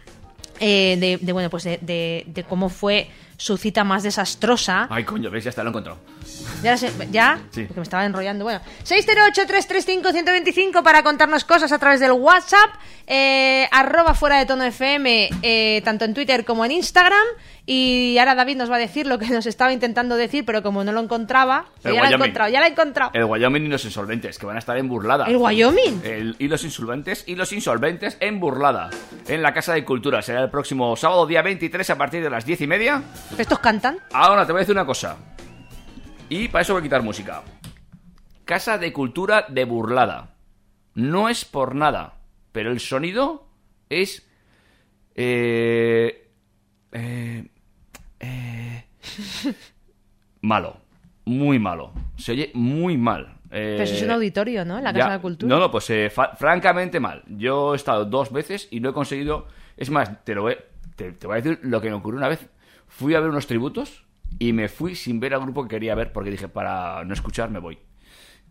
eh, 0.63 0.97
de, 1.01 1.17
de, 1.25 1.33
bueno 1.33 1.49
pues 1.49 1.65
de, 1.65 1.79
de- 1.81 2.25
de 2.27 2.45
cómo 2.45 2.69
fue 2.69 3.09
su 3.41 3.57
cita 3.57 3.85
más 3.85 4.03
desastrosa 4.03 4.87
Ay, 4.91 5.05
coño, 5.05 5.31
ves, 5.31 5.45
ya 5.45 5.51
está, 5.51 5.63
lo 5.63 5.69
he 5.69 5.73
encontrado. 5.73 5.99
ya, 6.63 6.77
sé- 6.77 6.93
¿Ya? 7.11 7.41
Sí. 7.51 7.63
Porque 7.65 7.81
me 7.81 7.85
estaba 7.85 8.05
enrollando. 8.05 8.45
Bueno, 8.45 8.61
608-335-125 8.85 10.83
para 10.83 11.03
contarnos 11.03 11.45
cosas 11.45 11.73
a 11.73 11.79
través 11.79 12.01
del 12.01 12.13
WhatsApp. 12.13 12.71
eh, 13.13 13.67
arroba 13.73 14.15
fuera 14.15 14.39
de 14.39 14.47
tono 14.47 14.63
FM, 14.63 15.31
eh, 15.43 15.83
tanto 15.85 16.05
en 16.05 16.15
Twitter 16.15 16.45
como 16.45 16.65
en 16.65 16.71
Instagram. 16.71 17.19
Y 17.67 18.17
ahora 18.19 18.35
David 18.37 18.57
nos 18.57 18.71
va 18.71 18.77
a 18.77 18.79
decir 18.79 19.07
lo 19.07 19.19
que 19.19 19.27
nos 19.29 19.47
estaba 19.47 19.73
intentando 19.73 20.17
decir, 20.17 20.45
pero 20.45 20.63
como 20.63 20.83
no 20.85 20.93
lo 20.93 21.01
encontraba, 21.01 21.67
ya 21.83 21.91
lo 21.91 22.05
he 22.05 22.15
encontrado, 22.15 22.51
ya 22.51 22.61
lo 22.61 22.67
he 22.67 22.69
encontrado. 22.71 23.11
El 23.15 23.25
Wyoming 23.25 23.65
y 23.65 23.69
los 23.69 23.85
insolventes, 23.85 24.39
que 24.39 24.47
van 24.47 24.57
a 24.57 24.59
estar 24.61 24.77
en 24.79 24.89
burlada. 24.89 25.27
¿El 25.27 25.37
Wyoming? 25.37 26.01
El- 26.05 26.37
y 26.39 26.47
los 26.49 26.63
insolventes 26.65 27.25
y 27.27 27.35
los 27.35 27.53
insolventes 27.53 28.17
en 28.21 28.39
burlada. 28.41 28.91
En 29.29 29.43
la 29.43 29.53
Casa 29.55 29.75
de 29.75 29.85
Cultura. 29.85 30.23
Será 30.23 30.43
el 30.45 30.51
próximo 30.51 30.95
sábado, 30.97 31.27
día 31.27 31.43
23, 31.43 31.91
a 31.91 31.99
partir 31.99 32.23
de 32.23 32.31
las 32.31 32.45
10 32.47 32.61
y 32.61 32.67
media. 32.69 33.03
¿Estos 33.39 33.59
cantan? 33.61 33.99
Ahora 34.13 34.47
te 34.47 34.53
voy 34.53 34.61
a 34.61 34.63
decir 34.63 34.75
una 34.75 34.87
cosa. 34.87 35.17
Y 36.29 36.49
para 36.49 36.63
eso 36.63 36.75
voy 36.75 36.81
a 36.81 36.83
quitar 36.83 37.03
música. 37.03 37.43
Casa 38.45 38.79
de 38.79 38.93
Cultura 38.93 39.47
de 39.49 39.65
burlada. 39.65 40.35
No 40.95 41.29
es 41.29 41.45
por 41.45 41.75
nada, 41.75 42.15
pero 42.53 42.71
el 42.71 42.81
sonido 42.81 43.47
es. 43.89 44.27
Eh. 45.15 46.29
Eh. 46.93 47.49
eh, 48.21 48.85
malo. 50.41 50.77
Muy 51.25 51.59
malo. 51.59 51.93
Se 52.17 52.33
oye 52.33 52.51
muy 52.55 52.97
mal. 52.97 53.37
Eh, 53.53 53.75
Pero 53.79 53.83
eso 53.83 53.95
es 53.95 54.03
un 54.03 54.11
auditorio, 54.13 54.65
¿no? 54.65 54.79
En 54.79 54.85
la 54.85 54.93
ya. 54.93 54.99
Casa 55.01 55.13
de 55.13 55.21
Cultura. 55.21 55.49
No, 55.55 55.61
no, 55.61 55.71
pues 55.71 55.91
eh, 55.91 56.11
francamente 56.11 57.01
mal. 57.01 57.23
Yo 57.27 57.73
he 57.75 57.77
estado 57.77 58.05
dos 58.05 58.33
veces 58.33 58.69
y 58.71 58.81
no 58.81 58.91
he 58.91 58.93
conseguido. 58.93 59.47
Es 59.77 59.91
más, 59.91 60.25
te 60.25 60.35
lo 60.35 60.47
te 60.97 61.27
voy 61.27 61.39
a 61.39 61.41
decir 61.41 61.59
lo 61.63 61.81
que 61.81 61.89
me 61.89 61.97
ocurrió 61.97 62.19
una 62.19 62.29
vez. 62.29 62.47
Fui 62.91 63.15
a 63.15 63.21
ver 63.21 63.31
unos 63.31 63.47
tributos 63.47 64.05
y 64.39 64.53
me 64.53 64.69
fui 64.69 64.95
sin 64.95 65.21
ver 65.21 65.33
al 65.35 65.41
grupo 65.41 65.63
que 65.63 65.71
quería 65.71 65.95
ver 65.95 66.13
porque 66.13 66.31
dije, 66.31 66.49
para 66.49 67.03
no 67.05 67.15
escuchar 67.15 67.51
me 67.51 67.59
voy. 67.61 67.79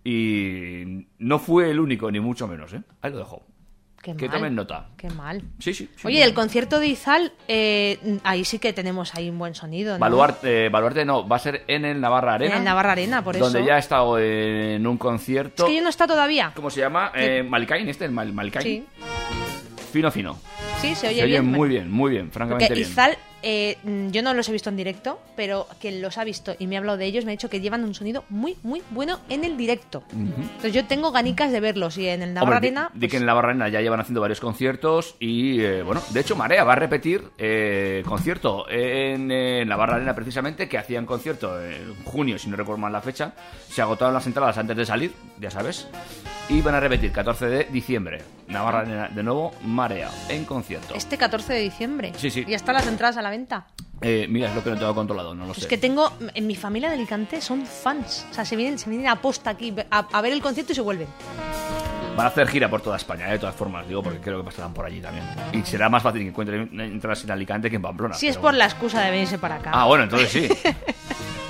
Y 0.03 1.07
no 1.19 1.39
fue 1.39 1.69
el 1.69 1.79
único, 1.79 2.09
ni 2.09 2.19
mucho 2.19 2.47
menos, 2.47 2.73
¿eh? 2.73 2.81
Ahí 3.01 3.11
lo 3.11 3.17
dejo. 3.19 3.45
Qué 4.01 4.15
que 4.15 4.27
mal. 4.29 4.37
tomen 4.37 4.55
nota. 4.55 4.89
Qué 4.95 5.09
mal. 5.09 5.43
Sí, 5.59 5.73
sí. 5.73 5.89
sí. 5.97 6.07
Oye, 6.07 6.23
el 6.23 6.33
concierto 6.33 6.79
de 6.79 6.87
Izal, 6.87 7.33
eh, 7.49 8.19
ahí 8.23 8.45
sí 8.45 8.57
que 8.57 8.71
tenemos 8.71 9.13
ahí 9.13 9.29
un 9.29 9.37
buen 9.37 9.55
sonido, 9.55 9.95
¿no? 9.95 9.99
Baluarte, 9.99 10.67
eh, 10.67 10.69
Baluarte 10.69 11.03
no, 11.03 11.27
va 11.27 11.35
a 11.35 11.39
ser 11.39 11.65
en 11.67 11.83
el 11.83 11.99
Navarra 11.99 12.35
Arena. 12.35 12.53
En 12.53 12.59
el 12.59 12.63
Navarra 12.65 12.93
Arena, 12.93 13.21
por 13.25 13.37
Donde 13.37 13.59
eso. 13.59 13.67
ya 13.67 13.75
he 13.75 13.79
estado 13.79 14.17
en 14.17 14.87
un 14.87 14.93
Es 14.95 14.99
concierto. 15.01 15.65
que 15.65 15.75
yo 15.75 15.81
no 15.83 15.89
está 15.89 16.07
todavía. 16.07 16.53
¿Cómo 16.55 16.69
se 16.69 16.79
llama? 16.79 17.11
Eh, 17.13 17.43
Malcain, 17.43 17.89
este, 17.89 18.05
el 18.05 18.11
Mal, 18.11 18.31
Malcain. 18.31 18.63
Sí, 18.63 18.85
Fino, 19.91 20.11
fino. 20.11 20.37
sí, 20.81 20.95
se 20.95 21.07
oye 21.07 21.17
Se 21.17 21.23
oye 21.23 21.39
bien. 21.39 21.45
muy 21.45 21.69
bien, 21.69 21.91
muy 21.91 22.11
bien, 22.11 22.31
francamente 22.31 22.67
Porque 22.67 22.79
bien. 22.81 22.91
Izal, 22.91 23.17
eh, 23.41 23.77
mm, 23.83 24.09
yo 24.09 24.21
no 24.21 24.33
los 24.33 24.47
he 24.49 24.51
visto 24.51 24.69
en 24.69 24.75
directo, 24.75 25.19
pero 25.35 25.67
quien 25.79 26.01
los 26.01 26.17
ha 26.17 26.23
visto 26.23 26.55
y 26.59 26.67
me 26.67 26.75
ha 26.75 26.79
hablado 26.79 26.97
de 26.97 27.05
ellos 27.05 27.25
me 27.25 27.31
ha 27.31 27.33
dicho 27.33 27.49
que 27.49 27.61
llevan 27.61 27.83
un 27.83 27.93
sonido 27.95 28.23
muy, 28.29 28.57
muy 28.63 28.81
bueno 28.91 29.19
en 29.29 29.43
el 29.45 29.57
directo. 29.57 30.03
Entonces 30.11 30.73
yo 30.73 30.85
tengo 30.85 31.11
ganicas 31.11 31.51
de 31.51 31.59
verlos 31.59 31.97
y 31.97 32.07
en 32.07 32.21
el 32.21 32.33
Navarra 32.33 32.57
Hombre, 32.57 32.67
Arena... 32.69 32.89
di, 32.93 32.99
pues, 32.99 33.11
que 33.11 33.17
en 33.17 33.25
la 33.25 33.33
Barrena 33.33 33.69
ya 33.69 33.81
llevan 33.81 33.99
haciendo 33.99 34.21
varios 34.21 34.39
conciertos 34.39 35.15
y, 35.19 35.61
eh, 35.61 35.81
bueno, 35.83 36.01
de 36.11 36.19
hecho 36.19 36.35
Marea 36.35 36.63
va 36.63 36.73
a 36.73 36.77
repetir 36.77 37.23
eh, 37.37 38.03
concierto 38.05 38.69
en, 38.69 39.31
en 39.31 39.69
la 39.69 39.75
Barra 39.75 39.95
Arena 39.95 40.13
precisamente, 40.13 40.67
que 40.67 40.77
hacían 40.77 41.05
concierto 41.05 41.63
en 41.63 41.95
junio, 42.03 42.37
si 42.37 42.49
no 42.49 42.57
recuerdo 42.57 42.79
mal 42.81 42.91
la 42.91 43.01
fecha. 43.01 43.33
Se 43.69 43.81
agotaron 43.81 44.13
las 44.13 44.27
entradas 44.27 44.57
antes 44.57 44.75
de 44.75 44.85
salir, 44.85 45.13
ya 45.39 45.49
sabes. 45.49 45.87
Y 46.49 46.61
van 46.61 46.73
a 46.73 46.79
repetir 46.79 47.11
14 47.11 47.45
de 47.45 47.63
diciembre. 47.65 48.23
Navarra 48.47 48.79
Arena, 48.79 49.07
de 49.09 49.21
nuevo, 49.21 49.51
Marea, 49.63 50.09
en 50.29 50.45
concierto. 50.45 50.95
Este 50.95 51.15
14 51.17 51.53
de 51.53 51.59
diciembre. 51.59 52.11
Sí, 52.17 52.31
sí. 52.31 52.43
Y 52.47 52.51
ya 52.51 52.55
están 52.55 52.73
las 52.73 52.87
entradas 52.87 53.17
a 53.17 53.21
la 53.21 53.29
venta. 53.29 53.67
Eh, 54.01 54.25
mira, 54.29 54.49
es 54.49 54.55
lo 54.55 54.63
que 54.63 54.71
no 54.71 54.77
tengo 54.77 54.95
controlado, 54.95 55.35
no 55.35 55.45
lo 55.45 55.51
Es 55.51 55.59
sé. 55.59 55.67
que 55.67 55.77
tengo, 55.77 56.11
en 56.33 56.47
mi 56.47 56.55
familia 56.55 56.89
de 56.89 56.95
Alicante 56.95 57.39
son 57.41 57.65
fans. 57.67 58.25
O 58.31 58.33
sea, 58.33 58.45
se 58.45 58.55
vienen, 58.55 58.79
se 58.79 58.89
vienen 58.89 59.07
a 59.09 59.17
posta 59.17 59.51
aquí 59.51 59.75
a, 59.91 59.99
a 60.11 60.21
ver 60.21 60.33
el 60.33 60.41
concierto 60.41 60.71
y 60.71 60.75
se 60.75 60.81
vuelven. 60.81 61.07
Van 62.17 62.25
a 62.25 62.29
hacer 62.29 62.47
gira 62.47 62.67
por 62.69 62.81
toda 62.81 62.97
España, 62.97 63.27
eh, 63.29 63.33
de 63.33 63.39
todas 63.39 63.55
formas, 63.55 63.87
digo, 63.87 64.01
porque 64.01 64.19
creo 64.19 64.39
que 64.39 64.45
pasarán 64.45 64.73
por 64.73 64.85
allí 64.85 64.99
también. 65.01 65.23
Y 65.53 65.61
será 65.61 65.87
más 65.87 66.01
fácil 66.01 66.21
que 66.23 66.29
encuentren 66.29 66.67
entradas 66.81 67.23
en 67.25 67.31
Alicante 67.31 67.69
que 67.69 67.75
en 67.75 67.81
Pamplona. 67.83 68.15
Si 68.15 68.27
es 68.27 68.35
por 68.37 68.43
bueno. 68.43 68.57
la 68.57 68.65
excusa 68.65 69.01
de 69.01 69.11
venirse 69.11 69.37
para 69.37 69.55
acá. 69.55 69.69
Ah, 69.73 69.85
bueno, 69.85 70.05
entonces 70.05 70.29
sí. 70.31 70.49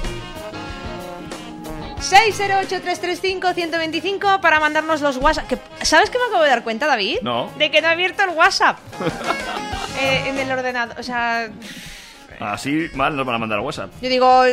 608-335-125 1.99 4.39
para 4.41 4.59
mandarnos 4.59 5.01
los 5.01 5.17
WhatsApp. 5.17 5.47
Que- 5.47 5.59
¿Sabes 5.85 6.09
qué 6.09 6.17
me 6.17 6.25
acabo 6.25 6.43
de 6.43 6.49
dar 6.49 6.63
cuenta, 6.63 6.87
David? 6.87 7.19
No. 7.21 7.49
De 7.57 7.69
que 7.71 7.81
no 7.81 7.87
he 7.87 7.91
abierto 7.91 8.23
el 8.23 8.29
WhatsApp 8.31 8.77
Eh, 10.01 10.29
en 10.29 10.37
el 10.39 10.49
ordenador. 10.51 10.97
O 10.99 11.03
sea, 11.03 11.49
Así 12.39 12.87
mal 12.93 13.15
nos 13.17 13.25
van 13.25 13.35
a 13.35 13.39
mandar 13.39 13.59
WhatsApp. 13.59 13.91
yo 14.01 14.07
digo, 14.07 14.45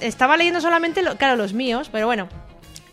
estaba 0.00 0.36
leyendo 0.36 0.60
solamente, 0.60 1.02
lo- 1.02 1.16
claro, 1.16 1.34
los 1.34 1.52
míos, 1.54 1.88
pero 1.90 2.06
bueno. 2.06 2.28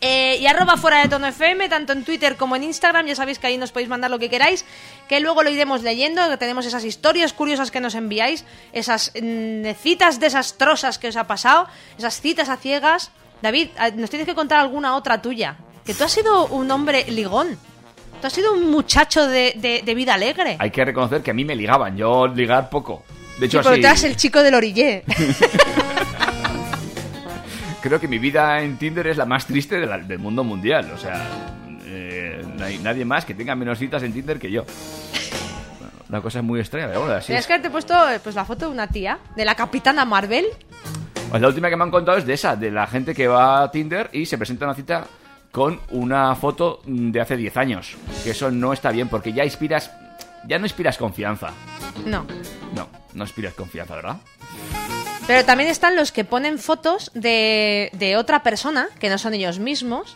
Eh, 0.01 0.37
y 0.41 0.47
arroba 0.47 0.75
fuera 0.75 1.01
de 1.03 1.07
tono 1.07 1.27
FM, 1.27 1.69
tanto 1.69 1.93
en 1.93 2.03
Twitter 2.03 2.35
como 2.35 2.55
en 2.55 2.63
Instagram, 2.63 3.05
ya 3.05 3.15
sabéis 3.15 3.37
que 3.39 3.45
ahí 3.47 3.57
nos 3.57 3.71
podéis 3.71 3.87
mandar 3.89 4.09
lo 4.11 4.17
que 4.19 4.29
queráis, 4.29 4.65
que 5.07 5.19
luego 5.21 5.43
lo 5.43 5.49
iremos 5.51 5.81
leyendo, 5.83 6.27
que 6.29 6.35
tenemos 6.37 6.65
esas 6.65 6.83
historias 6.83 7.31
curiosas 7.31 7.69
que 7.71 7.79
nos 7.79 7.93
enviáis, 7.95 8.43
esas 8.73 9.11
mm, 9.21 9.69
citas 9.81 10.19
desastrosas 10.19 10.97
que 10.97 11.07
os 11.09 11.15
ha 11.15 11.25
pasado, 11.27 11.67
esas 11.97 12.19
citas 12.19 12.49
a 12.49 12.57
ciegas. 12.57 13.11
David, 13.43 13.67
a- 13.77 13.91
nos 13.91 14.09
tienes 14.09 14.25
que 14.25 14.33
contar 14.33 14.59
alguna 14.61 14.95
otra 14.95 15.21
tuya, 15.21 15.57
que 15.85 15.93
tú 15.93 16.05
has 16.05 16.11
sido 16.13 16.47
un 16.47 16.71
hombre 16.71 17.03
ligón, 17.11 17.49
tú 18.21 18.27
has 18.27 18.31
sido 18.31 18.53
un 18.53 18.71
muchacho 18.71 19.27
de, 19.27 19.53
de- 19.57 19.81
de 19.85 19.95
vida 19.95 20.13
alegre. 20.13 20.55
Hay 20.59 20.71
que 20.71 20.85
reconocer 20.85 21.21
que 21.21 21.31
a 21.31 21.33
mí 21.33 21.43
me 21.43 21.53
ligaban, 21.53 21.97
yo 21.97 22.25
ligar 22.25 22.69
poco. 22.69 23.03
De 23.39 23.47
hecho, 23.47 23.57
Sí, 23.57 23.63
pero 23.63 23.73
así, 23.73 23.81
tú 23.81 23.87
eras 23.87 24.03
el 24.05 24.15
chico 24.15 24.41
del 24.41 24.53
orillé. 24.53 25.03
creo 27.81 27.99
que 27.99 28.07
mi 28.07 28.17
vida 28.17 28.61
en 28.61 28.77
Tinder 28.77 29.07
es 29.07 29.17
la 29.17 29.25
más 29.25 29.45
triste 29.45 29.77
de 29.77 29.85
la- 29.87 29.97
del 29.97 30.19
mundo 30.19 30.43
mundial. 30.45 30.89
O 30.95 30.97
sea, 30.97 31.21
eh, 31.85 32.41
no 32.57 32.63
hay 32.63 32.77
nadie 32.77 33.03
más 33.03 33.25
que 33.25 33.33
tenga 33.33 33.55
menos 33.55 33.77
citas 33.77 34.03
en 34.03 34.13
Tinder 34.13 34.39
que 34.39 34.49
yo. 34.51 34.63
Bueno, 35.79 35.93
Una 36.07 36.21
cosa 36.21 36.41
muy 36.41 36.61
extraña, 36.61 36.87
pero 36.87 37.01
bueno, 37.01 37.15
así 37.15 37.33
es. 37.33 37.45
que 37.45 37.53
haberte 37.53 37.69
puesto 37.69 38.09
eh, 38.09 38.19
pues, 38.23 38.35
la 38.35 38.45
foto 38.45 38.67
de 38.67 38.71
una 38.71 38.87
tía, 38.87 39.19
de 39.35 39.43
la 39.43 39.55
capitana 39.55 40.05
Marvel. 40.05 40.45
Pues 41.33 41.41
la 41.41 41.47
última 41.47 41.67
que 41.67 41.75
me 41.75 41.83
han 41.83 41.89
contado 41.89 42.19
es 42.19 42.27
de 42.27 42.33
esa, 42.35 42.55
de 42.55 42.69
la 42.69 42.85
gente 42.85 43.15
que 43.15 43.27
va 43.27 43.63
a 43.63 43.71
Tinder 43.71 44.07
y 44.13 44.27
se 44.27 44.37
presenta 44.37 44.65
a 44.65 44.67
una 44.67 44.75
cita 44.75 45.07
con 45.51 45.79
una 45.89 46.35
foto 46.35 46.79
de 46.85 47.19
hace 47.19 47.35
10 47.35 47.57
años. 47.57 47.95
Que 48.23 48.29
eso 48.29 48.51
no 48.51 48.71
está 48.71 48.91
bien 48.91 49.09
porque 49.09 49.33
ya 49.33 49.43
inspiras, 49.43 49.89
ya 50.47 50.59
no 50.59 50.67
inspiras 50.67 50.99
confianza. 50.99 51.49
No. 52.05 52.27
No, 52.75 52.87
no 53.15 53.23
inspiras 53.23 53.55
confianza, 53.55 53.95
¿verdad? 53.95 54.17
Pero 55.25 55.43
también 55.43 55.71
están 55.71 55.95
los 55.95 56.11
que 56.11 56.23
ponen 56.23 56.59
fotos 56.59 57.09
de, 57.15 57.89
de 57.93 58.15
otra 58.15 58.43
persona, 58.43 58.89
que 58.99 59.09
no 59.09 59.17
son 59.17 59.33
ellos 59.33 59.57
mismos. 59.57 60.15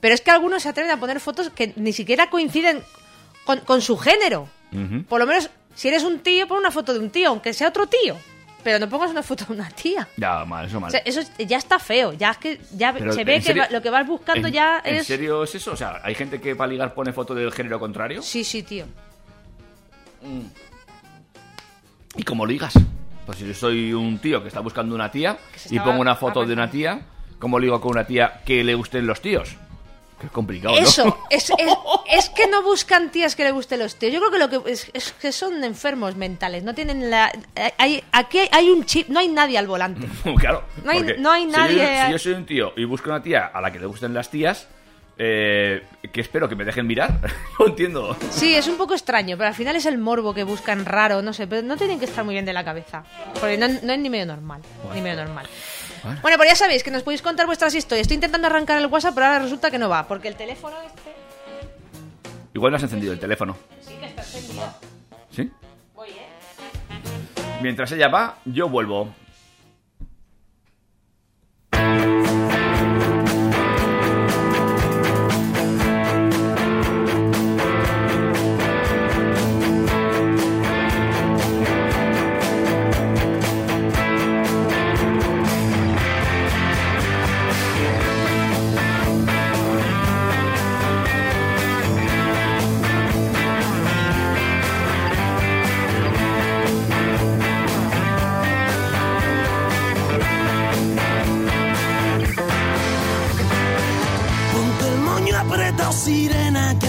Pero 0.00 0.14
es 0.14 0.20
que 0.20 0.30
algunos 0.30 0.64
se 0.64 0.68
atreven 0.68 0.90
a 0.90 1.00
poner 1.00 1.20
fotos 1.20 1.48
que 1.48 1.72
ni 1.76 1.94
siquiera 1.94 2.28
coinciden 2.28 2.82
con, 3.46 3.60
con 3.60 3.80
su 3.80 3.96
género. 3.96 4.46
Por 5.08 5.20
lo 5.20 5.26
menos, 5.26 5.48
si 5.74 5.88
eres 5.88 6.02
un 6.02 6.18
tío, 6.18 6.46
pon 6.46 6.58
una 6.58 6.70
foto 6.70 6.92
de 6.92 6.98
un 6.98 7.08
tío, 7.08 7.30
aunque 7.30 7.54
sea 7.54 7.68
otro 7.68 7.86
tío. 7.86 8.14
Pero 8.64 8.78
no 8.78 8.88
pongas 8.88 9.10
una 9.10 9.22
foto 9.22 9.44
de 9.44 9.52
una 9.52 9.68
tía. 9.68 10.08
Ya, 10.16 10.44
mal, 10.46 10.66
eso 10.66 10.78
O 10.78 10.80
mal. 10.80 10.90
sea, 10.90 11.00
eso 11.04 11.20
es- 11.20 11.30
ya 11.38 11.58
está 11.58 11.78
feo. 11.78 12.14
Ya 12.14 12.30
es 12.30 12.38
que 12.38 12.60
ya 12.74 12.92
Pero, 12.94 13.12
se 13.12 13.22
ve 13.22 13.34
¿en 13.36 13.40
que 13.42 13.46
serio? 13.48 13.62
va- 13.62 13.68
lo 13.70 13.82
que 13.82 13.90
vas 13.90 14.06
buscando 14.06 14.48
¿En- 14.48 14.54
ya 14.54 14.80
¿En 14.84 14.94
es. 14.96 15.06
serio 15.06 15.44
es 15.44 15.54
eso? 15.54 15.72
O 15.72 15.76
sea, 15.76 16.00
¿hay 16.02 16.14
gente 16.14 16.40
que 16.40 16.56
para 16.56 16.72
ligar 16.72 16.94
pone 16.94 17.12
foto 17.12 17.34
del 17.34 17.52
género 17.52 17.78
contrario? 17.78 18.22
Sí, 18.22 18.42
sí, 18.42 18.62
tío. 18.62 18.86
¿Y 22.16 22.22
cómo 22.22 22.46
ligas? 22.46 22.74
Pues 23.26 23.38
si 23.38 23.46
yo 23.46 23.54
soy 23.54 23.92
un 23.92 24.18
tío 24.18 24.40
que 24.42 24.48
está 24.48 24.60
buscando 24.60 24.94
una 24.94 25.10
tía 25.10 25.36
y 25.70 25.78
pongo 25.80 26.00
una 26.00 26.14
foto 26.14 26.44
de 26.46 26.52
una 26.52 26.70
tía, 26.70 27.00
¿cómo 27.38 27.58
ligo 27.58 27.80
con 27.80 27.92
una 27.92 28.06
tía 28.06 28.40
que 28.44 28.62
le 28.64 28.74
gusten 28.74 29.06
los 29.06 29.20
tíos? 29.20 29.56
Es 30.24 30.30
complicado, 30.30 30.74
¿no? 30.74 30.80
Eso, 30.80 31.18
es, 31.30 31.50
es, 31.50 31.72
es 32.10 32.28
que 32.30 32.46
no 32.48 32.62
buscan 32.62 33.10
tías 33.10 33.36
que 33.36 33.44
le 33.44 33.50
gusten 33.50 33.78
los 33.78 33.96
tíos. 33.96 34.12
Yo 34.12 34.20
creo 34.20 34.30
que 34.30 34.38
lo 34.38 34.48
que 34.64 34.72
es, 34.72 34.90
es 34.92 35.12
que 35.12 35.32
son 35.32 35.62
enfermos 35.64 36.16
mentales. 36.16 36.62
No 36.64 36.74
tienen 36.74 37.10
la. 37.10 37.32
Hay, 37.78 38.02
aquí 38.12 38.40
hay, 38.50 38.70
un 38.70 38.84
chip, 38.84 39.08
no 39.08 39.20
hay 39.20 39.28
nadie 39.28 39.58
al 39.58 39.66
volante. 39.66 40.06
claro. 40.38 40.64
No 40.82 40.90
hay- 40.90 41.16
no 41.18 41.30
hay 41.30 41.44
si 41.44 41.50
nadie- 41.50 41.76
yo- 41.76 42.06
Si 42.06 42.12
yo, 42.12 42.18
soy 42.18 42.32
un 42.32 42.46
tío 42.46 42.72
y 42.76 42.84
busco 42.84 43.10
una 43.10 43.22
tía 43.22 43.46
a 43.46 43.60
la 43.60 43.70
que 43.72 43.78
le 43.78 43.86
gusten 43.86 44.12
las 44.14 44.30
tías, 44.30 44.68
eh, 45.16 45.82
que 46.12 46.20
espero 46.20 46.48
que 46.48 46.56
me 46.56 46.64
dejen 46.64 46.86
mirar, 46.88 47.20
no 47.60 47.66
entiendo. 47.68 48.16
Sí, 48.30 48.54
es 48.56 48.66
un 48.66 48.76
poco 48.76 48.94
extraño, 48.94 49.36
pero 49.36 49.48
al 49.48 49.54
final 49.54 49.76
es 49.76 49.86
el 49.86 49.96
morbo 49.98 50.34
que 50.34 50.42
buscan 50.42 50.84
raro, 50.84 51.22
no 51.22 51.32
sé, 51.32 51.46
pero 51.46 51.62
no 51.62 51.76
tienen 51.76 51.98
que 52.00 52.04
estar 52.06 52.24
muy 52.24 52.34
bien 52.34 52.44
de 52.44 52.52
la 52.52 52.64
cabeza. 52.64 53.04
Porque 53.40 53.56
no, 53.56 53.68
no 53.68 53.92
es 53.92 53.98
ni 54.00 54.10
medio 54.10 54.26
normal. 54.26 54.60
Ni 54.92 55.00
medio 55.00 55.24
normal. 55.24 55.46
Bueno. 56.04 56.20
Bueno, 56.20 56.36
pues 56.36 56.50
ya 56.50 56.56
sabéis 56.56 56.84
que 56.84 56.90
nos 56.90 57.02
podéis 57.02 57.22
contar 57.22 57.46
vuestras 57.46 57.74
historias. 57.74 58.02
Estoy 58.02 58.16
intentando 58.16 58.46
arrancar 58.46 58.78
el 58.78 58.86
WhatsApp, 58.86 59.14
pero 59.14 59.26
ahora 59.26 59.38
resulta 59.38 59.70
que 59.70 59.78
no 59.78 59.88
va, 59.88 60.06
porque 60.06 60.28
el 60.28 60.36
teléfono 60.36 60.76
este. 60.82 61.14
Igual 62.52 62.72
no 62.72 62.76
has 62.76 62.82
encendido 62.82 63.12
el 63.12 63.18
teléfono. 63.18 63.56
Sí 63.80 63.94
que 63.98 64.06
está 64.06 64.22
encendido. 64.22 64.64
¿Sí? 65.30 65.50
Voy, 65.94 66.10
¿eh? 66.10 66.28
Mientras 67.62 67.90
ella 67.92 68.08
va, 68.08 68.36
yo 68.44 68.68
vuelvo. 68.68 69.14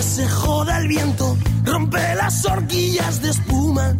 Se 0.06 0.28
joda 0.30 0.78
el 0.78 0.88
viento. 0.88 1.38
Rompe 1.64 2.16
las 2.16 2.46
horquillas 2.46 3.22
de 3.22 3.32
espuma. 3.32 3.96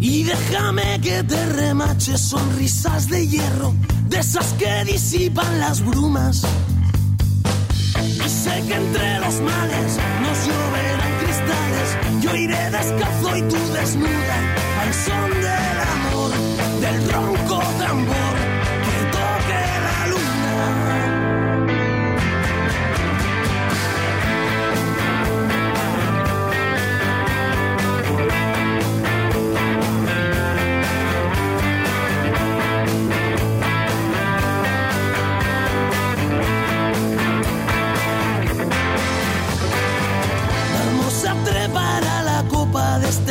Y 0.00 0.24
déjame 0.24 1.00
que 1.00 1.22
te 1.22 1.46
remache 1.46 2.18
sonrisas 2.18 3.08
de 3.08 3.26
hierro, 3.26 3.72
de 4.08 4.18
esas 4.18 4.52
que 4.54 4.84
disipan 4.84 5.60
las 5.60 5.80
brumas. 5.80 6.42
Y 8.02 8.28
sé 8.28 8.62
que 8.66 8.74
entre 8.74 9.20
los 9.20 9.40
males 9.40 9.98
nos 10.22 10.38
lloverán 10.46 11.12
cristales. 11.22 11.88
Yo 12.22 12.36
iré 12.36 12.70
descalzo 12.70 13.36
y 13.36 13.42
tú 13.42 13.60
desnuda 13.72 14.36
al 14.82 14.94
son 15.06 15.30
del 15.46 15.78
amor, 15.96 16.30
del 16.80 17.12
ronco 17.12 17.62
tambor 17.78 18.33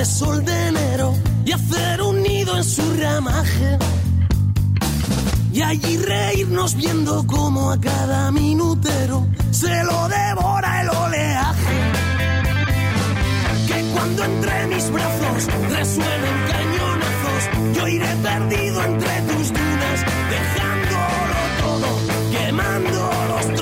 de 0.03 0.09
sol 0.09 0.43
de 0.43 0.67
enero 0.67 1.13
y 1.45 1.53
hacer 1.53 2.01
un 2.01 2.21
nido 2.21 2.57
en 2.57 2.63
su 2.65 2.83
ramaje. 2.99 3.77
Y 5.53 5.61
allí 5.61 5.97
reírnos 5.97 6.75
viendo 6.75 7.25
como 7.25 7.71
a 7.71 7.79
cada 7.79 8.29
minutero 8.31 9.25
se 9.51 9.73
lo 9.85 10.09
devora 10.09 10.81
el 10.81 10.89
oleaje. 10.89 11.77
Que 13.67 13.79
cuando 13.93 14.25
entre 14.25 14.67
mis 14.67 14.91
brazos 14.91 15.41
resuenen 15.77 16.37
cañonazos, 16.51 17.43
yo 17.77 17.87
iré 17.87 18.13
perdido 18.27 18.83
entre 18.83 19.21
tus 19.29 19.47
dunas, 19.57 19.99
dejándolo 20.35 21.39
todo, 21.61 21.87
quemando 22.33 22.99
los 23.31 23.61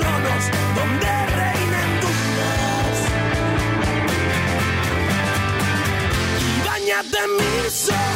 camisa. 7.22 8.11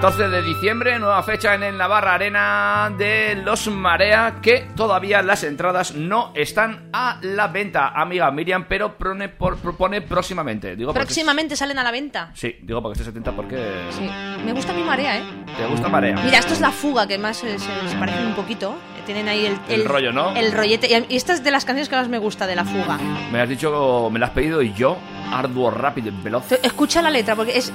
14 0.00 0.28
de 0.30 0.40
diciembre, 0.42 0.98
nueva 0.98 1.22
fecha 1.22 1.54
en 1.54 1.62
el 1.62 1.76
Navarra 1.76 2.14
Arena 2.14 2.90
de 2.96 3.34
los 3.44 3.66
Marea, 3.68 4.36
que 4.40 4.66
todavía 4.74 5.20
las 5.20 5.44
entradas 5.44 5.94
no 5.94 6.32
están 6.34 6.88
a 6.94 7.18
la 7.20 7.48
venta, 7.48 7.88
amiga 7.88 8.30
Miriam, 8.30 8.64
pero 8.66 8.96
prone- 8.96 9.28
por- 9.28 9.58
propone 9.58 10.00
próximamente. 10.00 10.74
Digo 10.74 10.94
porque- 10.94 11.04
Próximamente 11.04 11.54
salen 11.54 11.78
a 11.78 11.82
la 11.84 11.90
venta. 11.90 12.30
Sí, 12.32 12.56
digo 12.62 12.80
porque 12.80 12.94
esté 12.98 13.04
70 13.10 13.32
porque... 13.32 13.58
Sí. 13.90 14.08
Me 14.42 14.54
gusta 14.54 14.72
mi 14.72 14.82
marea, 14.82 15.18
¿eh? 15.18 15.22
¿Te 15.58 15.66
gusta 15.66 15.88
Marea? 15.90 16.16
Mira, 16.24 16.38
esto 16.38 16.54
es 16.54 16.60
la 16.62 16.70
fuga, 16.70 17.06
que 17.06 17.18
más 17.18 17.36
se, 17.36 17.58
se 17.58 17.96
parecen 17.98 18.26
un 18.28 18.34
poquito. 18.34 18.74
Tienen 19.04 19.28
ahí 19.28 19.46
el, 19.46 19.58
El 19.68 19.84
rollo, 19.86 20.12
¿no? 20.12 20.34
El 20.36 20.52
rollete. 20.52 21.04
Y 21.08 21.16
esta 21.16 21.32
es 21.32 21.42
de 21.42 21.50
las 21.50 21.64
canciones 21.64 21.88
que 21.88 21.96
más 21.96 22.08
me 22.08 22.18
gusta 22.18 22.46
de 22.46 22.54
la 22.54 22.64
fuga. 22.64 22.96
Me 23.32 23.40
has 23.40 23.48
dicho, 23.48 24.08
me 24.12 24.18
la 24.20 24.26
has 24.26 24.32
pedido 24.32 24.62
y 24.62 24.72
yo, 24.72 24.96
arduo, 25.32 25.70
rápido 25.70 26.08
y 26.08 26.22
veloz. 26.22 26.52
Escucha 26.62 27.02
la 27.02 27.10
letra, 27.10 27.34
porque 27.34 27.58
es. 27.58 27.72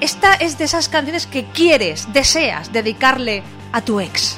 Esta 0.00 0.34
es 0.34 0.58
de 0.58 0.64
esas 0.64 0.90
canciones 0.90 1.26
que 1.26 1.46
quieres, 1.46 2.12
deseas 2.12 2.70
dedicarle 2.70 3.42
a 3.72 3.80
tu 3.80 3.98
ex. 3.98 4.36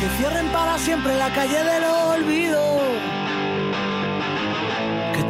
Que 0.00 0.08
cierren 0.16 0.48
para 0.48 0.78
siempre 0.78 1.14
la 1.16 1.30
calle 1.34 1.62
del 1.62 1.84
olvido. 1.84 3.25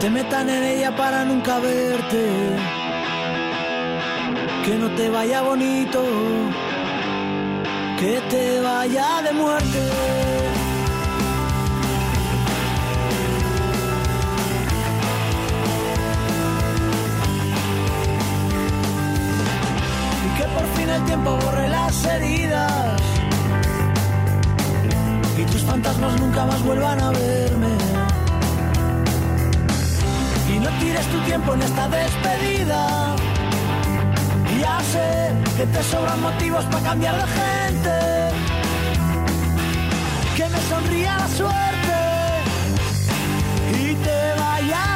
Te 0.06 0.10
metan 0.10 0.48
en 0.48 0.62
ella 0.62 0.94
para 0.94 1.24
nunca 1.24 1.58
verte. 1.58 2.56
Que 4.64 4.74
no 4.78 4.88
te 4.94 5.08
vaya 5.08 5.42
bonito. 5.42 6.00
Que 7.98 8.20
te 8.30 8.60
vaya 8.60 9.22
de 9.24 9.32
muerte. 9.32 9.80
Y 20.24 20.38
que 20.38 20.44
por 20.54 20.66
fin 20.76 20.88
el 20.88 21.04
tiempo 21.04 21.30
borre 21.36 21.68
las 21.68 22.04
heridas 22.04 23.02
y 25.36 25.44
tus 25.46 25.62
fantasmas 25.62 26.20
nunca 26.20 26.44
más 26.44 26.62
vuelvan 26.62 27.00
a 27.00 27.10
verme. 27.10 27.85
Tires 30.86 31.06
tu 31.08 31.18
tiempo 31.22 31.52
en 31.54 31.62
esta 31.62 31.88
despedida. 31.88 33.16
Ya 34.60 34.78
sé 34.92 35.32
que 35.56 35.66
te 35.66 35.82
sobran 35.82 36.22
motivos 36.22 36.64
para 36.66 36.84
cambiar 36.90 37.16
de 37.16 37.26
gente. 37.40 37.96
Que 40.36 40.48
me 40.48 40.60
sonría 40.72 41.18
la 41.18 41.28
suerte 41.40 41.98
y 43.82 43.94
te 43.96 44.40
vaya 44.40 44.95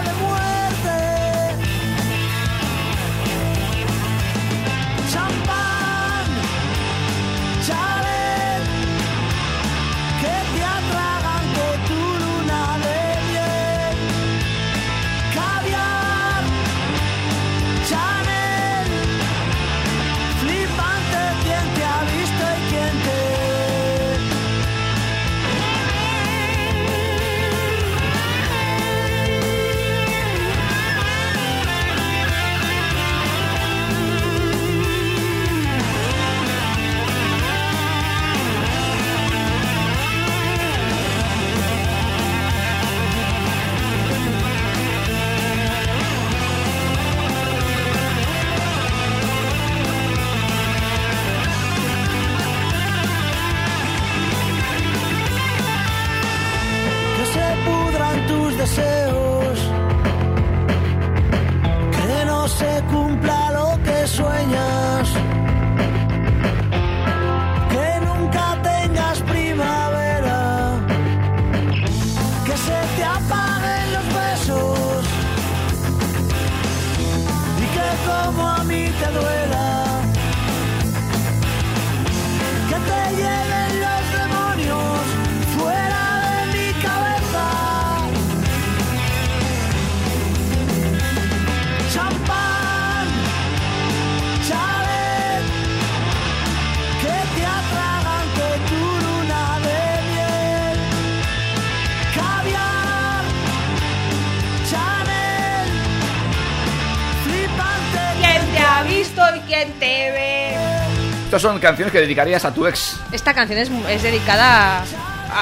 Estas 111.30 111.42
son 111.42 111.60
canciones 111.60 111.92
que 111.92 112.00
dedicarías 112.00 112.44
a 112.44 112.52
tu 112.52 112.66
ex. 112.66 112.98
Esta 113.12 113.32
canción 113.32 113.60
es, 113.60 113.70
es 113.88 114.02
dedicada 114.02 114.82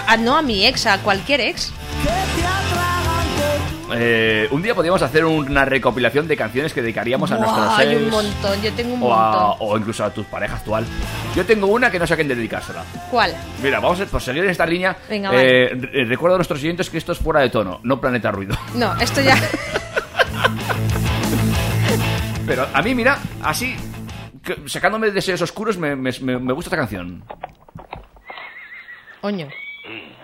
a, 0.07 0.17
no 0.19 0.37
a 0.37 0.43
mi 0.43 0.67
ex, 0.67 0.85
a 0.85 0.99
cualquier 0.99 1.41
ex. 1.41 1.73
Eh, 3.95 4.47
un 4.51 4.61
día 4.61 4.75
podríamos 4.75 5.01
hacer 5.01 5.25
una 5.25 5.65
recopilación 5.65 6.29
de 6.29 6.37
canciones 6.37 6.75
que 6.75 6.83
dedicaríamos 6.83 7.33
a 7.33 7.39
nuestros 7.39 7.79
hay 7.79 7.95
ex. 7.95 8.03
un 8.03 8.11
montón, 8.11 8.61
yo 8.61 8.71
tengo 8.75 8.93
un 8.97 9.03
o, 9.03 9.15
a- 9.15 9.31
montón. 9.49 9.57
o 9.67 9.79
incluso 9.79 10.05
a 10.05 10.11
tu 10.11 10.25
pareja 10.25 10.57
actual. 10.57 10.85
Yo 11.35 11.47
tengo 11.47 11.67
una 11.69 11.91
que 11.91 11.99
no 11.99 12.07
sé 12.07 12.13
a 12.13 12.17
quién 12.17 12.29
dedicársela. 12.29 12.85
¿Cuál? 13.11 13.35
Mira, 13.63 13.81
vamos 13.81 13.99
a 13.99 14.05
por 14.05 14.21
seguir 14.21 14.45
en 14.45 14.51
esta 14.51 14.67
línea. 14.67 14.95
Venga, 15.09 15.31
eh, 15.33 15.71
re- 15.75 16.05
recuerdo 16.05 16.35
a 16.35 16.39
nuestros 16.39 16.61
siguientes 16.61 16.91
que 16.91 16.99
esto 16.99 17.13
es 17.13 17.19
fuera 17.19 17.41
de 17.41 17.49
tono, 17.49 17.81
no 17.83 17.99
planeta 17.99 18.31
ruido. 18.31 18.55
No, 18.75 18.95
esto 19.01 19.23
ya. 19.23 19.39
Pero 22.47 22.67
a 22.75 22.83
mí, 22.83 22.95
mira, 22.95 23.19
así, 23.43 23.75
sacándome 24.67 25.07
de 25.09 25.13
deseos 25.15 25.41
oscuros, 25.43 25.77
me, 25.79 25.97
me- 25.97 26.13
me- 26.21 26.39
me 26.39 26.53
gusta 26.53 26.69
esta 26.69 26.77
canción. 26.77 27.25
Oño. 29.23 29.49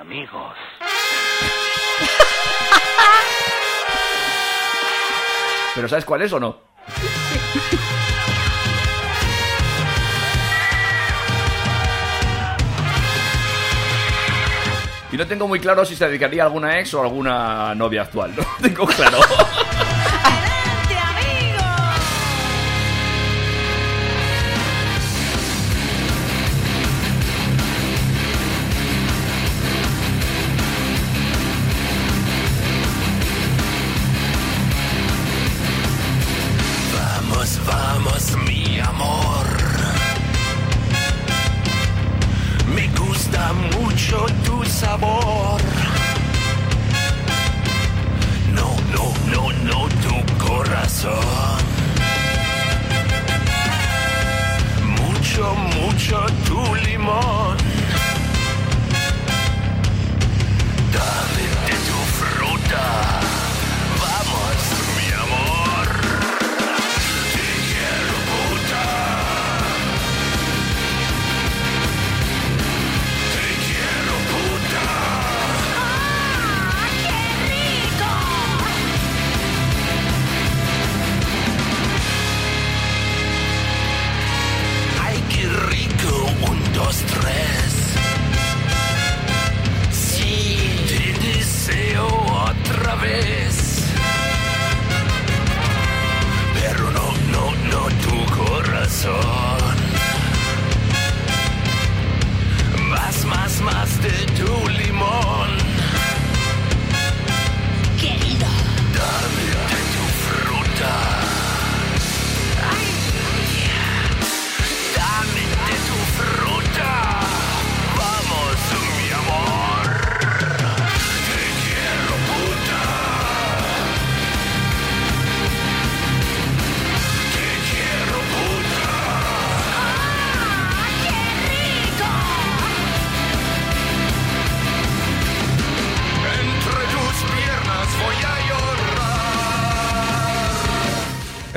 amigos. 0.00 0.54
¿Pero 5.74 5.88
sabes 5.88 6.04
cuál 6.04 6.22
es 6.22 6.32
o 6.32 6.38
no? 6.40 6.56
Y 15.12 15.16
no 15.16 15.26
tengo 15.28 15.46
muy 15.46 15.60
claro 15.60 15.84
si 15.84 15.94
se 15.94 16.06
dedicaría 16.06 16.42
a 16.42 16.46
alguna 16.46 16.80
ex 16.80 16.92
o 16.94 17.00
a 17.00 17.04
alguna 17.04 17.74
novia 17.76 18.02
actual. 18.02 18.34
No 18.36 18.44
tengo 18.60 18.84
claro. 18.86 19.18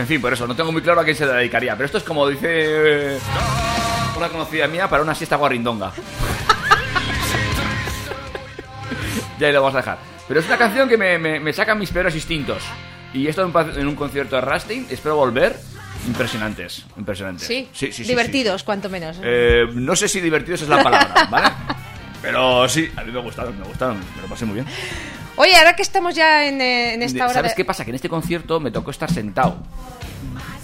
En 0.07 0.13
fin, 0.13 0.21
por 0.21 0.31
eso, 0.31 0.47
no 0.47 0.55
tengo 0.55 0.71
muy 0.71 0.81
claro 0.81 1.01
a 1.01 1.03
quién 1.03 1.17
se 1.17 1.25
dedicaría. 1.27 1.73
Pero 1.75 1.85
esto 1.85 1.97
es 1.97 2.03
como 2.05 2.25
dice 2.29 2.47
eh, 2.49 3.17
una 4.15 4.29
conocida 4.29 4.65
mía 4.65 4.89
para 4.89 5.03
una 5.03 5.13
siesta 5.13 5.35
guarrindonga. 5.35 5.91
ya 9.38 9.47
ahí 9.47 9.51
lo 9.53 9.61
vamos 9.61 9.75
a 9.75 9.79
dejar. 9.79 9.97
Pero 10.25 10.39
es 10.39 10.45
una 10.45 10.57
canción 10.57 10.88
que 10.88 10.95
me, 10.97 11.19
me- 11.19 11.41
me 11.41 11.51
saca 11.51 11.75
mis 11.75 11.91
peores 11.91 12.15
instintos. 12.15 12.63
Y 13.13 13.27
esto 13.27 13.43
en, 13.43 13.51
pa- 13.51 13.67
en 13.75 13.85
un 13.85 13.95
concierto 13.97 14.38
de 14.38 14.41
Rasting, 14.43 14.88
espero 14.89 15.17
volver. 15.17 15.59
Impresionantes, 16.07 16.85
impresionantes. 16.95 17.45
Sí, 17.45 17.67
sí, 17.73 17.88
sí. 17.88 18.03
sí, 18.03 18.09
divertidos, 18.09 18.63
cuanto 18.63 18.89
menos. 18.89 19.17
sí. 19.17 19.21
Eh, 19.25 19.65
no 19.73 19.93
sé 19.97 20.07
si 20.07 20.21
divertidos 20.21 20.61
es 20.61 20.69
la 20.69 20.81
palabra, 20.81 21.27
¿vale? 21.29 21.49
Pero 22.21 22.69
sí, 22.69 22.89
a 22.95 23.03
mí 23.03 23.11
me 23.11 23.19
gustaron, 23.19 23.59
me 23.59 23.65
gustaron, 23.65 23.97
me 24.15 24.21
lo 24.21 24.29
pasé 24.29 24.45
muy 24.45 24.53
bien. 24.55 24.67
Oye, 25.38 25.55
ahora 25.55 25.76
que 25.76 25.81
estamos 25.84 26.14
ya 26.15 26.45
en, 26.45 26.59
eh, 26.61 26.93
en 26.95 27.03
esta 27.03 27.26
hora 27.26 27.34
¿Sabes 27.34 27.51
de- 27.51 27.55
qué 27.55 27.65
pasa? 27.65 27.84
Que 27.85 27.91
en 27.91 27.95
este 27.95 28.09
concierto 28.09 28.59
me 28.59 28.72
tocó 28.72 28.91
estar 28.91 29.11
sentado. 29.11 29.57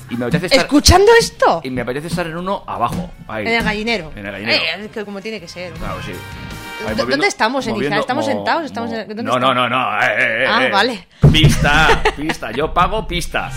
Y 0.10 0.16
me 0.16 0.26
apetece 0.26 0.48
estar... 0.48 0.66
¿Escuchando 0.66 1.08
esto? 1.20 1.62
Y 1.64 1.70
me 1.70 1.82
apetece 1.82 2.08
estar 2.08 2.26
en 2.28 2.36
uno 2.38 2.64
abajo. 2.68 3.10
ahí. 3.28 3.46
En 3.48 3.54
el 3.54 3.64
gallinero. 3.64 4.12
En 4.16 4.26
el 4.26 4.32
gallinero. 4.32 4.62
Eh, 4.64 4.86
es 4.86 4.92
que 4.92 5.06
como 5.06 5.22
tiene 5.22 5.40
que 5.40 5.48
ser. 5.48 5.74
Claro, 5.74 6.02
sí. 6.04 6.12
¿Dó- 6.12 6.90
Ahí 6.90 6.96
¿Dónde 6.96 7.28
estamos, 7.28 7.66
en 7.68 7.74
moviendo-? 7.76 8.00
¿Estamos 8.02 8.26
mo- 8.28 8.32
sentados? 8.34 8.66
¿Estamos 8.66 8.90
mo- 8.90 8.96
en- 8.98 9.08
¿dónde 9.08 9.24
no, 9.24 9.40
no, 9.40 9.48
estamos? 9.52 9.70
no, 9.70 9.70
no. 9.70 10.02
eh, 10.04 10.44
eh, 10.44 10.46
Ah, 10.48 10.66
eh. 10.66 10.70
vale. 10.72 11.08
Pista, 11.32 12.04
pista. 12.18 12.52
Yo 12.52 12.74
pago 12.74 13.08
pista. 13.08 13.50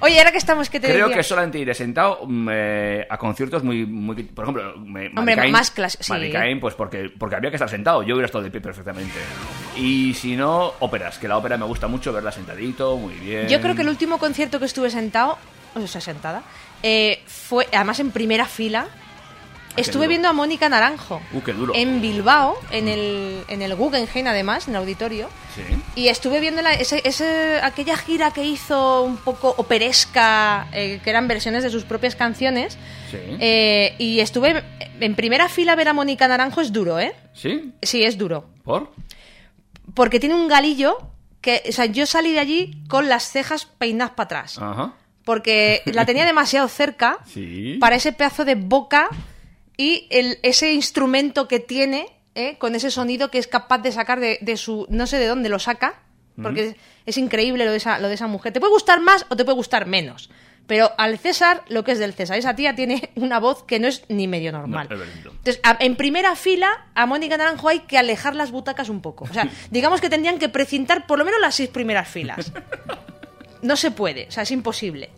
Oye, 0.00 0.18
ahora 0.18 0.30
que 0.30 0.38
estamos, 0.38 0.70
¿qué 0.70 0.78
te 0.78 0.86
Creo 0.88 1.06
decía? 1.08 1.16
que 1.16 1.22
solamente 1.22 1.58
iré 1.58 1.74
sentado 1.74 2.20
mm, 2.26 2.48
eh, 2.52 3.06
a 3.10 3.18
conciertos 3.18 3.64
muy, 3.64 3.84
muy... 3.84 4.22
Por 4.22 4.44
ejemplo, 4.44 4.76
me, 4.78 5.08
Hombre, 5.16 5.48
más 5.50 5.74
clas- 5.74 5.98
sí. 6.00 6.12
Pues 6.60 6.74
porque, 6.74 7.10
porque 7.18 7.36
había 7.36 7.50
que 7.50 7.56
estar 7.56 7.68
sentado. 7.68 8.02
Yo 8.02 8.14
hubiera 8.14 8.26
estado 8.26 8.44
de 8.44 8.50
pie 8.50 8.60
perfectamente. 8.60 9.18
Y 9.76 10.14
si 10.14 10.36
no, 10.36 10.74
óperas. 10.80 11.18
Que 11.18 11.26
la 11.26 11.36
ópera 11.36 11.56
me 11.56 11.64
gusta 11.64 11.88
mucho 11.88 12.12
verla 12.12 12.30
sentadito, 12.30 12.96
muy 12.96 13.14
bien. 13.14 13.48
Yo 13.48 13.60
creo 13.60 13.74
que 13.74 13.82
el 13.82 13.88
último 13.88 14.18
concierto 14.18 14.58
que 14.60 14.66
estuve 14.66 14.90
sentado, 14.90 15.36
o 15.74 15.86
sea, 15.86 16.00
sentada, 16.00 16.42
eh, 16.82 17.20
fue, 17.26 17.66
además 17.72 17.98
en 18.00 18.10
primera 18.12 18.46
fila, 18.46 18.86
estuve 19.80 20.04
duro. 20.04 20.08
viendo 20.08 20.28
a 20.28 20.32
Mónica 20.32 20.68
Naranjo. 20.68 21.20
Uh, 21.32 21.40
qué 21.42 21.52
duro. 21.52 21.72
En 21.74 22.00
Bilbao, 22.00 22.56
en 22.70 22.88
el, 22.88 23.42
en 23.48 23.62
el 23.62 23.74
Guggenheim 23.74 24.26
además, 24.26 24.68
en 24.68 24.74
el 24.74 24.80
auditorio. 24.80 25.28
Sí. 25.54 25.62
Y 25.94 26.08
estuve 26.08 26.40
viendo 26.40 26.62
la- 26.62 26.74
ese, 26.74 27.00
ese- 27.04 27.60
aquella 27.62 27.96
gira 27.96 28.30
que 28.32 28.44
hizo 28.44 29.02
un 29.02 29.16
poco 29.16 29.54
operesca, 29.58 30.68
eh, 30.72 31.00
que 31.02 31.10
eran 31.10 31.28
versiones 31.28 31.62
de 31.64 31.70
sus 31.70 31.84
propias 31.84 32.14
canciones. 32.16 32.78
Sí. 33.10 33.18
Eh, 33.40 33.94
y 33.98 34.20
estuve 34.20 34.62
en 35.00 35.14
primera 35.14 35.48
fila 35.48 35.74
ver 35.74 35.88
a 35.88 35.92
Mónica 35.92 36.28
Naranjo 36.28 36.60
es 36.60 36.72
duro, 36.72 36.98
¿eh? 36.98 37.14
¿Sí? 37.34 37.72
Sí, 37.82 38.04
es 38.04 38.18
duro. 38.18 38.44
¿Por? 38.64 38.92
Porque 39.94 40.20
tiene 40.20 40.34
un 40.34 40.48
galillo 40.48 40.98
que, 41.40 41.62
o 41.68 41.72
sea, 41.72 41.86
yo 41.86 42.04
salí 42.06 42.32
de 42.32 42.40
allí 42.40 42.82
con 42.88 43.08
las 43.08 43.30
cejas 43.30 43.64
peinadas 43.64 44.12
para 44.14 44.24
atrás. 44.24 44.58
Ajá. 44.58 44.92
Porque 45.24 45.82
la 45.86 46.04
tenía 46.06 46.24
demasiado 46.24 46.68
cerca 46.68 47.18
Sí. 47.26 47.76
para 47.80 47.96
ese 47.96 48.12
pedazo 48.12 48.44
de 48.44 48.54
boca 48.54 49.08
y 49.78 50.06
el, 50.10 50.38
ese 50.42 50.72
instrumento 50.74 51.48
que 51.48 51.60
tiene, 51.60 52.06
¿eh? 52.34 52.56
con 52.58 52.74
ese 52.74 52.90
sonido 52.90 53.30
que 53.30 53.38
es 53.38 53.46
capaz 53.46 53.78
de 53.78 53.92
sacar 53.92 54.20
de, 54.20 54.36
de 54.42 54.58
su. 54.58 54.86
No 54.90 55.06
sé 55.06 55.18
de 55.18 55.26
dónde 55.26 55.48
lo 55.48 55.58
saca, 55.58 56.02
porque 56.42 56.68
es, 56.68 56.76
es 57.06 57.16
increíble 57.16 57.64
lo 57.64 57.70
de, 57.70 57.78
esa, 57.78 57.98
lo 57.98 58.08
de 58.08 58.14
esa 58.14 58.26
mujer. 58.26 58.52
Te 58.52 58.60
puede 58.60 58.72
gustar 58.74 59.00
más 59.00 59.24
o 59.30 59.36
te 59.36 59.44
puede 59.46 59.56
gustar 59.56 59.86
menos. 59.86 60.28
Pero 60.66 60.92
al 60.98 61.16
César, 61.18 61.62
lo 61.68 61.82
que 61.82 61.92
es 61.92 61.98
del 61.98 62.12
César, 62.12 62.36
esa 62.36 62.54
tía 62.54 62.74
tiene 62.74 63.08
una 63.16 63.40
voz 63.40 63.64
que 63.64 63.78
no 63.80 63.88
es 63.88 64.04
ni 64.10 64.28
medio 64.28 64.52
normal. 64.52 64.86
No. 64.90 65.02
Entonces, 65.02 65.60
a- 65.62 65.78
en 65.80 65.96
primera 65.96 66.36
fila, 66.36 66.86
a 66.94 67.06
Mónica 67.06 67.38
Naranjo 67.38 67.68
hay 67.70 67.80
que 67.80 67.96
alejar 67.96 68.34
las 68.36 68.50
butacas 68.50 68.90
un 68.90 69.00
poco. 69.00 69.24
O 69.24 69.32
sea, 69.32 69.48
digamos 69.70 70.00
que 70.02 70.10
tendrían 70.10 70.38
que 70.38 70.50
precintar 70.50 71.06
por 71.06 71.18
lo 71.18 71.24
menos 71.24 71.40
las 71.40 71.54
seis 71.54 71.70
primeras 71.70 72.06
filas. 72.08 72.52
No 73.62 73.76
se 73.76 73.90
puede, 73.90 74.26
o 74.28 74.30
sea, 74.30 74.42
es 74.42 74.50
imposible. 74.50 75.10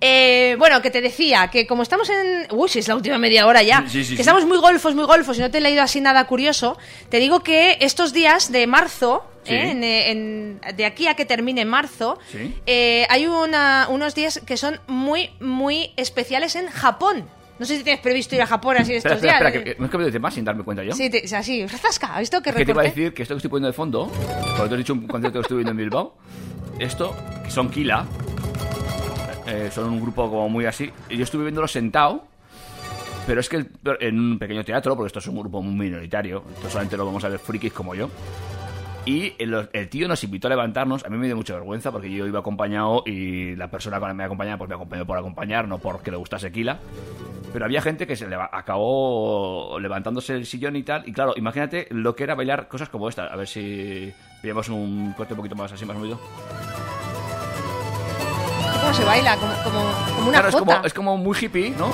Eh, 0.00 0.56
bueno, 0.58 0.82
que 0.82 0.90
te 0.90 1.00
decía 1.00 1.48
que 1.48 1.66
como 1.66 1.82
estamos 1.82 2.08
en. 2.10 2.46
Uy, 2.50 2.68
si 2.68 2.80
es 2.80 2.88
la 2.88 2.96
última 2.96 3.16
media 3.18 3.46
hora 3.46 3.62
ya. 3.62 3.84
Sí, 3.88 4.04
sí, 4.04 4.10
que 4.10 4.16
sí. 4.16 4.20
estamos 4.22 4.44
muy 4.44 4.58
golfos, 4.58 4.94
muy 4.94 5.04
golfos 5.06 5.38
y 5.38 5.40
no 5.40 5.50
te 5.50 5.58
he 5.58 5.60
leído 5.60 5.82
así 5.82 6.00
nada 6.00 6.26
curioso. 6.26 6.76
Te 7.08 7.18
digo 7.18 7.40
que 7.40 7.78
estos 7.80 8.12
días 8.12 8.52
de 8.52 8.66
marzo. 8.66 9.24
¿eh? 9.48 9.70
en- 9.70 9.84
en- 9.84 10.60
de 10.76 10.84
aquí 10.84 11.06
a 11.06 11.14
que 11.14 11.24
termine 11.24 11.64
marzo, 11.64 12.18
eh, 12.66 13.06
hay 13.08 13.28
una- 13.28 13.86
unos 13.88 14.12
días 14.16 14.40
que 14.44 14.56
son 14.56 14.80
muy, 14.88 15.30
muy 15.38 15.92
especiales 15.96 16.56
en 16.56 16.66
Japón. 16.66 17.28
No 17.60 17.64
sé 17.64 17.76
si 17.78 17.84
tienes 17.84 18.02
previsto 18.02 18.34
ir 18.34 18.42
a 18.42 18.46
Japón 18.48 18.76
así 18.78 18.94
estos 18.96 19.12
Espera, 19.12 19.34
espera, 19.34 19.50
días. 19.52 19.60
espera, 19.68 19.86
que, 19.86 19.90
que 19.92 19.98
me 19.98 20.04
dice 20.06 20.18
más 20.18 20.34
sin 20.34 20.44
darme 20.44 20.64
cuenta 20.64 20.82
yo. 20.82 20.92
Sí, 20.94 21.08
te- 21.10 21.22
o 21.24 21.28
sea, 21.28 21.44
sí, 21.44 21.64
zasca, 21.68 22.14
¿has 22.14 22.18
visto 22.20 22.42
que 22.42 22.50
Es 22.50 22.56
que 22.56 22.64
te 22.64 22.72
iba 22.72 22.82
a 22.82 22.86
decir 22.86 23.14
que 23.14 23.22
esto 23.22 23.34
que 23.34 23.38
estoy 23.38 23.48
poniendo 23.50 23.68
de 23.68 23.72
fondo, 23.72 24.10
porque 24.56 24.68
te 24.68 24.74
he 24.74 24.78
dicho 24.78 24.94
un 24.94 25.06
concierto 25.06 25.38
que 25.38 25.42
estuve 25.42 25.58
viendo 25.58 25.70
en 25.70 25.76
Bilbao, 25.76 26.14
esto, 26.80 27.14
que 27.44 27.50
son 27.52 27.70
Kila, 27.70 28.04
eh, 29.46 29.70
son 29.72 29.88
un 29.90 30.00
grupo 30.00 30.28
como 30.30 30.48
muy 30.48 30.64
así, 30.66 30.90
y 31.08 31.16
yo 31.16 31.24
estuve 31.24 31.44
viéndolo 31.44 31.68
sentado, 31.68 32.24
pero 33.26 33.40
es 33.40 33.48
que 33.48 33.56
el- 33.56 33.70
en 34.00 34.18
un 34.18 34.38
pequeño 34.38 34.64
teatro, 34.64 34.94
porque 34.96 35.08
esto 35.08 35.18
es 35.18 35.26
un 35.26 35.38
grupo 35.38 35.62
muy 35.62 35.86
minoritario, 35.86 36.42
esto 36.54 36.70
solamente 36.70 36.96
lo 36.96 37.06
vamos 37.06 37.24
a 37.24 37.28
ver 37.28 37.38
frikis 37.38 37.72
como 37.72 37.94
yo, 37.94 38.08
y 39.04 39.34
el, 39.38 39.68
el 39.72 39.88
tío 39.88 40.08
nos 40.08 40.22
invitó 40.24 40.48
a 40.48 40.50
levantarnos, 40.50 41.04
a 41.04 41.08
mí 41.08 41.16
me 41.16 41.26
dio 41.26 41.36
mucha 41.36 41.54
vergüenza 41.54 41.92
porque 41.92 42.10
yo 42.10 42.26
iba 42.26 42.40
acompañado 42.40 43.04
y 43.06 43.54
la 43.54 43.70
persona 43.70 44.00
con 44.00 44.08
la 44.08 44.14
que 44.14 44.18
me 44.18 44.24
acompañaba 44.24 44.58
pues 44.58 44.68
me 44.68 44.74
acompañó 44.74 45.06
por 45.06 45.16
acompañar, 45.18 45.68
no 45.68 45.78
porque 45.78 46.10
le 46.10 46.16
gustase 46.16 46.50
Kila. 46.50 46.78
Pero 47.52 47.64
había 47.64 47.80
gente 47.80 48.04
que 48.06 48.16
se 48.16 48.26
acabó 48.34 49.78
levantándose 49.78 50.34
el 50.34 50.44
sillón 50.44 50.74
y 50.74 50.82
tal. 50.82 51.08
Y 51.08 51.12
claro, 51.12 51.34
imagínate 51.36 51.86
lo 51.90 52.14
que 52.16 52.24
era 52.24 52.34
bailar 52.34 52.66
cosas 52.66 52.88
como 52.88 53.08
esta. 53.08 53.26
A 53.26 53.36
ver 53.36 53.46
si 53.46 54.12
pillamos 54.42 54.68
un 54.68 55.14
corte 55.16 55.32
un 55.34 55.36
poquito 55.38 55.54
más 55.54 55.72
así, 55.72 55.86
más 55.86 55.96
movido. 55.96 56.18
¿Cómo 58.86 58.94
se 58.98 59.04
baila? 59.04 59.36
Como, 59.36 59.52
como, 59.64 59.92
como 60.14 60.28
una 60.28 60.40
Claro, 60.40 60.48
es 60.48 60.54
como, 60.54 60.84
es 60.84 60.94
como 60.94 61.16
muy 61.16 61.36
hippie, 61.40 61.70
¿no? 61.70 61.90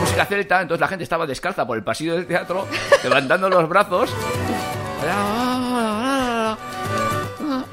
Música 0.00 0.24
celta, 0.24 0.62
entonces 0.62 0.80
la 0.80 0.86
gente 0.86 1.02
estaba 1.02 1.26
descalza 1.26 1.66
por 1.66 1.76
el 1.76 1.82
pasillo 1.82 2.14
del 2.14 2.26
teatro, 2.28 2.68
levantando 3.02 3.50
los 3.50 3.68
brazos. 3.68 4.14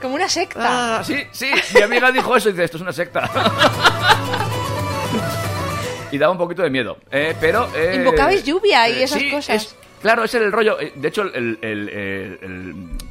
Como 0.02 0.16
una 0.16 0.28
secta. 0.28 0.98
Ah, 1.00 1.04
sí, 1.04 1.28
sí, 1.32 1.52
mi 1.76 1.82
amiga 1.82 2.12
dijo 2.12 2.36
eso 2.36 2.50
y 2.50 2.54
dice, 2.54 2.64
esto 2.64 2.78
es 2.78 2.82
una 2.82 2.92
secta. 2.94 3.30
y 6.12 6.18
daba 6.18 6.32
un 6.32 6.40
poquito 6.40 6.64
de 6.64 6.72
miedo. 6.72 6.98
Eh, 7.12 7.36
pero... 7.40 7.70
eh, 7.76 7.94
Invocabais 7.98 8.44
lluvia 8.44 8.90
y 8.90 9.04
esas 9.04 9.20
sí, 9.20 9.30
cosas. 9.30 9.64
es- 9.64 9.76
claro, 10.02 10.24
ese 10.24 10.38
era 10.38 10.46
el 10.46 10.52
rollo. 10.52 10.80
Eh, 10.80 10.94
De 10.96 11.08
hecho, 11.08 11.22
el, 11.24 11.34
el- 11.36 11.58
el- 11.62 11.90
el- 11.90 12.40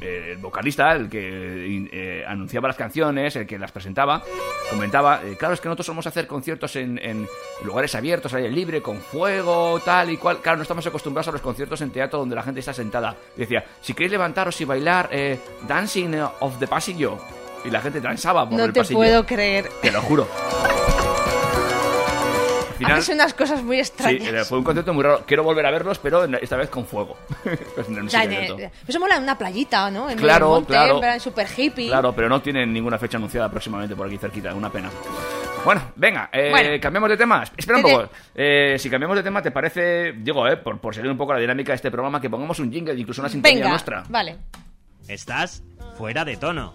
el- 0.01 0.07
el 0.31 0.37
vocalista, 0.37 0.93
el 0.93 1.09
que 1.09 1.87
eh, 1.91 2.25
anunciaba 2.27 2.67
las 2.67 2.77
canciones, 2.77 3.35
el 3.35 3.45
que 3.47 3.57
las 3.59 3.71
presentaba, 3.71 4.21
comentaba, 4.69 5.21
eh, 5.23 5.35
claro, 5.37 5.53
es 5.53 5.61
que 5.61 5.67
nosotros 5.67 5.85
solemos 5.87 6.07
hacer 6.07 6.27
conciertos 6.27 6.75
en, 6.75 6.99
en 7.03 7.27
lugares 7.63 7.93
abiertos, 7.95 8.33
al 8.33 8.39
aire 8.43 8.51
libre, 8.51 8.81
con 8.81 8.97
fuego, 8.99 9.79
tal 9.83 10.09
y 10.11 10.17
cual. 10.17 10.39
Claro, 10.39 10.57
no 10.57 10.63
estamos 10.63 10.85
acostumbrados 10.87 11.27
a 11.27 11.31
los 11.31 11.41
conciertos 11.41 11.81
en 11.81 11.91
teatro 11.91 12.19
donde 12.19 12.35
la 12.35 12.43
gente 12.43 12.59
está 12.59 12.73
sentada. 12.73 13.15
Y 13.35 13.41
decía, 13.41 13.63
si 13.81 13.93
queréis 13.93 14.11
levantaros 14.11 14.59
y 14.61 14.65
bailar 14.65 15.09
eh, 15.11 15.39
Dancing 15.67 16.15
of 16.39 16.59
the 16.59 16.67
Pasillo. 16.67 17.17
Y 17.65 17.69
la 17.71 17.81
gente 17.81 17.99
danzaba 17.99 18.47
por 18.47 18.57
No 18.57 18.65
el 18.65 18.71
te 18.73 18.79
pasillo. 18.79 18.97
puedo 18.99 19.25
creer. 19.25 19.69
Te 19.81 19.91
lo 19.91 20.01
juro. 20.01 20.27
Al 22.79 22.85
final, 22.85 22.99
Haces 22.99 23.15
unas 23.15 23.33
cosas 23.33 23.61
muy 23.63 23.75
sí, 23.77 23.81
extrañas. 23.81 24.33
eh, 24.33 24.45
fue 24.45 24.57
un 24.57 24.63
concierto 24.63 24.93
muy 24.93 25.03
raro. 25.03 25.23
Quiero 25.27 25.43
volver 25.43 25.65
a 25.65 25.71
verlos, 25.71 25.99
pero 25.99 26.23
esta 26.23 26.55
vez 26.57 26.69
con 26.69 26.85
fuego. 26.85 27.17
Pues 27.75 27.87
en 27.87 27.99
un 28.01 28.09
sitio 28.09 28.29
en- 28.57 28.71
eso 28.87 28.99
mola 28.99 29.17
en 29.17 29.23
una 29.23 29.37
playita, 29.37 29.91
¿no? 29.91 30.09
En 30.09 30.17
Claro, 30.17 30.49
monte, 30.49 30.67
claro. 30.73 31.03
en 31.03 31.19
super 31.19 31.47
hippie. 31.57 31.87
Claro, 31.87 32.13
pero 32.13 32.29
no 32.29 32.41
tienen 32.41 32.71
ninguna 32.73 32.97
fecha 32.97 33.17
anunciada 33.17 33.49
próximamente 33.49 33.95
por 33.95 34.07
aquí 34.07 34.17
cerquita, 34.17 34.53
una 34.53 34.71
pena. 34.71 34.89
Bueno, 35.65 35.81
venga, 35.97 36.29
eh, 36.31 36.49
Bueno. 36.51 36.69
cambiamos 36.81 37.09
de 37.09 37.17
tema. 37.17 37.43
Espera 37.57 37.77
un 37.79 37.83
poco. 37.83 38.09
Eh, 38.33 38.77
si 38.79 38.89
cambiamos 38.89 39.17
de 39.17 39.23
tema, 39.23 39.41
¿te 39.41 39.51
parece, 39.51 40.13
digo, 40.13 40.47
eh, 40.47 40.55
por, 40.57 40.79
por 40.79 40.95
seguir 40.95 41.11
un 41.11 41.17
poco 41.17 41.33
la 41.33 41.39
dinámica 41.39 41.73
de 41.73 41.75
este 41.77 41.91
programa, 41.91 42.21
que 42.21 42.29
pongamos 42.29 42.59
un 42.59 42.71
jingle, 42.71 42.93
incluso 42.95 43.21
una 43.21 43.29
sintonía 43.29 43.57
Venga, 43.57 43.69
nuestra? 43.69 44.03
vale. 44.09 44.37
Estás 45.07 45.63
fuera 45.97 46.23
de 46.23 46.37
tono. 46.37 46.73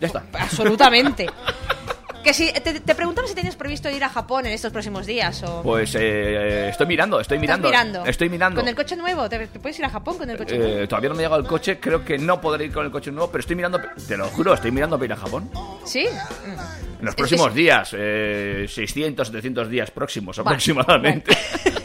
Ya 0.00 0.08
está. 0.08 0.22
Absolutamente. 0.38 1.26
que 2.24 2.34
si 2.34 2.52
te, 2.52 2.80
te 2.80 2.94
preguntaba 2.94 3.28
si 3.28 3.34
tenías 3.34 3.54
previsto 3.54 3.88
ir 3.90 4.02
a 4.02 4.08
Japón 4.08 4.46
en 4.46 4.52
estos 4.52 4.72
próximos 4.72 5.06
días 5.06 5.42
o... 5.44 5.62
Pues 5.62 5.94
eh, 5.94 6.68
estoy 6.70 6.86
mirando, 6.86 7.20
estoy 7.20 7.36
¿Estás 7.36 7.40
mirando. 7.40 7.68
mirando? 7.68 8.04
Estoy 8.06 8.28
mirando. 8.28 8.60
¿Con 8.60 8.68
el 8.68 8.74
coche 8.74 8.96
nuevo? 8.96 9.28
¿Te, 9.28 9.46
te 9.46 9.60
puedes 9.60 9.78
ir 9.78 9.84
a 9.84 9.90
Japón 9.90 10.18
con 10.18 10.28
el 10.28 10.36
coche 10.36 10.58
nuevo? 10.58 10.80
Eh, 10.80 10.86
todavía 10.88 11.10
no 11.10 11.14
me 11.14 11.22
ha 11.22 11.26
llegado 11.26 11.40
el 11.42 11.46
coche, 11.46 11.78
creo 11.78 12.04
que 12.04 12.18
no 12.18 12.40
podré 12.40 12.64
ir 12.64 12.72
con 12.72 12.84
el 12.84 12.90
coche 12.90 13.12
nuevo, 13.12 13.30
pero 13.30 13.40
estoy 13.40 13.54
mirando, 13.56 13.80
te 14.08 14.16
lo 14.16 14.26
juro, 14.28 14.54
estoy 14.54 14.72
mirando 14.72 14.96
para 14.96 15.06
ir 15.06 15.12
a 15.12 15.16
Japón. 15.16 15.50
¿Sí? 15.84 16.06
En 16.98 17.04
los 17.04 17.14
próximos 17.14 17.54
días, 17.54 17.94
eh, 17.96 18.66
600, 18.68 19.28
700 19.28 19.68
días 19.68 19.90
próximos 19.90 20.38
aproximadamente. 20.38 21.36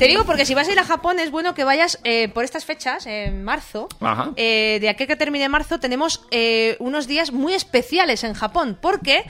Te 0.00 0.06
digo 0.08 0.24
porque 0.24 0.44
si 0.46 0.54
vas 0.54 0.66
a 0.66 0.72
ir 0.72 0.78
a 0.78 0.84
Japón 0.84 1.20
es 1.20 1.30
bueno 1.30 1.54
que 1.54 1.62
vayas 1.62 2.00
eh, 2.04 2.28
por 2.28 2.42
estas 2.44 2.64
fechas, 2.64 3.06
en 3.06 3.44
marzo. 3.44 3.88
Ajá. 4.00 4.32
Eh, 4.36 4.78
de 4.80 4.88
aquí 4.88 5.04
a 5.04 5.06
que 5.06 5.14
termine 5.16 5.48
marzo 5.48 5.78
tenemos 5.78 6.26
eh, 6.30 6.76
unos 6.80 7.06
días 7.06 7.32
muy 7.32 7.52
especiales 7.54 8.24
en 8.24 8.34
Japón 8.34 8.78
porque 8.80 9.24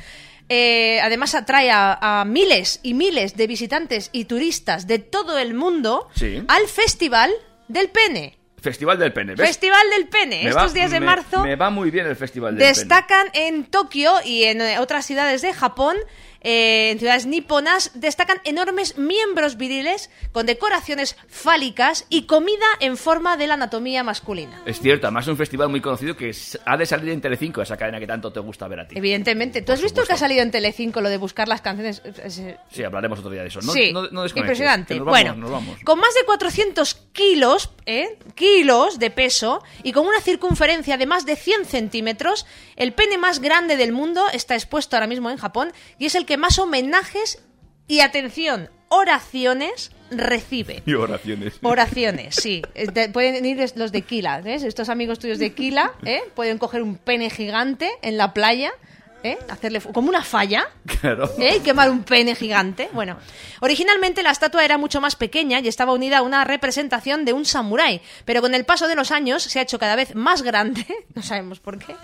eh, 0.48 1.00
además 1.02 1.34
atrae 1.34 1.70
a, 1.70 2.20
a 2.20 2.24
miles 2.24 2.80
y 2.82 2.94
miles 2.94 3.36
de 3.36 3.46
visitantes 3.46 4.10
y 4.12 4.24
turistas 4.26 4.86
de 4.86 4.98
todo 5.00 5.38
el 5.38 5.54
mundo 5.54 6.08
Sí. 6.14 6.42
al 6.48 6.66
Festival 6.68 7.30
del 7.68 7.88
Pene. 7.90 8.36
Festival 8.60 8.98
del 8.98 9.12
Pene, 9.12 9.34
¿ves? 9.34 9.48
Festival 9.48 9.88
del 9.90 10.08
Pene. 10.08 10.42
Me 10.44 10.50
Estos 10.50 10.70
va- 10.70 10.74
días 10.74 10.90
de 10.90 11.00
me- 11.00 11.06
marzo 11.06 11.42
Me 11.42 11.56
va 11.56 11.70
muy 11.70 11.90
bien 11.90 12.06
el 12.06 12.14
Festival 12.16 12.54
del 12.54 12.60
Pene. 12.60 12.68
destacan 12.78 13.28
en 13.32 13.64
Tokio 13.64 14.12
y 14.24 14.44
en 14.44 14.60
otras 14.78 15.06
ciudades 15.06 15.40
de 15.42 15.52
Japón. 15.52 15.96
Eh, 16.42 16.90
en 16.92 16.98
ciudades 16.98 17.26
niponas 17.26 17.90
destacan 17.94 18.40
enormes 18.44 18.96
miembros 18.98 19.56
viriles 19.56 20.10
con 20.32 20.46
decoraciones 20.46 21.16
fálicas 21.28 22.06
y 22.08 22.22
comida 22.22 22.66
en 22.80 22.96
forma 22.96 23.36
de 23.36 23.46
la 23.46 23.54
anatomía 23.54 24.02
masculina. 24.02 24.62
Es 24.66 24.80
cierto, 24.80 25.06
además 25.06 25.24
es 25.24 25.28
un 25.28 25.36
festival 25.36 25.68
muy 25.68 25.80
conocido 25.80 26.16
que 26.16 26.34
ha 26.66 26.76
de 26.76 26.86
salir 26.86 27.10
en 27.10 27.20
Telecinco, 27.20 27.60
esa 27.62 27.76
cadena 27.76 27.98
que 27.98 28.06
tanto 28.06 28.32
te 28.32 28.40
gusta 28.40 28.68
ver 28.68 28.80
a 28.80 28.88
ti. 28.88 28.96
Evidentemente. 28.96 29.62
¿Tú 29.62 29.72
has 29.72 29.82
visto 29.82 30.02
que 30.04 30.12
ha 30.12 30.16
salido 30.16 30.42
en 30.42 30.50
Telecinco 30.50 31.00
lo 31.00 31.08
de 31.08 31.16
buscar 31.18 31.48
las 31.48 31.60
canciones? 31.60 32.00
Es- 32.04 32.18
es- 32.38 32.54
Sí, 32.70 32.82
hablaremos 32.84 33.18
otro 33.18 33.30
día 33.30 33.42
de 33.42 33.48
eso. 33.48 33.60
No, 33.62 33.72
sí, 33.72 33.92
no, 33.92 34.02
no 34.10 34.22
desconectes, 34.22 34.36
impresionante. 34.36 34.94
que 34.94 35.00
nos 35.00 35.06
vamos, 35.06 35.20
bueno, 35.22 35.34
nos 35.36 35.50
vamos. 35.50 35.78
con 35.84 35.98
más 35.98 36.14
de 36.14 36.24
400 36.24 36.94
kilos, 37.12 37.70
¿eh? 37.86 38.18
kilos 38.34 38.98
de 38.98 39.10
peso 39.10 39.62
y 39.82 39.92
con 39.92 40.06
una 40.06 40.20
circunferencia 40.20 40.96
de 40.96 41.06
más 41.06 41.26
de 41.26 41.36
100 41.36 41.64
centímetros, 41.66 42.46
el 42.76 42.92
pene 42.92 43.18
más 43.18 43.40
grande 43.40 43.76
del 43.76 43.92
mundo 43.92 44.22
está 44.32 44.54
expuesto 44.54 44.96
ahora 44.96 45.06
mismo 45.06 45.30
en 45.30 45.36
Japón 45.36 45.72
y 45.98 46.06
es 46.06 46.14
el 46.14 46.26
que 46.26 46.29
más 46.36 46.58
homenajes 46.58 47.42
y, 47.86 48.00
atención, 48.00 48.70
oraciones 48.88 49.92
recibe. 50.10 50.82
Y 50.86 50.94
oraciones. 50.94 51.58
Oraciones, 51.62 52.34
sí. 52.36 52.62
Eh, 52.74 53.08
pueden 53.12 53.44
ir 53.44 53.58
los 53.76 53.92
de 53.92 54.02
Kila, 54.02 54.40
¿ves? 54.40 54.62
Estos 54.62 54.88
amigos 54.88 55.18
tuyos 55.18 55.38
de 55.38 55.52
Kila, 55.52 55.92
¿eh? 56.04 56.20
Pueden 56.34 56.58
coger 56.58 56.82
un 56.82 56.96
pene 56.96 57.30
gigante 57.30 57.90
en 58.02 58.16
la 58.16 58.32
playa, 58.32 58.72
¿eh? 59.22 59.38
Hacerle 59.48 59.80
como 59.80 60.08
una 60.08 60.22
falla, 60.22 60.68
Claro. 61.00 61.30
¿Eh? 61.38 61.56
Y 61.56 61.60
quemar 61.60 61.90
un 61.90 62.02
pene 62.04 62.34
gigante. 62.34 62.88
Bueno, 62.92 63.16
originalmente 63.60 64.22
la 64.22 64.30
estatua 64.30 64.64
era 64.64 64.78
mucho 64.78 65.00
más 65.00 65.16
pequeña 65.16 65.60
y 65.60 65.68
estaba 65.68 65.92
unida 65.92 66.18
a 66.18 66.22
una 66.22 66.44
representación 66.44 67.24
de 67.24 67.32
un 67.32 67.44
samurái, 67.44 68.00
pero 68.24 68.40
con 68.40 68.54
el 68.54 68.64
paso 68.64 68.88
de 68.88 68.94
los 68.94 69.10
años 69.10 69.42
se 69.42 69.58
ha 69.58 69.62
hecho 69.62 69.78
cada 69.78 69.96
vez 69.96 70.14
más 70.14 70.42
grande, 70.42 70.86
no 71.14 71.22
sabemos 71.22 71.60
por 71.60 71.78
qué. 71.78 71.94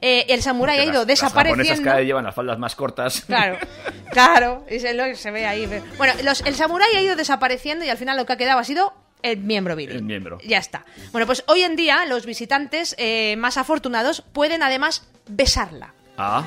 Eh, 0.00 0.26
el 0.28 0.42
samurái 0.42 0.76
ha 0.78 0.80
Las- 0.84 0.88
ido 0.90 1.00
Las 1.00 1.06
desapareciendo. 1.08 1.82
cada 1.84 1.96
vez 1.96 2.06
llevan 2.06 2.24
las 2.24 2.34
faldas 2.34 2.58
más 2.58 2.74
cortas. 2.76 3.22
Claro, 3.22 3.58
claro, 4.12 4.64
y 4.70 4.78
se, 4.78 4.94
lo- 4.94 5.14
se 5.16 5.30
ve 5.30 5.46
ahí. 5.46 5.66
Bueno, 5.96 6.14
los- 6.22 6.40
el 6.42 6.54
samurái 6.54 6.94
ha 6.96 7.00
ido 7.02 7.16
desapareciendo 7.16 7.84
y 7.84 7.88
al 7.88 7.98
final 7.98 8.16
lo 8.16 8.26
que 8.26 8.32
ha 8.34 8.36
quedado 8.36 8.58
ha 8.58 8.64
sido 8.64 8.92
el 9.22 9.38
miembro 9.38 9.74
viril. 9.74 9.96
El 9.96 10.02
miembro. 10.04 10.38
Ya 10.46 10.58
está. 10.58 10.84
Bueno, 11.10 11.26
pues 11.26 11.42
hoy 11.48 11.62
en 11.62 11.74
día 11.74 12.06
los 12.06 12.24
visitantes 12.24 12.94
eh, 12.98 13.34
más 13.36 13.56
afortunados 13.56 14.22
pueden 14.32 14.62
además 14.62 15.08
besarla. 15.26 15.92
Ah, 16.18 16.44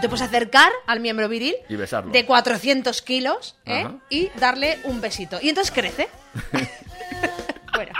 te 0.00 0.08
puedes 0.08 0.22
acercar 0.22 0.70
al 0.86 0.98
miembro 1.00 1.28
viril 1.28 1.54
y 1.68 1.76
besarlo. 1.76 2.10
de 2.10 2.26
400 2.26 3.02
kilos 3.02 3.54
¿eh? 3.64 3.86
Y 4.10 4.30
darle 4.36 4.78
un 4.84 5.00
besito. 5.00 5.38
Y 5.40 5.48
entonces 5.48 5.72
crece. 5.72 6.08
bueno. 7.74 7.92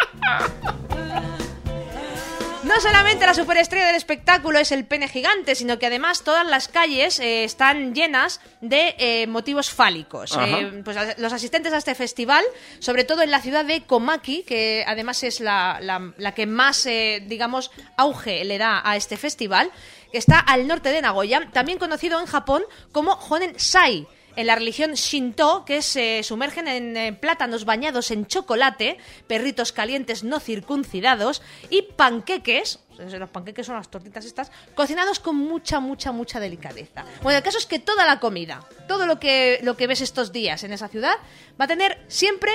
No 2.65 2.81
solamente 2.81 3.27
la 3.27 3.35
superestrella 3.35 3.87
del 3.89 3.97
espectáculo 3.97 4.59
es 4.59 4.71
el 4.73 4.85
pene 4.87 5.09
gigante, 5.09 5.57
sino 5.57 5.79
que 5.81 5.87
además 5.87 6.23
todas 6.23 6.47
las 6.47 6.69
calles 6.69 7.19
eh, 7.19 7.43
están 7.45 7.93
llenas 7.93 8.41
de 8.61 8.95
eh, 8.99 9.27
motivos 9.27 9.69
fálicos. 9.69 10.39
Eh, 10.41 10.81
pues 10.85 10.97
los 11.19 11.33
asistentes 11.33 11.73
a 11.73 11.79
este 11.79 11.95
festival, 11.97 12.45
sobre 12.79 13.03
todo 13.05 13.23
en 13.23 13.33
la 13.33 13.41
ciudad 13.41 13.65
de 13.65 13.83
Komaki, 13.85 14.45
que 14.45 14.85
además 14.87 15.23
es 15.25 15.41
la, 15.41 15.79
la- 15.83 16.13
la 16.17 16.33
que 16.35 16.47
más, 16.47 16.85
digamos, 16.85 17.73
auge 17.97 18.45
le 18.45 18.59
da 18.59 18.81
a 18.89 18.97
este 18.97 19.17
festival, 19.17 19.71
que 20.13 20.19
está 20.19 20.39
al 20.39 20.69
norte 20.69 20.91
de 20.91 21.03
Nagoya, 21.03 21.49
también 21.53 21.79
conocido 21.79 22.21
en 22.21 22.27
Japón 22.27 22.63
como 22.93 23.13
Honen-sai. 23.13 24.07
en 24.35 24.47
la 24.47 24.55
religión 24.55 24.95
Shinto, 24.95 25.65
que 25.67 25.83
se 25.83 26.23
sumergen 26.23 26.67
en 26.67 26.97
eh, 26.97 27.13
plátanos 27.13 27.67
bañados 27.67 28.11
en 28.11 28.27
chocolate, 28.27 28.97
perritos 29.27 29.73
calientes 29.73 30.25
no 30.25 30.41
circuncidados 30.41 31.43
y 31.69 31.83
panqueques. 31.83 32.79
Los 32.99 33.29
panqueques 33.29 33.67
son 33.67 33.77
las 33.77 33.91
tortitas 33.91 34.25
estas, 34.25 34.51
cocinados 34.75 35.19
con 35.19 35.37
mucha, 35.37 35.81
mucha, 35.81 36.13
mucha 36.13 36.41
delicadeza. 36.41 37.05
Bueno, 37.23 37.37
el 37.37 37.45
caso 37.45 37.59
es 37.59 37.67
que 37.67 37.79
toda 37.79 38.07
la 38.07 38.21
comida, 38.21 38.67
todo 38.89 39.05
lo 39.07 39.21
que, 39.21 39.61
lo 39.63 39.77
que 39.77 39.87
ves 39.87 40.01
estos 40.01 40.33
días 40.33 40.65
en 40.65 40.73
esa 40.73 40.89
ciudad, 40.89 41.17
va 41.61 41.67
a 41.67 41.69
tener 41.69 42.03
siempre 42.09 42.53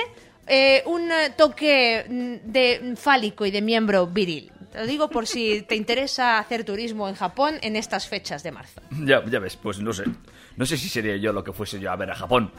eh, 0.48 0.82
un 0.86 1.12
eh, 1.12 1.34
toque 1.36 2.04
mm, 2.08 2.50
de 2.50 2.94
fálico 2.96 3.44
y 3.44 3.50
de 3.50 3.60
miembro 3.60 4.06
viril. 4.06 4.50
Lo 4.78 4.86
digo 4.86 5.10
por 5.10 5.26
si 5.26 5.62
te 5.62 5.74
interesa 5.74 6.38
hacer 6.38 6.62
turismo 6.62 7.08
en 7.08 7.16
Japón 7.16 7.56
en 7.62 7.74
estas 7.74 8.06
fechas 8.06 8.44
de 8.44 8.52
marzo. 8.52 8.80
Ya, 9.04 9.24
ya 9.24 9.40
ves, 9.40 9.56
pues 9.56 9.80
no 9.80 9.92
sé. 9.92 10.04
No 10.54 10.64
sé 10.66 10.76
si 10.76 10.88
sería 10.88 11.16
yo 11.16 11.32
lo 11.32 11.42
que 11.42 11.52
fuese 11.52 11.80
yo 11.80 11.90
a 11.90 11.96
ver 11.96 12.12
a 12.12 12.14
Japón. 12.14 12.52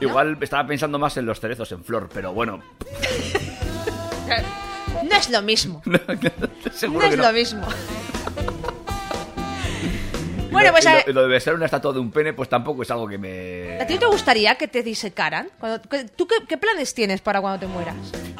Igual 0.00 0.38
estaba 0.40 0.66
pensando 0.66 0.98
más 0.98 1.18
en 1.18 1.26
los 1.26 1.38
cerezos 1.38 1.70
en 1.72 1.84
flor, 1.84 2.08
pero 2.14 2.32
bueno. 2.32 2.62
No 5.02 5.16
es 5.16 5.30
lo 5.30 5.42
mismo. 5.42 5.82
Seguro 6.72 7.00
no 7.00 7.06
es 7.06 7.10
que 7.10 7.16
no. 7.16 7.22
lo 7.24 7.32
mismo. 7.32 7.66
bueno, 10.50 10.70
pues 10.72 10.84
lo, 10.84 10.90
a, 10.90 11.02
lo 11.06 11.22
de 11.22 11.28
besar 11.28 11.54
una 11.54 11.66
estatua 11.66 11.92
de 11.92 11.98
un 12.00 12.10
pene, 12.10 12.32
pues 12.32 12.48
tampoco 12.48 12.82
es 12.82 12.90
algo 12.90 13.06
que 13.08 13.18
me. 13.18 13.80
¿a 13.80 13.86
ti 13.86 13.98
te 13.98 14.06
gustaría 14.06 14.54
que 14.56 14.68
te 14.68 14.82
disecaran? 14.82 15.48
Cuando- 15.58 15.82
que- 15.88 16.04
¿Tú 16.04 16.26
qué, 16.26 16.36
qué 16.48 16.56
planes 16.58 16.94
tienes 16.94 17.20
para 17.20 17.40
cuando 17.40 17.60
te 17.60 17.66
mueras? 17.66 17.94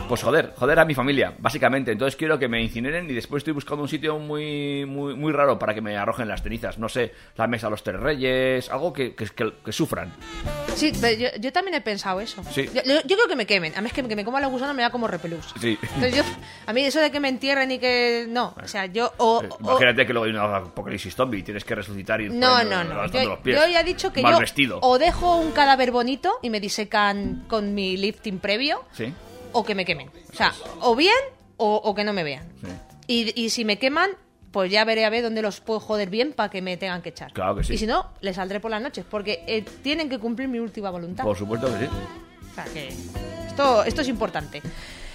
Pues 0.09 0.23
joder, 0.23 0.53
joder 0.57 0.79
a 0.79 0.85
mi 0.85 0.95
familia, 0.95 1.35
básicamente. 1.39 1.93
Entonces 1.93 2.17
quiero 2.17 2.39
que 2.39 2.49
me 2.49 2.61
incineren 2.63 3.09
y 3.09 3.15
después 3.15 3.41
estoy 3.43 3.53
buscando 3.55 3.83
un 3.83 3.89
sitio 3.89 4.19
muy, 4.19 4.85
muy, 4.87 5.15
muy 5.15 5.33
raro 5.33 5.59
para 5.59 5.75
que 5.75 5.81
me 5.81 5.97
arrojen 5.97 6.27
las 6.29 6.43
cenizas. 6.43 6.79
No 6.79 6.89
sé, 6.89 7.13
la 7.37 7.47
mesa 7.47 7.67
de 7.69 7.71
los 7.73 7.83
tres 7.83 8.01
reyes, 8.01 8.69
algo 8.71 8.93
que, 8.93 9.15
que, 9.15 9.27
que- 9.27 9.53
que 9.65 9.73
sufran. 9.73 10.13
Sí, 10.75 10.93
pero 11.01 11.17
yo, 11.19 11.29
yo 11.41 11.53
también 11.53 11.75
he 11.77 11.81
pensado 11.81 12.21
eso. 12.21 12.43
Sí. 12.51 12.69
Yo, 12.75 12.83
yo- 12.85 13.01
creo 13.17 13.29
que 13.29 13.37
me 13.37 13.47
quemen. 13.47 13.73
A 13.77 13.81
mí 13.81 13.87
es 13.89 13.93
que, 13.93 14.03
que 14.03 14.17
me 14.17 14.25
coma 14.25 14.41
la 14.41 14.47
gusana 14.49 14.73
me 14.73 14.83
da 14.83 14.91
como 14.91 15.07
repelús. 15.07 15.53
Sí. 15.61 15.79
Entonces 15.83 16.17
yo, 16.17 16.23
a 16.67 16.73
mí 16.73 16.83
eso 16.85 17.01
de 17.01 17.11
que 17.11 17.21
me 17.21 17.29
entierren 17.29 17.71
y 17.71 17.79
que... 17.79 18.27
No, 18.29 18.55
o 18.63 18.67
sea, 18.69 18.87
yo... 18.87 19.13
O, 19.19 19.43
Eh, 19.45 19.49
o- 19.51 19.59
Imagínate 19.61 20.07
que 20.07 20.13
luego 20.13 20.25
hay 20.27 20.31
una 20.33 20.57
apocalipsis 20.57 21.15
zombie 21.15 21.41
y 21.41 21.43
tienes 21.43 21.65
que 21.65 21.75
resucitar 21.75 22.00
y 22.01 22.29
No, 22.31 22.63
no, 22.65 22.85
no. 22.85 23.07
Yo, 23.07 23.25
los 23.29 23.39
pies. 23.41 23.57
yo 23.61 23.69
ya 23.69 23.81
he 23.81 23.85
dicho 23.85 24.13
que 24.13 24.23
Mal 24.23 24.35
yo 24.35 24.41
vestido. 24.41 24.79
o 24.83 24.99
dejo 24.99 25.37
un 25.37 25.53
cadáver 25.53 25.91
bonito 25.91 26.39
y 26.43 26.51
me 26.51 26.61
disecan 26.61 27.45
con 27.49 27.75
mi 27.75 27.97
lifting 27.97 28.39
previo 28.39 28.85
Sí. 28.93 29.13
o 29.53 29.65
que 29.65 29.75
me 29.75 29.85
quemen. 29.85 30.11
O 30.33 30.37
sea, 30.37 30.53
o 30.81 30.95
bien 30.97 31.15
o, 31.57 31.77
o 31.77 31.95
que 31.95 32.05
no 32.05 32.13
me 32.13 32.23
vean. 32.25 32.45
Sí. 32.61 32.69
Y, 33.35 33.41
y 33.45 33.51
si 33.51 33.65
me 33.65 33.79
queman, 33.79 34.11
pues 34.53 34.71
ya 34.71 34.85
veré 34.85 35.05
a 35.05 35.11
ver 35.11 35.23
dónde 35.23 35.43
los 35.43 35.61
puedo 35.61 35.79
joder 35.81 36.11
bien 36.11 36.33
para 36.33 36.49
que 36.51 36.63
me 36.63 36.77
tengan 36.77 37.03
que 37.03 37.11
echar. 37.11 37.33
Claro 37.33 37.57
que 37.57 37.65
sí. 37.65 37.75
Y 37.75 37.79
si 37.79 37.87
no, 37.87 38.11
les 38.21 38.37
saldré 38.37 38.61
por 38.61 38.71
las 38.71 38.81
noches, 38.83 39.05
porque 39.09 39.45
eh, 39.47 39.65
tienen 39.83 40.09
que 40.09 40.19
cumplir 40.19 40.49
mi 40.49 40.59
última 40.59 40.91
voluntad. 40.91 41.25
Por 41.25 41.37
supuesto 41.37 41.67
que 41.73 41.87
sí. 41.87 41.91
O 42.51 42.55
sea 42.55 42.65
que 42.65 42.89
esto, 43.47 43.85
esto 43.85 44.01
es 44.03 44.09
importante. 44.09 44.61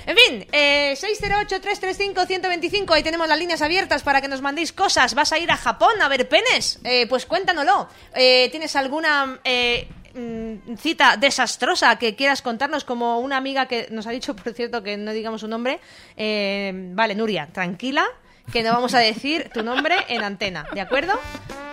En 0.05 0.15
fin, 0.15 0.47
eh, 0.51 0.95
608-335-125, 0.95 2.93
ahí 2.93 3.01
tenemos 3.01 3.27
las 3.27 3.39
líneas 3.39 3.61
abiertas 3.63 4.03
para 4.03 4.21
que 4.21 4.27
nos 4.27 4.41
mandéis 4.41 4.71
cosas. 4.71 5.15
¿Vas 5.15 5.31
a 5.31 5.39
ir 5.39 5.49
a 5.49 5.57
Japón 5.57 5.99
a 6.01 6.07
ver 6.07 6.29
penes? 6.29 6.79
Eh, 6.83 7.07
pues 7.07 7.25
cuéntanoslo. 7.25 7.89
Eh, 8.13 8.49
¿Tienes 8.51 8.75
alguna 8.75 9.39
eh, 9.43 9.87
mm, 10.13 10.75
cita 10.77 11.17
desastrosa 11.17 11.97
que 11.97 12.15
quieras 12.15 12.43
contarnos? 12.43 12.83
Como 12.83 13.19
una 13.19 13.37
amiga 13.37 13.67
que 13.67 13.87
nos 13.89 14.05
ha 14.05 14.11
dicho, 14.11 14.35
por 14.35 14.53
cierto, 14.53 14.83
que 14.83 14.95
no 14.95 15.11
digamos 15.11 15.41
su 15.41 15.47
nombre. 15.47 15.79
Eh, 16.15 16.71
vale, 16.93 17.15
Nuria, 17.15 17.49
tranquila, 17.51 18.05
que 18.53 18.61
no 18.61 18.73
vamos 18.73 18.93
a 18.93 18.99
decir 18.99 19.49
tu 19.51 19.63
nombre 19.63 19.95
en 20.07 20.23
antena, 20.23 20.67
¿de 20.71 20.81
acuerdo? 20.81 21.19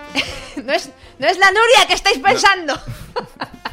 no, 0.65 0.73
es, 0.73 0.89
no 1.19 1.27
es 1.27 1.37
la 1.37 1.51
Nuria 1.51 1.87
que 1.87 1.95
estáis 1.95 2.19
pensando. 2.19 2.81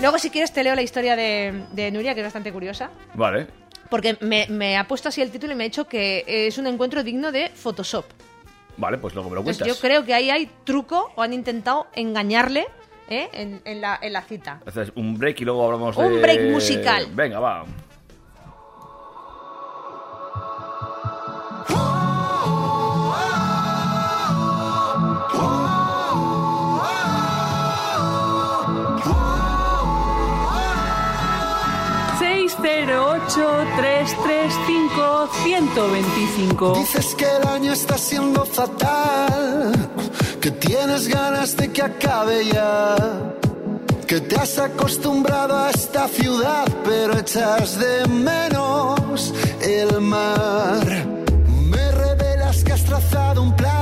Luego, 0.00 0.18
si 0.18 0.30
quieres, 0.30 0.52
te 0.52 0.64
leo 0.64 0.74
la 0.74 0.82
historia 0.82 1.14
de, 1.16 1.64
de 1.72 1.90
Nuria, 1.90 2.14
que 2.14 2.20
es 2.20 2.26
bastante 2.26 2.52
curiosa. 2.52 2.90
Vale. 3.14 3.46
Porque 3.90 4.16
me, 4.20 4.46
me 4.48 4.76
ha 4.78 4.86
puesto 4.88 5.08
así 5.08 5.20
el 5.20 5.30
título 5.30 5.52
y 5.52 5.56
me 5.56 5.64
ha 5.64 5.66
dicho 5.68 5.86
que 5.86 6.24
es 6.26 6.56
un 6.58 6.66
encuentro 6.66 7.02
digno 7.02 7.32
de 7.32 7.50
Photoshop. 7.50 8.04
Vale, 8.76 8.98
pues 8.98 9.14
luego 9.14 9.28
me 9.28 9.34
lo 9.34 9.40
Entonces, 9.40 9.62
cuentas. 9.62 9.76
yo 9.76 9.80
creo 9.86 10.04
que 10.04 10.14
ahí 10.14 10.30
hay 10.30 10.48
truco 10.64 11.12
o 11.16 11.22
han 11.22 11.32
intentado 11.34 11.88
engañarle 11.94 12.66
¿eh? 13.08 13.28
en, 13.32 13.60
en 13.64 13.80
la, 13.80 13.98
en 14.00 14.12
la 14.14 14.22
cita. 14.22 14.60
Haces 14.64 14.92
un 14.94 15.18
break 15.18 15.40
y 15.40 15.44
luego 15.44 15.64
hablamos 15.66 15.96
de... 15.96 16.04
Un 16.06 16.22
break 16.22 16.50
musical. 16.50 17.06
Venga, 17.12 17.40
va. 17.40 17.64
Veinticinco 35.92 36.74
Dices 36.74 37.14
que 37.14 37.24
el 37.24 37.46
año 37.46 37.72
está 37.72 37.96
siendo 37.96 38.44
fatal, 38.44 39.72
que 40.40 40.50
tienes 40.50 41.08
ganas 41.08 41.56
de 41.56 41.70
que 41.70 41.82
acabe 41.82 42.44
ya, 42.46 42.96
que 44.06 44.20
te 44.20 44.36
has 44.36 44.58
acostumbrado 44.58 45.56
a 45.56 45.70
esta 45.70 46.08
ciudad, 46.08 46.66
pero 46.84 47.18
echas 47.18 47.78
de 47.78 48.06
menos 48.08 49.32
el 49.62 50.00
mar. 50.00 50.84
Me 51.70 51.90
revelas 51.92 52.64
que 52.64 52.72
has 52.72 52.84
trazado 52.84 53.42
un 53.42 53.54
plan, 53.54 53.79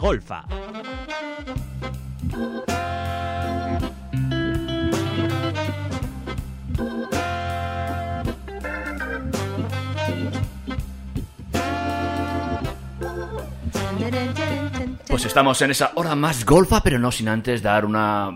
golfa. 0.00 0.44
Pues 15.08 15.24
estamos 15.24 15.60
en 15.62 15.72
esa 15.72 15.90
hora 15.96 16.14
más 16.14 16.44
golfa, 16.44 16.82
pero 16.82 16.98
no 16.98 17.10
sin 17.10 17.28
antes 17.28 17.62
dar 17.62 17.84
una... 17.84 18.30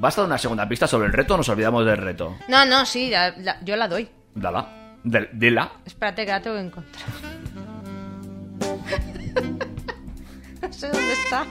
Basta 0.00 0.24
una 0.24 0.38
segunda 0.38 0.66
pista 0.68 0.86
sobre 0.86 1.06
el 1.08 1.12
reto 1.12 1.34
o 1.34 1.36
nos 1.36 1.48
olvidamos 1.48 1.84
del 1.84 1.98
reto. 1.98 2.36
No, 2.48 2.64
no, 2.64 2.86
sí, 2.86 3.10
la- 3.10 3.34
la- 3.38 3.58
yo 3.62 3.76
la 3.76 3.86
doy. 3.86 4.08
Dala. 4.34 4.66
De, 5.04 5.28
dila. 5.34 5.70
Espérate 5.84 6.24
que 6.26 6.32
la 6.32 6.40
tengo 6.42 6.56
que 6.56 6.62
encontrar. 6.62 7.04
Sé 10.76 10.88
dónde 10.88 11.12
está. 11.12 11.44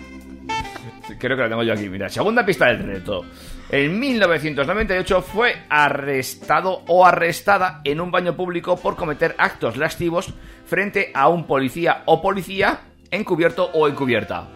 Creo 1.20 1.36
que 1.38 1.44
la 1.44 1.50
tengo 1.50 1.64
yo 1.64 1.74
aquí. 1.74 1.88
Mira, 1.90 2.10
segunda 2.10 2.46
pista 2.46 2.66
del 2.68 2.80
reto. 2.80 3.26
En 3.70 4.00
1998 4.00 5.22
fue 5.22 5.64
arrestado 5.70 6.84
o 6.88 7.06
arrestada 7.06 7.82
en 7.84 8.00
un 8.02 8.12
baño 8.12 8.36
público 8.36 8.78
por 8.78 8.96
cometer 8.96 9.36
actos 9.38 9.78
lascivos 9.78 10.34
frente 10.66 11.12
a 11.14 11.28
un 11.30 11.46
policía 11.48 12.04
o 12.06 12.22
policía 12.22 12.80
encubierto 13.12 13.70
o 13.74 13.88
encubierta. 13.88 14.48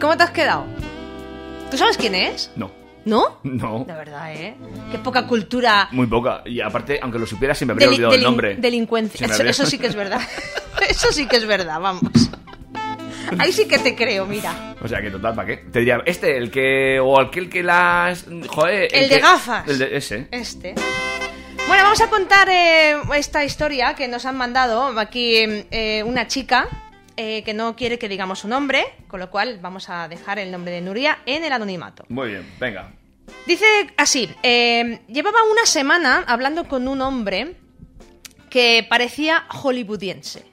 ¿Cómo 0.00 0.16
te 0.16 0.22
has 0.22 0.30
quedado? 0.30 0.64
¿Tú 1.70 1.76
sabes 1.76 1.96
quién 1.96 2.14
es? 2.14 2.50
No. 2.56 2.70
¿No? 3.04 3.38
No. 3.42 3.84
De 3.86 3.94
verdad, 3.94 4.32
¿eh? 4.34 4.54
Qué 4.90 4.98
poca 4.98 5.26
cultura. 5.26 5.88
Muy 5.92 6.06
poca. 6.06 6.42
Y 6.44 6.60
aparte, 6.60 6.98
aunque 7.02 7.18
lo 7.18 7.26
supiera, 7.26 7.54
se 7.54 7.64
me 7.64 7.72
habría 7.72 7.88
deli- 7.88 7.94
olvidado 7.96 8.14
el 8.14 8.22
nombre. 8.22 8.56
Delincuencia. 8.56 9.26
Eso 9.26 9.64
sí 9.66 9.78
que 9.78 9.86
es 9.86 9.94
verdad. 9.94 10.20
eso 10.88 11.10
sí 11.12 11.26
que 11.26 11.36
es 11.36 11.46
verdad, 11.46 11.80
vamos. 11.80 12.29
Ahí 13.38 13.52
sí 13.52 13.66
que 13.66 13.78
te 13.78 13.94
creo, 13.94 14.26
mira. 14.26 14.74
O 14.82 14.88
sea 14.88 15.00
que 15.00 15.10
total, 15.10 15.34
¿para 15.34 15.46
qué? 15.46 15.56
Te 15.58 15.80
diría, 15.80 16.00
este, 16.04 16.36
el 16.36 16.50
que. 16.50 17.00
O 17.00 17.20
aquel 17.20 17.48
que 17.48 17.62
las. 17.62 18.26
Joder. 18.48 18.88
El 18.92 19.08
de 19.08 19.18
gafas. 19.18 19.68
El 19.68 19.78
de 19.78 19.96
ese. 19.96 20.28
Este. 20.30 20.74
Bueno, 21.70 21.84
vamos 21.84 22.00
a 22.00 22.10
contar 22.10 22.48
eh, 22.50 22.96
esta 23.14 23.44
historia 23.44 23.94
que 23.94 24.08
nos 24.08 24.26
han 24.26 24.36
mandado 24.36 24.98
aquí 24.98 25.36
eh, 25.36 26.02
una 26.04 26.26
chica 26.26 26.68
eh, 27.16 27.44
que 27.44 27.54
no 27.54 27.76
quiere 27.76 27.96
que 27.96 28.08
digamos 28.08 28.40
su 28.40 28.48
nombre, 28.48 28.84
con 29.06 29.20
lo 29.20 29.30
cual 29.30 29.60
vamos 29.62 29.88
a 29.88 30.08
dejar 30.08 30.40
el 30.40 30.50
nombre 30.50 30.72
de 30.72 30.80
Nuria 30.80 31.18
en 31.26 31.44
el 31.44 31.52
anonimato. 31.52 32.06
Muy 32.08 32.30
bien, 32.30 32.44
venga. 32.58 32.92
Dice 33.46 33.64
así, 33.96 34.28
llevaba 34.42 35.44
una 35.44 35.64
semana 35.64 36.24
hablando 36.26 36.64
con 36.66 36.88
un 36.88 37.00
hombre 37.02 37.54
que 38.50 38.84
parecía 38.88 39.44
hollywoodiense. 39.48 40.49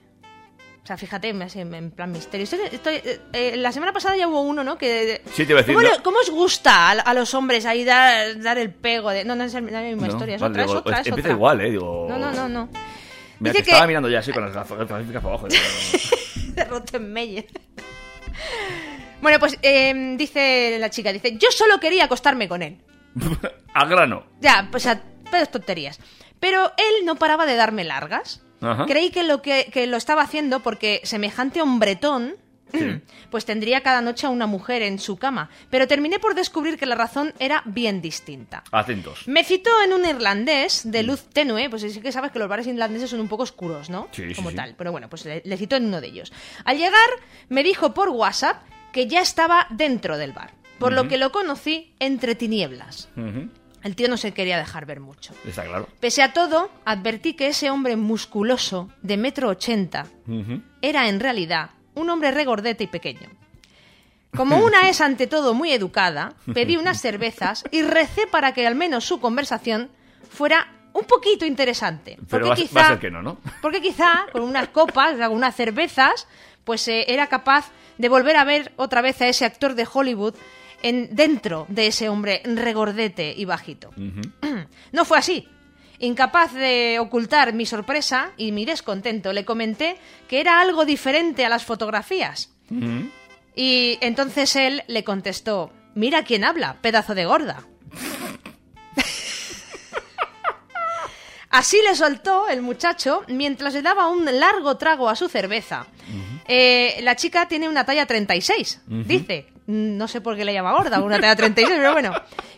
O 0.88 0.92
sea, 0.92 0.96
fíjate, 0.96 1.28
en 1.28 1.92
plan 1.92 2.10
misterio. 2.14 2.46
Estoy- 2.46 2.62
estoy- 2.72 3.02
eh, 3.34 3.58
la 3.58 3.74
semana 3.74 3.92
pasada 3.92 4.16
ya 4.16 4.26
hubo 4.30 4.40
uno, 4.40 4.64
¿no? 4.64 4.78
Que, 4.78 5.22
Sí, 5.34 5.46
te 5.46 5.52
iba 5.52 5.60
a 5.60 5.64
decir, 5.64 5.76
¿Cómo, 5.76 5.86
no- 5.86 5.94
le- 5.98 6.02
cómo 6.02 6.20
os 6.20 6.30
gusta 6.30 6.88
a, 6.88 6.92
a 6.92 7.14
los 7.14 7.34
hombres 7.34 7.66
ahí 7.66 7.84
dar, 7.84 8.40
dar 8.40 8.58
el 8.58 8.74
pego? 8.74 9.10
De... 9.10 9.26
No, 9.26 9.36
no 9.36 9.44
es 9.44 9.54
la 9.54 9.60
misma 9.60 9.82
No, 9.82 10.08
historia, 10.08 10.36
es 10.36 10.42
vale, 10.42 10.52
otra, 10.54 10.62
es 10.64 10.68
digo, 10.70 10.80
otra, 10.80 11.00
es 11.02 11.08
Empieza 11.08 11.28
otra. 11.28 11.36
igual, 11.36 11.60
¿eh? 11.60 11.72
Digo. 11.72 12.06
No, 12.10 12.18
no, 12.18 12.32
no, 12.32 12.48
no. 12.48 12.70
Mira, 13.40 13.52
Dice 13.52 13.58
que 13.58 13.64
que- 13.64 13.72
estaba 13.72 13.86
mirando 13.88 14.08
ya 14.10 14.20
así 14.20 14.32
con 14.32 14.46
las 14.46 14.54
gafas 14.54 14.88
para 14.88 15.02
abajo. 15.20 15.48
de 15.50 16.64
Rottenmeier. 16.70 17.48
Bueno, 19.22 19.40
pues 19.40 19.58
eh, 19.62 20.16
dice 20.18 20.78
la 20.80 20.90
chica, 20.90 21.12
dice, 21.12 21.38
yo 21.38 21.52
solo 21.52 21.82
quería 21.82 22.06
acostarme 22.06 22.48
con 22.48 22.62
él. 22.62 22.78
Al 23.74 23.90
grano. 23.90 24.24
Ya, 24.40 24.70
pues 24.72 24.88
a 24.88 25.02
pedos 25.30 25.52
tonterías. 25.52 26.00
Pero 26.40 26.72
él 26.78 27.06
no 27.06 27.16
paraba 27.16 27.46
de 27.46 27.56
darme 27.58 27.84
largas. 27.84 28.42
Ajá. 28.62 28.86
Creí 28.86 29.10
que 29.12 29.24
lo, 29.24 29.42
que, 29.42 29.70
que 29.72 29.88
lo 29.88 29.98
estaba 29.98 30.22
haciendo 30.24 30.62
porque 30.62 31.02
semejante 31.04 31.62
hombretón 31.62 32.36
pues 33.32 33.46
tendría 33.46 33.82
cada 33.82 34.02
noche 34.02 34.28
a 34.28 34.30
una 34.30 34.46
mujer 34.46 34.82
en 34.82 35.00
su 35.00 35.16
cama. 35.18 35.50
Pero 35.70 35.88
terminé 35.88 36.20
por 36.20 36.36
descubrir 36.36 36.78
que 36.78 36.86
la 36.86 36.96
razón 36.96 37.34
era 37.40 37.62
bien 37.66 38.02
distinta. 38.02 38.64
Atentos. 38.72 39.28
Me 39.28 39.44
citó 39.44 39.70
en 39.86 39.94
un 39.94 40.06
irlandés 40.06 40.82
de 40.84 41.04
luz 41.04 41.24
tenue, 41.32 41.70
pues 41.70 41.82
sí 41.84 42.02
que 42.02 42.12
sabes 42.12 42.32
que 42.32 42.40
los 42.40 42.50
bares 42.50 42.68
irlandeses 42.68 43.10
son 43.10 43.22
un 43.22 43.28
poco 43.30 43.44
oscuros, 43.44 43.90
¿no? 43.90 44.10
Sí, 44.12 44.24
sí, 44.30 44.36
Como 44.36 44.50
sí. 44.50 44.56
tal. 44.58 44.76
Pero 44.78 44.92
bueno, 44.92 45.10
pues 45.10 45.24
le, 45.26 45.42
le 45.46 45.58
citó 45.58 45.78
en 45.78 45.86
uno 45.86 46.02
de 46.02 46.08
ellos. 46.08 46.34
Al 46.66 46.78
llegar, 46.78 47.10
me 47.48 47.64
dijo 47.64 47.94
por 47.94 48.10
WhatsApp 48.10 48.62
que 48.92 49.08
ya 49.08 49.22
estaba 49.22 49.68
dentro 49.70 50.18
del 50.18 50.34
bar, 50.34 50.54
por 50.80 50.92
lo 50.92 51.08
que 51.08 51.18
lo 51.18 51.32
conocí 51.32 51.94
entre 52.00 52.36
tinieblas. 52.36 53.08
Ujú, 53.16 53.50
El 53.88 53.96
tío 53.96 54.10
no 54.10 54.18
se 54.18 54.34
quería 54.34 54.58
dejar 54.58 54.86
ver 54.86 55.00
mucho. 55.00 55.34
Está 55.48 55.64
claro. 55.64 55.88
Pese 56.02 56.22
a 56.22 56.34
todo, 56.34 56.70
advertí 56.84 57.36
que 57.36 57.48
ese 57.48 57.70
hombre 57.70 57.96
musculoso, 57.96 58.90
de 59.02 59.16
metro 59.16 59.48
ochenta, 59.48 60.08
Ujú. 60.28 60.62
era 60.82 61.08
en 61.08 61.22
realidad 61.22 61.70
un 61.96 62.10
hombre 62.10 62.32
regordete 62.32 62.84
y 62.84 62.88
pequeño. 62.88 63.30
Como 64.36 64.58
una 64.58 64.90
es 64.90 65.00
ante 65.00 65.26
todo 65.26 65.54
muy 65.54 65.72
educada, 65.72 66.34
pedí 66.54 66.76
unas 66.76 67.00
cervezas 67.00 67.64
y 67.72 67.82
recé 67.82 68.28
para 68.28 68.54
que 68.54 68.68
al 68.68 68.76
menos 68.76 69.06
su 69.06 69.22
conversación 69.22 69.90
fuera 70.30 70.68
un 70.92 71.06
poquito 71.06 71.46
interesante. 71.46 72.18
Pero 72.30 72.46
Porque 72.46 72.50
va, 72.50 72.56
quizá, 72.56 72.76
va 72.76 72.86
a 72.88 72.90
ser 72.90 73.00
que 73.00 73.10
no, 73.10 73.22
¿no? 73.22 73.38
porque 73.62 73.82
quizá 73.82 74.26
con 74.34 74.42
unas 74.42 74.68
copas, 74.68 75.18
algunas 75.22 75.56
cervezas, 75.56 76.28
pues 76.66 76.86
eh, 76.90 77.06
era 77.08 77.28
capaz 77.28 77.72
de 77.98 78.10
volver 78.10 78.36
a 78.36 78.44
ver 78.44 78.74
otra 78.76 79.02
vez 79.02 79.22
a 79.22 79.30
ese 79.30 79.46
actor 79.46 79.76
de 79.76 79.88
Hollywood 79.92 80.36
en, 80.84 81.16
dentro 81.16 81.66
de 81.70 81.88
ese 81.88 82.10
hombre 82.10 82.42
regordete 82.46 83.34
y 83.36 83.46
bajito. 83.46 83.92
No 84.92 85.06
fue 85.06 85.18
así. 85.18 85.48
Incapaz 86.00 86.54
de 86.54 86.98
ocultar 87.00 87.54
mi 87.54 87.66
sorpresa 87.66 88.32
y 88.38 88.52
mi 88.52 88.66
descontento, 88.66 89.34
le 89.34 89.44
comenté 89.46 89.98
que 90.28 90.40
era 90.40 90.62
algo 90.62 90.86
diferente 90.86 91.44
a 91.46 91.50
las 91.50 91.66
fotografías. 91.66 92.52
Y 93.56 93.98
entonces 94.02 94.56
él 94.56 94.84
le 94.88 95.04
contestó, 95.04 95.72
mira 95.96 96.24
quién 96.24 96.44
habla, 96.44 96.78
pedazo 96.82 97.16
de 97.16 97.26
gorda. 97.26 97.64
Así 101.50 101.78
le 101.88 101.96
soltó 101.96 102.48
el 102.50 102.62
muchacho 102.62 103.24
mientras 103.28 103.74
le 103.74 103.82
daba 103.82 104.08
un 104.10 104.26
largo 104.40 104.78
trago 104.78 105.10
a 105.10 105.16
su 105.16 105.30
cerveza. 105.30 105.88
Eh, 106.48 107.00
la 107.02 107.16
chica 107.16 107.48
tiene 107.48 107.68
una 107.70 107.86
talla 107.86 108.06
36, 108.06 108.82
Ujú. 108.88 109.04
dice. 109.04 109.48
No 109.68 110.08
sé 110.08 110.22
por 110.22 110.38
qué 110.38 110.46
le 110.46 110.54
llama 110.54 110.72
gorda, 110.72 111.02
una 111.02 111.20
talla 111.20 111.36
36, 111.36 111.78
pero 111.78 111.92
bueno, 111.92 112.14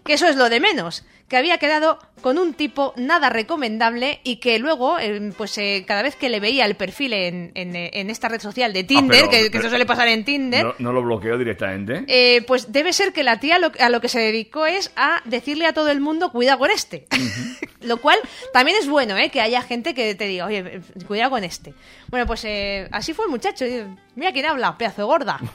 que 0.06 0.14
eso 0.14 0.27
es 0.27 0.36
lo 0.36 0.48
de 0.48 0.60
menos. 0.60 1.03
Que 1.27 1.38
había 1.38 1.57
quedado 1.60 1.99
con 2.22 2.38
un 2.40 2.53
tipo 2.53 2.94
nada 2.98 3.30
recomendable 3.30 4.19
y 4.23 4.38
que 4.38 4.57
luego, 4.60 4.98
eh, 4.99 5.31
pues 5.38 5.57
eh, 5.60 5.86
cada 5.88 6.02
vez 6.03 6.15
que 6.15 6.30
le 6.30 6.40
veía 6.40 6.65
el 6.65 6.76
perfil 6.76 7.14
en, 7.14 7.52
en, 7.56 7.76
eh, 7.76 7.90
en 7.94 8.10
esta 8.10 8.30
red 8.30 8.40
social 8.41 8.73
de 8.73 8.84
Tinder, 8.84 9.26
Ah, 9.26 9.27
pero- 9.31 9.52
que, 9.52 9.57
eso 9.57 9.69
suele 9.69 9.86
pasar 9.86 10.07
en 10.07 10.23
Tinder, 10.26 10.65
No, 10.65 10.73
no 10.80 10.91
lo 10.94 11.02
bloqueo 11.03 11.38
directamente. 11.38 12.03
eh, 12.07 12.41
pues 12.44 12.72
debe 12.72 12.94
ser 12.94 13.11
que 13.14 13.23
la 13.23 13.40
tía 13.40 13.57
lo- 13.60 13.72
a 13.80 13.90
lo 13.90 14.02
que 14.02 14.10
se 14.10 14.19
dedicó 14.19 14.65
es 14.68 14.91
a 14.95 15.22
decirle 15.26 15.65
a 15.68 15.73
todo 15.73 15.90
el 15.90 16.02
mundo, 16.02 16.31
cuidado 16.31 16.60
con 16.60 16.72
este. 16.72 17.07
lo 17.81 17.98
cual 17.98 18.18
también 18.53 18.77
es 18.80 18.88
bueno, 18.88 19.15
¿eh? 19.18 19.30
Que 19.30 19.41
haya 19.41 19.61
gente 19.61 19.94
que 19.94 20.14
te 20.15 20.26
diga, 20.26 20.45
oye, 20.45 20.60
eh, 20.60 20.81
cuidado 21.07 21.31
con 21.31 21.44
este. 21.44 21.73
Bueno, 22.07 22.26
pues 22.27 22.44
eh, 22.45 22.88
así 22.91 23.14
fue 23.14 23.26
el 23.26 23.31
muchacho. 23.31 23.65
Mira 24.15 24.31
quién 24.31 24.45
habla, 24.45 24.77
pedazo 24.77 25.02
de 25.02 25.06
gorda. 25.06 25.40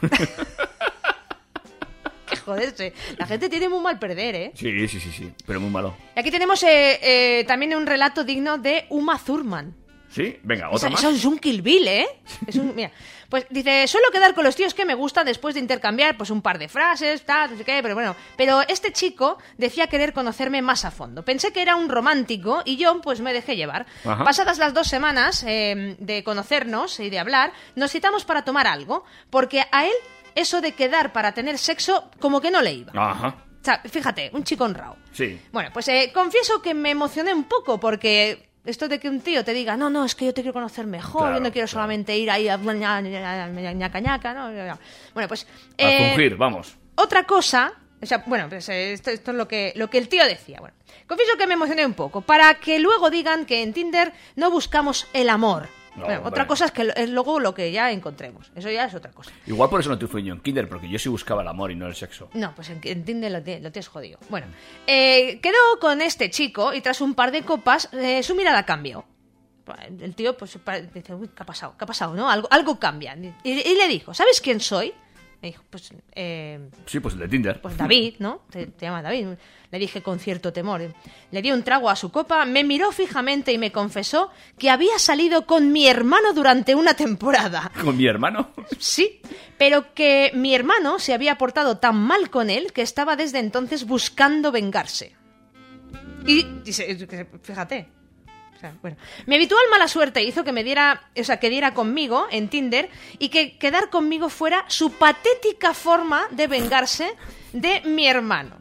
Joderse. 2.44 2.92
La 3.18 3.26
gente 3.26 3.48
tiene 3.48 3.68
muy 3.68 3.80
mal 3.80 3.98
perder, 3.98 4.34
¿eh? 4.34 4.52
Sí, 4.54 4.88
sí, 4.88 5.00
sí, 5.00 5.10
sí, 5.12 5.32
pero 5.46 5.60
muy 5.60 5.70
malo. 5.70 5.96
Y 6.16 6.20
aquí 6.20 6.30
tenemos 6.30 6.62
eh, 6.62 6.98
eh, 7.40 7.44
también 7.44 7.74
un 7.74 7.86
relato 7.86 8.24
digno 8.24 8.58
de 8.58 8.86
Uma 8.90 9.18
Thurman. 9.18 9.74
¿Sí? 10.10 10.38
Venga, 10.44 10.70
otra 10.70 10.90
más. 10.90 11.00
eso 11.00 11.10
es 11.10 11.24
un 11.24 11.38
Kill 11.40 11.60
Bill, 11.60 11.88
¿eh? 11.88 12.06
Es 12.46 12.54
un- 12.54 12.72
mira, 12.76 12.92
pues 13.28 13.46
dice, 13.50 13.88
suelo 13.88 14.06
quedar 14.12 14.32
con 14.32 14.44
los 14.44 14.54
tíos 14.54 14.72
que 14.72 14.84
me 14.84 14.94
gustan 14.94 15.26
después 15.26 15.54
de 15.56 15.60
intercambiar 15.60 16.16
pues 16.16 16.30
un 16.30 16.40
par 16.40 16.56
de 16.60 16.68
frases, 16.68 17.24
tal, 17.24 17.50
no 17.50 17.56
sé 17.56 17.64
qué, 17.64 17.80
pero 17.82 17.94
bueno. 17.96 18.14
Pero 18.36 18.60
este 18.68 18.92
chico 18.92 19.38
decía 19.58 19.88
querer 19.88 20.12
conocerme 20.12 20.62
más 20.62 20.84
a 20.84 20.92
fondo. 20.92 21.24
Pensé 21.24 21.52
que 21.52 21.62
era 21.62 21.74
un 21.74 21.88
romántico 21.88 22.62
y 22.64 22.76
yo 22.76 23.00
pues 23.00 23.18
me 23.20 23.32
dejé 23.32 23.56
llevar. 23.56 23.86
Ajá. 24.04 24.22
Pasadas 24.22 24.58
las 24.58 24.72
dos 24.72 24.86
semanas 24.86 25.42
eh, 25.48 25.96
de 25.98 26.22
conocernos 26.22 27.00
y 27.00 27.10
de 27.10 27.18
hablar, 27.18 27.52
nos 27.74 27.90
citamos 27.90 28.24
para 28.24 28.44
tomar 28.44 28.68
algo, 28.68 29.04
porque 29.30 29.64
a 29.72 29.84
él 29.86 29.92
eso 30.34 30.60
de 30.60 30.72
quedar 30.72 31.12
para 31.12 31.32
tener 31.32 31.58
sexo 31.58 32.10
como 32.20 32.40
que 32.40 32.50
no 32.50 32.60
le 32.62 32.72
iba. 32.72 32.92
Ajá, 32.94 33.28
O 33.60 33.64
sea, 33.64 33.80
fíjate, 33.88 34.30
un 34.34 34.44
chico 34.44 34.64
honrado. 34.64 34.96
sí. 35.12 35.40
Bueno, 35.52 35.70
pues 35.72 35.88
eh, 35.88 36.10
confieso 36.12 36.60
que 36.62 36.74
me 36.74 36.90
emocioné 36.90 37.32
un 37.32 37.44
poco 37.44 37.78
porque 37.80 38.48
esto 38.64 38.88
de 38.88 38.98
que 38.98 39.08
un 39.10 39.20
tío 39.20 39.44
te 39.44 39.52
diga, 39.52 39.76
no, 39.76 39.90
no, 39.90 40.04
es 40.04 40.14
que 40.14 40.24
yo 40.26 40.32
te 40.34 40.40
quiero 40.42 40.54
conocer 40.54 40.86
mejor, 40.86 41.22
Claro, 41.22 41.36
yo 41.36 41.42
no 41.42 41.52
quiero 41.52 41.68
solamente 41.68 42.16
ir 42.16 42.30
ahí 42.30 42.48
a 42.48 42.58
ña- 42.58 43.02
ña- 43.02 43.48
ña- 43.52 43.72
ñaca 43.74 44.00
ñaca, 44.00 44.32
¿no? 44.34 44.48
Bueno, 45.12 45.28
pues... 45.28 45.46
A 45.78 45.82
eh, 45.82 46.10
fungir, 46.12 46.36
vamos. 46.36 46.74
otra 46.94 47.24
cosa, 47.24 47.72
o 48.00 48.06
sea, 48.06 48.22
bueno, 48.26 48.48
pues 48.48 48.68
eh, 48.70 48.92
esto, 48.94 49.10
esto 49.10 49.30
es 49.32 49.36
lo 49.36 49.46
que, 49.48 49.72
lo 49.76 49.88
que 49.90 49.98
el 49.98 50.08
tío 50.08 50.24
decía. 50.24 50.60
Bueno, 50.60 50.74
confieso 51.06 51.36
que 51.38 51.46
me 51.46 51.54
emocioné 51.54 51.84
un 51.84 51.92
poco, 51.94 52.22
para 52.22 52.54
que 52.54 52.78
luego 52.78 53.10
digan 53.10 53.44
que 53.44 53.62
en 53.62 53.72
Tinder 53.74 54.12
no 54.36 54.50
buscamos 54.50 55.06
el 55.12 55.28
amor. 55.28 55.68
No, 55.96 56.04
Bueno, 56.06 56.22
otra 56.24 56.46
cosa 56.46 56.64
es 56.64 56.72
que 56.72 56.92
es 56.96 57.08
luego 57.10 57.38
lo 57.38 57.54
que 57.54 57.70
ya 57.70 57.92
encontremos. 57.92 58.50
Eso 58.56 58.70
ya 58.70 58.84
es 58.86 58.94
otra 58.94 59.12
cosa. 59.12 59.30
Igual 59.46 59.70
por 59.70 59.80
eso 59.80 59.90
no 59.90 59.96
triunfé 59.96 60.22
yo 60.22 60.34
en 60.34 60.40
Kinder, 60.40 60.68
porque 60.68 60.88
yo 60.88 60.98
sí 60.98 61.08
buscaba 61.08 61.42
el 61.42 61.48
amor 61.48 61.70
y 61.70 61.76
no 61.76 61.86
el 61.86 61.94
sexo. 61.94 62.30
No, 62.34 62.52
pues 62.54 62.68
en, 62.70 62.80
en 62.82 63.04
Tinder 63.04 63.30
lo, 63.30 63.38
lo 63.38 63.42
tienes 63.44 63.88
jodido. 63.88 64.18
Bueno, 64.28 64.46
eh, 64.86 65.38
quedó 65.40 65.78
con 65.80 66.00
este 66.02 66.30
chico 66.30 66.74
y 66.74 66.80
tras 66.80 67.00
un 67.00 67.14
par 67.14 67.30
de 67.30 67.42
copas 67.42 67.88
eh, 67.92 68.22
su 68.22 68.34
mirada 68.34 68.64
cambió. 68.66 69.04
El 69.98 70.14
tío 70.14 70.36
pues 70.36 70.58
dice, 70.92 71.14
uy, 71.14 71.28
¿qué 71.28 71.42
ha 71.42 71.46
pasado? 71.46 71.74
¿Qué 71.78 71.84
ha 71.84 71.86
pasado? 71.86 72.12
¿No? 72.14 72.28
Algo, 72.28 72.48
algo 72.50 72.78
cambia. 72.78 73.16
Y, 73.44 73.50
y 73.50 73.74
le 73.76 73.88
dijo, 73.88 74.12
¿sabes 74.12 74.40
quién 74.40 74.60
soy? 74.60 74.92
Me 75.44 75.50
dijo, 75.50 75.62
pues, 75.68 75.92
eh, 76.12 76.58
Sí, 76.86 77.00
pues 77.00 77.12
el 77.12 77.20
de 77.20 77.28
Tinder. 77.28 77.60
pues 77.60 77.76
David, 77.76 78.14
¿no? 78.18 78.40
Te, 78.48 78.64
te 78.64 78.86
llama 78.86 79.02
David. 79.02 79.26
Le 79.70 79.78
dije 79.78 80.02
con 80.02 80.18
cierto 80.18 80.54
temor. 80.54 80.80
Le 81.30 81.42
di 81.42 81.52
un 81.52 81.62
trago 81.62 81.90
a 81.90 81.96
su 81.96 82.10
copa, 82.10 82.46
me 82.46 82.64
miró 82.64 82.92
fijamente 82.92 83.52
y 83.52 83.58
me 83.58 83.70
confesó 83.70 84.30
que 84.58 84.70
había 84.70 84.98
salido 84.98 85.44
con 85.44 85.70
mi 85.70 85.86
hermano 85.86 86.32
durante 86.32 86.74
una 86.74 86.94
temporada. 86.94 87.70
Con 87.84 87.94
mi 87.98 88.06
hermano. 88.06 88.52
Sí, 88.78 89.20
pero 89.58 89.92
que 89.92 90.30
mi 90.32 90.54
hermano 90.54 90.98
se 90.98 91.12
había 91.12 91.36
portado 91.36 91.76
tan 91.76 91.96
mal 91.98 92.30
con 92.30 92.48
él 92.48 92.72
que 92.72 92.80
estaba 92.80 93.14
desde 93.14 93.38
entonces 93.38 93.84
buscando 93.84 94.50
vengarse. 94.50 95.14
Y 96.26 96.42
dice, 96.64 97.06
fíjate. 97.42 97.88
O 98.64 98.66
sea, 98.66 98.78
bueno, 98.80 98.96
mi 99.26 99.34
habitual 99.34 99.60
mala 99.70 99.88
suerte 99.88 100.22
hizo 100.22 100.42
que 100.42 100.52
me 100.52 100.64
diera, 100.64 101.10
o 101.18 101.24
sea, 101.24 101.38
que 101.38 101.50
diera 101.50 101.74
conmigo 101.74 102.26
en 102.30 102.48
Tinder 102.48 102.88
y 103.18 103.28
que 103.28 103.58
quedar 103.58 103.90
conmigo 103.90 104.30
fuera 104.30 104.64
su 104.68 104.92
patética 104.92 105.74
forma 105.74 106.26
de 106.30 106.46
vengarse 106.46 107.14
de 107.52 107.82
mi 107.82 108.06
hermano. 108.06 108.56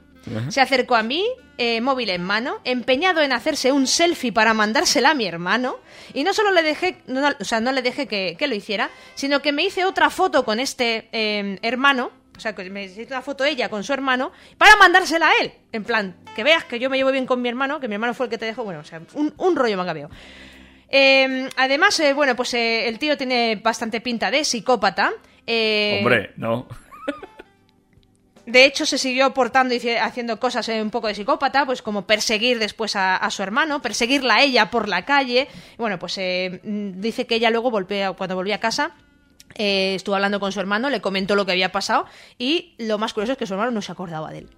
Se 0.49 0.61
acercó 0.61 0.95
a 0.95 1.03
mí, 1.03 1.25
eh, 1.57 1.81
móvil 1.81 2.09
en 2.09 2.23
mano, 2.23 2.59
empeñado 2.63 3.21
en 3.21 3.34
hacerse 3.34 3.71
un 3.71 3.88
selfie 3.88 4.31
para 4.31 4.53
mandársela 4.53 5.11
a 5.11 5.13
mi 5.13 5.25
hermano, 5.25 5.77
y 6.13 6.23
no 6.23 6.34
solo 6.34 6.51
le 6.51 6.63
dejé, 6.63 7.01
no, 7.07 7.21
o 7.39 7.43
sea, 7.43 7.59
no 7.59 7.71
le 7.71 7.81
dejé 7.81 8.07
que, 8.07 8.35
que 8.38 8.47
lo 8.47 8.55
hiciera, 8.55 8.89
sino 9.15 9.41
que 9.41 9.51
me 9.51 9.63
hice 9.63 9.85
otra 9.85 10.09
foto 10.09 10.45
con 10.45 10.59
este 10.61 11.09
eh, 11.11 11.59
hermano, 11.61 12.11
o 12.35 12.39
sea, 12.39 12.53
que 12.53 12.69
me 12.69 12.85
hizo 12.85 13.01
una 13.07 13.22
foto 13.22 13.43
ella 13.45 13.69
con 13.69 13.84
su 13.84 13.93
hermano, 13.93 14.31
para 14.57 14.76
mandársela 14.77 15.30
a 15.30 15.34
él. 15.41 15.51
En 15.72 15.84
plan, 15.84 16.15
que 16.35 16.43
veas 16.43 16.64
que 16.65 16.80
yo 16.80 16.89
me 16.89 16.97
llevo 16.97 17.11
bien 17.11 17.26
con 17.26 17.41
mi 17.41 17.49
hermano, 17.49 17.80
que 17.80 17.88
mi 17.88 17.95
hermano 17.95 18.14
fue 18.14 18.26
el 18.26 18.30
que 18.30 18.38
te 18.38 18.45
dejó, 18.45 18.64
bueno, 18.64 18.80
o 18.80 18.84
sea, 18.84 19.01
un, 19.14 19.34
un 19.38 19.55
rollo 19.55 19.77
mangabeo. 19.77 20.10
Eh, 20.89 21.49
además, 21.57 21.99
eh, 21.99 22.14
bueno, 22.14 22.35
pues 22.35 22.53
eh, 22.53 22.88
el 22.88 22.99
tío 22.99 23.18
tiene 23.18 23.55
bastante 23.64 23.99
pinta 24.01 24.30
de 24.30 24.43
psicópata. 24.43 25.11
eh, 25.47 25.97
Hombre, 25.99 26.34
no. 26.38 26.68
de 28.45 28.65
hecho, 28.65 28.85
se 28.85 28.97
siguió 28.97 29.34
portando 29.34 29.73
y 29.73 29.89
haciendo 29.95 30.39
cosas 30.39 30.68
eh, 30.69 30.81
un 30.81 30.91
poco 30.91 31.07
de 31.07 31.15
psicópata, 31.15 31.65
pues 31.65 31.81
como 31.81 32.05
perseguir 32.05 32.60
después 32.60 32.95
a, 32.95 33.15
a 33.15 33.31
su 33.31 33.41
hermano, 33.41 33.81
perseguirla 33.81 34.35
a 34.35 34.43
ella 34.43 34.69
por 34.69 34.89
la 34.89 35.05
calle. 35.05 35.47
Bueno, 35.77 35.97
pues 35.97 36.18
mm, 36.18 36.99
dice 36.99 37.26
que 37.26 37.35
ella 37.35 37.49
luego 37.49 37.72
volvió, 37.72 38.15
cuando 38.15 38.35
volvió 38.35 38.53
a 38.53 38.60
casa, 38.60 38.91
eh, 39.55 39.95
estuvo 39.95 40.15
hablando 40.15 40.39
con 40.39 40.51
su 40.51 40.59
hermano, 40.59 40.89
le 40.89 41.01
comentó 41.01 41.35
lo 41.35 41.45
que 41.45 41.51
había 41.53 41.71
pasado 41.71 42.05
y 42.38 42.75
lo 42.77 42.97
más 42.97 43.13
curioso 43.13 43.34
es 43.34 43.38
que 43.38 43.45
su 43.45 43.53
hermano 43.53 43.71
no 43.71 43.81
se 43.81 43.91
acordaba 43.91 44.31
de 44.31 44.39
él. 44.39 44.49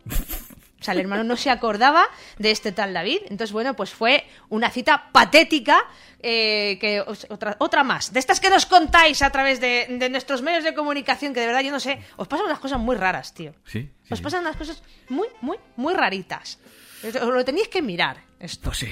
O 0.79 0.83
sea, 0.85 0.93
el 0.93 0.99
hermano 0.99 1.23
no 1.23 1.35
se 1.35 1.49
acordaba 1.49 2.05
de 2.37 2.51
este 2.51 2.71
tal 2.71 2.93
David. 2.93 3.21
Entonces, 3.23 3.51
bueno, 3.51 3.73
pues 3.75 3.89
fue 3.91 4.23
una 4.49 4.69
cita 4.69 5.09
patética. 5.11 5.83
eh, 6.19 6.77
que 6.79 7.01
otra, 7.01 7.55
otra 7.59 7.83
más. 7.83 8.13
De 8.13 8.19
estas 8.19 8.39
que 8.39 8.49
nos 8.51 8.65
contáis 8.67 9.21
a 9.23 9.29
través 9.31 9.59
de, 9.59 9.87
de 9.89 10.09
nuestros 10.09 10.41
medios 10.43 10.63
de 10.63 10.73
comunicación, 10.75 11.33
que 11.33 11.39
de 11.39 11.47
verdad 11.47 11.61
yo 11.61 11.71
no 11.71 11.79
sé, 11.79 11.99
os 12.17 12.27
pasan 12.27 12.45
unas 12.47 12.59
cosas 12.59 12.79
muy 12.79 12.95
raras, 12.95 13.33
tío. 13.33 13.53
Sí. 13.65 13.89
Os 14.11 14.21
pasan 14.21 14.41
unas 14.41 14.55
cosas 14.57 14.83
muy, 15.09 15.27
muy, 15.41 15.57
muy 15.75 15.93
raritas. 15.95 16.59
Os 17.03 17.13
lo 17.15 17.43
tenéis 17.45 17.67
que 17.67 17.81
mirar. 17.81 18.17
Esto 18.39 18.71
sí. 18.73 18.89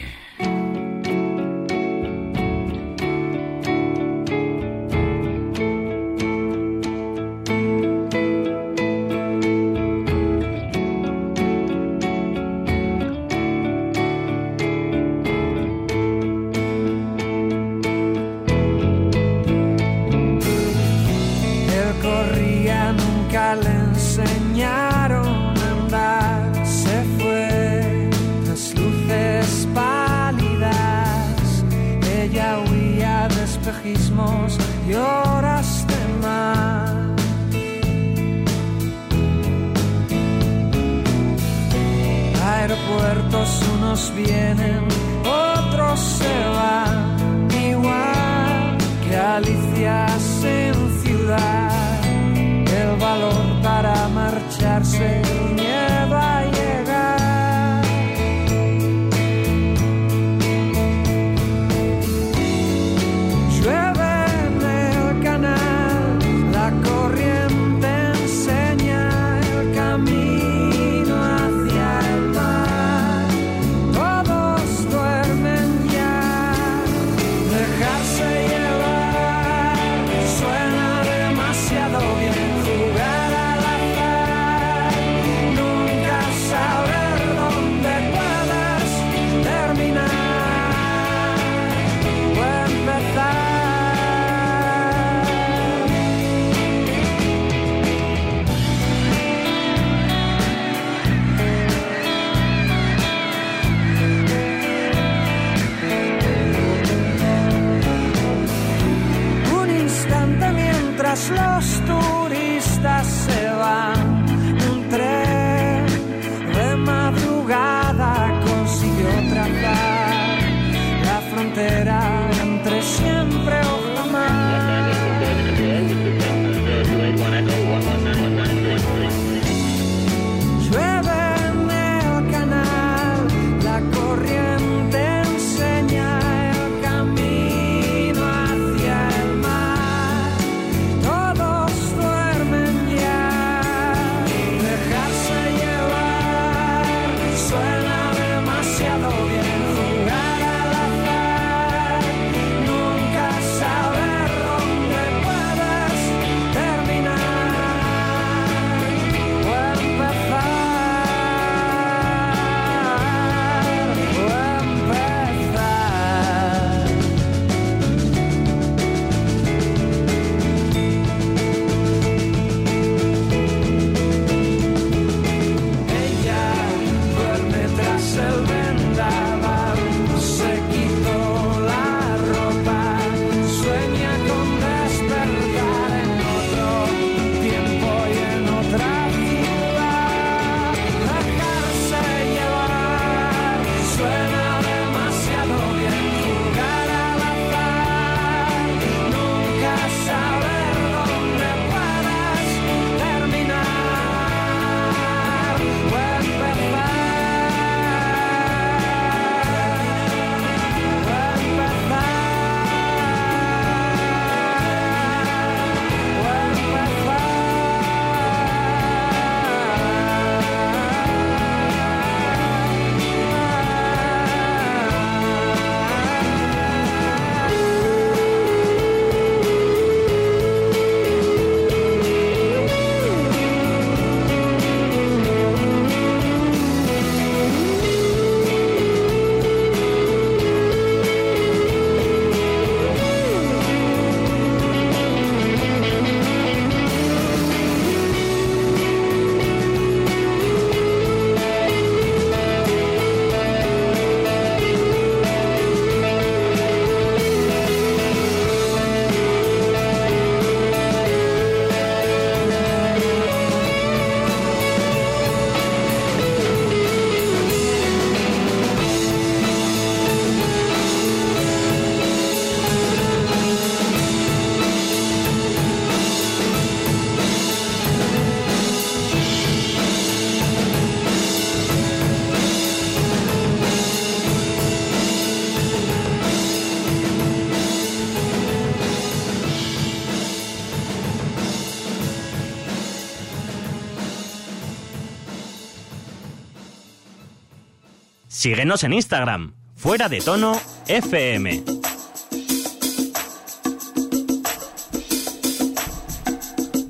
Síguenos 298.44 298.84
en 298.84 298.92
Instagram, 298.92 299.54
fuera 299.74 300.10
de 300.10 300.20
tono 300.20 300.60
FM. 300.86 301.64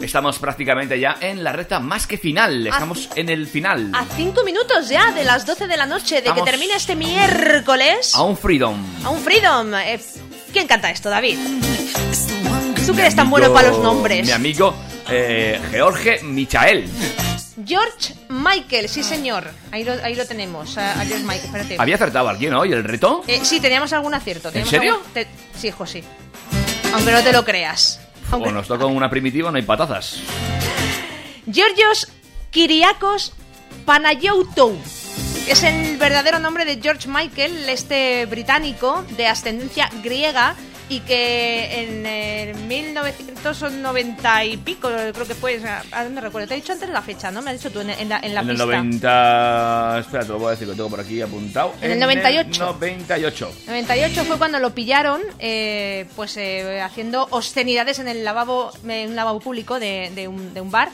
Estamos 0.02 0.40
prácticamente 0.40 1.00
ya 1.00 1.16
en 1.22 1.44
la 1.44 1.52
recta 1.52 1.80
más 1.80 2.08
que 2.08 2.18
final. 2.18 2.66
Estamos 2.66 3.08
en 3.16 3.30
el 3.30 3.46
final. 3.46 3.92
A 3.94 4.04
cinco 4.16 4.44
minutos 4.44 4.90
ya 4.90 5.12
de 5.12 5.26
las 5.26 5.46
12 5.46 5.68
de 5.68 5.78
la 5.78 5.86
noche, 5.86 6.24
de 6.24 6.34
que 6.34 6.42
termine 6.42 6.74
este 6.74 6.96
miércoles. 6.96 8.16
A 8.16 8.24
un 8.24 8.36
Freedom. 8.36 8.84
A 9.06 9.12
un 9.12 9.20
Freedom. 9.20 9.76
Eh, 9.76 10.02
¿Quién 10.52 10.66
canta 10.66 10.90
esto, 10.90 11.12
David? 11.12 11.38
Tú 12.84 12.96
que 12.96 13.02
eres 13.02 13.16
tan 13.16 13.30
bueno 13.30 13.54
para 13.54 13.70
los 13.70 13.78
nombres. 13.78 14.26
Mi 14.26 14.32
amigo 14.32 14.74
eh, 15.08 15.62
George 15.70 16.24
Michael. 16.24 16.90
George 17.64 18.12
Michael, 18.34 18.90
sí 18.90 19.04
señor. 19.04 19.52
Ahí 19.72 19.84
lo, 19.84 19.94
ahí 20.04 20.16
lo 20.16 20.26
tenemos, 20.26 20.78
a, 20.78 21.00
a 21.00 21.06
George 21.06 21.24
Michael. 21.24 21.46
Espérate. 21.46 21.76
¿Había 21.80 21.96
acertado 21.96 22.28
alguien 22.30 22.54
hoy 22.54 22.72
el 22.74 22.84
reto? 22.84 23.24
Eh, 23.28 23.40
sí, 23.44 23.60
teníamos 23.60 23.94
algún 23.94 24.14
acierto. 24.14 24.50
teníamos 24.50 24.70
serio? 24.72 24.94
algún- 24.96 25.12
te- 25.14 25.28
Sí, 25.58 25.68
hijo, 25.68 25.86
sí. 25.86 26.04
Aunque 26.94 27.12
no 27.12 27.22
te 27.24 27.32
lo 27.32 27.46
creas. 27.46 28.00
Aunque- 28.32 28.50
O 28.50 28.52
nos 28.52 28.68
toca 28.68 28.86
una 28.86 29.10
primitiva, 29.10 29.52
no 29.52 29.58
hay 29.58 29.64
patazas. 29.64 30.18
Georgios 31.52 32.08
Kyriakos 32.52 33.34
Panayoutou. 33.86 34.78
Es 35.48 35.62
el 35.64 35.98
verdadero 35.98 36.40
nombre 36.40 36.64
de 36.66 36.80
George 36.82 37.08
Michael, 37.10 37.68
este 37.70 38.26
británico 38.28 39.04
de 39.18 39.28
ascendencia 39.28 39.90
griega 40.02 40.56
y 40.94 40.99
que 40.99 41.82
en 41.82 42.06
eh, 42.06 42.53
1990 42.68 44.45
y 44.45 44.57
pico, 44.57 44.90
creo 44.90 45.28
que 45.28 45.34
fue, 45.34 45.60
a 45.91 46.03
dónde 46.03 46.22
recuerdo, 46.22 46.48
te 46.48 46.53
he 46.53 46.57
dicho 46.57 46.74
antes 46.74 46.88
la 46.88 47.02
fecha, 47.02 47.32
¿no? 47.32 47.41
Me 47.41 47.49
has 47.52 47.57
dicho 47.57 47.72
tú 47.72 47.80
en, 47.80 47.90
en 47.90 48.10
la, 48.10 48.20
en 48.20 48.36
la 48.36 48.41
en 48.41 48.49
el 48.49 48.56
pista. 48.56 48.65
90... 48.65 49.99
Espera, 49.99 50.24
te 50.24 50.30
lo 50.30 50.40
voy 50.40 50.48
a 50.48 50.52
decir, 50.52 50.68
lo 50.68 50.76
tengo 50.76 50.90
por 50.90 50.99
aquí 50.99 51.20
apuntado. 51.22 51.74
En 51.82 51.91
el 51.91 51.99
98. 51.99 52.64
98. 52.64 53.52
98 53.65 54.26
fue 54.26 54.38
cuando 54.38 54.60
lo 54.60 54.76
pillaron, 54.76 55.22
eh, 55.40 56.06
pues 56.15 56.38
eh, 56.38 56.80
haciendo 56.82 57.28
obscenidades 57.32 57.98
en 57.98 58.07
el 58.07 58.24
lavabo, 58.24 58.72
en 58.88 59.10
un 59.10 59.15
lavabo 59.15 59.40
público 59.40 59.80
de, 59.80 60.11
de 60.14 60.28
un, 60.28 60.53
de 60.53 60.61
un 60.61 60.70
bar 60.70 60.90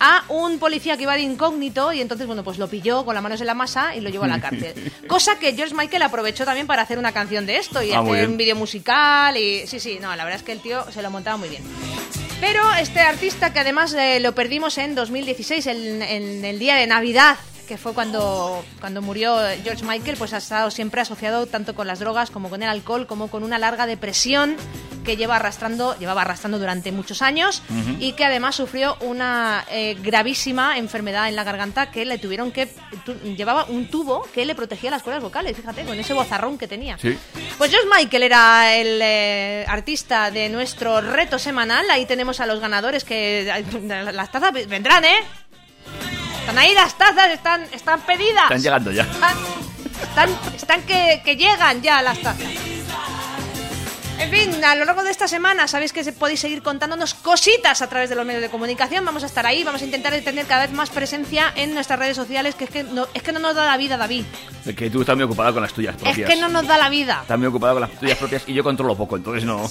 a 0.00 0.24
un 0.28 0.58
policía 0.58 0.96
que 0.96 1.02
iba 1.04 1.14
de 1.14 1.22
incógnito 1.22 1.92
y 1.92 2.00
entonces 2.00 2.26
bueno 2.26 2.42
pues 2.44 2.58
lo 2.58 2.68
pilló 2.68 3.04
con 3.04 3.14
las 3.14 3.22
manos 3.22 3.40
en 3.40 3.46
la 3.46 3.54
masa 3.54 3.94
y 3.94 4.00
lo 4.00 4.10
llevó 4.10 4.24
a 4.24 4.28
la 4.28 4.40
cárcel. 4.40 4.74
Cosa 5.08 5.38
que 5.38 5.54
George 5.54 5.74
Michael 5.74 6.02
aprovechó 6.02 6.44
también 6.44 6.66
para 6.66 6.82
hacer 6.82 6.98
una 6.98 7.12
canción 7.12 7.46
de 7.46 7.56
esto 7.58 7.82
y 7.82 7.92
Ah, 7.92 8.00
hacer 8.00 8.28
un 8.28 8.36
vídeo 8.36 8.56
musical 8.56 9.36
y 9.36 9.66
sí 9.66 9.80
sí 9.80 9.98
no 10.00 10.14
la 10.16 10.24
verdad 10.24 10.40
es 10.40 10.44
que 10.46 10.52
el 10.52 10.60
tío 10.60 10.90
se 10.92 11.02
lo 11.02 11.10
montaba 11.10 11.36
muy 11.36 11.48
bien. 11.48 11.62
Pero 12.40 12.62
este 12.74 13.00
artista 13.00 13.52
que 13.52 13.60
además 13.60 13.94
eh, 13.94 14.20
lo 14.20 14.34
perdimos 14.34 14.76
en 14.78 14.94
2016 14.94 15.66
en, 15.66 16.02
en 16.02 16.44
el 16.44 16.58
día 16.58 16.74
de 16.74 16.86
Navidad 16.86 17.36
que 17.64 17.76
fue 17.78 17.92
cuando, 17.94 18.64
cuando 18.80 19.02
murió 19.02 19.36
George 19.62 19.84
Michael, 19.84 20.16
pues 20.16 20.32
ha 20.32 20.38
estado 20.38 20.70
siempre 20.70 21.00
asociado 21.00 21.46
tanto 21.46 21.74
con 21.74 21.86
las 21.86 21.98
drogas 21.98 22.30
como 22.30 22.48
con 22.50 22.62
el 22.62 22.68
alcohol, 22.68 23.06
como 23.06 23.28
con 23.28 23.42
una 23.42 23.58
larga 23.58 23.86
depresión 23.86 24.56
que 25.04 25.16
lleva 25.18 25.36
arrastrando, 25.36 25.94
llevaba 25.98 26.22
arrastrando 26.22 26.58
durante 26.58 26.90
muchos 26.90 27.20
años 27.20 27.62
y 28.00 28.12
que 28.12 28.24
además 28.24 28.54
sufrió 28.56 28.96
una 29.02 29.64
eh, 29.70 29.96
gravísima 30.02 30.78
enfermedad 30.78 31.28
en 31.28 31.36
la 31.36 31.44
garganta 31.44 31.90
que 31.90 32.06
le 32.06 32.16
tuvieron 32.16 32.50
que... 32.52 32.66
tu- 33.04 33.12
llevaba 33.36 33.64
un 33.66 33.88
tubo 33.90 34.26
que 34.34 34.46
le 34.46 34.54
protegía 34.54 34.90
las 34.90 35.02
cuerdas 35.02 35.22
vocales, 35.22 35.54
fíjate, 35.56 35.84
con 35.84 35.98
ese 36.00 36.14
bozarrón 36.14 36.56
que 36.56 36.66
tenía. 36.68 36.96
Sí. 36.98 37.18
Pues 37.58 37.70
George 37.70 37.86
Michael 37.94 38.22
era 38.22 38.74
el 38.76 38.98
eh, 39.02 39.66
artista 39.68 40.30
de 40.30 40.48
nuestro 40.48 41.02
reto 41.02 41.38
semanal. 41.38 41.84
Ahí 41.90 42.06
tenemos 42.06 42.40
a 42.40 42.46
los 42.46 42.60
ganadores 42.60 43.04
que 43.04 43.44
las 44.12 44.32
tazas 44.32 44.52
vendrán, 44.68 45.04
¿eh? 45.04 45.16
Están 46.44 46.58
ahí 46.58 46.74
las 46.74 46.98
tazas, 46.98 47.30
están, 47.30 47.62
están 47.72 48.00
pedidas. 48.02 48.42
Están 48.44 48.62
llegando 48.62 48.92
ya. 48.92 49.04
Están, 49.04 49.36
están, 50.02 50.28
están 50.54 50.82
que, 50.82 51.22
que 51.24 51.36
llegan 51.36 51.80
ya 51.80 52.02
las 52.02 52.18
tazas. 52.20 52.46
En 54.18 54.30
fin, 54.30 54.62
a 54.62 54.74
lo 54.74 54.84
largo 54.84 55.02
de 55.02 55.10
esta 55.10 55.26
semana 55.26 55.66
sabéis 55.66 55.94
que 55.94 56.04
podéis 56.12 56.40
seguir 56.40 56.62
contándonos 56.62 57.14
cositas 57.14 57.80
a 57.80 57.88
través 57.88 58.10
de 58.10 58.14
los 58.14 58.26
medios 58.26 58.42
de 58.42 58.50
comunicación. 58.50 59.06
Vamos 59.06 59.22
a 59.22 59.26
estar 59.26 59.46
ahí, 59.46 59.64
vamos 59.64 59.80
a 59.80 59.86
intentar 59.86 60.12
tener 60.20 60.44
cada 60.46 60.66
vez 60.66 60.76
más 60.76 60.90
presencia 60.90 61.50
en 61.56 61.72
nuestras 61.72 61.98
redes 61.98 62.16
sociales, 62.16 62.54
que 62.54 62.64
es 62.64 62.70
que 62.70 62.84
no, 62.84 63.08
es 63.14 63.22
que 63.22 63.32
no 63.32 63.38
nos 63.40 63.54
da 63.54 63.64
la 63.64 63.78
vida, 63.78 63.96
David. 63.96 64.24
Es 64.66 64.76
que 64.76 64.90
tú 64.90 65.00
estás 65.00 65.16
muy 65.16 65.24
ocupado 65.24 65.54
con 65.54 65.62
las 65.62 65.72
tuyas 65.72 65.96
Es 65.96 66.02
propias. 66.02 66.28
que 66.28 66.36
no 66.36 66.48
nos 66.50 66.66
da 66.66 66.76
la 66.76 66.90
vida. 66.90 67.20
Estás 67.22 67.38
muy 67.38 67.46
ocupado 67.48 67.72
con 67.74 67.80
las 67.80 67.90
tuyas 67.98 68.18
propias 68.18 68.42
y 68.46 68.52
yo 68.52 68.62
controlo 68.62 68.94
poco, 68.96 69.16
entonces 69.16 69.44
no. 69.44 69.64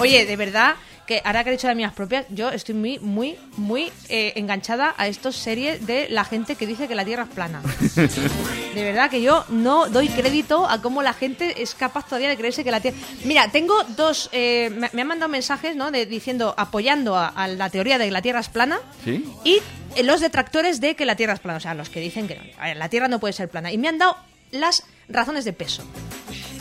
Oye, 0.00 0.26
de 0.26 0.36
verdad 0.36 0.74
que 1.08 1.22
ahora 1.24 1.42
que 1.42 1.48
he 1.48 1.52
dicho 1.54 1.66
las 1.66 1.74
mías 1.74 1.94
propias, 1.94 2.26
yo 2.28 2.50
estoy 2.50 2.74
muy, 2.74 2.98
muy, 2.98 3.36
muy 3.56 3.90
eh, 4.10 4.34
enganchada 4.36 4.94
a 4.98 5.08
estos 5.08 5.36
series 5.36 5.86
de 5.86 6.06
la 6.10 6.22
gente 6.22 6.54
que 6.54 6.66
dice 6.66 6.86
que 6.86 6.94
la 6.94 7.02
Tierra 7.04 7.22
es 7.22 7.30
plana. 7.30 7.62
De 8.74 8.84
verdad 8.84 9.08
que 9.10 9.22
yo 9.22 9.44
no 9.48 9.88
doy 9.88 10.08
crédito 10.10 10.68
a 10.68 10.82
cómo 10.82 11.02
la 11.02 11.14
gente 11.14 11.62
es 11.62 11.74
capaz 11.74 12.04
todavía 12.06 12.28
de 12.28 12.36
creerse 12.36 12.62
que 12.62 12.70
la 12.70 12.80
Tierra... 12.80 12.98
Mira, 13.24 13.50
tengo 13.50 13.82
dos... 13.96 14.28
eh, 14.32 14.70
me, 14.76 14.90
me 14.92 15.00
han 15.02 15.08
mandado 15.08 15.30
mensajes, 15.30 15.74
¿no? 15.74 15.90
De, 15.90 16.04
diciendo, 16.04 16.54
apoyando 16.58 17.16
a, 17.16 17.28
a 17.28 17.48
la 17.48 17.70
teoría 17.70 17.96
de 17.96 18.04
que 18.04 18.10
la 18.10 18.20
Tierra 18.22 18.40
es 18.40 18.50
plana 18.50 18.78
¿Sí? 19.02 19.24
y 19.44 19.60
eh, 19.96 20.02
los 20.02 20.20
detractores 20.20 20.78
de 20.82 20.94
que 20.94 21.06
la 21.06 21.16
Tierra 21.16 21.32
es 21.32 21.40
plana. 21.40 21.56
O 21.56 21.60
sea, 21.60 21.72
los 21.72 21.88
que 21.88 22.00
dicen 22.00 22.28
que 22.28 22.34
no, 22.34 22.74
la 22.74 22.88
Tierra 22.90 23.08
no 23.08 23.18
puede 23.18 23.32
ser 23.32 23.48
plana. 23.48 23.72
Y 23.72 23.78
me 23.78 23.88
han 23.88 23.96
dado 23.96 24.14
las 24.50 24.84
razones 25.08 25.46
de 25.46 25.54
peso. 25.54 25.82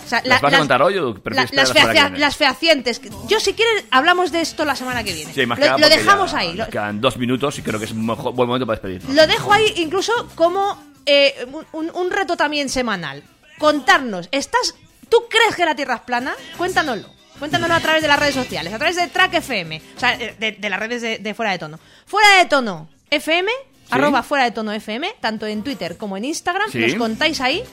O 0.08 0.10
sea, 0.10 0.22
¿Las 0.24 0.42
vas 0.42 0.54
a 0.54 0.58
contar 0.60 0.82
hoy 0.82 0.98
o 0.98 1.14
la- 1.26 1.46
las, 1.52 1.74
la 2.18 2.32
fehacientes. 2.32 3.02
Yo, 3.28 3.42
si 3.42 3.52
quieres, 3.54 3.84
hablamos 3.92 4.32
de 4.32 4.40
esto 4.40 4.64
la 4.64 4.74
semana 4.74 5.04
que 5.04 5.12
viene. 5.12 5.34
Sí, 5.34 5.46
más 5.46 5.60
lo 5.60 5.78
lo 5.78 5.90
dejamos 5.90 6.32
ya 6.32 6.38
ahí. 6.40 6.54
Nos 6.54 6.70
Quedan 6.70 7.02
dos 7.02 7.18
minutos 7.18 7.60
y 7.60 7.62
creo 7.62 7.78
que 7.78 7.86
es 7.86 7.92
un 7.92 8.06
mejor- 8.06 8.34
buen 8.34 8.48
momento 8.48 8.66
para 8.66 8.80
despedirnos. 8.80 9.14
lo 9.14 9.28
dejo 9.28 9.52
ahí 9.52 9.74
incluso 9.76 10.14
como 10.36 10.82
eh, 11.06 11.46
un, 11.74 11.92
un 11.94 12.10
reto 12.12 12.38
también 12.38 12.70
semanal. 12.70 13.22
Contarnos, 13.60 14.30
¿estás, 14.32 14.76
¿tú 15.10 15.18
crees 15.30 15.56
que 15.56 15.66
la 15.66 15.76
Tierra 15.76 15.96
es 15.96 16.02
plana? 16.02 16.34
Cuéntanoslo. 16.58 17.10
Cuéntanoslo 17.40 17.76
a 17.76 17.80
través 17.82 18.02
de 18.02 18.08
las 18.08 18.18
redes 18.20 18.34
sociales, 18.36 18.74
a 18.74 18.78
través 18.78 18.96
de 18.96 19.08
Track 19.08 19.34
FM, 19.36 19.82
o 19.96 20.00
sea, 20.00 20.14
eh, 20.16 20.36
de, 20.40 20.54
de 20.54 20.70
las 20.70 20.80
redes 20.80 21.02
de, 21.02 21.18
de 21.20 21.34
Fuera 21.34 21.52
de 21.52 21.60
Tono. 21.60 21.80
Fuera 22.06 22.38
de 22.38 22.46
Tono 22.46 22.90
FM, 23.12 23.52
arroba 23.92 24.24
Fuera 24.24 24.46
de 24.46 24.52
Tono 24.52 24.72
FM, 24.72 25.16
tanto 25.20 25.46
en 25.46 25.64
Twitter 25.64 25.98
como 25.98 26.18
en 26.18 26.26
Instagram, 26.26 26.72
Sí. 26.72 26.80
nos 26.80 26.96
contáis 26.96 27.42
ahí 27.42 27.64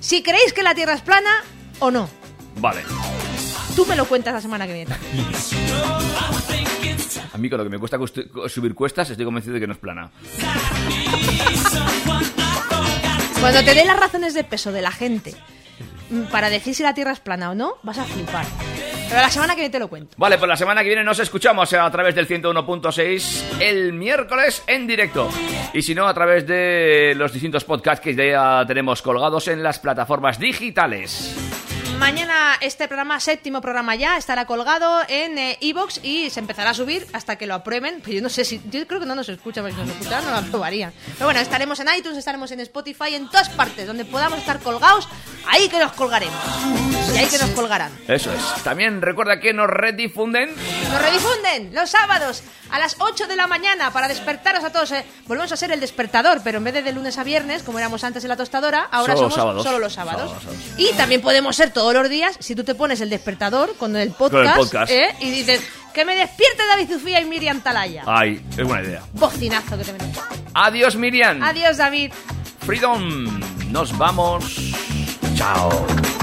si 0.00 0.22
creéis 0.22 0.52
que 0.52 0.62
la 0.62 0.74
Tierra 0.74 0.92
es 0.94 1.00
plana 1.00 1.30
o 1.80 1.90
no. 1.90 2.08
Vale. 2.58 2.82
Tú 3.74 3.84
me 3.86 3.96
lo 3.96 4.06
cuentas 4.06 4.32
la 4.34 4.40
semana 4.40 4.66
que 4.66 4.72
viene. 4.72 4.94
A 7.32 7.38
mí 7.38 7.50
con 7.50 7.58
lo 7.58 7.64
que 7.64 7.70
me 7.70 7.78
cuesta 7.78 7.98
cuest- 7.98 8.48
subir 8.48 8.74
cuestas 8.74 9.10
estoy 9.10 9.24
convencido 9.26 9.54
de 9.54 9.60
que 9.60 9.66
no 9.66 9.74
es 9.74 9.78
plana. 9.78 10.10
Cuando 13.40 13.62
te 13.62 13.74
dé 13.74 13.84
las 13.84 13.98
razones 14.00 14.34
de 14.34 14.44
peso 14.44 14.72
de 14.72 14.80
la 14.82 14.90
gente 14.90 15.34
mm, 16.10 16.22
para 16.32 16.48
decir 16.50 16.74
si 16.74 16.82
la 16.82 16.94
Tierra 16.94 17.12
es 17.12 17.20
plana 17.20 17.50
o 17.50 17.54
no, 17.54 17.74
vas 17.82 17.98
a 17.98 18.04
flipar. 18.04 18.46
Pero 19.08 19.20
la 19.20 19.30
semana 19.30 19.54
que 19.54 19.60
viene 19.60 19.72
te 19.72 19.78
lo 19.78 19.86
cuento. 19.88 20.16
Vale, 20.18 20.36
pues 20.38 20.48
la 20.48 20.56
semana 20.56 20.82
que 20.82 20.88
viene 20.88 21.04
nos 21.04 21.18
escuchamos 21.20 21.72
a 21.74 21.88
través 21.92 22.14
del 22.14 22.26
101.6 22.26 23.60
el 23.60 23.92
miércoles 23.92 24.64
en 24.66 24.86
directo. 24.86 25.28
Y 25.74 25.82
si 25.82 25.94
no, 25.94 26.08
a 26.08 26.14
través 26.14 26.44
de 26.46 27.12
los 27.16 27.32
distintos 27.32 27.62
podcasts 27.64 28.02
que 28.02 28.16
ya 28.16 28.64
tenemos 28.66 29.02
colgados 29.02 29.46
en 29.46 29.62
las 29.62 29.78
plataformas 29.78 30.40
digitales. 30.40 31.36
Mañana 31.98 32.56
este 32.60 32.86
programa, 32.88 33.18
séptimo 33.20 33.60
programa 33.60 33.94
ya, 33.96 34.16
estará 34.16 34.44
colgado 34.46 35.00
en 35.08 35.38
Evox 35.60 36.00
y 36.04 36.30
se 36.30 36.40
empezará 36.40 36.70
a 36.70 36.74
subir 36.74 37.06
hasta 37.12 37.36
que 37.36 37.46
lo 37.46 37.54
aprueben. 37.54 38.00
Pero 38.02 38.16
yo 38.16 38.22
no 38.22 38.28
sé 38.28 38.44
si. 38.44 38.60
Yo 38.70 38.86
creo 38.86 39.00
que 39.00 39.06
no 39.06 39.14
nos 39.14 39.28
escuchan, 39.28 39.64
porque 39.64 39.74
si 39.76 39.80
nos 39.86 39.90
escucharan 39.96 40.24
no 40.24 40.30
lo 40.32 40.36
aprobarían. 40.36 40.92
Pero 41.14 41.26
bueno, 41.26 41.40
estaremos 41.40 41.80
en 41.80 41.88
iTunes, 41.96 42.18
estaremos 42.18 42.50
en 42.52 42.60
Spotify, 42.60 43.14
en 43.14 43.28
todas 43.28 43.48
partes 43.48 43.86
donde 43.86 44.04
podamos 44.04 44.38
estar 44.38 44.60
colgados. 44.60 45.08
Ahí 45.48 45.68
que 45.68 45.78
nos 45.78 45.92
colgaremos. 45.92 46.36
Y 47.14 47.18
ahí 47.18 47.26
que 47.26 47.38
nos 47.38 47.50
colgarán. 47.50 47.92
Eso 48.08 48.32
es. 48.32 48.62
También 48.62 49.00
recuerda 49.00 49.40
que 49.40 49.52
nos 49.54 49.68
redifunden. 49.68 50.54
Nos 50.90 51.02
redifunden 51.02 51.74
los 51.74 51.90
sábados 51.90 52.42
a 52.70 52.78
las 52.80 52.96
8 52.98 53.26
de 53.28 53.36
la 53.36 53.46
mañana 53.46 53.90
para 53.92 54.08
despertaros 54.08 54.64
a 54.64 54.70
todos. 54.70 54.90
eh. 54.92 55.04
Volvemos 55.26 55.50
a 55.52 55.56
ser 55.56 55.70
el 55.72 55.80
despertador, 55.80 56.40
pero 56.44 56.58
en 56.58 56.64
vez 56.64 56.74
de 56.74 56.82
de 56.86 56.92
lunes 56.92 57.16
a 57.18 57.24
viernes, 57.24 57.62
como 57.64 57.78
éramos 57.78 58.04
antes 58.04 58.22
en 58.24 58.28
la 58.28 58.36
tostadora, 58.36 58.86
ahora 58.92 59.14
Solo 59.16 59.30
somos 59.30 59.34
sábados. 59.34 59.62
solo 59.64 59.78
los 59.78 59.92
sábados. 59.92 60.20
Solo 60.30 60.34
los 60.34 60.42
sábados. 60.42 60.64
Y 60.78 60.92
también 60.94 61.20
podemos 61.22 61.56
ser 61.56 61.70
todos 61.72 61.85
los 61.92 62.08
días 62.08 62.36
si 62.40 62.54
tú 62.54 62.64
te 62.64 62.74
pones 62.74 63.00
el 63.00 63.10
despertador 63.10 63.74
con 63.76 63.96
el 63.96 64.10
podcast, 64.10 64.56
podcast. 64.56 64.92
¿eh? 64.92 65.14
y 65.20 65.30
dices 65.30 65.62
que 65.94 66.04
me 66.04 66.14
despierte 66.14 66.62
David 66.66 66.88
Zufía 66.92 67.20
y 67.20 67.24
Miriam 67.24 67.60
Talaya. 67.60 68.02
Ay, 68.06 68.42
es 68.56 68.64
buena 68.66 68.82
idea. 68.82 69.02
Bocinazo 69.14 69.78
que 69.78 69.84
te 69.84 69.92
metes. 69.92 70.08
Adiós, 70.54 70.96
Miriam. 70.96 71.42
Adiós, 71.42 71.76
David. 71.78 72.12
Freedom. 72.60 73.40
Nos 73.70 73.96
vamos. 73.96 74.72
Chao. 75.36 76.15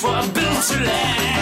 for 0.00 0.10
a 0.10 0.26
bill 0.32 0.62
to 0.62 0.84
last. 0.84 1.37